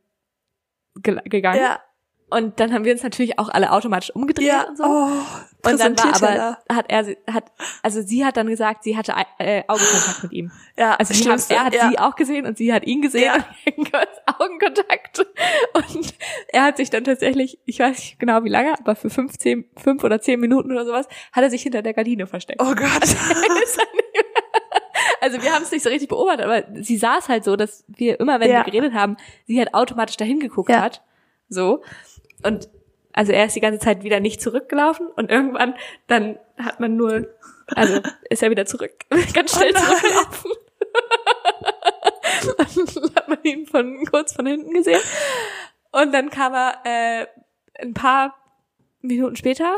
ge 0.97 1.21
gegangen. 1.25 1.61
Ja. 1.61 1.81
Und 2.29 2.59
dann 2.59 2.73
haben 2.73 2.85
wir 2.85 2.93
uns 2.93 3.05
natürlich 3.05 3.39
auch 3.39 3.49
alle 3.49 3.71
automatisch 3.71 4.11
umgedreht 4.11 4.49
Ja. 4.49 4.65
und 4.65 4.77
so. 4.77 4.83
Oh, 4.85 5.71
und 5.71 5.79
dann 5.81 5.97
war 5.97 6.17
aber, 6.17 6.59
hat 6.75 6.87
er, 6.89 7.17
hat, 7.33 7.53
also 7.85 8.03
sie 8.03 8.25
hat 8.25 8.37
dann 8.37 8.49
gesagt, 8.49 8.83
sie 8.83 8.97
hatte 8.97 9.13
äh, 9.39 9.63
Augenkontakt 9.69 10.25
mit 10.25 10.33
ihm. 10.33 10.51
ja, 10.77 10.95
Also 10.97 11.15
sie 11.15 11.31
haben, 11.31 11.41
er 11.51 11.65
hat 11.67 11.75
ja. 11.75 11.89
sie 11.89 11.99
auch 12.01 12.17
gesehen 12.17 12.45
und 12.45 12.59
sie 12.59 12.73
hat 12.73 12.85
ihn 12.85 13.01
gesehen 13.01 13.23
Ja. 13.27 13.35
und 13.77 14.41
Augenkontakt. 14.41 15.21
Und 15.75 16.15
er 16.49 16.65
hat 16.65 16.79
sich 16.79 16.91
dann 16.91 17.05
tatsächlich, 17.05 17.61
ich 17.65 17.79
weiß 17.79 17.97
nicht 17.97 18.19
genau 18.19 18.43
wie 18.43 18.49
lange, 18.49 18.77
aber 18.77 18.97
für 18.97 19.09
15, 19.09 19.65
fünf 19.77 20.03
oder 20.03 20.21
zehn 20.21 20.41
Minuten 20.41 20.73
oder 20.73 20.85
sowas, 20.85 21.07
hat 21.33 21.45
er 21.45 21.51
sich 21.51 21.63
hinter 21.63 21.83
der 21.83 21.95
Gardine 21.95 22.27
versteckt. 22.27 22.61
Oh 22.61 22.75
Gott. 22.75 22.77
Mehr- 24.15 24.25
also 25.27 25.43
wir 25.43 25.53
haben 25.53 25.63
es 25.63 25.71
nicht 25.73 25.83
so 25.83 25.91
richtig 25.91 26.09
beobachtet, 26.09 26.47
aber 26.47 26.65
sie 26.83 26.97
saß 26.97 27.29
halt 27.29 27.45
so, 27.45 27.57
dass 27.57 27.85
wir 27.89 28.19
immer, 28.21 28.41
wenn 28.41 28.51
Ja. 28.51 28.65
wir 28.65 28.73
geredet 28.73 28.95
haben, 28.95 29.17
sie 29.47 29.59
halt 29.59 29.75
automatisch 29.75 30.17
dahin 30.17 30.41
geguckt 30.41 30.71
Ja. 30.71 30.81
hat. 30.81 31.03
So. 31.49 31.83
Und 32.43 32.69
also 33.13 33.33
er 33.33 33.47
ist 33.47 33.57
die 33.57 33.61
ganze 33.61 33.79
Zeit 33.79 34.05
wieder 34.05 34.21
nicht 34.21 34.41
zurückgelaufen 34.41 35.07
und 35.09 35.31
irgendwann 35.31 35.75
dann 36.07 36.39
hat 36.59 36.81
man 36.81 36.97
nur, 36.97 37.29
also 37.75 38.01
ist 38.31 38.43
er 38.43 38.51
wieder 38.51 38.67
zurück, 38.67 38.93
ganz 39.35 39.55
schnell 39.57 39.73
Oh 39.75 39.79
zurückgelaufen. 39.79 40.51
dann 42.59 43.15
hat 43.17 43.29
man 43.29 43.39
ihn 43.43 43.67
von 43.67 44.05
kurz 44.07 44.33
von 44.33 44.47
hinten 44.47 44.73
gesehen. 44.73 45.01
Und 45.93 46.13
dann 46.13 46.31
kam 46.31 46.55
er 46.55 46.79
äh, 46.85 47.27
ein 47.83 47.95
paar 47.95 48.37
Minuten 49.01 49.37
später 49.37 49.77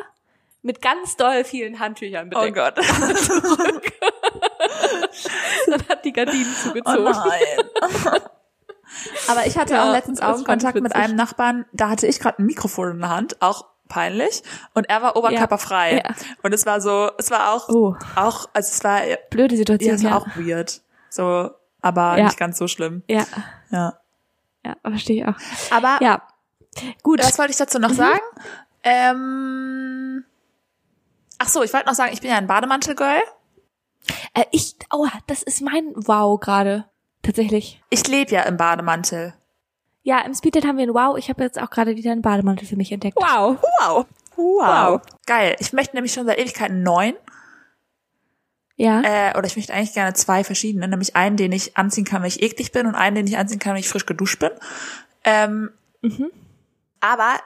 mit 0.62 0.82
ganz 0.82 1.16
doll 1.16 1.44
vielen 1.44 1.78
Handtüchern 1.78 2.30
Oh 2.34 2.40
bedeckt 2.40 2.56
Gott. 2.56 2.74
und 5.72 5.88
hat 5.88 6.04
die 6.04 6.12
Gardinen 6.12 6.46
Oh 6.46 6.68
zugezogen. 6.68 7.04
nein. 7.04 8.20
Aber 9.28 9.46
ich 9.46 9.58
hatte 9.58 9.74
Ja, 9.74 9.84
auch 9.88 9.92
letztens 9.92 10.20
Augenkontakt 10.22 10.80
mit 10.80 10.94
einem 10.96 11.14
Nachbarn, 11.14 11.66
da 11.72 11.90
hatte 11.90 12.06
ich 12.06 12.20
gerade 12.20 12.42
ein 12.42 12.46
Mikrofon 12.46 12.92
in 12.92 13.00
der 13.00 13.10
Hand, 13.10 13.36
auch 13.42 13.66
peinlich, 13.88 14.42
und 14.74 14.88
er 14.88 15.02
war 15.02 15.16
oberkörperfrei. 15.16 15.96
Ja. 15.96 16.14
Und 16.42 16.52
es 16.54 16.64
war 16.66 16.80
so, 16.80 17.10
es 17.18 17.30
war 17.30 17.52
auch, 17.52 17.68
Oh. 17.68 17.94
auch, 18.16 18.48
also 18.54 18.70
es 18.72 18.82
war, 18.84 19.04
ja, 19.04 19.16
Blöde 19.30 19.56
Situation. 19.56 19.94
es 19.94 20.04
war 20.04 20.10
Ja, 20.10 20.16
auch 20.18 20.26
weird. 20.36 20.80
So, 21.10 21.50
aber 21.82 22.16
Ja. 22.18 22.24
nicht 22.24 22.38
ganz 22.38 22.58
so 22.58 22.66
schlimm. 22.66 23.02
ja, 23.08 23.24
Ja. 23.70 23.98
ja, 24.64 24.76
verstehe 24.82 25.22
ich 25.22 25.28
auch. 25.28 25.36
Aber 25.74 25.98
Ja, 26.02 26.22
gut. 27.02 27.22
was 27.22 27.38
wollte 27.38 27.50
ich 27.52 27.58
dazu 27.58 27.78
Mhm. 27.78 27.82
noch 27.82 27.92
sagen? 27.92 28.20
Ähm, 28.84 30.24
ach 31.38 31.48
so, 31.48 31.62
ich 31.62 31.72
wollte 31.72 31.86
noch 31.86 31.94
sagen, 31.94 32.12
ich 32.12 32.20
bin 32.22 32.30
ja 32.30 32.36
ein 32.36 32.46
Bademantel-Girl. 32.46 33.20
Äh, 34.34 34.44
ich, 34.50 34.76
oh, 34.92 35.06
das 35.26 35.42
ist 35.42 35.60
mein 35.62 35.92
Wow 35.94 36.40
gerade. 36.40 36.84
Tatsächlich. 37.22 37.82
Ich 37.90 38.06
lebe 38.06 38.30
ja 38.30 38.42
im 38.42 38.56
Bademantel. 38.56 39.34
Ja, 40.02 40.20
im 40.20 40.34
Speeddate 40.34 40.66
haben 40.66 40.78
wir 40.78 40.86
ein 40.86 40.94
Wow. 40.94 41.18
Ich 41.18 41.28
habe 41.28 41.42
jetzt 41.42 41.60
auch 41.60 41.68
gerade 41.70 41.96
wieder 41.96 42.12
einen 42.12 42.22
Bademantel 42.22 42.66
für 42.66 42.76
mich 42.76 42.92
entdeckt. 42.92 43.16
Wow. 43.16 43.58
Wow. 43.80 44.06
Wow. 44.36 45.00
Geil. 45.26 45.56
Ich 45.58 45.72
möchte 45.72 45.96
nämlich 45.96 46.12
schon 46.12 46.26
seit 46.26 46.38
Ewigkeiten 46.38 46.76
einen 46.76 46.84
neuen. 46.84 47.16
Ja. 48.76 49.02
Äh, 49.02 49.36
oder 49.36 49.46
ich 49.46 49.56
möchte 49.56 49.74
eigentlich 49.74 49.92
gerne 49.92 50.14
zwei 50.14 50.44
verschiedene, 50.44 50.86
nämlich 50.86 51.16
einen, 51.16 51.36
den 51.36 51.50
ich 51.50 51.76
anziehen 51.76 52.04
kann, 52.04 52.22
wenn 52.22 52.28
ich 52.28 52.42
eklig 52.42 52.70
bin 52.70 52.86
und 52.86 52.94
einen, 52.94 53.16
den 53.16 53.26
ich 53.26 53.36
anziehen 53.36 53.58
kann, 53.58 53.74
wenn 53.74 53.80
ich 53.80 53.88
frisch 53.88 54.06
geduscht 54.06 54.38
bin. 54.38 54.50
Ähm, 55.24 55.70
Mhm. 56.02 56.30
Aber 57.00 57.36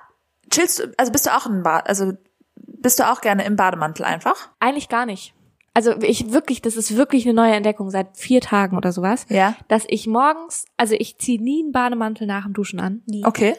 chillst 0.51 0.79
du, 0.79 0.95
also 0.97 1.13
bist 1.13 1.27
du 1.27 1.35
auch 1.37 1.47
ein 1.47 1.63
Bad, 1.63 1.89
also 1.89 2.13
bist 2.57 2.99
du 2.99 3.11
auch 3.11 3.21
gerne 3.21 3.45
im 3.45 3.57
Bademantel 3.57 4.05
einfach? 4.05 4.51
Eigentlich 4.61 4.89
gar 4.89 5.07
nicht. 5.07 5.35
Also 5.75 5.97
ich 6.03 6.33
wirklich, 6.33 6.61
das 6.63 6.77
ist 6.77 6.97
wirklich 6.97 7.25
eine 7.25 7.35
neue 7.35 7.53
Entdeckung 7.55 7.91
seit 7.91 8.17
vier 8.17 8.41
Tagen 8.41 8.77
oder 8.77 8.93
sowas, 8.93 9.27
Ja. 9.31 9.57
dass 9.69 9.85
ich 9.89 10.07
morgens, 10.07 10.67
also 10.77 10.95
ich 10.99 11.19
ziehe 11.19 11.43
nie 11.43 11.63
einen 11.63 11.73
Bademantel 11.73 12.27
nach 12.27 12.45
dem 12.45 12.53
Duschen 12.53 12.79
an. 12.81 13.03
Nie. 13.07 13.25
Okay. 13.25 13.55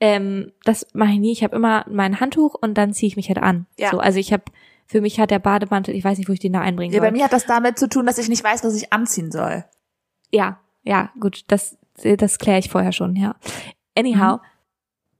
Ähm, 0.00 0.52
das 0.64 0.86
mache 0.94 1.12
ich 1.12 1.18
nie. 1.20 1.32
Ich 1.32 1.44
habe 1.44 1.54
immer 1.56 1.84
mein 1.88 2.20
Handtuch 2.20 2.54
und 2.60 2.74
dann 2.74 2.92
ziehe 2.92 3.06
ich 3.08 3.16
mich 3.16 3.28
halt 3.28 3.38
an. 3.38 3.66
Ja. 3.78 3.90
So, 3.90 3.98
also 4.00 4.18
ich 4.18 4.32
habe, 4.32 4.42
für 4.86 5.00
mich 5.00 5.20
hat 5.20 5.30
der 5.30 5.38
Bademantel, 5.38 5.94
ich 5.94 6.04
weiß 6.04 6.18
nicht, 6.18 6.28
wo 6.28 6.32
ich 6.32 6.40
den 6.40 6.52
da 6.52 6.60
einbringen 6.60 6.92
Ja, 6.92 7.00
soll. 7.00 7.08
bei 7.08 7.12
mir 7.12 7.24
hat 7.24 7.32
das 7.32 7.46
damit 7.46 7.78
zu 7.78 7.88
tun, 7.88 8.04
dass 8.06 8.18
ich 8.18 8.28
nicht 8.28 8.42
weiß, 8.44 8.64
was 8.64 8.74
ich 8.74 8.92
anziehen 8.92 9.30
soll. 9.30 9.64
Ja, 10.32 10.58
ja, 10.82 11.10
gut, 11.20 11.44
das, 11.48 11.78
das 12.02 12.38
kläre 12.38 12.58
ich 12.58 12.68
vorher 12.68 12.92
schon, 12.92 13.14
ja. 13.16 13.36
Anyhow, 13.96 14.40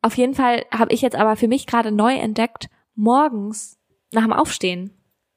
auf 0.03 0.17
jeden 0.17 0.35
Fall 0.35 0.65
habe 0.73 0.93
ich 0.93 1.01
jetzt 1.01 1.15
aber 1.17 1.37
für 1.37 1.47
mich 1.49 1.67
gerade 1.67 1.93
neu 1.93 2.15
entdeckt, 2.17 2.69
morgens 2.97 3.79
nach 4.13 4.23
dem 4.25 4.33
Aufstehen 4.33 4.91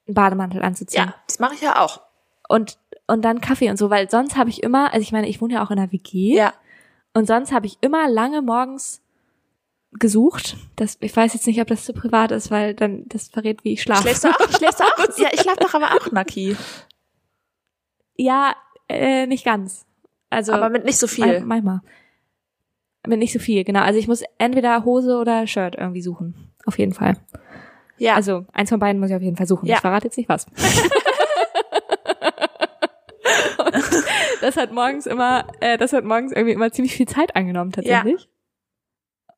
einen 0.08 0.16
Bademantel 0.16 0.62
anzuziehen. 0.62 1.06
Ja, 1.08 1.16
das 1.28 1.40
mache 1.40 1.56
ich 1.56 1.62
ja 1.62 1.82
auch. 1.84 2.02
Und, 2.48 2.78
und 3.08 3.24
dann 3.24 3.42
Kaffee 3.42 3.70
und 3.70 3.78
so, 3.78 3.90
weil 3.90 4.10
sonst 4.10 4.36
habe 4.38 4.50
ich 4.50 4.62
immer, 4.64 4.94
also 4.94 5.02
ich 5.02 5.12
meine, 5.12 5.28
ich 5.28 5.42
wohne 5.42 5.56
ja 5.56 5.64
auch 5.66 5.72
in 5.72 5.80
einer 5.80 5.92
WG 5.92 6.36
Ja. 6.36 6.54
und 7.14 7.28
sonst 7.28 7.52
habe 7.52 7.66
ich 7.66 7.78
immer 7.82 8.08
lange 8.10 8.42
morgens 8.42 9.02
gesucht. 9.92 10.58
Das, 10.76 10.98
ich 11.00 11.16
weiß 11.16 11.34
jetzt 11.34 11.48
nicht, 11.48 11.60
ob 11.62 11.68
das 11.68 11.86
zu 11.86 11.94
privat 11.94 12.32
ist, 12.32 12.52
weil 12.52 12.74
dann 12.74 13.06
das 13.08 13.30
verrät, 13.30 13.64
wie 13.64 13.74
ich 13.74 13.82
schlafe. 13.82 14.04
Schläfst 14.04 14.26
du 14.26 14.30
auch? 14.30 14.50
Schläfst 14.58 14.80
du 14.80 14.84
auch? 14.84 14.98
ja, 15.18 15.30
ich 15.32 15.42
schlafe 15.42 15.60
doch 15.62 15.74
aber 15.74 15.92
auch, 15.96 16.12
Naki. 16.12 16.56
Ja, 18.18 18.56
äh, 18.88 19.26
nicht 19.26 19.46
ganz. 19.46 19.86
Also 20.30 20.54
Aber 20.54 20.70
mit 20.70 20.86
nicht 20.86 20.98
so 20.98 21.08
viel. 21.08 21.42
Manchmal. 21.42 21.82
Mit 23.08 23.20
nicht 23.20 23.34
so 23.34 23.40
viel, 23.40 23.64
genau. 23.64 23.82
Also 23.82 24.00
ich 24.00 24.08
muss 24.08 24.24
entweder 24.38 24.84
Hose 24.84 25.18
oder 25.18 25.48
Shirt 25.48 25.76
irgendwie 25.76 26.02
suchen. 26.02 26.52
Auf 26.66 26.78
jeden 26.80 26.94
Fall. 26.94 27.18
Ja. 27.98 28.16
Also 28.16 28.46
eins 28.54 28.70
von 28.70 28.80
beiden 28.80 29.00
muss 29.00 29.10
ich 29.10 29.16
auf 29.16 29.22
jeden 29.22 29.38
Fall 29.38 29.48
suchen. 29.48 29.68
Ja. 29.68 29.76
Ich 29.76 29.82
verrate 29.82 30.06
jetzt 30.06 30.18
nicht 30.18 30.30
was. 30.30 30.46
Das 34.46 34.58
hat 34.58 34.72
morgens 34.72 35.08
immer, 35.08 35.48
äh, 35.60 35.76
das 35.78 35.92
hat 35.92 36.04
morgens 36.04 36.32
irgendwie 36.32 36.54
immer 36.54 36.72
ziemlich 36.72 36.94
viel 36.94 37.08
Zeit 37.08 37.36
angenommen 37.36 37.72
tatsächlich. 37.72 38.30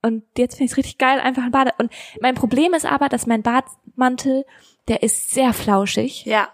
Und 0.01 0.23
jetzt 0.37 0.55
finde 0.55 0.65
ich 0.65 0.71
es 0.71 0.77
richtig 0.77 0.97
geil, 0.97 1.19
einfach 1.19 1.43
ein 1.43 1.51
Bade. 1.51 1.71
Und 1.77 1.91
mein 2.21 2.35
Problem 2.35 2.73
ist 2.73 2.85
aber, 2.85 3.07
dass 3.07 3.25
mein 3.25 3.41
Badmantel, 3.41 4.45
der 4.87 5.03
ist 5.03 5.31
sehr 5.31 5.53
flauschig 5.53 6.25
ja. 6.25 6.49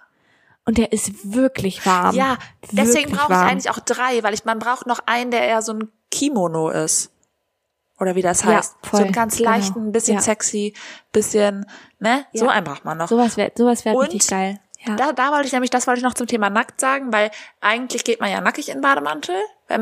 und 0.65 0.77
der 0.77 0.91
ist 0.91 1.33
wirklich 1.33 1.85
warm. 1.85 2.15
Ja, 2.15 2.37
deswegen 2.71 3.11
brauche 3.11 3.33
ich 3.33 3.39
eigentlich 3.39 3.71
auch 3.71 3.79
drei, 3.79 4.23
weil 4.23 4.33
ich, 4.33 4.45
man 4.45 4.59
braucht 4.59 4.87
noch 4.87 4.99
einen, 5.05 5.31
der 5.31 5.41
eher 5.47 5.61
so 5.61 5.73
ein 5.73 5.91
Kimono 6.11 6.69
ist. 6.69 7.11
Oder 7.99 8.15
wie 8.15 8.21
das 8.21 8.43
Ja, 8.43 8.57
heißt. 8.57 8.75
so 8.83 8.89
voll, 8.89 9.01
einen 9.03 9.11
ganz 9.11 9.37
genau. 9.37 9.51
leichten, 9.51 9.91
bisschen 9.91 10.15
Ja. 10.15 10.21
sexy, 10.21 10.73
bisschen, 11.11 11.65
ne? 11.99 12.25
So 12.33 12.45
Ja. 12.45 12.51
einen 12.51 12.65
braucht 12.65 12.85
man 12.85 12.97
noch. 12.97 13.07
Sowas 13.07 13.37
wäre 13.37 13.51
sowas 13.55 13.85
wär 13.85 13.97
richtig 13.97 14.27
geil. 14.27 14.59
Ja. 14.85 14.95
Da, 14.95 15.13
da 15.13 15.31
wollte 15.31 15.45
ich 15.47 15.53
nämlich, 15.53 15.69
das 15.69 15.87
wollte 15.87 15.99
ich 15.99 16.03
noch 16.03 16.13
zum 16.15 16.27
Thema 16.27 16.49
nackt 16.49 16.81
sagen, 16.81 17.13
weil 17.13 17.31
eigentlich 17.61 18.03
geht 18.03 18.19
man 18.19 18.29
ja 18.31 18.41
nackig 18.41 18.69
in 18.69 18.81
Bademantel, 18.81 19.35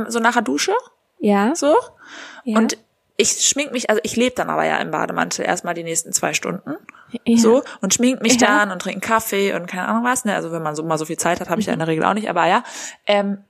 so 0.10 0.20
nach 0.20 0.34
der 0.34 0.42
Dusche, 0.44 0.74
ja. 1.20 1.56
so. 1.56 1.76
ja. 2.44 2.58
Und 2.60 2.78
ich 3.18 3.42
schmink 3.48 3.72
mich, 3.72 3.90
also 3.90 4.00
ich 4.04 4.16
lebe 4.16 4.36
dann 4.36 4.50
aber 4.50 4.64
ja 4.66 4.78
im 4.78 4.92
Bademantel 4.92 5.46
erstmal 5.46 5.74
die 5.74 5.84
nächsten 5.84 6.12
zwei 6.14 6.34
Stunden. 6.34 6.76
ja. 7.26 7.38
so 7.38 7.64
und 7.82 7.94
schminkt 7.94 8.22
mich 8.22 8.40
Ja. 8.40 8.48
dann 8.48 8.72
und 8.72 8.82
trinkt 8.82 9.04
einen 9.04 9.10
Kaffee 9.12 9.54
und 9.54 9.68
keine 9.68 9.88
Ahnung 9.88 10.04
was. 10.04 10.24
Ne? 10.26 10.36
Also 10.36 10.52
wenn 10.52 10.62
man 10.64 10.76
so 10.76 10.84
mal 10.84 10.98
so 10.98 11.06
viel 11.06 11.18
Zeit 11.18 11.40
hat, 11.40 11.50
habe 11.50 11.60
ich 11.62 11.68
ja 11.68 11.74
in 11.74 11.78
Mhm. 11.80 11.82
der 11.82 11.88
Regel 11.88 12.06
auch 12.06 12.14
nicht, 12.14 12.30
aber 12.30 12.46
ja. 12.48 12.64
Ähm, 13.08 13.44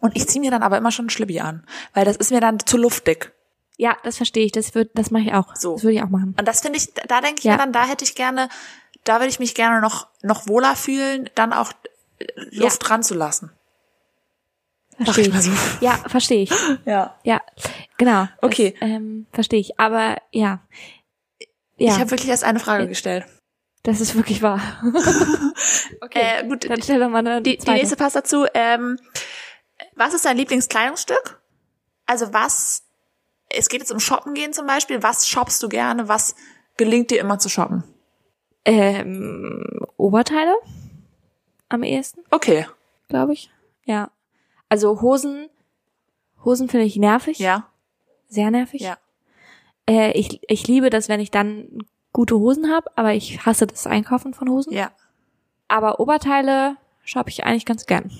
und 0.00 0.16
ich 0.16 0.26
ziehe 0.28 0.40
mir 0.40 0.50
dann 0.50 0.62
aber 0.62 0.76
immer 0.78 0.90
schon 0.90 1.06
ein 1.06 1.10
Schlibbi 1.10 1.40
an, 1.40 1.64
weil 1.94 2.04
das 2.04 2.16
ist 2.16 2.30
mir 2.32 2.40
dann 2.40 2.58
zu 2.58 2.76
luftig. 2.76 3.32
Ja, 3.80 3.96
das 4.04 4.18
verstehe 4.18 4.44
ich. 4.44 4.52
Das 4.52 4.74
wird, 4.74 4.90
das 4.94 5.10
mache 5.10 5.22
ich 5.22 5.32
auch. 5.32 5.56
So. 5.56 5.72
Das 5.72 5.84
würde 5.84 5.94
ich 5.94 6.02
auch 6.02 6.10
machen. 6.10 6.34
Und 6.38 6.46
das 6.46 6.60
finde 6.60 6.76
ich, 6.78 6.92
da 6.92 7.22
denke 7.22 7.38
ich 7.38 7.44
Ja. 7.44 7.52
mir 7.52 7.58
dann, 7.58 7.72
da 7.72 7.86
hätte 7.86 8.04
ich 8.04 8.14
gerne, 8.14 8.50
da 9.04 9.14
würde 9.20 9.28
ich 9.28 9.38
mich 9.38 9.54
gerne 9.54 9.80
noch 9.80 10.08
noch 10.22 10.46
wohler 10.46 10.76
fühlen, 10.76 11.30
dann 11.34 11.54
auch 11.54 11.72
äh, 12.18 12.26
Luft 12.50 12.86
dran 12.86 13.02
zu 13.02 13.14
lassen. 13.14 13.52
Verstehe 15.02 15.28
ich 15.28 15.40
so. 15.40 15.50
Ja, 15.80 15.96
verstehe 16.08 16.42
ich. 16.42 16.52
Ja. 16.84 17.16
Ja, 17.24 17.40
genau. 17.96 18.28
Okay. 18.42 18.74
Das, 18.78 18.88
ähm, 18.90 19.26
verstehe 19.32 19.60
ich. 19.60 19.80
Aber 19.80 20.18
ja. 20.30 20.60
Ja, 21.78 21.94
Ich 21.94 21.98
habe 21.98 22.10
wirklich 22.10 22.28
erst 22.28 22.44
eine 22.44 22.60
Frage 22.60 22.86
gestellt. 22.86 23.24
das 23.84 24.02
ist 24.02 24.14
wirklich 24.14 24.42
wahr. 24.42 24.60
okay. 26.02 26.20
Äh, 26.42 26.46
gut, 26.46 26.68
Dann 26.68 26.82
stell 26.82 27.00
doch 27.00 27.08
mal 27.08 27.20
eine 27.26 27.40
die, 27.40 27.56
die 27.56 27.70
nächste 27.70 27.96
passt 27.96 28.16
dazu. 28.16 28.44
Ähm, 28.52 28.98
was 29.96 30.12
ist 30.12 30.26
dein 30.26 30.36
Lieblingskleidungsstück? 30.36 31.40
Also 32.04 32.34
was, 32.34 32.82
es 33.50 33.68
geht 33.68 33.80
jetzt 33.80 33.92
um 33.92 34.00
Shoppen 34.00 34.34
gehen 34.34 34.52
zum 34.52 34.66
Beispiel. 34.66 35.02
Was 35.02 35.26
shoppst 35.28 35.62
du 35.62 35.68
gerne? 35.68 36.08
Was 36.08 36.34
gelingt 36.76 37.10
dir 37.10 37.20
immer 37.20 37.38
zu 37.38 37.48
shoppen? 37.48 37.84
ähm, 38.64 39.86
Oberteile 39.96 40.54
am 41.68 41.82
ehesten, 41.82 42.20
Okay. 42.30 42.66
glaube 43.08 43.32
ich. 43.32 43.50
Ja. 43.84 44.10
Also 44.68 45.00
Hosen, 45.00 45.48
Hosen 46.44 46.68
finde 46.68 46.86
ich 46.86 46.96
nervig. 46.96 47.38
Ja. 47.38 47.68
Sehr 48.28 48.50
nervig. 48.50 48.82
Ja. 48.82 48.98
Äh, 49.88 50.12
ich, 50.12 50.40
ich 50.48 50.66
liebe 50.68 50.90
das, 50.90 51.08
wenn 51.08 51.20
ich 51.20 51.30
dann 51.30 51.78
gute 52.12 52.36
Hosen 52.38 52.70
habe, 52.70 52.90
aber 52.96 53.12
ich 53.14 53.44
hasse 53.46 53.66
das 53.66 53.86
Einkaufen 53.86 54.34
von 54.34 54.48
Hosen. 54.50 54.72
Ja. 54.72 54.90
Aber 55.68 56.00
Oberteile 56.00 56.76
shoppe 57.04 57.30
ich 57.30 57.44
eigentlich 57.44 57.66
ganz 57.66 57.86
gern. 57.86 58.10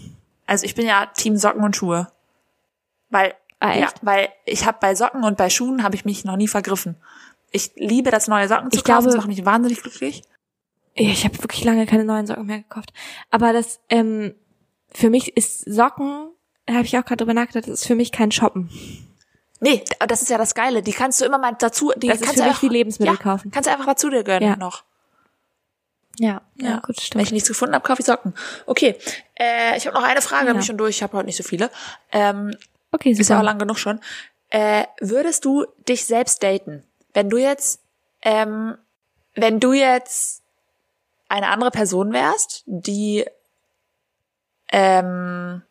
Also 0.46 0.64
ich 0.64 0.74
bin 0.74 0.86
ja 0.86 1.06
Team 1.06 1.36
Socken 1.36 1.62
und 1.62 1.76
Schuhe. 1.76 2.10
Weil, 3.10 3.34
Ah, 3.60 3.74
ja, 3.76 3.84
echt? 3.86 3.98
weil 4.02 4.28
ich 4.46 4.64
habe 4.66 4.78
bei 4.80 4.94
Socken 4.94 5.22
und 5.22 5.36
bei 5.36 5.50
Schuhen 5.50 5.82
habe 5.82 5.94
ich 5.94 6.04
mich 6.04 6.24
noch 6.24 6.36
nie 6.36 6.48
vergriffen. 6.48 6.96
Ich 7.52 7.72
liebe 7.76 8.10
das 8.10 8.26
neue 8.28 8.48
Socken 8.48 8.70
zu 8.70 8.78
Ich 8.78 8.84
kaufen, 8.84 9.00
glaube- 9.02 9.06
das 9.08 9.16
macht 9.16 9.28
mich 9.28 9.44
wahnsinnig 9.44 9.82
glücklich. 9.82 10.22
Ja, 10.96 11.10
Ich 11.10 11.24
habe 11.24 11.40
wirklich 11.42 11.62
lange 11.64 11.86
keine 11.86 12.04
neuen 12.04 12.26
Socken 12.26 12.46
mehr 12.46 12.58
gekauft. 12.58 12.92
Aber 13.30 13.52
das, 13.52 13.80
ähm, 13.88 14.34
für 14.92 15.10
mich 15.10 15.36
ist 15.36 15.60
Socken, 15.72 16.28
habe 16.68 16.84
ich 16.84 16.96
auch 16.98 17.04
gerade 17.04 17.18
drüber 17.18 17.34
nachgedacht, 17.34 17.64
das 17.68 17.80
ist 17.80 17.86
für 17.86 17.94
mich 17.94 18.12
kein 18.12 18.32
Shoppen. 18.32 18.70
Nee, 19.60 19.84
das 20.08 20.22
ist 20.22 20.30
ja 20.30 20.38
das 20.38 20.54
Geile. 20.54 20.82
Die 20.82 20.92
kannst 20.92 21.20
du 21.20 21.26
immer 21.26 21.38
mal 21.38 21.52
dazu, 21.58 21.92
die 21.96 22.06
Das 22.08 22.16
ist 22.16 22.22
kannst 22.22 22.36
für 22.38 22.44
du 22.44 22.48
einfach, 22.48 22.62
wie 22.62 22.68
Lebensmittel 22.68 23.14
ja, 23.14 23.20
kaufen. 23.22 23.50
Kannst 23.50 23.66
du 23.68 23.72
einfach 23.72 23.86
dazu 23.86 24.08
dir 24.08 24.24
gönnen 24.24 24.48
Ja. 24.48 24.56
noch. 24.56 24.84
Ja, 26.18 26.42
Ja, 26.56 26.76
gut, 26.80 26.96
Wenn 26.96 27.02
stimmt. 27.04 27.24
ich 27.24 27.32
nichts 27.32 27.48
gefunden 27.48 27.74
habe, 27.74 27.86
kaufe 27.86 28.00
ich 28.00 28.06
Socken. 28.06 28.34
Okay, 28.66 28.96
äh, 29.38 29.76
ich 29.76 29.86
habe 29.86 29.96
noch 29.96 30.02
eine 30.04 30.20
Frage, 30.22 30.48
Ja. 30.48 30.52
bin 30.54 30.62
schon 30.62 30.76
durch. 30.78 30.96
Ich 30.96 31.02
habe 31.02 31.16
heute 31.16 31.26
nicht 31.26 31.36
so 31.36 31.42
viele. 31.42 31.70
Ähm, 32.12 32.56
Okay, 32.92 33.10
ist 33.10 33.18
ja 33.28 33.36
auch 33.36 33.40
super. 33.40 33.42
lang 33.44 33.58
genug 33.58 33.78
schon. 33.78 34.00
Äh, 34.48 34.84
würdest 35.00 35.44
du 35.44 35.66
dich 35.88 36.04
selbst 36.06 36.42
daten, 36.42 36.82
wenn 37.14 37.30
du 37.30 37.36
jetzt, 37.38 37.80
ähm, 38.22 38.76
wenn 39.34 39.60
du 39.60 39.72
jetzt 39.72 40.42
eine 41.28 41.48
andere 41.48 41.70
Person 41.70 42.12
wärst, 42.12 42.64
die 42.66 43.24
ähm, 44.72 45.62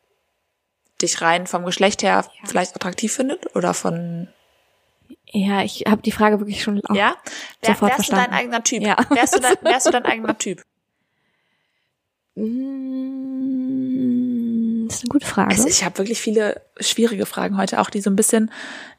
dich 1.01 1.21
rein 1.21 1.47
vom 1.47 1.65
Geschlecht 1.65 2.03
her 2.03 2.25
vielleicht 2.45 2.75
attraktiv 2.75 3.13
findet 3.13 3.53
oder 3.55 3.73
von 3.73 4.27
Ja, 5.25 5.61
ich 5.63 5.83
habe 5.87 6.01
die 6.01 6.11
Frage 6.11 6.39
wirklich 6.39 6.63
schon 6.63 6.81
auch. 6.85 6.95
ja, 6.95 7.15
Wär, 7.61 7.73
sofort 7.73 7.91
wärst 7.91 8.07
du 8.09 8.15
dein 8.15 8.19
verstanden. 8.31 8.33
eigener 8.33 8.63
Typ? 8.63 8.81
Ja. 8.83 8.95
Wärst 9.09 9.35
du 9.35 9.39
dein, 9.39 9.57
wärst 9.61 9.85
du 9.87 9.91
dein 9.91 10.05
eigener 10.05 10.37
Typ? 10.37 10.63
Das 14.89 14.97
ist 14.97 15.03
eine 15.03 15.09
gute 15.09 15.25
Frage. 15.25 15.51
Also 15.51 15.67
ich 15.67 15.83
habe 15.85 15.97
wirklich 15.99 16.19
viele 16.19 16.61
schwierige 16.79 17.25
Fragen 17.25 17.57
heute, 17.57 17.79
auch 17.79 17.89
die 17.89 18.01
so 18.01 18.09
ein 18.09 18.15
bisschen 18.15 18.51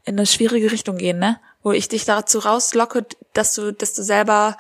in 0.05 0.17
eine 0.19 0.27
schwierige 0.27 0.73
Richtung 0.73 0.97
gehen, 0.97 1.19
ne? 1.19 1.39
Wo 1.63 1.73
ich 1.73 1.89
dich 1.89 2.05
dazu 2.07 2.39
rauslocke, 2.39 3.05
dass 3.35 3.55
du, 3.55 3.73
dass 3.73 3.93
du 3.95 4.03
selber 4.03 4.57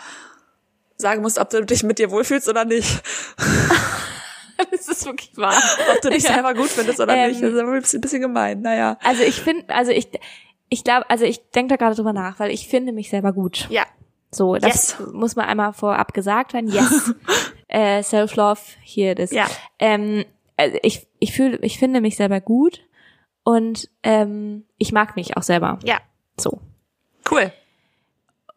sagen 0.96 1.22
musst, 1.22 1.38
ob 1.38 1.48
du 1.50 1.64
dich 1.64 1.82
mit 1.82 1.98
dir 1.98 2.10
wohlfühlst 2.10 2.48
oder 2.48 2.64
nicht. 2.66 3.02
das 4.70 4.88
ist 4.88 5.04
wirklich 5.06 5.36
wahr. 5.36 5.54
Ob 5.94 6.00
du 6.02 6.10
dich 6.10 6.24
Ja. 6.24 6.34
selber 6.34 6.54
gut 6.54 6.68
findest 6.68 7.00
oder 7.00 7.14
Ähm, 7.16 7.30
nicht. 7.30 7.42
Das 7.42 7.52
ist 7.52 7.58
aber 7.58 7.72
ein 7.72 7.80
bisschen, 7.80 7.98
ein 7.98 8.02
bisschen 8.02 8.20
gemein, 8.20 8.60
naja. 8.60 8.98
Also 9.02 9.22
ich 9.22 9.40
finde, 9.40 9.72
also 9.74 9.90
ich, 9.92 10.08
ich 10.68 10.84
glaube, 10.84 11.08
also 11.08 11.24
ich 11.24 11.40
denke 11.50 11.74
da 11.74 11.76
gerade 11.76 11.96
drüber 11.96 12.12
nach, 12.12 12.38
weil 12.38 12.50
ich 12.50 12.68
finde 12.68 12.92
mich 12.92 13.08
selber 13.10 13.32
gut. 13.32 13.66
Ja, 13.70 13.84
So, 14.32 14.56
das 14.56 14.96
Yes. 14.98 15.08
muss 15.12 15.36
man 15.36 15.46
einmal 15.46 15.72
vorab 15.72 16.12
gesagt 16.12 16.52
werden. 16.52 16.70
Yes, 16.70 17.14
äh, 17.68 18.02
Self-Love, 18.02 18.60
hier 18.82 19.14
das. 19.14 19.30
Ja. 19.30 19.46
Ähm, 19.78 20.24
also 20.60 20.78
ich, 20.82 21.06
ich 21.18 21.32
fühle, 21.32 21.58
ich 21.62 21.78
finde 21.78 22.00
mich 22.00 22.16
selber 22.16 22.40
gut 22.40 22.82
und 23.44 23.88
ähm, 24.02 24.64
ich 24.78 24.92
mag 24.92 25.16
mich 25.16 25.36
auch 25.36 25.42
selber. 25.42 25.78
ja, 25.84 25.98
So. 26.38 26.60
cool. 27.30 27.52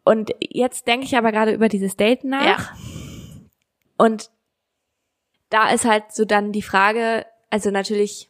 Und 0.04 0.32
jetzt 0.40 0.86
denke 0.86 1.06
ich 1.06 1.16
aber 1.16 1.32
gerade 1.32 1.52
über 1.52 1.68
dieses 1.68 1.96
Date 1.96 2.24
nach. 2.24 2.44
Ja. 2.44 2.76
Und 3.96 4.30
da 5.48 5.70
ist 5.70 5.84
halt 5.86 6.12
so 6.12 6.24
dann 6.24 6.52
die 6.52 6.62
Frage, 6.62 7.24
also 7.50 7.70
natürlich 7.70 8.28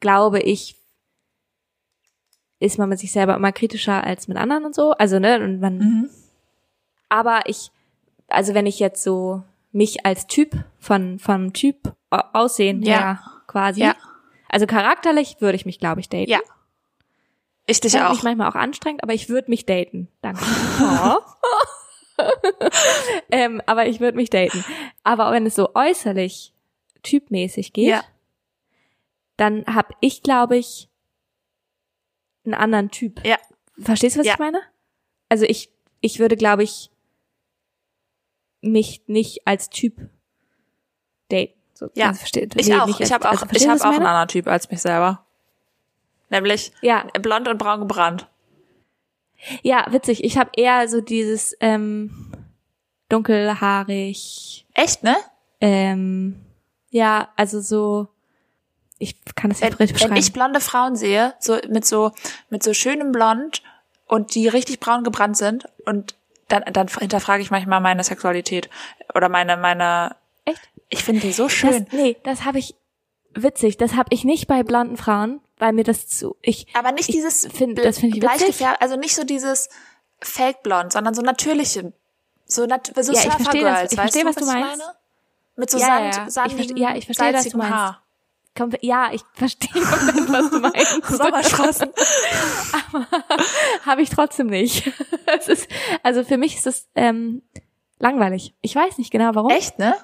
glaube 0.00 0.40
ich, 0.40 0.76
ist 2.60 2.78
man 2.78 2.88
mit 2.88 2.98
sich 2.98 3.12
selber 3.12 3.34
immer 3.34 3.52
kritischer 3.52 4.04
als 4.04 4.28
mit 4.28 4.36
anderen 4.36 4.64
und 4.66 4.74
so. 4.74 4.92
Also, 4.92 5.18
ne, 5.18 5.36
und 5.42 5.60
man, 5.60 5.78
Mhm. 5.78 6.10
aber 7.08 7.42
ich, 7.46 7.70
also 8.28 8.52
wenn 8.54 8.66
ich 8.66 8.78
jetzt 8.80 9.02
so 9.02 9.42
mich 9.74 10.06
als 10.06 10.26
Typ 10.26 10.64
von, 10.78 11.18
vom 11.18 11.52
Typ 11.52 11.94
au- 12.10 12.22
aussehen 12.32 12.82
Ja. 12.82 12.94
her 12.94 13.22
quasi, 13.46 13.80
Ja. 13.80 13.94
also 14.48 14.66
charakterlich 14.66 15.36
würde 15.40 15.56
ich 15.56 15.66
mich, 15.66 15.78
glaube 15.78 16.00
ich, 16.00 16.08
daten. 16.08 16.30
Ja. 16.30 16.40
Ich 17.66 17.80
dich 17.80 17.94
Ich 17.94 18.00
auch. 18.00 18.10
mich 18.10 18.22
manchmal 18.22 18.48
auch 18.50 18.54
anstrengend, 18.54 19.02
aber 19.02 19.14
ich 19.14 19.28
würde 19.28 19.50
mich 19.50 19.66
daten. 19.66 20.08
Danke. 20.22 20.40
Oh. 20.80 21.18
ähm, 23.30 23.60
aber 23.66 23.86
ich 23.88 23.98
würde 24.00 24.16
mich 24.16 24.30
daten. 24.30 24.64
Aber 25.02 25.32
wenn 25.32 25.46
es 25.46 25.56
so 25.56 25.74
äußerlich 25.74 26.52
typmäßig 27.02 27.72
geht, 27.72 27.88
Ja. 27.88 28.04
dann 29.36 29.64
habe 29.66 29.94
ich, 30.00 30.22
glaube 30.22 30.56
ich, 30.56 30.88
einen 32.44 32.54
anderen 32.54 32.90
Typ. 32.90 33.24
Ja. 33.26 33.36
Verstehst 33.78 34.14
du, 34.16 34.20
was 34.20 34.26
Ja. 34.28 34.34
ich 34.34 34.38
meine? 34.38 34.60
Also 35.28 35.44
ich, 35.44 35.70
ich 36.00 36.20
würde, 36.20 36.36
glaube 36.36 36.62
ich, 36.62 36.90
mich 38.72 39.02
nicht 39.06 39.46
als 39.46 39.70
Typ 39.70 39.96
daten. 41.30 41.52
So, 41.74 41.88
Ja. 41.94 42.08
also 42.08 42.18
versteht, 42.18 42.54
Ich 42.60 42.68
nee, 42.68 42.74
auch. 42.76 43.00
Ich 43.00 43.12
habe 43.12 43.26
auch, 43.28 43.32
also, 43.42 43.46
ich 43.52 43.66
was 43.66 43.82
auch 43.82 43.86
einen 43.92 44.06
anderen 44.06 44.28
Typ 44.28 44.46
als 44.46 44.70
mich 44.70 44.80
selber. 44.80 45.24
Nämlich 46.30 46.72
Ja, 46.82 47.04
blond 47.20 47.48
und 47.48 47.58
braun 47.58 47.80
gebrannt. 47.80 48.28
ja, 49.62 49.86
witzig. 49.90 50.24
Ich 50.24 50.38
habe 50.38 50.50
eher 50.56 50.88
so 50.88 51.00
dieses 51.00 51.56
ähm, 51.60 52.32
dunkelhaarig, 53.08 54.66
Echt, 54.74 55.02
ne? 55.02 55.16
ähm, 55.60 56.40
ja, 56.90 57.28
also 57.36 57.60
so, 57.60 58.08
ich 58.98 59.16
kann 59.34 59.50
das 59.50 59.60
nicht 59.60 59.72
Wenn, 59.72 59.78
richtig 59.78 60.00
wenn 60.00 60.08
beschreiben. 60.10 60.16
ich 60.16 60.32
blonde 60.32 60.60
Frauen 60.60 60.96
sehe, 60.96 61.34
so 61.40 61.58
mit 61.68 61.84
so 61.84 62.12
mit 62.50 62.62
so 62.62 62.72
schönem 62.72 63.12
Blond 63.12 63.62
und 64.06 64.34
die 64.34 64.48
richtig 64.48 64.80
braun 64.80 65.02
gebrannt 65.04 65.36
sind 65.36 65.66
und 65.84 66.14
dann 66.48 66.64
dann 66.72 66.88
hinterfrage 66.88 67.42
ich 67.42 67.50
manchmal 67.50 67.80
meine 67.80 68.04
Sexualität 68.04 68.68
oder 69.14 69.28
meine 69.28 69.56
meine 69.56 70.16
Echt? 70.44 70.60
ich 70.88 71.02
finde 71.04 71.22
die 71.22 71.32
so 71.32 71.48
schön. 71.48 71.84
Das, 71.86 71.92
nee, 71.92 72.16
das 72.24 72.44
habe 72.44 72.58
ich 72.58 72.74
witzig. 73.34 73.76
Das 73.78 73.94
habe 73.94 74.08
ich 74.12 74.24
nicht 74.24 74.46
bei 74.46 74.62
blonden 74.62 74.96
Frauen, 74.96 75.40
weil 75.58 75.72
mir 75.72 75.84
das 75.84 76.06
zu 76.06 76.36
ich 76.42 76.66
aber 76.74 76.92
nicht 76.92 77.08
ich 77.08 77.14
dieses 77.14 77.46
find- 77.46 77.78
das 77.78 77.98
finde 77.98 78.16
ich 78.18 78.22
witzig. 78.22 78.66
also 78.80 78.96
nicht 78.96 79.14
so 79.14 79.24
dieses 79.24 79.68
Fake 80.20 80.62
blond, 80.62 80.92
sondern 80.92 81.14
so 81.14 81.22
natürliche 81.22 81.92
so 82.46 82.66
nat 82.66 82.92
so 82.94 83.12
Ja, 83.12 83.20
ich 83.20 83.32
verstehe 83.32 83.62
das. 83.62 83.74
Girls, 83.78 83.92
Ich 83.92 83.98
weißt 83.98 84.12
verstehe, 84.12 84.22
du, 84.22 84.28
was 84.28 84.36
du 84.36 84.44
meinst. 84.46 84.78
meine? 84.78 84.94
Mit 85.56 85.70
so 85.70 85.78
Ja, 85.78 85.86
ja, 86.00 86.12
Sand, 86.12 86.14
ja. 86.16 86.26
Ich 86.26 86.32
sandigem, 86.34 86.76
verste- 86.76 86.80
ja, 86.80 86.96
ich 86.96 87.04
verstehe, 87.06 87.32
was 87.34 87.48
du 87.48 87.56
meinst. 87.56 87.72
Haar. 87.74 88.02
Ja, 88.80 89.10
ich 89.12 89.22
verstehe 89.32 89.82
komplett, 89.82 90.32
was 90.32 90.50
du 90.50 90.60
meinst. 90.60 91.06
Sommerstraßen. 91.08 91.90
habe 93.84 94.02
ich 94.02 94.10
trotzdem 94.10 94.46
nicht. 94.48 94.92
Es 95.26 95.48
ist, 95.48 95.68
also 96.02 96.22
für 96.22 96.36
mich 96.36 96.54
ist 96.56 96.66
es 96.66 96.86
ähm, 96.94 97.42
langweilig. 97.98 98.54
Ich 98.60 98.76
weiß 98.76 98.98
nicht 98.98 99.10
genau 99.10 99.34
warum. 99.34 99.50
Echt, 99.50 99.78
ne? 99.78 99.96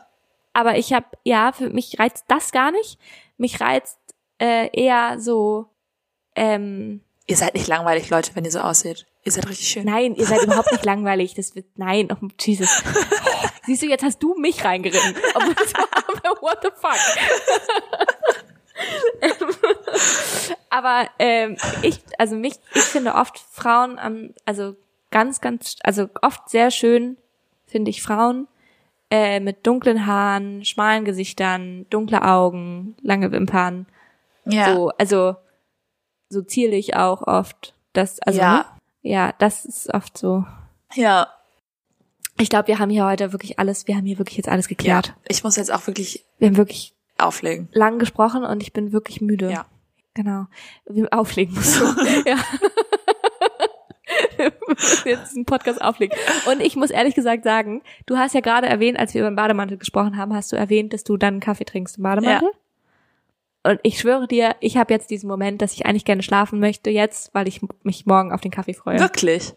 Aber 0.55 0.77
ich 0.79 0.93
habe, 0.93 1.07
ja, 1.25 1.53
für 1.53 1.69
mich 1.69 1.99
reizt 1.99 2.25
das 2.29 2.51
gar 2.51 2.73
nicht. 2.73 2.99
Mich 3.37 3.61
reizt 3.61 3.99
äh, 4.39 4.71
eher 4.73 5.21
so, 5.21 5.67
ähm, 6.35 7.03
Ihr 7.27 7.37
seid 7.37 7.55
nicht 7.55 7.69
langweilig, 7.69 8.11
Leute, 8.11 8.35
wenn 8.35 8.45
ihr 8.45 8.51
so 8.51 8.61
aussieht. 8.61 9.07
Ihr 9.31 9.35
seid 9.35 9.49
richtig 9.49 9.69
schön. 9.69 9.85
nein, 9.85 10.15
ihr 10.17 10.27
seid 10.27 10.43
überhaupt 10.45 10.73
nicht 10.73 10.85
langweilig. 10.85 11.35
Das 11.35 11.55
wird, 11.55 11.67
nein, 11.77 12.09
oh, 12.11 12.27
Jesus. 12.41 12.83
Siehst 13.67 13.83
du, 13.83 13.87
jetzt 13.87 14.03
hast 14.03 14.19
du 14.21 14.35
mich 14.35 14.65
reingeritten. 14.65 15.15
Obwohl 15.35 15.55
das 15.55 15.73
war, 15.75 15.85
what 16.43 16.59
the 16.63 16.71
fuck. 16.75 16.99
Aber 20.71 21.09
ähm, 21.19 21.57
ich, 21.83 22.01
also 22.19 22.35
mich, 22.35 22.55
ich 22.75 22.83
finde 22.83 23.15
oft 23.15 23.39
Frauen, 23.39 23.99
am, 23.99 24.35
also 24.45 24.75
ganz, 25.13 25.41
ganz, 25.41 25.77
also 25.85 26.09
oft 26.23 26.49
sehr 26.49 26.71
schön 26.73 27.17
finde 27.67 27.91
ich 27.91 28.03
Frauen 28.03 28.49
äh, 29.11 29.39
mit 29.39 29.65
dunklen 29.67 30.07
Haaren, 30.07 30.65
schmalen 30.65 31.05
Gesichtern, 31.05 31.87
dunkle 31.91 32.23
Augen, 32.23 32.97
lange 33.03 33.31
Wimpern. 33.31 33.87
Ja. 34.47 34.75
So, 34.75 34.89
also 34.99 35.37
so 36.29 36.43
zierlich 36.43 36.97
auch 36.97 37.23
oft. 37.23 37.75
Das, 37.93 38.19
also 38.21 38.41
Ja. 38.41 38.57
ne? 38.57 38.65
Ja, 39.03 39.33
das 39.39 39.65
ist 39.65 39.93
oft 39.93 40.17
so. 40.19 40.45
Ja. 40.95 41.29
Ich 42.39 42.49
glaube, 42.49 42.69
wir 42.69 42.79
haben 42.79 42.91
hier 42.91 43.05
heute 43.05 43.33
wirklich 43.33 43.59
alles, 43.59 43.87
wir 43.87 43.97
haben 43.97 44.07
hier 44.07 44.19
wirklich 44.19 44.37
jetzt 44.37 44.49
alles 44.49 44.67
geklärt. 44.69 45.09
Ja. 45.09 45.15
Ich 45.29 45.45
muss 45.45 45.57
jetzt 45.57 45.73
auch 45.73 45.87
wirklich 45.87 46.25
Wir 46.39 46.49
haben 46.49 46.57
wirklich 46.57 46.95
auflegen. 47.19 47.69
lang 47.73 47.99
gesprochen 47.99 48.45
und 48.45 48.63
ich 48.63 48.73
bin 48.73 48.93
wirklich 48.93 49.21
müde. 49.21 49.51
Ja. 49.51 49.67
Genau. 50.15 50.47
Wir 50.87 51.09
auflegen 51.13 51.55
musst 51.55 51.81
du. 51.81 51.85
ja. 52.27 52.37
Wir 54.37 54.53
müssen 54.67 55.09
jetzt 55.09 55.31
diesen 55.31 55.45
Podcast 55.45 55.81
auflegen. 55.83 56.17
Und 56.51 56.61
ich 56.61 56.75
muss 56.77 56.91
ehrlich 56.91 57.15
gesagt 57.15 57.45
sagen, 57.45 57.83
du 58.07 58.17
hast 58.17 58.35
ja 58.35 58.41
gerade 58.41 58.67
erwähnt, 58.69 58.99
als 58.99 59.15
wir 59.15 59.21
über 59.21 59.31
den 59.31 59.37
Bademantel 59.37 59.77
gesprochen 59.79 60.17
haben, 60.17 60.35
hast 60.35 60.51
du 60.51 60.57
erwähnt, 60.57 60.93
dass 60.93 61.05
du 61.05 61.17
dann 61.17 61.35
einen 61.35 61.41
Kaffee 61.41 61.65
trinkst 61.65 61.99
im 61.99 62.03
Bademantel. 62.05 62.51
Und 63.63 63.79
ich 63.83 63.99
schwöre 64.01 64.27
dir, 64.27 64.57
ich 64.61 64.77
habe 64.77 64.93
jetzt 64.95 65.11
diesen 65.11 65.29
Moment, 65.29 65.61
dass 65.61 65.75
ich 65.75 65.85
eigentlich 65.87 66.05
gerne 66.07 66.23
schlafen 66.23 66.61
möchte 66.61 66.89
jetzt, 66.91 67.35
weil 67.35 67.47
ich 67.47 67.61
mich 67.83 68.07
morgen 68.07 68.33
auf 68.33 68.41
den 68.41 68.51
Kaffee 68.51 68.73
freue. 68.75 68.99
Wirklich. 69.01 69.53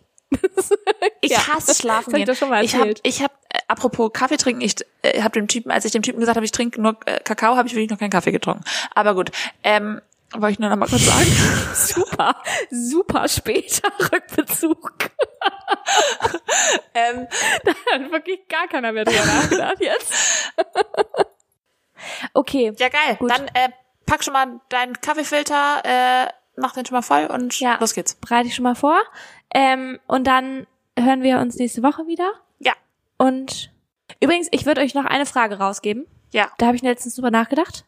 Ich 1.21 1.31
Ja. 1.31 1.47
hasse 1.53 1.75
Schlafen 1.75 2.11
Das 2.11 2.19
ich 2.19 2.25
gehen. 2.25 2.33
doch 2.33 2.35
schon 2.39 2.49
mal 2.49 2.63
ich 2.65 2.73
habe, 2.75 2.89
erzählt. 2.89 3.01
ich 3.07 3.21
hab, 3.23 3.31
äh, 3.49 3.59
apropos 3.67 4.11
Kaffee 4.11 4.35
trinken, 4.37 4.61
ich 4.61 4.75
äh, 5.03 5.21
habe 5.21 5.33
dem 5.39 5.47
Typen, 5.47 5.71
als 5.71 5.85
ich 5.85 5.91
dem 5.91 6.01
Typen 6.01 6.19
gesagt 6.19 6.35
habe, 6.35 6.45
ich 6.45 6.51
trinke 6.51 6.81
nur 6.81 6.97
äh, 7.05 7.19
Kakao, 7.19 7.55
habe 7.55 7.67
ich 7.67 7.75
wirklich 7.75 7.91
noch 7.91 7.99
keinen 7.99 8.09
Kaffee 8.09 8.31
getrunken. 8.31 8.63
Aber 8.95 9.13
gut, 9.13 9.31
ähm, 9.63 10.01
wollte 10.33 10.53
ich 10.53 10.59
nur 10.59 10.69
noch 10.69 10.75
mal 10.77 10.89
kurz 10.89 11.05
sagen. 11.05 11.27
super, 11.75 12.35
super 12.71 13.27
später 13.29 13.87
Rückbezug. 14.11 15.11
ähm, 16.95 17.27
Da 17.63 17.71
hat 17.93 18.11
wirklich 18.11 18.47
gar 18.47 18.67
keiner 18.67 18.91
mehr 18.91 19.05
drüber 19.05 19.23
nachgedacht 19.25 19.79
jetzt. 19.79 20.13
okay. 22.33 22.73
ja 22.77 22.89
geil. 22.89 23.15
Gut. 23.19 23.29
Dann 23.31 23.47
äh, 23.49 23.69
pack 24.05 24.23
schon 24.23 24.33
mal 24.33 24.59
deinen 24.69 24.99
Kaffeefilter, 25.01 25.81
äh, 25.83 26.27
mach 26.55 26.73
den 26.73 26.85
schon 26.85 26.95
mal 26.95 27.01
voll 27.01 27.25
und 27.25 27.59
Ja. 27.59 27.77
los 27.79 27.93
geht's. 27.93 28.15
Bereite 28.15 28.47
ich 28.47 28.55
schon 28.55 28.63
mal 28.63 28.75
vor. 28.75 28.99
Ähm, 29.53 29.99
und 30.07 30.25
dann 30.27 30.67
hören 30.97 31.21
wir 31.23 31.39
uns 31.39 31.55
nächste 31.55 31.83
Woche 31.83 32.05
wieder. 32.07 32.31
Ja, 32.59 32.73
Und 33.17 33.71
übrigens, 34.21 34.47
ich 34.51 34.65
würde 34.65 34.81
euch 34.81 34.93
noch 34.95 35.05
eine 35.05 35.25
Frage 35.25 35.57
rausgeben. 35.59 36.05
ja. 36.31 36.49
Da 36.57 36.67
habe 36.67 36.75
ich 36.75 36.81
letztens 36.81 37.15
drüber 37.15 37.31
nachgedacht. 37.31 37.85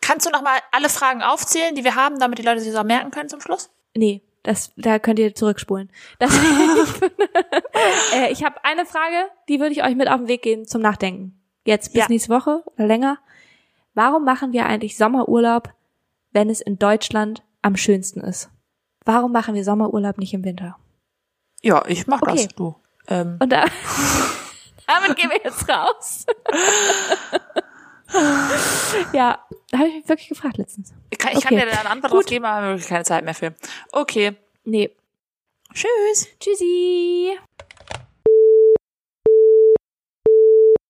Kannst 0.00 0.26
du 0.26 0.30
noch 0.30 0.42
mal 0.42 0.58
alle 0.72 0.88
Fragen 0.90 1.22
aufzählen, 1.22 1.74
die 1.74 1.84
wir 1.84 1.94
haben, 1.94 2.18
damit 2.18 2.38
die 2.38 2.42
Leute 2.42 2.60
sich 2.60 2.70
das 2.72 2.78
auch 2.80 2.84
merken 2.84 3.10
können 3.10 3.28
zum 3.30 3.40
Schluss? 3.40 3.70
Nee, 3.94 4.22
das, 4.42 4.72
da 4.76 4.98
könnt 4.98 5.18
ihr 5.18 5.34
zurückspulen. 5.34 5.90
Das, 6.18 6.30
äh, 8.14 8.30
ich 8.32 8.44
habe 8.44 8.62
eine 8.64 8.84
Frage, 8.86 9.30
die 9.48 9.60
würde 9.60 9.72
ich 9.72 9.82
euch 9.84 9.94
mit 9.94 10.08
auf 10.08 10.16
den 10.18 10.28
Weg 10.28 10.42
gehen 10.42 10.66
zum 10.66 10.82
Nachdenken. 10.82 11.40
Jetzt 11.64 11.92
bis 11.92 12.02
Ja. 12.02 12.06
nächste 12.08 12.28
Woche 12.30 12.62
oder 12.76 12.86
länger. 12.86 13.18
Warum 13.94 14.24
machen 14.24 14.52
wir 14.52 14.66
eigentlich 14.66 14.96
Sommerurlaub, 14.96 15.72
wenn 16.32 16.50
es 16.50 16.60
in 16.60 16.78
Deutschland 16.78 17.42
am 17.62 17.76
schönsten 17.76 18.20
ist? 18.20 18.50
Warum 19.04 19.32
machen 19.32 19.54
wir 19.54 19.64
Sommerurlaub 19.64 20.18
nicht 20.18 20.34
im 20.34 20.44
Winter? 20.44 20.76
Ja, 21.62 21.84
ich 21.86 22.06
mach 22.06 22.20
Okay. 22.22 22.34
das, 22.44 22.48
du. 22.48 22.74
Ähm, 23.08 23.36
Und 23.40 23.50
da, 23.52 23.64
damit 24.86 25.16
gehen 25.16 25.30
wir 25.30 25.40
jetzt 25.42 25.68
raus. 25.68 26.26
ja, 29.12 29.38
da 29.70 29.78
habe 29.78 29.88
ich 29.88 29.94
mich 29.94 30.08
wirklich 30.08 30.28
gefragt 30.28 30.58
letztens. 30.58 30.92
ich 31.10 31.18
kann, 31.18 31.32
ich 31.32 31.42
kann 31.42 31.54
okay. 31.54 31.64
dir 31.64 31.70
da 31.72 31.80
eine 31.80 31.90
Antwort 31.90 32.12
Gut. 32.12 32.26
geben, 32.26 32.44
aber 32.44 32.60
wir 32.60 32.66
haben 32.68 32.74
wirklich 32.74 32.88
keine 32.88 33.04
Zeit 33.04 33.24
mehr 33.24 33.34
für. 33.34 33.54
Okay. 33.92 34.36
Nee. 34.64 34.90
Tschüss. 35.72 36.28
Tschüssi. 36.40 37.32